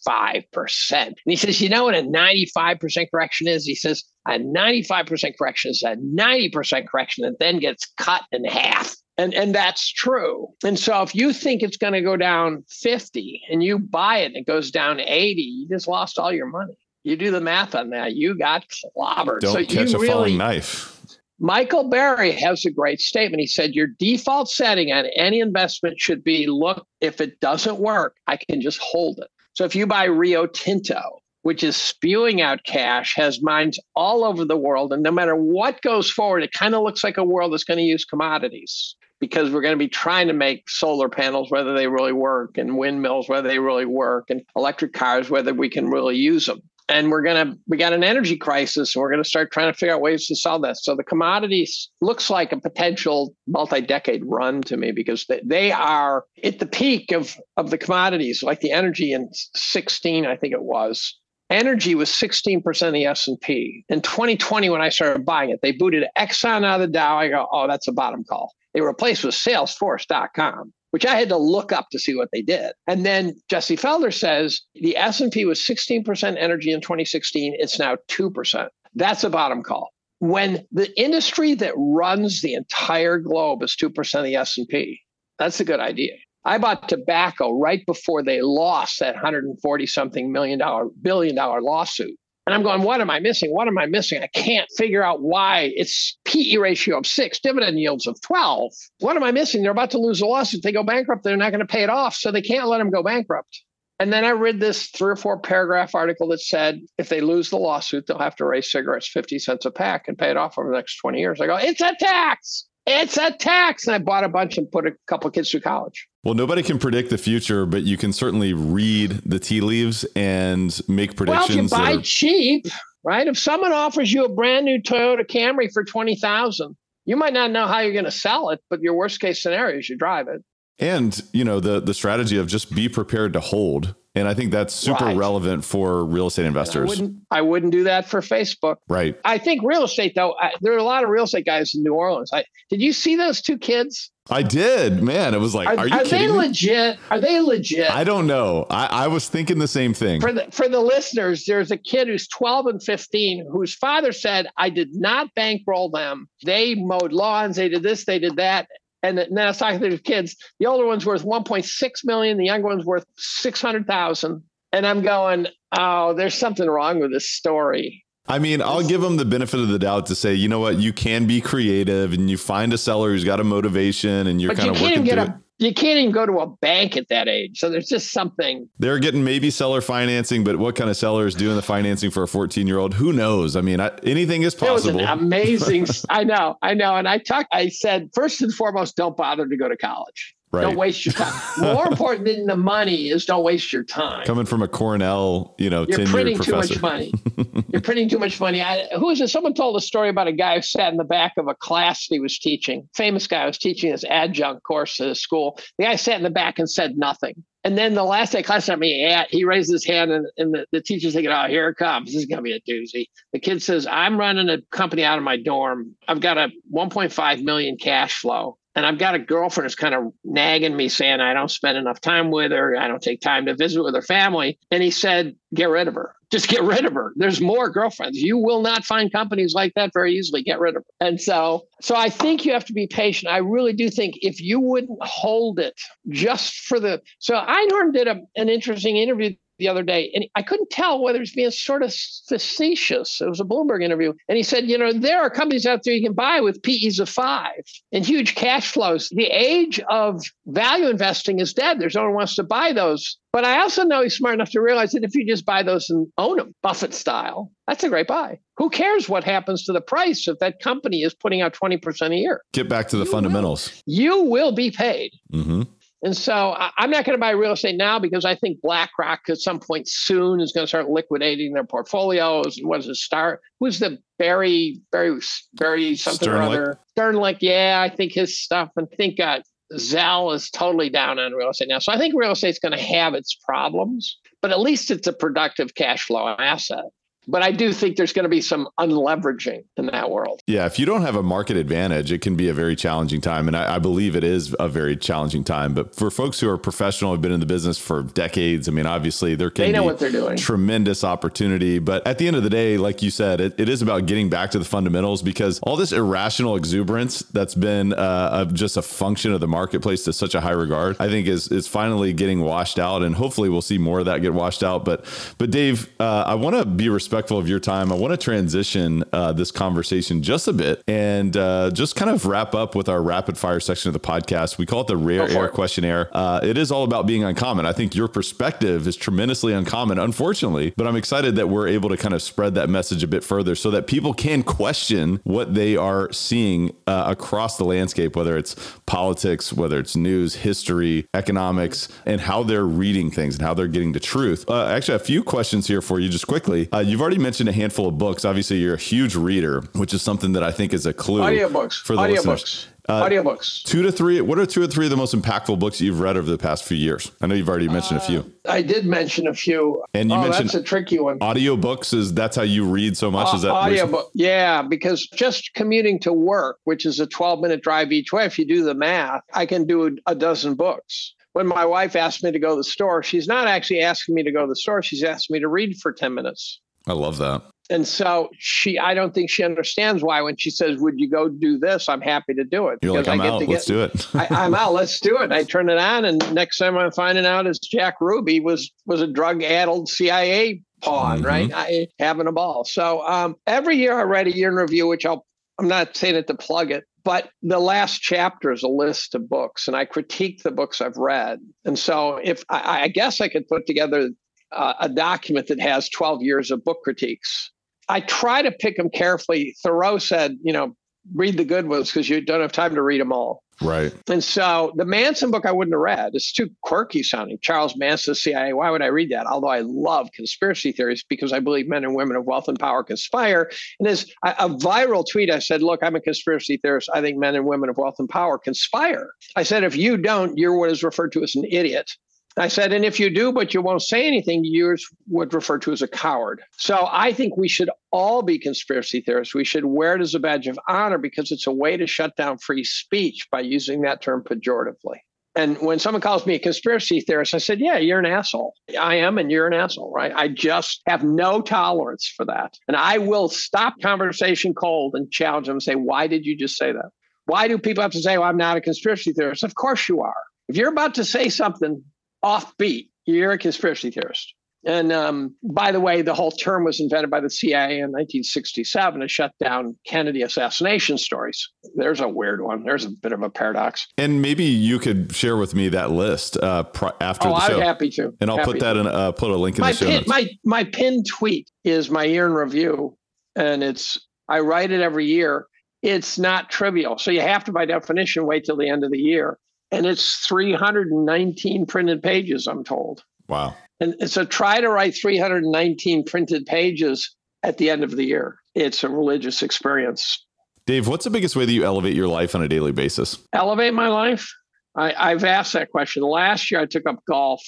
And 0.92 1.16
he 1.26 1.36
says, 1.36 1.60
You 1.60 1.68
know 1.68 1.84
what 1.84 1.96
a 1.96 2.04
95% 2.04 3.08
correction 3.12 3.50
is? 3.50 3.66
He 3.66 3.76
says, 3.76 4.02
A 4.26 4.40
95% 4.40 5.38
correction 5.38 5.72
is 5.72 5.84
a 5.84 5.98
90% 5.98 6.88
correction 6.88 7.26
that 7.26 7.38
then 7.40 7.60
gets 7.60 7.86
cut 7.98 8.24
in 8.32 8.46
half. 8.46 8.96
And, 9.18 9.34
and 9.34 9.54
that's 9.54 9.92
true. 9.92 10.48
And 10.64 10.80
so 10.80 11.02
if 11.02 11.14
you 11.14 11.34
think 11.34 11.62
it's 11.62 11.76
going 11.76 11.92
to 11.92 12.02
go 12.02 12.16
down 12.16 12.64
50 12.70 13.42
and 13.52 13.62
you 13.62 13.78
buy 13.78 14.20
it 14.20 14.28
and 14.28 14.38
it 14.38 14.48
goes 14.48 14.72
down 14.72 15.02
80, 15.02 15.42
you 15.42 15.68
just 15.68 15.90
lost 15.90 16.18
all 16.18 16.32
your 16.32 16.48
money. 16.48 16.78
You 17.04 17.16
do 17.16 17.32
the 17.32 17.42
math 17.42 17.76
on 17.76 17.92
that, 17.92 18.16
you 18.16 18.38
got 18.38 18.66
clobbered. 18.68 19.42
Don't 19.42 19.54
so 19.54 19.66
catch 19.66 19.92
you 19.92 19.98
a 19.98 20.00
really, 20.00 20.08
falling 20.08 20.38
knife. 20.38 20.96
Michael 21.40 21.88
Burry 21.88 22.32
has 22.34 22.66
a 22.66 22.72
great 22.72 23.00
statement. 23.00 23.40
He 23.40 23.48
said, 23.48 23.74
Your 23.74 23.88
default 23.88 24.50
setting 24.50 24.92
on 24.92 25.06
any 25.16 25.40
investment 25.40 26.00
should 26.00 26.24
be 26.24 26.48
look, 26.48 26.86
if 27.00 27.22
it 27.22 27.40
doesn't 27.40 27.80
work, 27.80 28.16
I 28.28 28.38
can 28.38 28.62
just 28.62 28.80
hold 28.80 29.20
it. 29.20 29.30
So 29.54 29.64
if 29.64 29.76
you 29.76 29.88
buy 29.88 30.06
Rio 30.06 30.46
Tinto, 30.46 31.02
which 31.44 31.64
is 31.64 31.78
spewing 31.78 32.42
out 32.42 32.66
cash, 32.66 33.14
has 33.16 33.42
mines 33.42 33.80
all 33.96 34.26
over 34.26 34.44
the 34.44 34.58
world, 34.58 34.92
and 34.92 35.02
no 35.02 35.12
matter 35.12 35.36
what 35.36 35.82
goes 35.82 36.12
forward, 36.12 36.44
it 36.44 36.52
kind 36.52 36.76
of 36.76 36.84
looks 36.84 37.04
like 37.04 37.18
a 37.18 37.24
world 37.24 37.54
that's 37.54 37.64
going 37.64 37.78
to 37.78 37.84
use 37.84 38.04
commodities 38.04 38.96
because 39.20 39.50
we're 39.50 39.62
going 39.62 39.74
to 39.74 39.78
be 39.78 39.88
trying 39.88 40.28
to 40.28 40.34
make 40.34 40.70
solar 40.70 41.10
panels 41.10 41.52
whether 41.52 41.74
they 41.74 41.88
really 41.88 42.14
work 42.14 42.58
and 42.58 42.78
windmills 42.78 43.28
whether 43.28 43.48
they 43.48 43.60
really 43.60 43.86
work 43.86 44.30
and 44.30 44.42
electric 44.56 44.94
cars 44.94 45.30
whether 45.30 45.54
we 45.54 45.70
can 45.70 45.90
really 45.90 46.16
use 46.16 46.46
them 46.46 46.62
and 46.90 47.12
we're 47.12 47.22
to 47.24 47.58
we 47.68 47.78
got 47.78 47.94
an 47.94 48.04
energy 48.04 48.36
crisis 48.36 48.96
and 48.96 49.02
we're 49.02 49.12
to 49.24 49.24
start 49.24 49.52
trying 49.52 49.72
to 49.72 49.78
figure 49.78 49.94
out 49.94 50.02
ways 50.02 50.28
to 50.28 50.36
solve 50.36 50.64
that. 50.64 50.78
So 50.78 50.96
the 50.96 51.04
commodities 51.04 51.90
looks 52.02 52.30
like 52.30 52.52
a 52.52 52.60
potential 52.60 53.36
multi-decade 53.48 54.24
run 54.26 54.62
to 54.64 54.76
me 54.76 54.92
because 54.92 55.26
they, 55.28 55.42
they 55.46 55.72
are 55.72 56.26
at 56.44 56.60
the 56.60 56.66
peak 56.66 57.12
of 57.12 57.38
of 57.56 57.70
the 57.70 57.78
commodities 57.78 58.44
like 58.44 58.62
the 58.62 58.72
energy 58.72 59.14
in 59.14 59.30
16 59.34 60.26
i 60.26 60.36
think 60.36 60.54
it 60.54 60.64
was. 60.64 61.16
Energy 61.52 61.96
was 61.96 62.10
16% 62.10 62.88
of 62.88 62.94
the 62.94 63.06
s&p 63.06 63.84
in 63.90 64.02
2020 64.02 64.70
when 64.70 64.82
i 64.82 64.90
started 64.90 65.26
buying 65.26 65.50
it 65.50 65.60
they 65.62 65.72
booted 65.72 66.06
exxon 66.18 66.64
out 66.64 66.82
of 66.82 66.82
the 66.82 66.88
dow. 66.88 67.18
I 67.18 67.30
go 67.30 67.48
oh 67.52 67.68
that's 67.68 67.88
a 67.88 67.92
bottom 67.92 68.24
call. 68.24 68.54
They 68.74 68.82
replaced 68.82 69.24
with 69.24 69.36
salesforce.com 69.36 70.74
which 70.92 71.06
I 71.06 71.16
had 71.16 71.30
to 71.30 71.38
look 71.38 71.72
up 71.72 71.88
to 71.92 72.00
see 72.00 72.16
what 72.16 72.30
they 72.32 72.42
did. 72.42 72.74
And 72.88 73.06
then 73.06 73.36
Jesse 73.50 73.78
Felder 73.78 74.14
says 74.14 74.62
the 74.76 74.98
S&P 74.98 75.46
was 75.46 75.60
16% 75.60 76.38
energy 76.38 76.72
in 76.72 76.82
2016, 76.82 77.56
it's 77.58 77.80
now 77.80 77.98
2%. 78.10 78.68
That's 78.96 79.24
a 79.24 79.30
bottom 79.30 79.64
call. 79.64 79.90
When 80.20 80.66
the 80.72 80.92
industry 81.00 81.54
that 81.56 81.74
runs 81.78 82.42
the 82.42 82.54
entire 82.54 83.20
globe 83.20 83.64
is 83.64 83.78
2% 83.82 84.16
of 84.16 84.26
the 84.26 84.36
S&P, 84.36 85.00
that's 85.38 85.60
a 85.60 85.66
good 85.66 85.80
idea. 85.80 86.14
I 86.44 86.58
bought 86.58 86.90
tobacco 86.90 87.52
right 87.52 87.86
before 87.86 88.24
they 88.24 88.42
lost 88.42 89.00
that 89.00 89.16
140 89.16 89.86
something 89.86 90.32
million 90.32 90.60
dollar 90.60 90.88
billion 91.02 91.36
dollar 91.36 91.62
lawsuit. 91.62 92.18
And 92.50 92.56
I'm 92.56 92.64
going, 92.64 92.82
what 92.82 93.00
am 93.00 93.12
I 93.12 93.20
missing? 93.20 93.54
What 93.54 93.68
am 93.68 93.78
I 93.78 93.86
missing? 93.86 94.24
I 94.24 94.28
can't 94.34 94.68
figure 94.76 95.04
out 95.04 95.22
why 95.22 95.72
it's 95.76 96.18
PE 96.26 96.58
ratio 96.58 96.98
of 96.98 97.06
six, 97.06 97.40
dividend 97.40 97.78
yields 97.78 98.08
of 98.08 98.20
12. 98.22 98.72
What 99.02 99.16
am 99.16 99.22
I 99.24 99.32
missing? 99.32 99.62
They're 99.62 99.70
about 99.70 99.92
to 99.92 100.00
lose 100.00 100.20
a 100.20 100.26
lawsuit. 100.26 100.64
They 100.64 100.72
go 100.72 100.82
bankrupt. 100.82 101.24
They're 101.24 101.38
not 101.38 101.52
going 101.52 101.60
to 101.60 101.72
pay 101.72 101.84
it 101.84 101.92
off. 101.92 102.16
So 102.16 102.32
they 102.32 102.42
can't 102.42 102.68
let 102.68 102.80
them 102.80 102.90
go 102.90 103.04
bankrupt. 103.04 103.62
And 104.00 104.12
then 104.12 104.26
I 104.26 104.32
read 104.32 104.60
this 104.60 104.88
three 104.88 105.12
or 105.12 105.16
four 105.16 105.40
paragraph 105.40 105.94
article 105.94 106.30
that 106.30 106.42
said 106.42 106.80
if 106.98 107.10
they 107.10 107.22
lose 107.22 107.52
the 107.52 107.58
lawsuit, 107.58 108.08
they'll 108.08 108.18
have 108.18 108.36
to 108.38 108.46
raise 108.46 108.72
cigarettes 108.72 109.08
50 109.08 109.38
cents 109.38 109.66
a 109.66 109.72
pack 109.72 110.08
and 110.08 110.18
pay 110.18 110.32
it 110.32 110.38
off 110.38 110.58
over 110.58 110.72
the 110.72 110.76
next 110.76 110.96
20 110.96 111.20
years. 111.20 111.40
I 111.40 111.46
go, 111.46 111.56
it's 111.56 111.82
a 111.82 111.96
tax. 112.00 112.66
It's 112.88 113.18
a 113.18 113.32
tax. 113.32 113.86
And 113.86 113.94
I 113.94 114.00
bought 114.00 114.24
a 114.24 114.30
bunch 114.30 114.58
and 114.58 114.72
put 114.72 114.88
a 114.88 114.94
couple 115.06 115.30
kids 115.30 115.52
through 115.52 115.62
college. 115.62 116.09
Well, 116.24 116.34
nobody 116.34 116.64
can 116.64 116.80
predict 116.80 117.10
the 117.10 117.18
future, 117.18 117.66
but 117.66 117.84
you 117.84 117.96
can 117.96 118.12
certainly 118.12 118.54
read 118.54 119.12
the 119.26 119.40
tea 119.40 119.62
leaves 119.62 120.06
and 120.16 120.80
make 120.90 121.16
predictions. 121.16 121.72
Well, 121.72 121.82
if 121.82 121.88
you 121.90 121.96
buy 121.96 122.00
are... 122.00 122.04
cheap, 122.04 122.66
right? 123.04 123.26
If 123.26 123.38
someone 123.38 123.72
offers 123.72 124.12
you 124.12 124.26
a 124.26 124.30
brand 124.30 124.66
new 124.66 124.82
Toyota 124.82 125.26
Camry 125.26 125.72
for 125.72 125.84
20,000, 125.84 126.76
you 127.06 127.16
might 127.16 127.34
not 127.34 127.52
know 127.52 127.68
how 127.68 127.80
you're 127.80 127.94
going 127.94 128.06
to 128.06 128.12
sell 128.12 128.50
it, 128.50 128.60
but 128.70 128.82
your 128.82 128.96
worst 128.96 129.22
case 129.22 129.42
scenario 129.42 129.80
is 129.80 129.88
you 129.88 129.98
drive 129.98 130.28
it. 130.28 130.44
And, 130.80 131.22
you 131.34 131.44
know, 131.44 131.60
the 131.60 131.80
the 131.80 131.94
strategy 131.94 132.38
of 132.38 132.48
just 132.48 132.74
be 132.74 132.88
prepared 132.90 133.34
to 133.34 133.40
hold 133.40 133.96
and 134.16 134.28
I 134.28 134.34
think 134.34 134.52
that's 134.52 134.74
super 134.74 135.06
right. 135.06 135.16
relevant 135.16 135.64
for 135.64 136.04
real 136.04 136.28
estate 136.28 136.46
investors. 136.46 136.90
I 136.90 136.90
wouldn't, 136.90 137.16
I 137.32 137.42
wouldn't, 137.42 137.72
do 137.72 137.84
that 137.84 138.10
for 138.10 138.22
Facebook. 138.22 138.78
Right. 138.88 139.18
I 139.24 139.38
think 139.38 139.62
real 139.64 139.84
estate, 139.84 140.14
though, 140.16 140.36
I, 140.40 140.52
there 140.62 140.74
are 140.74 140.78
a 140.78 140.84
lot 140.84 141.04
of 141.04 141.10
real 141.10 141.26
estate 141.26 141.46
guys 141.46 141.76
in 141.76 141.84
New 141.84 141.94
Orleans. 141.94 142.32
I, 142.34 142.44
did 142.70 142.82
you 142.82 142.92
see 142.92 143.16
those 143.16 143.42
two 143.42 143.58
kids? 143.58 144.12
I 144.32 144.42
did, 144.42 145.04
man. 145.04 145.36
It 145.36 145.40
was 145.40 145.54
like, 145.54 145.68
are, 145.68 145.78
are 145.78 145.88
you 145.88 145.96
are 145.96 146.04
kidding? 146.04 146.28
they 146.28 146.34
legit? 146.34 147.00
Are 147.12 147.22
they 147.22 147.40
legit? 147.40 147.90
I 147.92 148.04
don't 148.04 148.26
know. 148.26 148.66
I, 148.70 148.88
I 148.88 149.08
was 149.08 149.30
thinking 149.30 149.60
the 149.60 149.68
same 149.68 149.94
thing. 149.94 150.22
For 150.22 150.34
the 150.34 150.48
for 150.52 150.68
the 150.68 150.80
listeners, 150.80 151.46
there's 151.46 151.72
a 151.72 151.78
kid 151.78 152.08
who's 152.08 152.28
12 152.28 152.66
and 152.68 152.84
15 152.84 153.48
whose 153.52 153.74
father 153.74 154.12
said, 154.12 154.48
"I 154.58 154.70
did 154.70 154.94
not 154.94 155.34
bankroll 155.34 155.90
them. 155.90 156.30
They 156.44 156.76
mowed 156.76 157.12
lawns. 157.12 157.56
They 157.56 157.70
did 157.70 157.82
this. 157.82 158.06
They 158.06 158.20
did 158.20 158.36
that." 158.36 158.68
And 159.02 159.18
then 159.18 159.38
I 159.38 159.48
was 159.48 159.58
talking 159.58 159.80
to 159.80 159.90
the 159.90 159.98
kids. 159.98 160.36
The 160.60 160.66
older 160.66 160.86
one's 160.86 161.06
worth 161.06 161.24
1.6 161.24 161.92
million. 162.04 162.38
The 162.38 162.46
younger 162.46 162.68
one's 162.68 162.86
worth 162.86 163.06
600,000. 163.18 164.44
And 164.72 164.86
I'm 164.86 165.02
going, 165.02 165.48
oh, 165.78 166.14
there's 166.14 166.36
something 166.36 166.68
wrong 166.70 167.00
with 167.00 167.12
this 167.12 167.30
story. 167.30 168.04
I 168.28 168.38
mean, 168.38 168.62
I'll 168.62 168.88
give 168.88 169.02
them 169.02 169.18
the 169.18 169.26
benefit 169.26 169.60
of 169.60 169.70
the 169.70 169.80
doubt 169.80 170.06
to 170.08 170.16
say, 170.16 170.36
you 170.36 170.48
know 170.48 170.60
what, 170.60 170.78
you 170.78 170.94
can 170.94 171.26
be 171.26 171.42
creative 171.42 172.14
and 172.14 172.30
you 172.30 172.38
find 172.38 172.72
a 172.74 172.78
seller 172.78 173.10
who's 173.10 173.24
got 173.24 173.40
a 173.40 173.44
motivation 173.44 174.28
and 174.28 174.40
you're 174.40 174.54
kind 174.54 174.70
of 174.70 174.80
working 174.80 175.06
through 175.06 175.22
it. 175.22 175.32
You 175.60 175.74
can't 175.74 176.00
even 176.00 176.12
go 176.12 176.26
to 176.26 176.40
a 176.40 176.48
bank 176.48 176.96
at 176.96 177.10
that 177.10 177.28
age. 177.28 177.60
So 177.60 177.70
there's 177.70 177.88
just 177.88 178.12
something. 178.12 178.70
They're 178.80 178.98
getting 178.98 179.24
maybe 179.24 179.50
seller 179.50 179.82
financing, 179.82 180.44
but 180.46 180.58
what 180.58 180.76
kind 180.76 180.90
of 180.90 180.96
seller 180.96 181.28
is 181.28 181.36
doing 181.36 181.58
the 181.58 181.62
financing 181.62 182.12
for 182.12 182.24
a 182.24 182.28
14 182.28 182.66
year 182.66 182.78
old? 182.78 182.94
Who 182.94 183.12
knows? 183.12 183.56
I 183.58 183.62
mean, 183.62 183.82
I, 183.82 183.92
anything 184.04 184.44
is 184.44 184.56
possible. 184.56 184.92
It 184.92 185.04
was 185.04 185.04
an 185.04 185.20
amazing. 185.20 185.88
I 186.10 186.24
know, 186.24 186.58
I 186.62 186.74
know. 186.74 186.96
And 186.96 187.08
I 187.08 187.18
talked, 187.18 187.50
I 187.54 187.68
said, 187.68 188.10
first 188.14 188.42
and 188.42 188.54
foremost, 188.54 188.96
don't 188.96 189.18
bother 189.18 189.48
to 189.48 189.58
go 189.58 189.68
to 189.68 189.76
college. 189.76 190.36
Right. 190.52 190.62
Don't 190.64 190.78
waste 190.78 191.06
your 191.06 191.14
time. 191.14 191.34
More 191.76 191.88
important 191.88 192.26
than 192.26 192.48
the 192.48 192.58
money 192.58 193.10
is 193.10 193.26
don't 193.26 193.44
waste 193.44 193.72
your 193.72 193.84
time. 193.84 194.26
Coming 194.26 194.46
from 194.46 194.64
a 194.64 194.68
Cornell, 194.68 195.54
you 195.60 195.70
know, 195.70 195.86
you're 195.88 196.08
printing 196.08 196.38
professor. 196.38 196.74
too 196.74 196.80
much 196.80 196.82
money. 196.82 197.14
you're 197.70 197.82
printing 197.82 198.10
too 198.10 198.18
much 198.18 198.40
money. 198.40 198.60
I, 198.60 198.88
who 198.98 199.12
is 199.12 199.22
it? 199.22 199.28
Someone 199.28 199.54
told 199.54 199.76
a 199.76 199.82
story 199.82 200.10
about 200.10 200.28
a 200.28 200.34
guy 200.34 200.56
who 200.56 200.64
sat 200.64 200.92
in 200.92 200.98
the 200.98 201.04
back 201.04 201.34
of 201.38 201.48
a 201.48 201.54
class 201.54 202.06
he 202.06 202.20
was 202.20 202.40
teaching. 202.40 202.90
Famous 202.96 203.28
guy 203.28 203.46
was 203.46 203.60
teaching 203.60 203.92
this 203.92 204.04
adjunct 204.06 204.64
course 204.64 205.00
at 205.00 205.10
a 205.10 205.16
school. 205.16 205.60
The 205.78 205.86
guy 205.86 205.96
sat 205.98 206.18
in 206.18 206.24
the 206.24 206.32
back 206.32 206.58
and 206.58 206.70
said 206.70 206.98
nothing. 206.98 207.44
And 207.64 207.78
then 207.78 207.94
the 207.94 208.04
last 208.04 208.32
day 208.32 208.42
class 208.42 208.70
at 208.70 208.80
me, 208.80 209.14
he 209.30 209.44
raised 209.44 209.72
his 209.72 209.86
hand, 209.86 210.12
and, 210.12 210.26
and 210.38 210.54
the, 210.54 210.66
the 210.72 210.82
teacher's 210.82 211.14
thinking, 211.14 211.32
"Oh, 211.32 211.48
here 211.48 211.68
it 211.68 211.76
comes. 211.76 212.08
This 212.08 212.22
is 212.22 212.26
going 212.26 212.38
to 212.38 212.42
be 212.42 212.54
a 212.54 212.62
doozy." 212.62 213.08
The 213.34 213.40
kid 213.40 213.62
says, 213.62 213.86
"I'm 213.86 214.18
running 214.18 214.48
a 214.48 214.62
company 214.72 215.04
out 215.04 215.18
of 215.18 215.26
my 215.26 215.36
dorm. 215.36 215.96
I've 216.08 216.22
got 216.22 216.38
a 216.38 216.50
1.5 216.74 217.44
million 217.44 217.78
cash 217.78 218.18
flow." 218.20 218.58
And 218.76 218.86
I've 218.86 218.98
got 218.98 219.16
a 219.16 219.20
girlfriend 219.20 219.66
who's 219.66 219.76
kind 219.76 219.96
of 219.96 220.14
nagging 220.24 220.76
me 220.76 220.90
saying 220.90 221.20
I 221.20 221.34
don't 221.34 221.52
spend 221.52 221.78
enough 221.78 222.00
time 222.00 222.32
with 222.32 222.52
her. 222.52 222.78
I 222.78 222.88
don't 222.88 223.02
take 223.02 223.20
time 223.20 223.46
to 223.48 223.56
visit 223.56 223.84
with 223.84 223.96
her 223.96 224.02
family. 224.02 224.60
And 224.72 224.84
he 224.84 224.92
said, 224.92 225.36
get 225.54 225.70
rid 225.70 225.88
of 225.88 225.96
her. 225.96 226.16
Just 226.32 226.48
get 226.48 226.62
rid 226.62 226.86
of 226.86 226.94
her. 226.94 227.12
There's 227.16 227.42
more 227.42 227.70
girlfriends. 227.70 228.22
You 228.22 228.38
will 228.38 228.62
not 228.62 228.86
find 228.86 229.12
companies 229.12 229.56
like 229.56 229.74
that 229.74 229.92
very 229.94 230.14
easily. 230.14 230.44
Get 230.44 230.60
rid 230.60 230.76
of 230.76 230.84
her. 230.84 231.08
And 231.08 231.20
so, 231.20 231.66
so 231.82 231.96
I 231.96 232.10
think 232.10 232.46
you 232.46 232.54
have 232.54 232.66
to 232.66 232.74
be 232.74 232.86
patient. 232.86 233.34
I 233.34 233.38
really 233.38 233.74
do 233.74 233.90
think 233.90 234.16
if 234.22 234.40
you 234.40 234.60
wouldn't 234.60 235.00
hold 235.02 235.60
it 235.60 235.74
just 236.10 236.54
for 236.54 236.80
the, 236.80 237.02
so 237.18 237.34
Einhorn 237.34 237.94
did 237.94 238.08
a, 238.08 238.22
an 238.36 238.48
interesting 238.48 238.98
interview 238.98 239.36
the 239.60 239.68
other 239.68 239.84
day, 239.84 240.12
and 240.14 240.26
I 240.36 240.42
couldn't 240.42 240.70
tell 240.70 241.02
whether 241.02 241.20
he's 241.20 241.34
being 241.34 241.52
sort 241.52 241.84
of 241.84 241.94
facetious. 242.28 243.22
It 243.22 243.30
was 243.30 243.40
a 243.40 243.44
Bloomberg 243.44 243.84
interview, 243.84 244.14
and 244.28 244.38
he 244.38 244.44
said, 244.44 244.70
"You 244.70 244.78
know, 244.78 244.92
there 244.92 245.22
are 245.22 245.30
companies 245.30 245.66
out 245.66 245.82
there 245.84 245.94
you 245.94 246.04
can 246.04 246.14
buy 246.14 246.42
with 246.42 246.64
PEs 246.64 247.00
of 247.00 247.10
five 247.10 247.62
and 247.92 248.06
huge 248.06 248.36
cash 248.36 248.72
flows. 248.72 249.10
The 249.10 249.26
age 249.26 249.80
of 249.90 250.24
value 250.48 250.88
investing 250.88 251.40
is 251.40 251.54
dead. 251.54 251.80
There's 251.80 251.96
no 251.96 252.06
one 252.06 252.14
wants 252.14 252.36
to 252.36 252.44
buy 252.44 252.74
those." 252.74 253.18
But 253.32 253.46
I 253.46 253.60
also 253.62 253.84
know 253.84 254.02
he's 254.02 254.16
smart 254.16 254.34
enough 254.34 254.50
to 254.52 254.62
realize 254.62 254.92
that 254.94 255.04
if 255.04 255.14
you 255.14 255.26
just 255.28 255.46
buy 255.46 255.62
those 255.62 255.90
and 255.90 256.08
own 256.18 256.38
them, 256.38 256.56
Buffett 256.64 256.96
style, 256.96 257.52
that's 257.68 257.84
a 257.84 257.90
great 257.90 258.08
buy. 258.08 258.40
Who 258.58 258.72
cares 258.72 259.08
what 259.08 259.24
happens 259.24 259.66
to 259.66 259.72
the 259.72 259.82
price 259.82 260.28
if 260.28 260.40
that 260.40 260.60
company 260.62 261.04
is 261.04 261.14
putting 261.14 261.42
out 261.42 261.54
20% 261.54 262.12
a 262.12 262.16
year? 262.16 262.42
Get 262.54 262.68
back 262.68 262.88
to 262.90 262.98
the 262.98 263.06
you 263.06 263.12
fundamentals. 263.12 263.84
Will. 263.86 263.96
You 263.96 264.24
will 264.24 264.52
be 264.52 264.72
paid. 264.72 265.12
Mm-hmm. 265.32 265.62
And 266.02 266.16
so 266.16 266.56
I'm 266.78 266.90
not 266.90 267.04
going 267.04 267.18
to 267.18 267.20
buy 267.20 267.32
real 267.32 267.52
estate 267.52 267.76
now 267.76 268.00
because 268.00 268.24
I 268.24 268.34
think 268.34 268.62
BlackRock 268.62 269.22
at 269.28 269.38
some 269.38 269.60
point 269.60 269.88
soon 269.88 270.40
is 270.40 270.54
going 270.54 270.64
to 270.64 270.68
start 270.68 270.90
liquidating 270.90 271.54
their 271.54 271.66
portfolios. 271.66 272.58
And 272.58 272.68
what 272.68 272.78
does 272.78 272.88
it 272.88 272.96
start? 272.96 273.42
Who's 273.60 273.80
the 273.80 273.98
Barry, 274.18 274.82
Barry, 274.92 275.20
Barry 275.56 275.96
something 275.98 276.30
or 276.30 276.38
other? 276.38 276.80
Sternlicht. 276.98 277.40
Yeah, 277.42 277.86
I 277.86 277.94
think 277.94 278.14
his 278.14 278.40
stuff. 278.40 278.70
And 278.78 278.88
I 278.92 278.96
think 278.96 279.20
uh, 279.20 279.42
Zell 279.78 280.32
is 280.32 280.50
totally 280.50 280.90
down 280.90 281.20
on 281.20 281.34
real 281.34 281.50
estate 281.50 281.68
now. 281.68 281.80
So 281.80 281.92
I 281.92 281.98
think 281.98 282.14
real 282.16 282.32
estate's 282.32 282.60
going 282.60 282.78
to 282.78 282.84
have 282.84 283.14
its 283.14 283.36
problems, 283.36 284.18
but 284.42 284.52
at 284.52 284.60
least 284.62 284.92
it's 284.92 285.08
a 285.08 285.14
productive 285.14 285.76
cash 285.76 286.06
flow 286.06 286.28
asset. 286.28 286.86
But 287.30 287.44
I 287.44 287.52
do 287.52 287.72
think 287.72 287.96
there's 287.96 288.14
going 288.14 288.24
to 288.24 288.30
be 288.30 288.42
some 288.42 288.68
unleveraging 288.80 289.64
in 289.78 289.86
that 289.88 290.10
world. 290.10 290.42
Yeah, 290.48 290.66
if 290.66 290.80
you 290.80 290.86
don't 290.88 291.04
have 291.04 291.16
a 291.16 291.22
market 291.22 291.58
advantage, 291.58 292.12
it 292.12 292.22
can 292.22 292.36
be 292.36 292.50
a 292.50 292.54
very 292.54 292.76
challenging 292.76 293.22
time. 293.22 293.48
And 293.48 293.56
I, 293.56 293.76
I 293.76 293.80
believe 293.80 294.16
it 294.16 294.24
is 294.24 294.56
a 294.60 294.68
very 294.68 294.98
challenging 294.98 295.44
time. 295.44 295.76
But 295.76 295.96
for 295.96 296.10
folks 296.10 296.40
who 296.40 296.50
are 296.50 296.58
professional, 296.58 297.12
have 297.12 297.22
been 297.22 297.32
in 297.32 297.40
the 297.40 297.46
business 297.46 297.78
for 297.78 298.02
decades, 298.02 298.68
I 298.68 298.72
mean, 298.72 298.88
obviously 298.88 299.36
there 299.36 299.52
can 299.52 299.66
they 299.66 299.72
know 299.72 299.84
be 299.84 299.86
what 299.86 300.00
they're 300.00 300.12
doing. 300.12 300.38
tremendous 300.38 301.04
opportunity. 301.04 301.78
But 301.78 302.06
at 302.08 302.18
the 302.18 302.28
end 302.28 302.36
of 302.36 302.42
the 302.44 302.50
day, 302.50 302.78
like 302.78 303.04
you 303.04 303.12
said, 303.12 303.40
it, 303.40 303.60
it 303.60 303.70
is 303.70 303.84
about 303.84 304.08
getting 304.08 304.30
back 304.30 304.50
to 304.52 304.60
the 304.60 304.66
fundamentals 304.66 305.22
because 305.22 305.60
all 305.60 305.76
this 305.76 305.92
irrational 305.92 306.56
exuberance 306.56 307.20
that's 307.20 307.54
been 307.54 307.94
uh, 307.94 308.46
just 308.46 308.76
a 308.76 308.82
function 308.82 309.34
of 309.34 309.40
the 309.40 309.48
marketplace 309.48 310.04
to 310.06 310.14
such 310.14 310.34
a 310.34 310.42
high 310.42 310.52
regard, 310.52 310.98
I 311.00 311.10
think 311.10 311.28
is 311.28 311.48
is 311.50 311.68
finally 311.68 312.12
getting 312.12 312.42
washed 312.42 312.80
out. 312.80 313.04
And 313.04 313.14
hopefully 313.14 313.50
we'll 313.50 313.62
see 313.62 313.78
more 313.78 314.00
of 314.00 314.06
that 314.06 314.24
get 314.24 314.34
washed 314.34 314.64
out. 314.64 314.84
But 314.84 315.06
but 315.38 315.52
Dave, 315.52 315.90
uh, 316.00 316.24
I 316.26 316.34
want 316.34 316.56
to 316.56 316.66
be 316.66 316.90
respectful 316.90 317.19
of 317.28 317.50
your 317.50 317.60
time. 317.60 317.92
I 317.92 317.96
want 317.96 318.12
to 318.12 318.18
transition 318.18 319.04
uh, 319.12 319.34
this 319.34 319.52
conversation 319.52 320.24
just 320.24 320.48
a 320.48 320.54
bit 320.54 320.84
and 320.88 321.36
uh, 321.36 321.72
just 321.72 321.96
kind 321.96 322.10
of 322.10 322.26
wrap 322.26 322.56
up 322.56 322.76
with 322.76 322.88
our 322.88 323.02
rapid 323.02 323.38
fire 323.38 323.60
section 323.60 323.90
of 323.90 323.94
the 323.94 324.00
podcast. 324.00 324.58
We 324.58 324.66
call 324.66 324.82
it 324.82 324.88
the 324.88 324.98
rare 324.98 325.30
air 325.30 325.46
it. 325.46 325.54
questionnaire. 325.54 326.10
Uh, 326.14 326.40
it 326.42 326.58
is 326.58 326.72
all 326.72 326.84
about 326.84 327.06
being 327.06 327.24
uncommon. 327.24 327.66
I 327.66 327.74
think 327.74 327.96
your 327.96 328.08
perspective 328.08 328.88
is 328.88 328.96
tremendously 328.96 329.54
uncommon, 329.54 330.00
unfortunately, 330.00 330.74
but 330.78 330.88
I'm 330.88 330.96
excited 330.96 331.36
that 331.36 331.50
we're 331.50 331.68
able 331.68 331.90
to 331.90 331.98
kind 331.98 332.14
of 332.14 332.22
spread 332.22 332.56
that 332.56 332.70
message 332.70 333.04
a 333.04 333.08
bit 333.08 333.24
further 333.24 333.56
so 333.56 333.70
that 333.72 333.88
people 333.88 334.14
can 334.14 334.44
question 334.44 335.20
what 335.24 335.54
they 335.56 335.76
are 335.76 336.12
seeing 336.12 336.76
uh, 336.88 337.06
across 337.08 337.58
the 337.58 337.66
landscape, 337.66 338.16
whether 338.16 338.38
it's 338.38 338.56
politics, 338.86 339.52
whether 339.54 339.80
it's 339.80 339.96
news, 339.96 340.36
history, 340.36 341.08
economics, 341.14 341.90
and 342.06 342.22
how 342.22 342.44
they're 342.44 342.66
reading 342.66 343.12
things 343.12 343.36
and 343.36 343.44
how 343.44 343.54
they're 343.54 343.68
getting 343.68 343.92
the 343.92 344.00
truth. 344.00 344.46
Uh, 344.50 344.66
actually, 344.68 344.96
a 344.96 345.00
few 345.00 345.24
questions 345.24 345.68
here 345.68 345.82
for 345.82 346.00
you, 346.00 346.10
just 346.10 346.28
quickly. 346.28 346.70
Uh, 346.72 346.80
you've 347.00 347.04
already 347.04 347.18
mentioned 347.18 347.48
a 347.48 347.54
handful 347.54 347.88
of 347.88 347.98
books. 347.98 348.26
Obviously, 348.26 348.58
you're 348.58 348.74
a 348.74 348.78
huge 348.78 349.16
reader, 349.16 349.62
which 349.74 349.94
is 349.94 350.02
something 350.02 350.34
that 350.34 350.44
I 350.44 350.52
think 350.52 350.74
is 350.74 350.86
a 350.86 350.92
clue 350.92 351.22
Audiobooks. 351.22 351.82
for 351.82 351.96
the 351.96 352.02
Audiobooks. 352.02 352.26
listeners. 352.26 352.68
Uh, 352.90 353.08
Audiobooks. 353.08 353.64
Two 353.64 353.84
to 353.84 353.92
three. 353.92 354.20
What 354.20 354.38
are 354.38 354.46
two 354.46 354.62
or 354.62 354.68
three 354.68 354.86
of 354.86 354.90
the 354.90 354.98
most 354.98 355.16
impactful 355.16 355.60
books 355.60 355.80
you've 355.80 356.02
read 356.02 356.18
over 356.18 356.30
the 356.30 356.38
past 356.38 356.66
few 356.66 356.76
years? 356.76 357.10
I 357.22 357.28
know 357.28 357.36
you've 357.36 357.48
already 357.48 357.70
mentioned 357.70 358.02
a 358.02 358.04
few. 358.04 358.30
I 358.50 358.62
did 358.62 358.86
mention 358.86 359.28
a 359.28 359.34
few. 359.34 359.82
And 359.94 360.10
you 360.10 360.18
oh, 360.18 360.24
mentioned- 360.24 360.50
that's 360.50 360.56
a 360.56 360.62
tricky 360.64 361.00
one. 361.00 361.20
Audiobooks 361.20 361.94
is 361.94 362.14
that's 362.14 362.36
how 362.36 362.42
you 362.42 362.66
read 362.66 362.98
so 362.98 363.10
much. 363.10 363.34
is 363.34 363.44
that 363.44 363.54
audiobook? 363.54 364.12
Yeah, 364.14 364.62
because 364.62 365.08
just 365.08 365.54
commuting 365.54 366.00
to 366.00 366.12
work, 366.12 366.58
which 366.66 366.86
is 366.86 367.00
a 367.00 367.08
12 367.08 367.40
minute 367.40 367.62
drive 367.62 367.94
each 367.94 368.12
way, 368.12 368.26
if 368.26 368.38
you 368.38 368.46
do 368.46 368.66
the 368.66 368.74
math, 368.74 369.22
I 369.34 369.46
can 369.46 369.66
do 369.66 369.98
a 370.06 370.16
dozen 370.16 370.56
books. 370.56 371.14
When 371.32 371.48
my 371.48 371.64
wife 371.64 371.96
asked 371.96 372.24
me 372.24 372.32
to 372.34 372.40
go 372.40 372.50
to 372.50 372.56
the 372.58 372.64
store, 372.64 373.04
she's 373.04 373.28
not 373.28 373.48
actually 373.48 373.80
asking 373.80 374.16
me 374.16 374.24
to 374.24 374.32
go 374.34 374.42
to 374.42 374.48
the 374.48 374.56
store. 374.58 374.84
She's 374.84 375.04
asking 375.04 375.36
me 375.36 375.40
to 375.40 375.48
read 375.48 375.78
for 375.78 375.94
10 375.94 376.14
minutes. 376.14 376.60
I 376.90 376.94
love 376.94 377.18
that. 377.20 377.44
And 377.72 377.88
so 377.88 378.30
she, 378.40 378.80
I 378.80 378.96
don't 378.96 379.14
think 379.14 379.30
she 379.30 379.44
understands 379.44 380.02
why 380.04 380.24
when 380.24 380.36
she 380.38 380.50
says, 380.50 380.80
"Would 380.80 380.96
you 380.98 381.08
go 381.08 381.30
do 381.30 381.60
this?" 381.60 381.88
I'm 381.88 382.02
happy 382.02 382.34
to 382.34 382.44
do 382.44 382.70
it. 382.70 382.80
You're 382.82 382.96
like, 382.96 383.08
I'm 383.08 383.20
get 383.20 383.28
out. 383.28 383.40
to 383.42 383.46
Let's 383.46 383.66
do 383.66 383.84
it. 383.84 384.08
I, 384.16 384.28
I'm 384.32 384.56
out. 384.56 384.74
Let's 384.74 385.00
do 385.00 385.20
it. 385.22 385.32
I 385.32 385.44
turn 385.44 385.70
it 385.70 385.78
on, 385.78 386.04
and 386.04 386.34
next 386.34 386.58
time 386.58 386.76
I'm 386.80 386.92
finding 386.92 387.28
out 387.28 387.46
is 387.46 387.60
Jack 387.60 387.98
Ruby 388.02 388.40
was 388.40 388.72
was 388.88 389.02
a 389.02 389.08
drug-addled 389.08 389.88
CIA 389.88 390.64
pawn, 390.82 391.22
Mhm. 391.22 391.26
right? 391.26 391.52
I 391.54 391.88
having 392.00 392.26
a 392.26 392.32
ball. 392.32 392.64
So 392.66 393.06
um, 393.06 393.36
every 393.46 393.76
year 393.78 394.00
I 394.00 394.04
write 394.04 394.26
a 394.26 394.36
year 394.36 394.50
in 394.50 394.56
review, 394.56 394.88
which 394.88 395.06
I'll. 395.06 395.26
I'm 395.60 395.68
not 395.68 395.96
saying 395.96 396.16
it 396.16 396.26
to 396.28 396.34
plug 396.36 396.72
it, 396.72 396.86
but 397.04 397.30
the 397.44 397.60
last 397.60 398.02
chapter 398.02 398.52
is 398.52 398.64
a 398.64 398.68
list 398.68 399.14
of 399.14 399.30
books, 399.30 399.68
and 399.68 399.76
I 399.78 399.86
critique 399.86 400.42
the 400.42 400.52
books 400.52 400.82
I've 400.82 400.98
read. 400.98 401.40
And 401.66 401.78
so 401.78 402.20
if 402.24 402.44
I, 402.50 402.84
I 402.84 402.88
guess 402.88 403.22
I 403.22 403.28
could 403.28 403.48
put 403.48 403.68
together 403.68 404.10
uh, 404.52 404.74
a 404.80 404.90
document 404.90 405.48
that 405.48 405.60
has 405.60 405.90
12 405.90 406.22
years 406.22 406.52
of 406.52 406.64
book 406.64 406.80
critiques. 406.84 407.52
I 407.88 408.02
try 408.02 408.42
to 408.42 408.52
pick 408.52 408.78
them 408.78 408.90
carefully. 408.90 409.56
Thoreau 409.64 409.98
said, 409.98 410.38
you 410.44 410.54
know, 410.54 410.76
read 411.14 411.38
the 411.38 411.46
good 411.46 411.68
ones 411.68 411.90
because 411.90 412.10
you 412.10 412.22
don't 412.22 412.42
have 412.42 412.52
time 412.52 412.76
to 412.76 412.82
read 412.82 413.02
them 413.02 413.12
all. 413.12 413.44
right. 413.62 413.94
And 414.08 414.24
so 414.24 414.72
the 414.76 414.86
Manson 414.86 415.32
book 415.32 415.46
I 415.46 415.52
wouldn't 415.52 415.74
have 415.74 415.82
read. 415.82 416.12
It's 416.14 416.32
too 416.32 416.50
quirky 416.62 417.04
sounding. 417.04 417.40
Charles 417.42 417.76
Manson, 417.76 418.16
CIA. 418.16 418.54
Why 418.54 418.70
would 418.70 418.82
I 418.82 418.88
read 418.88 419.10
that? 419.12 419.26
Although 419.26 419.50
I 419.50 419.62
love 419.62 420.10
conspiracy 420.14 420.72
theories 420.72 421.04
because 421.08 421.34
I 421.34 421.40
believe 421.40 421.68
men 421.68 421.84
and 421.84 421.96
women 421.96 422.16
of 422.16 422.26
wealth 422.26 422.48
and 422.48 422.60
power 422.60 422.84
conspire. 422.84 423.50
And 423.80 423.88
as 423.88 424.10
a, 424.24 424.36
a 424.40 424.50
viral 424.50 425.06
tweet, 425.10 425.32
I 425.32 425.40
said, 425.40 425.62
look, 425.62 425.82
I'm 425.84 425.96
a 425.96 426.02
conspiracy 426.02 426.58
theorist. 426.58 426.90
I 426.94 427.02
think 427.02 427.18
men 427.18 427.36
and 427.36 427.46
women 427.46 427.70
of 427.70 427.78
wealth 427.78 427.96
and 428.00 428.10
power 428.10 428.38
conspire. 428.38 429.10
I 429.36 429.44
said, 429.44 429.64
if 429.64 429.76
you 429.76 429.98
don't, 429.98 430.38
you're 430.38 430.58
what 430.58 430.70
is 430.70 430.84
referred 430.84 431.12
to 431.14 431.24
as 431.24 431.36
an 431.36 431.46
idiot. 431.50 431.92
I 432.38 432.48
said, 432.48 432.72
and 432.72 432.86
if 432.86 433.00
you 433.00 433.10
do, 433.10 433.32
but 433.32 433.54
you 433.54 433.62
won't 433.62 433.82
say 433.82 434.08
anything, 434.08 434.42
you're 434.44 434.78
what 435.08 435.34
refer 435.34 435.58
to 435.60 435.72
as 435.72 435.82
a 435.82 435.88
coward. 435.88 436.42
So 436.58 436.88
I 436.90 437.12
think 437.12 437.36
we 437.36 437.50
should 437.50 437.70
all 437.92 438.22
be 438.22 438.40
conspiracy 438.40 439.02
theorists. 439.02 439.36
We 439.36 439.44
should 439.44 439.66
wear 439.66 439.96
it 439.96 440.02
as 440.02 440.16
a 440.16 440.20
badge 440.20 440.48
of 440.48 440.60
honor 440.68 440.98
because 440.98 441.32
it's 441.32 441.48
a 441.48 441.52
way 441.52 441.76
to 441.76 441.88
shut 441.88 442.16
down 442.16 442.38
free 442.38 442.64
speech 442.64 443.28
by 443.32 443.42
using 443.42 443.82
that 443.82 444.02
term 444.02 444.24
pejoratively. 444.24 445.00
And 445.36 445.58
when 445.60 445.80
someone 445.80 446.02
calls 446.02 446.26
me 446.26 446.36
a 446.36 446.40
conspiracy 446.40 447.02
theorist, 447.02 447.34
I 447.34 447.38
said, 447.38 447.60
Yeah, 447.60 447.78
you're 447.78 448.00
an 448.00 448.06
asshole. 448.06 448.54
I 448.80 448.96
am, 448.96 449.18
and 449.18 449.32
you're 449.32 449.48
an 449.48 449.54
asshole, 449.54 449.92
right? 449.94 450.12
I 450.14 450.28
just 450.28 450.82
have 450.88 451.04
no 451.04 451.42
tolerance 451.42 452.12
for 452.16 452.26
that. 452.26 452.58
And 452.68 452.76
I 452.76 452.98
will 452.98 453.30
stop 453.30 453.76
conversation 453.82 454.54
cold 454.54 454.96
and 454.96 455.12
challenge 455.12 455.48
them 455.48 455.56
and 455.56 455.64
say, 455.64 455.76
Why 455.76 456.08
did 456.08 456.26
you 456.26 456.36
just 456.36 456.58
say 456.58 456.72
that? 456.72 456.90
Why 457.26 457.48
do 457.48 457.58
people 457.58 457.84
have 457.84 457.92
to 457.92 458.02
say, 458.02 458.18
Well, 458.18 458.28
I'm 458.28 458.38
not 458.38 458.58
a 458.58 458.62
conspiracy 458.62 459.14
theorist? 459.14 459.44
Of 459.44 459.56
course 459.56 459.88
you 459.88 460.02
are. 460.02 460.16
If 460.48 460.58
you're 460.58 460.72
about 460.72 460.96
to 460.96 461.06
say 461.06 461.30
something 461.30 461.84
offbeat, 462.24 462.90
you're 463.06 463.32
a 463.32 463.38
conspiracy 463.38 463.92
theorist. 463.92 464.34
And 464.66 464.92
um, 464.92 465.36
by 465.42 465.72
the 465.72 465.80
way, 465.80 466.02
the 466.02 466.14
whole 466.14 466.32
term 466.32 466.66
was 466.66 466.82
invented 466.82 467.10
by 467.10 467.22
the 467.22 467.30
CIA 467.30 467.76
in 467.76 467.92
1967 467.94 469.00
to 469.00 469.08
shut 469.08 469.32
down 469.42 469.78
Kennedy 469.88 470.22
assassination 470.22 470.98
stories. 470.98 471.50
There's 471.76 472.02
a 472.02 472.10
weird 472.10 472.42
one. 472.44 472.64
There's 472.66 472.84
a 472.84 472.90
bit 472.90 473.14
of 473.14 473.22
a 473.24 473.30
paradox. 473.30 473.88
And 473.98 474.22
maybe 474.22 474.44
you 474.44 474.78
could 474.78 475.16
share 475.16 475.38
with 475.38 475.56
me 475.56 475.70
that 475.70 475.92
list 475.92 476.36
uh, 476.36 476.66
after 477.00 477.30
Oh, 477.30 477.36
the 477.36 477.56
I'm 477.56 477.62
happy 477.62 477.90
to. 477.92 478.12
and 478.20 478.30
I'll 478.30 478.38
Happy 478.40 478.52
put 478.52 478.60
that 478.60 478.76
in. 478.76 478.86
Uh, 478.86 479.14
put 479.14 479.32
a 479.32 479.38
link 479.38 479.58
in 479.58 479.62
my 479.62 479.72
the 479.72 479.78
show 479.78 479.86
pin, 479.86 479.96
notes. 479.96 480.08
my 480.10 480.28
my 480.44 480.64
pinned 480.66 481.06
tweet 481.08 481.50
is 481.64 481.90
my 481.90 482.04
year 482.04 482.26
in 482.26 482.34
review, 482.34 482.98
and 483.38 483.64
it's 483.64 483.98
I 484.28 484.40
write 484.42 484.72
it 484.72 484.82
every 484.82 485.06
year. 485.06 485.46
It's 485.82 486.20
not 486.20 486.50
trivial, 486.50 486.98
so 486.98 487.12
you 487.12 487.22
have 487.22 487.46
to, 487.46 487.54
by 487.54 487.64
definition, 487.66 488.26
wait 488.26 488.44
till 488.44 488.58
the 488.58 488.68
end 488.70 488.84
of 488.84 488.92
the 488.92 488.98
year, 489.00 489.40
and 489.72 489.86
it's 489.86 490.26
319 490.28 491.66
printed 491.66 492.02
pages. 492.02 492.48
I'm 492.48 492.64
told, 492.64 493.04
wow. 493.28 493.56
and 493.80 493.96
so 494.10 494.26
try 494.26 494.62
to 494.62 494.70
write 494.70 494.96
319 494.96 496.04
printed 496.06 496.46
pages 496.46 497.16
at 497.44 497.58
the 497.58 497.70
end 497.70 497.84
of 497.84 497.92
the 497.92 498.06
year. 498.06 498.38
It's 498.56 498.84
a 498.84 498.90
religious 498.90 499.42
experience. 499.42 500.26
Dave, 500.66 500.88
what's 500.88 501.04
the 501.04 501.10
biggest 501.10 501.36
way 501.36 501.46
that 501.46 501.52
you 501.52 501.64
elevate 501.64 501.96
your 501.96 502.08
life 502.08 502.36
on 502.36 502.44
a 502.44 502.48
daily 502.48 502.72
basis? 502.72 503.18
Elevate 503.34 503.74
my 503.74 503.88
life. 503.88 504.32
I, 504.76 504.94
I've 504.98 505.24
asked 505.24 505.54
that 505.54 505.72
question. 505.72 506.04
Last 506.04 506.52
year, 506.52 506.62
I 506.62 506.66
took 506.66 506.86
up 506.86 507.04
golf 507.08 507.42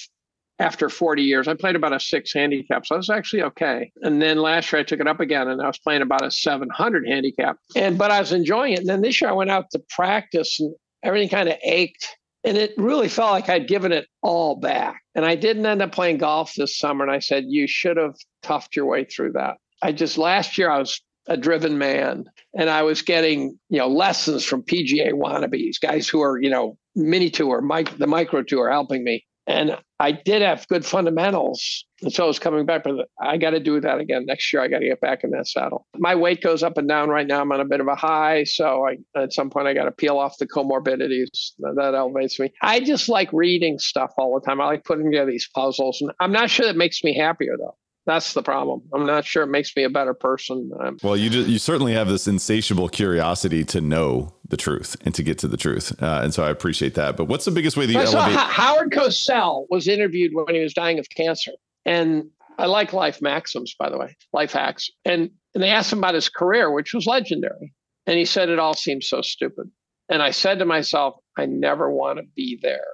after 0.58 0.88
40 0.88 1.22
years. 1.22 1.48
I 1.48 1.54
played 1.54 1.76
about 1.76 1.92
a 1.92 2.00
six 2.00 2.32
handicap, 2.32 2.86
so 2.86 2.94
I 2.94 2.98
was 2.98 3.10
actually 3.10 3.42
okay. 3.42 3.92
And 4.02 4.20
then 4.20 4.38
last 4.38 4.72
year, 4.72 4.80
I 4.80 4.84
took 4.84 5.00
it 5.00 5.06
up 5.06 5.20
again, 5.20 5.48
and 5.48 5.62
I 5.62 5.66
was 5.66 5.78
playing 5.78 6.02
about 6.02 6.24
a 6.24 6.30
700 6.30 7.06
handicap. 7.06 7.58
And 7.76 7.96
but 7.96 8.10
I 8.10 8.20
was 8.20 8.32
enjoying 8.32 8.74
it. 8.74 8.80
And 8.80 8.88
then 8.88 9.02
this 9.02 9.20
year, 9.20 9.30
I 9.30 9.34
went 9.34 9.50
out 9.50 9.70
to 9.70 9.80
practice, 9.90 10.58
and 10.60 10.74
everything 11.02 11.28
kind 11.28 11.48
of 11.48 11.56
ached. 11.62 12.16
And 12.44 12.56
it 12.56 12.72
really 12.76 13.08
felt 13.08 13.30
like 13.30 13.48
I'd 13.48 13.68
given 13.68 13.92
it 13.92 14.06
all 14.20 14.56
back. 14.56 15.02
And 15.14 15.24
I 15.24 15.36
didn't 15.36 15.66
end 15.66 15.80
up 15.80 15.92
playing 15.92 16.18
golf 16.18 16.54
this 16.54 16.76
summer. 16.76 17.04
And 17.04 17.12
I 17.12 17.20
said, 17.20 17.44
You 17.46 17.66
should 17.68 17.96
have 17.96 18.16
toughed 18.42 18.74
your 18.74 18.86
way 18.86 19.04
through 19.04 19.32
that. 19.32 19.58
I 19.80 19.92
just, 19.92 20.18
last 20.18 20.58
year, 20.58 20.70
I 20.70 20.78
was 20.78 21.00
a 21.26 21.36
driven 21.36 21.78
man 21.78 22.24
and 22.56 22.68
I 22.68 22.82
was 22.82 23.02
getting, 23.02 23.58
you 23.68 23.78
know, 23.78 23.88
lessons 23.88 24.44
from 24.44 24.62
PGA 24.62 25.12
wannabes, 25.12 25.80
guys 25.80 26.08
who 26.08 26.20
are, 26.20 26.40
you 26.40 26.50
know, 26.50 26.76
mini 26.96 27.30
tour, 27.30 27.60
mic, 27.60 27.96
the 27.98 28.06
micro 28.06 28.42
tour 28.42 28.70
helping 28.70 29.04
me. 29.04 29.24
And 29.46 29.76
I 29.98 30.12
did 30.12 30.42
have 30.42 30.66
good 30.68 30.84
fundamentals. 30.84 31.84
And 32.00 32.12
so 32.12 32.24
I 32.24 32.26
was 32.26 32.38
coming 32.38 32.64
back, 32.64 32.84
but 32.84 33.08
I 33.20 33.36
got 33.38 33.50
to 33.50 33.60
do 33.60 33.80
that 33.80 33.98
again 33.98 34.26
next 34.26 34.52
year. 34.52 34.62
I 34.62 34.68
got 34.68 34.78
to 34.78 34.86
get 34.86 35.00
back 35.00 35.24
in 35.24 35.30
that 35.30 35.48
saddle. 35.48 35.86
My 35.96 36.14
weight 36.14 36.42
goes 36.42 36.62
up 36.62 36.78
and 36.78 36.88
down 36.88 37.08
right 37.08 37.26
now. 37.26 37.40
I'm 37.40 37.50
on 37.52 37.60
a 37.60 37.64
bit 37.64 37.80
of 37.80 37.88
a 37.88 37.94
high. 37.94 38.44
So 38.44 38.86
I, 38.86 38.98
at 39.20 39.32
some 39.32 39.50
point, 39.50 39.66
I 39.66 39.74
got 39.74 39.84
to 39.84 39.92
peel 39.92 40.18
off 40.18 40.38
the 40.38 40.46
comorbidities. 40.46 41.52
That, 41.58 41.94
elevates 41.94 42.38
me. 42.38 42.52
I 42.62 42.80
just 42.80 43.08
like 43.08 43.30
reading 43.32 43.78
stuff 43.78 44.12
all 44.16 44.38
the 44.38 44.44
time. 44.44 44.60
I 44.60 44.66
like 44.66 44.84
putting 44.84 45.06
together 45.06 45.30
these 45.30 45.48
puzzles. 45.54 46.00
And 46.00 46.10
I'm 46.20 46.32
not 46.32 46.50
sure 46.50 46.66
that 46.66 46.76
makes 46.76 47.02
me 47.04 47.16
happier, 47.16 47.56
though. 47.58 47.76
That's 48.04 48.32
the 48.32 48.42
problem. 48.42 48.82
I'm 48.92 49.06
not 49.06 49.24
sure 49.24 49.44
it 49.44 49.48
makes 49.48 49.76
me 49.76 49.84
a 49.84 49.90
better 49.90 50.12
person. 50.12 50.70
Um, 50.80 50.98
Well, 51.04 51.16
you 51.16 51.30
just, 51.30 51.48
you 51.48 51.58
certainly 51.58 51.92
have 51.92 52.08
this 52.08 52.26
insatiable 52.26 52.88
curiosity 52.88 53.62
to 53.66 53.80
know 53.80 54.34
the 54.48 54.56
truth 54.56 54.96
and 55.04 55.14
to 55.14 55.22
get 55.22 55.38
to 55.38 55.48
the 55.48 55.56
truth, 55.56 55.92
uh, 56.02 56.20
and 56.22 56.34
so 56.34 56.42
I 56.42 56.50
appreciate 56.50 56.94
that. 56.94 57.16
But 57.16 57.26
what's 57.26 57.44
the 57.44 57.52
biggest 57.52 57.76
way 57.76 57.86
that 57.86 57.92
you 57.92 58.00
I 58.00 58.04
elevate? 58.04 58.34
Ho- 58.36 58.46
Howard 58.46 58.90
Cosell 58.90 59.66
was 59.70 59.86
interviewed 59.86 60.32
when 60.34 60.54
he 60.54 60.60
was 60.60 60.74
dying 60.74 60.98
of 60.98 61.08
cancer, 61.10 61.52
and 61.86 62.24
I 62.58 62.66
like 62.66 62.92
life 62.92 63.22
maxims, 63.22 63.74
by 63.78 63.88
the 63.88 63.98
way, 63.98 64.16
life 64.32 64.52
hacks. 64.52 64.90
And 65.04 65.30
and 65.54 65.62
they 65.62 65.70
asked 65.70 65.92
him 65.92 65.98
about 65.98 66.14
his 66.14 66.28
career, 66.28 66.70
which 66.72 66.92
was 66.94 67.06
legendary, 67.06 67.72
and 68.06 68.18
he 68.18 68.24
said 68.24 68.48
it 68.48 68.58
all 68.58 68.74
seems 68.74 69.08
so 69.08 69.22
stupid. 69.22 69.70
And 70.08 70.22
I 70.22 70.32
said 70.32 70.58
to 70.58 70.64
myself, 70.64 71.14
I 71.38 71.46
never 71.46 71.90
want 71.90 72.18
to 72.18 72.24
be 72.34 72.58
there. 72.60 72.84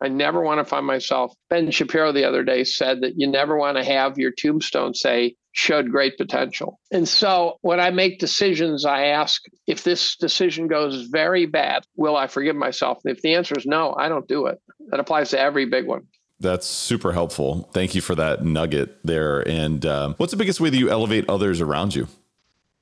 I 0.00 0.08
never 0.08 0.42
want 0.42 0.58
to 0.58 0.64
find 0.64 0.86
myself. 0.86 1.32
Ben 1.48 1.70
Shapiro 1.70 2.12
the 2.12 2.24
other 2.24 2.44
day 2.44 2.64
said 2.64 3.00
that 3.00 3.14
you 3.16 3.26
never 3.26 3.56
want 3.56 3.78
to 3.78 3.84
have 3.84 4.18
your 4.18 4.30
tombstone 4.30 4.94
say, 4.94 5.36
showed 5.52 5.90
great 5.90 6.18
potential. 6.18 6.78
And 6.90 7.08
so 7.08 7.56
when 7.62 7.80
I 7.80 7.90
make 7.90 8.18
decisions, 8.18 8.84
I 8.84 9.06
ask 9.06 9.42
if 9.66 9.84
this 9.84 10.16
decision 10.16 10.68
goes 10.68 11.04
very 11.06 11.46
bad, 11.46 11.84
will 11.96 12.16
I 12.16 12.26
forgive 12.26 12.56
myself? 12.56 12.98
And 13.04 13.16
if 13.16 13.22
the 13.22 13.34
answer 13.34 13.54
is 13.56 13.64
no, 13.64 13.94
I 13.98 14.10
don't 14.10 14.28
do 14.28 14.46
it. 14.46 14.60
That 14.90 15.00
applies 15.00 15.30
to 15.30 15.40
every 15.40 15.64
big 15.64 15.86
one. 15.86 16.02
That's 16.38 16.66
super 16.66 17.12
helpful. 17.12 17.70
Thank 17.72 17.94
you 17.94 18.02
for 18.02 18.14
that 18.14 18.44
nugget 18.44 18.98
there. 19.02 19.40
And 19.48 19.86
um, 19.86 20.14
what's 20.18 20.32
the 20.32 20.36
biggest 20.36 20.60
way 20.60 20.68
that 20.68 20.76
you 20.76 20.90
elevate 20.90 21.24
others 21.30 21.62
around 21.62 21.94
you? 21.94 22.08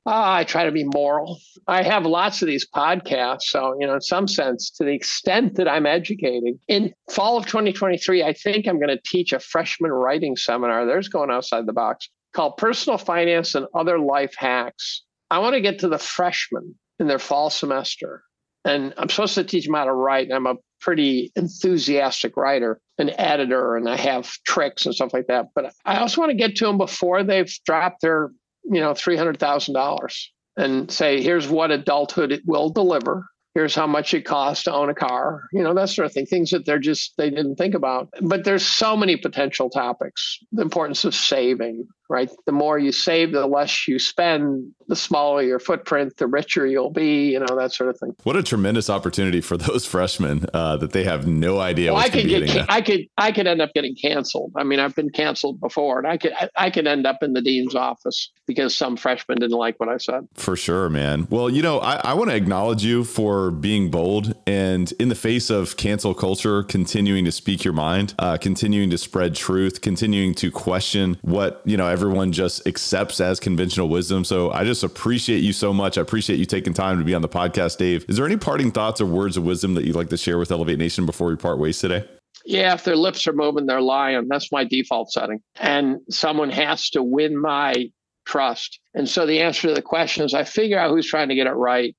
Uh, 0.07 0.11
I 0.13 0.45
try 0.45 0.65
to 0.65 0.73
be 0.73 0.85
moral. 0.85 1.41
I 1.67 1.83
have 1.83 2.05
lots 2.05 2.43
of 2.43 2.49
these 2.49 2.69
podcasts. 2.69 3.45
So, 3.45 3.75
you 3.81 3.87
know, 3.87 3.95
in 3.95 4.01
some 4.03 4.29
sense, 4.29 4.71
to 4.73 4.85
the 4.85 4.93
extent 4.93 5.55
that 5.57 5.67
I'm 5.67 5.87
educating, 5.87 6.59
in 6.69 6.93
fall 7.11 7.39
of 7.39 7.47
2023, 7.47 8.23
I 8.23 8.35
think 8.35 8.67
I'm 8.67 8.79
going 8.79 8.95
to 8.95 9.01
teach 9.07 9.33
a 9.33 9.41
freshman 9.41 9.91
writing 9.93 10.37
seminar. 10.37 10.85
There's 10.85 11.09
going 11.09 11.31
outside 11.31 11.65
the 11.65 11.73
box 11.73 12.11
called 12.35 12.59
Personal 12.59 12.99
Finance 12.99 13.55
and 13.55 13.67
Other 13.75 13.99
Life 13.99 14.35
Hacks. 14.37 15.03
I 15.31 15.39
want 15.39 15.55
to 15.55 15.63
get 15.63 15.79
to 15.79 15.89
the 15.89 15.99
freshmen 15.99 16.75
in 16.99 17.07
their 17.07 17.19
fall 17.19 17.49
semester. 17.49 18.25
And 18.67 18.93
I'm 18.99 19.09
supposed 19.09 19.35
to 19.37 19.45
teach 19.45 19.65
them 19.65 19.75
how 19.75 19.85
to 19.85 19.93
write. 19.93 20.29
And 20.29 20.35
I'm 20.35 20.47
a 20.47 20.57
pretty 20.81 21.33
enthusiastic 21.35 22.37
writer, 22.37 22.79
an 22.99 23.11
editor, 23.19 23.77
and 23.77 23.89
I 23.89 23.97
have 23.97 24.31
tricks 24.47 24.85
and 24.85 24.95
stuff 24.95 25.15
like 25.15 25.29
that. 25.29 25.47
But 25.55 25.73
I 25.87 25.97
also 25.97 26.21
want 26.21 26.31
to 26.31 26.37
get 26.37 26.57
to 26.57 26.67
them 26.67 26.77
before 26.77 27.23
they've 27.23 27.53
dropped 27.65 28.03
their 28.03 28.31
you 28.65 28.81
know, 28.81 28.93
$300,000 28.93 30.25
and 30.57 30.91
say, 30.91 31.23
here's 31.23 31.49
what 31.49 31.71
adulthood 31.71 32.33
it 32.33 32.43
will 32.47 32.71
deliver. 32.71 33.27
Here's 33.55 33.75
how 33.75 33.87
much 33.87 34.13
it 34.15 34.25
costs 34.25 34.65
to 34.65 34.73
own 34.73 34.91
a 34.91 34.95
car, 34.95 35.45
you 35.53 35.63
know, 35.63 35.75
that 35.75 35.89
sort 35.89 36.07
of 36.07 36.13
thing. 36.13 36.27
Things 36.27 36.51
that 36.51 36.67
they're 36.67 36.81
just, 36.81 37.15
they 37.17 37.31
didn't 37.31 37.55
think 37.55 37.75
about. 37.75 38.09
But 38.21 38.43
there's 38.43 38.67
so 38.67 38.97
many 38.97 39.17
potential 39.17 39.71
topics. 39.71 40.41
The 40.51 40.63
importance 40.63 41.05
of 41.05 41.15
saving, 41.15 41.87
right? 42.11 42.29
The 42.47 42.53
more 42.53 42.81
you 42.81 42.91
save, 42.91 43.31
the 43.31 43.47
less 43.47 43.87
you 43.87 44.01
spend, 44.01 44.73
the 44.89 44.97
smaller 44.97 45.43
your 45.43 45.59
footprint, 45.59 46.17
the 46.17 46.27
richer 46.27 46.67
you'll 46.67 46.91
be, 46.91 47.33
you 47.33 47.41
know, 47.41 47.57
that 47.57 47.73
sort 47.73 47.91
of 47.91 47.99
thing. 47.99 48.15
What 48.25 48.37
a 48.37 48.43
tremendous 48.43 48.91
opportunity 48.91 49.41
for 49.41 49.57
those 49.57 49.87
freshmen 49.95 50.47
uh, 50.55 50.77
that 50.79 50.93
they 50.93 51.05
have 51.05 51.27
no 51.27 51.59
idea. 51.59 51.93
Well, 51.93 52.03
I 52.03 52.09
could 52.09 52.27
get, 52.27 52.71
I 52.71 52.81
could, 52.81 53.07
I 53.17 53.33
could 53.33 53.47
end 53.47 53.61
up 53.61 53.73
getting 53.75 53.95
canceled. 53.95 54.53
I 54.57 54.65
mean, 54.65 54.81
I've 54.81 54.95
been 54.95 55.11
canceled 55.11 55.61
before, 55.61 55.99
and 55.99 56.07
I 56.07 56.17
could, 56.17 56.33
I, 56.33 56.49
I 56.57 56.71
could 56.71 56.87
end 56.87 57.07
up 57.07 57.23
in 57.23 57.33
the 57.33 57.41
dean's 57.41 57.75
office 57.75 58.31
because 58.47 58.77
some 58.77 58.97
freshman 58.97 59.39
didn't 59.39 59.57
like 59.57 59.79
what 59.81 59.89
I 59.89 59.97
said. 59.97 60.29
For 60.35 60.57
sure, 60.57 60.89
man. 60.89 61.27
Well, 61.31 61.49
you 61.49 61.63
know, 61.63 61.79
I, 61.79 61.97
I 61.97 62.15
want 62.15 62.31
to 62.31 62.37
acknowledge 62.37 62.85
you 62.85 63.05
for 63.05 63.51
being 63.51 63.91
bold 63.91 64.35
and 64.47 64.93
in 64.99 65.09
the 65.09 65.15
face 65.15 65.51
of 65.51 65.77
cancel 65.77 66.15
culture, 66.15 66.63
continuing 66.63 67.25
to 67.25 67.33
speak 67.33 67.65
your 67.65 67.73
mind, 67.73 68.15
uh, 68.19 68.37
continuing 68.37 68.91
to 68.91 68.99
spread 68.99 69.35
truth, 69.35 69.81
continuing 69.81 70.35
to 70.35 70.51
question 70.51 71.19
what 71.23 71.63
you 71.65 71.77
know 71.77 71.87
everyone 71.87 72.33
just 72.33 72.67
accepts 72.67 73.21
as 73.21 73.41
conventional 73.41 73.89
wisdom. 73.89 74.25
So 74.25 74.51
I 74.51 74.65
just 74.65 74.74
appreciate 74.83 75.43
you 75.43 75.53
so 75.53 75.73
much. 75.73 75.99
I 75.99 76.01
appreciate 76.03 76.39
you 76.39 76.47
taking 76.47 76.75
time 76.75 76.99
to 76.99 77.05
be 77.05 77.15
on 77.15 77.23
the 77.23 77.29
podcast, 77.29 77.79
Dave. 77.79 78.05
Is 78.09 78.17
there 78.17 78.27
any 78.27 78.37
parting 78.37 78.71
thoughts 78.71 79.01
or 79.01 79.07
words 79.07 79.37
of 79.37 79.45
wisdom 79.45 79.75
that 79.75 79.85
you'd 79.85 79.97
like 79.97 80.09
to 80.11 80.17
share 80.17 80.39
with 80.39 80.51
Elevate 80.51 80.79
Nation 80.79 81.07
before 81.07 81.29
we 81.29 81.37
part 81.37 81.59
ways 81.59 81.79
today? 81.79 82.07
Yeah, 82.45 82.75
if 82.75 82.85
their 82.85 82.97
lips 82.97 83.27
are 83.27 83.33
moving, 83.33 83.67
they're 83.67 83.81
lying. 83.81 84.29
That's 84.29 84.53
my 84.53 84.65
default 84.65 85.13
setting. 85.13 85.41
And 85.61 85.99
someone 86.11 86.51
has 86.51 86.91
to 86.91 87.03
win 87.03 87.41
my 87.41 87.91
trust. 88.27 88.81
And 88.95 89.09
so 89.09 89.27
the 89.27 89.41
answer 89.41 89.69
to 89.69 89.75
the 89.75 89.83
question 89.83 90.25
is 90.25 90.35
I 90.35 90.45
figure 90.45 90.79
out 90.79 90.91
who's 90.91 91.07
trying 91.07 91.29
to 91.29 91.35
get 91.35 91.47
it 91.47 91.53
right 91.53 91.95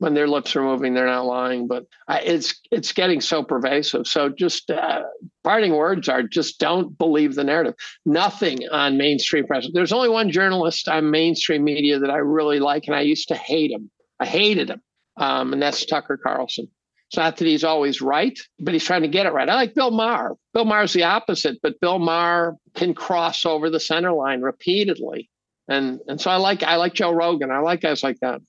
when 0.00 0.14
their 0.14 0.26
lips 0.26 0.56
are 0.56 0.62
moving, 0.62 0.94
they're 0.94 1.06
not 1.06 1.26
lying. 1.26 1.68
But 1.68 1.84
I, 2.08 2.20
it's 2.20 2.58
it's 2.72 2.92
getting 2.92 3.20
so 3.20 3.44
pervasive. 3.44 4.06
So 4.06 4.30
just 4.30 4.70
uh, 4.70 5.02
parting 5.44 5.76
words 5.76 6.08
are 6.08 6.22
just 6.22 6.58
don't 6.58 6.96
believe 6.96 7.34
the 7.34 7.44
narrative. 7.44 7.74
Nothing 8.06 8.60
on 8.72 8.96
mainstream 8.96 9.46
press. 9.46 9.68
There's 9.72 9.92
only 9.92 10.08
one 10.08 10.30
journalist 10.30 10.88
on 10.88 11.10
mainstream 11.10 11.62
media 11.62 11.98
that 11.98 12.10
I 12.10 12.16
really 12.16 12.60
like, 12.60 12.86
and 12.86 12.96
I 12.96 13.02
used 13.02 13.28
to 13.28 13.34
hate 13.36 13.70
him. 13.70 13.90
I 14.18 14.26
hated 14.26 14.70
him, 14.70 14.80
um, 15.18 15.52
and 15.52 15.62
that's 15.62 15.84
Tucker 15.84 16.16
Carlson. 16.16 16.66
It's 17.08 17.16
not 17.16 17.36
that 17.36 17.46
he's 17.46 17.64
always 17.64 18.00
right, 18.00 18.38
but 18.58 18.72
he's 18.72 18.84
trying 18.84 19.02
to 19.02 19.08
get 19.08 19.26
it 19.26 19.32
right. 19.32 19.48
I 19.48 19.54
like 19.54 19.74
Bill 19.74 19.90
Maher. 19.90 20.36
Bill 20.54 20.64
Maher's 20.64 20.94
the 20.94 21.02
opposite, 21.02 21.58
but 21.62 21.80
Bill 21.80 21.98
Maher 21.98 22.56
can 22.74 22.94
cross 22.94 23.44
over 23.44 23.68
the 23.68 23.80
center 23.80 24.12
line 24.12 24.40
repeatedly. 24.40 25.28
And 25.68 26.00
and 26.08 26.18
so 26.18 26.30
I 26.30 26.36
like 26.36 26.62
I 26.62 26.76
like 26.76 26.94
Joe 26.94 27.12
Rogan. 27.12 27.50
I 27.50 27.58
like 27.58 27.82
guys 27.82 28.02
like 28.02 28.18
that 28.20 28.40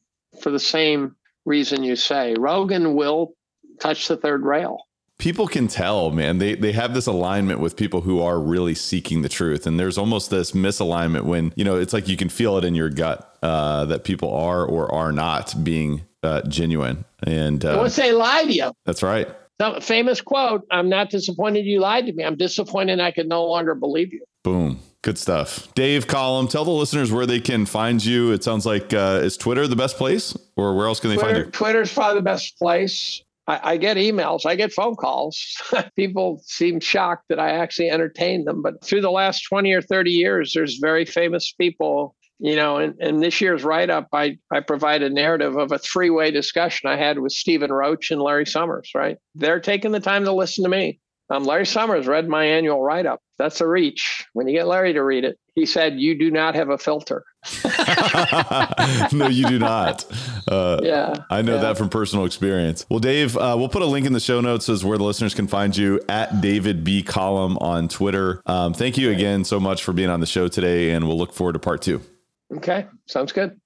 for 0.42 0.50
the 0.50 0.60
same 0.60 1.16
reason 1.46 1.84
you 1.84 1.96
say. 1.96 2.36
Rogan 2.38 2.96
will 2.96 3.34
touch 3.80 4.08
the 4.08 4.18
third 4.18 4.44
rail. 4.44 4.80
People 5.18 5.48
can 5.48 5.68
tell, 5.68 6.10
man. 6.10 6.40
They 6.40 6.56
they 6.56 6.72
have 6.72 6.96
this 6.96 7.06
alignment 7.06 7.60
with 7.60 7.76
people 7.76 8.02
who 8.02 8.22
are 8.22 8.40
really 8.40 8.74
seeking 8.74 9.22
the 9.22 9.30
truth, 9.30 9.68
and 9.68 9.80
there's 9.80 9.98
almost 9.98 10.32
this 10.32 10.54
misalignment 10.54 11.26
when 11.26 11.54
you 11.56 11.64
know 11.64 11.78
it's 11.78 11.94
like 11.94 12.08
you 12.08 12.18
can 12.18 12.28
feel 12.28 12.58
it 12.58 12.64
in 12.64 12.74
your 12.74 12.90
gut 12.90 13.38
uh, 13.44 13.86
that 13.86 14.04
people 14.04 14.34
are 14.34 14.66
or 14.66 14.92
are 14.92 15.12
not 15.12 15.54
being 15.64 16.02
uh, 16.24 16.42
genuine. 16.48 17.06
And 17.22 17.64
uh, 17.64 17.76
once 17.78 17.96
they 17.98 18.14
lie 18.14 18.46
to 18.46 18.52
you, 18.52 18.72
that's 18.86 19.04
right. 19.04 19.28
Some 19.62 19.80
famous 19.80 20.22
quote: 20.22 20.66
"I'm 20.72 20.90
not 20.90 21.12
disappointed 21.12 21.66
you 21.66 21.82
lied 21.82 22.08
to 22.08 22.14
me. 22.14 22.24
I'm 22.24 22.36
disappointed 22.36 23.00
I 23.00 23.12
could 23.12 23.28
no 23.28 23.46
longer 23.46 23.76
believe 23.76 24.12
you." 24.14 24.26
Boom. 24.44 24.80
Good 25.04 25.18
stuff. 25.18 25.74
Dave 25.74 26.06
Collum, 26.06 26.48
tell 26.48 26.64
the 26.64 26.72
listeners 26.72 27.12
where 27.12 27.26
they 27.26 27.40
can 27.40 27.66
find 27.66 28.04
you. 28.04 28.32
It 28.32 28.44
sounds 28.44 28.66
like 28.66 28.94
uh, 28.94 29.22
is 29.24 29.36
Twitter 29.36 29.68
the 29.68 29.76
best 29.76 29.98
place, 29.98 30.38
or 30.56 30.76
where 30.76 30.86
else 30.86 31.00
can 31.00 31.10
they 31.10 31.16
Twitter, 31.16 31.34
find 31.34 31.46
you? 31.46 31.52
Twitter's 31.52 31.94
probably 31.94 32.20
the 32.20 32.24
best 32.24 32.58
place. 32.60 33.24
I, 33.48 33.60
I 33.64 33.78
get 33.78 33.98
emails, 33.98 34.46
I 34.46 34.56
get 34.56 34.72
phone 34.72 34.96
calls. 34.96 35.60
People 35.96 36.42
seem 36.46 36.80
shocked 36.80 37.26
that 37.30 37.40
I 37.40 37.50
actually 37.50 37.90
entertain 37.90 38.46
them. 38.46 38.62
But 38.62 38.84
through 38.84 39.02
the 39.02 39.10
last 39.10 39.42
20 39.42 39.74
or 39.74 39.82
30 39.82 40.12
years, 40.12 40.54
there's 40.54 40.78
very 40.78 41.06
famous 41.06 41.52
people 41.52 42.16
you 42.44 42.56
know, 42.56 42.80
in, 42.80 42.96
in 43.00 43.20
this 43.20 43.40
year's 43.40 43.64
write 43.64 43.92
up, 43.92 44.08
I, 44.14 44.40
I 44.52 44.62
provide 44.62 45.04
a 45.04 45.12
narrative 45.12 45.58
of 45.58 45.72
a 45.72 45.78
three 45.78 46.10
way 46.10 46.32
discussion 46.32 46.90
I 46.90 46.98
had 46.98 47.20
with 47.20 47.34
Stephen 47.34 47.72
Roach 47.72 48.10
and 48.10 48.20
Larry 48.20 48.48
Summers, 48.48 48.90
right? 48.96 49.18
They're 49.36 49.60
taking 49.60 49.92
the 49.92 50.00
time 50.00 50.26
to 50.26 50.34
listen 50.34 50.64
to 50.64 50.70
me. 50.70 51.00
Um, 51.30 51.44
Larry 51.44 51.68
Summers 51.68 52.08
read 52.08 52.28
my 52.28 52.44
annual 52.44 52.82
write 52.82 53.06
up. 53.06 53.22
That's 53.42 53.60
a 53.60 53.68
reach. 53.68 54.28
When 54.34 54.48
you 54.48 54.54
get 54.54 54.68
Larry 54.68 54.94
to 54.94 55.02
read 55.02 55.24
it, 55.24 55.40
he 55.56 55.66
said, 55.66 56.00
You 56.00 56.16
do 56.16 56.30
not 56.30 56.54
have 56.54 56.70
a 56.70 56.78
filter. 56.78 57.24
no, 59.12 59.28
you 59.30 59.48
do 59.48 59.58
not. 59.58 60.06
Uh, 60.48 60.80
yeah. 60.84 61.16
I 61.32 61.42
know 61.42 61.56
yeah. 61.56 61.62
that 61.62 61.78
from 61.78 61.90
personal 61.90 62.26
experience. 62.26 62.86
Well, 62.88 63.00
Dave, 63.00 63.36
uh, 63.36 63.56
we'll 63.58 63.68
put 63.68 63.82
a 63.82 63.88
link 63.88 64.06
in 64.06 64.14
the 64.14 64.20
show 64.20 64.42
notes 64.42 64.70
as 64.70 64.86
where 64.86 65.00
the 65.00 65.04
listeners 65.04 65.34
can 65.34 65.48
find 65.48 65.76
you 65.76 66.00
at 66.08 66.40
David 66.40 66.84
B. 66.84 67.02
Collum 67.02 67.58
on 67.58 67.88
Twitter. 67.88 68.44
Um, 68.46 68.76
thank 68.76 68.96
you 68.96 69.10
again 69.10 69.44
so 69.44 69.60
much 69.60 69.84
for 69.84 69.92
being 69.92 70.10
on 70.12 70.20
the 70.20 70.28
show 70.28 70.48
today, 70.48 70.92
and 70.92 71.08
we'll 71.08 71.18
look 71.18 71.34
forward 71.34 71.54
to 71.54 71.60
part 71.60 71.82
two. 71.82 72.00
Okay. 72.58 72.86
Sounds 73.08 73.32
good. 73.32 73.60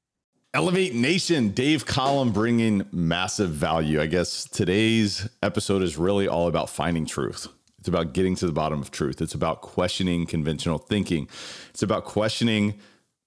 Elevate 0.54 0.96
Nation, 0.96 1.50
Dave 1.50 1.86
Collum 1.86 2.32
bringing 2.32 2.88
massive 2.94 3.50
value. 3.50 4.00
I 4.00 4.06
guess 4.06 4.46
today's 4.46 5.28
episode 5.44 5.82
is 5.82 5.98
really 5.98 6.30
all 6.30 6.48
about 6.48 6.70
finding 6.70 7.06
truth. 7.06 7.50
It's 7.86 7.90
about 7.90 8.14
getting 8.14 8.36
to 8.38 8.48
the 8.48 8.52
bottom 8.52 8.82
of 8.82 8.90
truth. 8.90 9.22
It's 9.22 9.36
about 9.36 9.62
questioning 9.62 10.26
conventional 10.26 10.80
thinking. 10.80 11.30
It's 11.70 11.84
about 11.84 12.04
questioning 12.04 12.80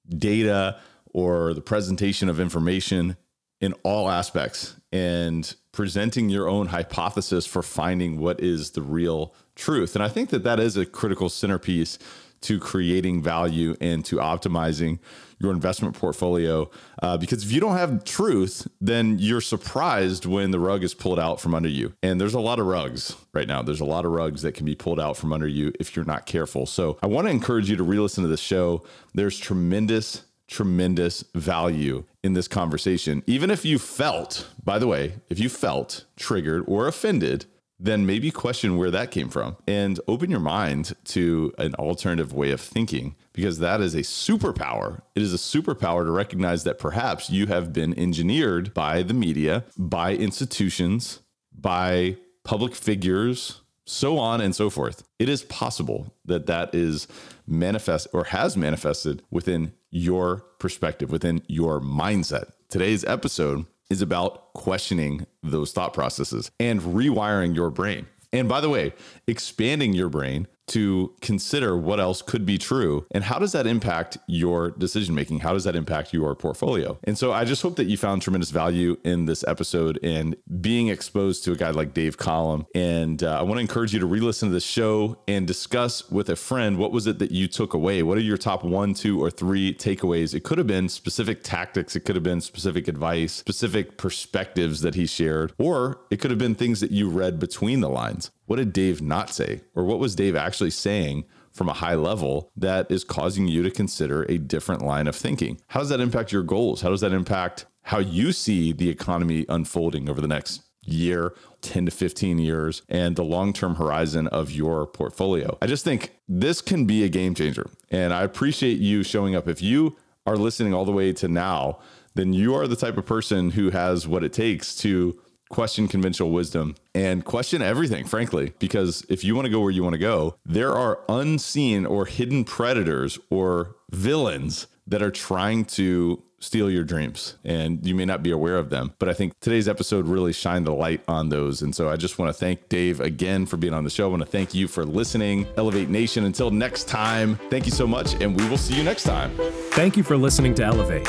data 0.09 0.81
or 1.15 1.55
the 1.55 1.61
presentation 1.61 2.29
of 2.29 2.41
information 2.41 3.17
in 3.61 3.73
all 3.85 4.11
aspects 4.11 4.75
and 4.91 5.55
presenting 5.71 6.29
your 6.29 6.49
own 6.49 6.67
hypothesis 6.67 7.47
for 7.47 7.63
finding 7.63 8.19
what 8.19 8.41
is 8.41 8.73
the 8.73 8.83
real 8.83 9.33
truth. 9.55 9.95
And 9.95 10.03
I 10.03 10.09
think 10.09 10.31
that 10.31 10.43
that 10.43 10.59
is 10.59 10.77
a 10.77 10.85
critical 10.85 11.29
centerpiece 11.29 11.97
to 12.41 12.59
creating 12.59 13.23
value 13.23 13.77
and 13.81 14.05
to 14.07 14.17
optimizing 14.17 14.99
your 15.39 15.53
investment 15.53 15.95
portfolio. 15.95 16.70
Uh, 17.03 17.16
because 17.16 17.45
if 17.45 17.53
you 17.53 17.61
don't 17.61 17.76
have 17.76 18.05
truth, 18.05 18.66
then 18.80 19.18
you're 19.18 19.41
surprised 19.41 20.26
when 20.26 20.51
the 20.51 20.59
rug 20.61 20.82
is 20.82 20.95
pulled 20.95 21.18
out 21.18 21.41
from 21.41 21.55
under 21.55 21.68
you. 21.68 21.93
And 22.03 22.20
there's 22.20 22.34
a 22.34 22.41
lot 22.41 22.59
of 22.59 22.66
rugs 22.66 23.16
right 23.32 23.47
now. 23.47 23.62
There's 23.62 23.80
a 23.80 23.84
lot 23.84 24.05
of 24.05 24.12
rugs 24.12 24.43
that 24.43 24.53
can 24.53 24.66
be 24.66 24.74
pulled 24.74 25.01
out 25.01 25.16
from 25.16 25.32
under 25.32 25.49
you 25.49 25.72
if 25.78 25.95
you're 25.95 26.05
not 26.05 26.26
careful. 26.26 26.66
So 26.66 26.99
I 27.03 27.07
want 27.07 27.26
to 27.26 27.30
encourage 27.30 27.70
you 27.70 27.76
to 27.76 27.84
re 27.84 27.99
listen 27.99 28.22
to 28.22 28.28
this 28.28 28.41
show. 28.41 28.84
There's 29.14 29.39
tremendous 29.39 30.24
tremendous 30.49 31.22
value 31.34 32.05
in 32.24 32.32
this 32.32 32.49
conversation. 32.49 33.22
Even 33.26 33.51
if 33.51 33.64
you 33.64 33.78
felt, 33.78 34.49
by 34.64 34.78
the 34.78 34.86
way, 34.86 35.12
if 35.28 35.39
you 35.39 35.49
felt 35.49 36.05
triggered 36.16 36.64
or 36.66 36.89
offended, 36.89 37.45
then 37.81 38.07
maybe 38.07 38.31
question 38.31 38.76
where 38.76 38.91
that 38.91 39.11
came 39.11 39.29
from 39.29 39.57
and 39.66 40.01
open 40.09 40.31
your 40.31 40.41
mind 40.41 40.95
to 41.05 41.53
an 41.59 41.74
alternative 41.76 42.33
way 42.33 42.51
of 42.51 42.61
thinking 42.61 43.14
because 43.33 43.61
that 43.61 43.81
is 43.81 43.95
a 43.95 44.01
superpower. 44.01 45.01
It 45.14 45.22
is 45.22 45.33
a 45.33 45.37
superpower 45.37 46.05
to 46.05 46.11
recognize 46.11 46.64
that 46.64 46.79
perhaps 46.79 47.31
you 47.31 47.47
have 47.47 47.72
been 47.72 47.97
engineered 47.99 48.74
by 48.74 49.03
the 49.03 49.14
media, 49.14 49.64
by 49.76 50.14
institutions, 50.14 51.20
by 51.53 52.16
public 52.43 52.74
figures, 52.74 53.61
so 53.85 54.18
on 54.18 54.41
and 54.41 54.55
so 54.55 54.70
forth. 54.70 55.05
It 55.18 55.29
is 55.29 55.45
possible 55.45 56.14
that 56.24 56.47
that 56.47 56.74
is 56.74 57.07
manifest 57.47 58.09
or 58.12 58.24
has 58.24 58.57
manifested 58.57 59.22
within 59.31 59.72
your 59.91 60.39
perspective, 60.59 61.11
within 61.11 61.43
your 61.47 61.81
mindset. 61.81 62.53
Today's 62.68 63.05
episode 63.05 63.66
is 63.91 64.03
about 64.03 64.53
questioning 64.55 65.26
those 65.43 65.72
thought 65.72 65.95
processes 65.95 66.51
and 66.61 66.80
rewiring 66.80 67.55
your 67.55 67.70
brain. 67.70 68.07
And 68.32 68.49
by 68.49 68.61
the 68.61 68.68
way, 68.68 68.93
expanding 69.26 69.95
your 69.95 70.09
brain 70.09 70.47
to 70.69 71.14
consider 71.21 71.77
what 71.77 72.01
else 72.01 72.23
could 72.23 72.45
be 72.45 72.59
true. 72.59 73.07
And 73.11 73.25
how 73.25 73.39
does 73.39 73.53
that 73.53 73.66
impact 73.66 74.19
your 74.27 74.71
decision 74.71 75.14
making 75.14 75.41
how 75.41 75.53
does 75.53 75.64
that 75.64 75.77
impact 75.77 76.12
your 76.12 76.35
portfolio? 76.35 76.99
And 77.05 77.16
so 77.16 77.33
i 77.33 77.45
just 77.45 77.62
hope 77.62 77.77
that 77.77 77.85
you 77.85 77.97
found 77.97 78.23
tremendous 78.23 78.51
value 78.51 78.97
in 79.05 79.27
this 79.27 79.45
episode 79.47 79.99
and 80.03 80.37
being 80.61 80.89
exposed 80.89 81.45
to 81.45 81.53
a 81.53 81.57
guy 81.57 81.71
like 81.71 81.95
dave 81.95 82.16
collum 82.16 82.66
and 82.75 83.23
uh, 83.23 83.39
i 83.39 83.43
want 83.43 83.55
to 83.55 83.61
encourage 83.61 83.93
you 83.93 83.99
to 84.01 84.07
re-listen 84.07 84.49
to 84.49 84.53
the 84.53 84.61
show 84.61 85.19
and 85.27 85.47
discuss 85.47 86.11
with 86.11 86.29
a 86.29 86.37
friend 86.37 86.79
what 86.79 86.93
was 86.93 87.07
it 87.07 87.19
that 87.19 87.31
you 87.31 87.49
took 87.49 87.75
away? 87.75 88.03
What 88.03 88.19
are 88.19 88.23
your 88.23 88.37
top 88.37 88.64
one 88.64 88.95
two 88.95 89.23
or 89.23 89.31
three 89.31 89.75
takeaways? 89.75 90.35
It 90.35 90.45
could 90.45 90.59
have 90.59 90.66
been 90.66 90.89
specific 90.89 91.43
tactics 91.43 91.97
it 91.97 92.01
could 92.01 92.16
have 92.16 92.23
been 92.23 92.41
specific 92.41 92.89
advice 92.89 93.33
specific 93.33 93.97
perspectives 93.97 94.81
that 94.83 94.95
he 94.95 95.07
shared 95.07 95.53
or 95.59 96.01
it 96.11 96.21
could 96.21 96.31
have 96.31 96.39
been 96.39 96.55
things 96.55 96.81
that 96.81 96.91
you 96.91 97.09
read 97.09 97.39
between 97.39 97.81
the 97.81 97.89
lines 97.89 98.31
what 98.49 98.57
did 98.57 98.73
Dave 98.73 99.01
not 99.03 99.31
say? 99.31 99.61
Or 99.75 99.85
what 99.85 99.99
was 99.99 100.17
Dave 100.17 100.35
actually 100.35 100.71
saying 100.71 101.25
from 101.53 101.69
a 101.69 101.75
high 101.75 101.95
level 101.95 102.51
that 102.57 102.91
is 102.91 103.05
causing 103.05 103.47
you 103.47 103.63
to 103.63 103.71
consider 103.71 104.23
a 104.23 104.39
different 104.39 104.81
line 104.81 105.07
of 105.07 105.15
thinking? 105.15 105.61
How 105.69 105.81
does 105.81 105.91
that 105.91 106.01
impact 106.01 106.33
your 106.33 106.43
goals? 106.43 106.81
How 106.81 106.89
does 106.89 107.03
that 107.03 107.13
impact 107.13 107.67
how 107.83 107.99
you 107.99 108.33
see 108.33 108.73
the 108.73 108.89
economy 108.89 109.45
unfolding 109.51 110.09
over 110.09 110.23
the 110.23 110.29
next 110.29 110.63
year, 110.83 111.35
10 111.61 111.85
to 111.87 111.91
15 111.91 112.39
years, 112.39 112.81
and 112.89 113.17
the 113.17 113.23
long 113.23 113.53
term 113.53 113.75
horizon 113.75 114.29
of 114.29 114.51
your 114.51 114.87
portfolio? 114.87 115.59
I 115.61 115.67
just 115.67 115.85
think 115.85 116.17
this 116.27 116.63
can 116.63 116.87
be 116.87 117.05
a 117.05 117.11
game 117.11 117.35
changer. 117.35 117.69
And 117.91 118.15
I 118.15 118.23
appreciate 118.23 118.79
you 118.79 119.03
showing 119.03 119.37
up. 119.37 119.47
If 119.47 119.61
you 119.61 119.95
are 120.27 120.39
listening 120.39 120.73
all 120.73 120.87
the 120.87 120.93
way 120.93 121.13
to 121.13 121.29
now, 121.29 121.81
then 122.15 122.33
you 122.33 122.55
are 122.55 122.67
the 122.67 122.77
type 122.77 122.97
of 122.97 123.05
person 123.05 123.51
who 123.51 123.71
has 123.71 124.09
what 124.09 124.25
it 124.25 124.33
takes 124.33 124.75
to 124.77 125.21
question 125.49 125.89
conventional 125.89 126.31
wisdom 126.31 126.75
and 126.95 127.25
question 127.25 127.63
everything, 127.63 128.05
frankly, 128.05 128.53
because 128.59 129.05
if 129.09 129.25
you 129.25 129.35
want 129.35 129.47
to 129.47 129.51
go 129.51 129.61
where 129.61 129.71
you 129.71 129.83
want 129.83 129.95
to 129.95 129.99
go, 129.99 130.37
there 130.45 130.73
are 130.73 131.01
unseen 131.09 131.87
or 131.87 132.07
hidden 132.07 132.45
predators 132.45 133.19
or 133.31 133.77
villains 133.91 134.67
that 134.87 135.03
are 135.03 135.11
trying 135.11 135.65
to 135.65 136.23
steal 136.41 136.71
your 136.71 136.85
dreams 136.85 137.35
and 137.45 137.85
you 137.85 137.95
may 137.95 138.05
not 138.05 138.23
be 138.23 138.31
aware 138.31 138.59
of 138.59 138.71
them 138.71 138.93
but 139.01 139.09
i 139.09 139.13
think 139.13 139.33
today's 139.41 139.69
episode 139.69 140.07
really 140.07 140.33
shined 140.33 140.65
the 140.67 140.73
light 140.73 141.01
on 141.09 141.29
those 141.31 141.63
and 141.63 141.75
so 141.75 141.89
i 141.89 141.97
just 141.97 142.17
want 142.19 142.29
to 142.29 142.33
thank 142.33 142.69
dave 142.69 143.01
again 143.01 143.45
for 143.45 143.57
being 143.57 143.75
on 143.75 143.83
the 143.83 143.91
show. 143.91 144.07
I 144.07 144.11
want 144.11 144.23
to 144.23 144.29
thank 144.29 144.55
you 144.55 144.69
for 144.69 144.85
listening. 144.85 145.49
Elevate 145.57 145.89
nation 145.89 146.25
until 146.25 146.51
next 146.51 146.85
time 146.85 147.35
thank 147.51 147.67
you 147.67 147.73
so 147.73 147.89
much 147.89 148.15
and 148.21 148.41
we 148.41 148.49
will 148.49 148.59
see 148.59 148.75
you 148.75 148.85
next 148.85 149.03
time. 149.03 149.33
Thank 149.73 149.97
you 149.97 150.05
for 150.05 150.17
listening 150.17 150.55
to 150.57 150.63
elevate 150.63 151.09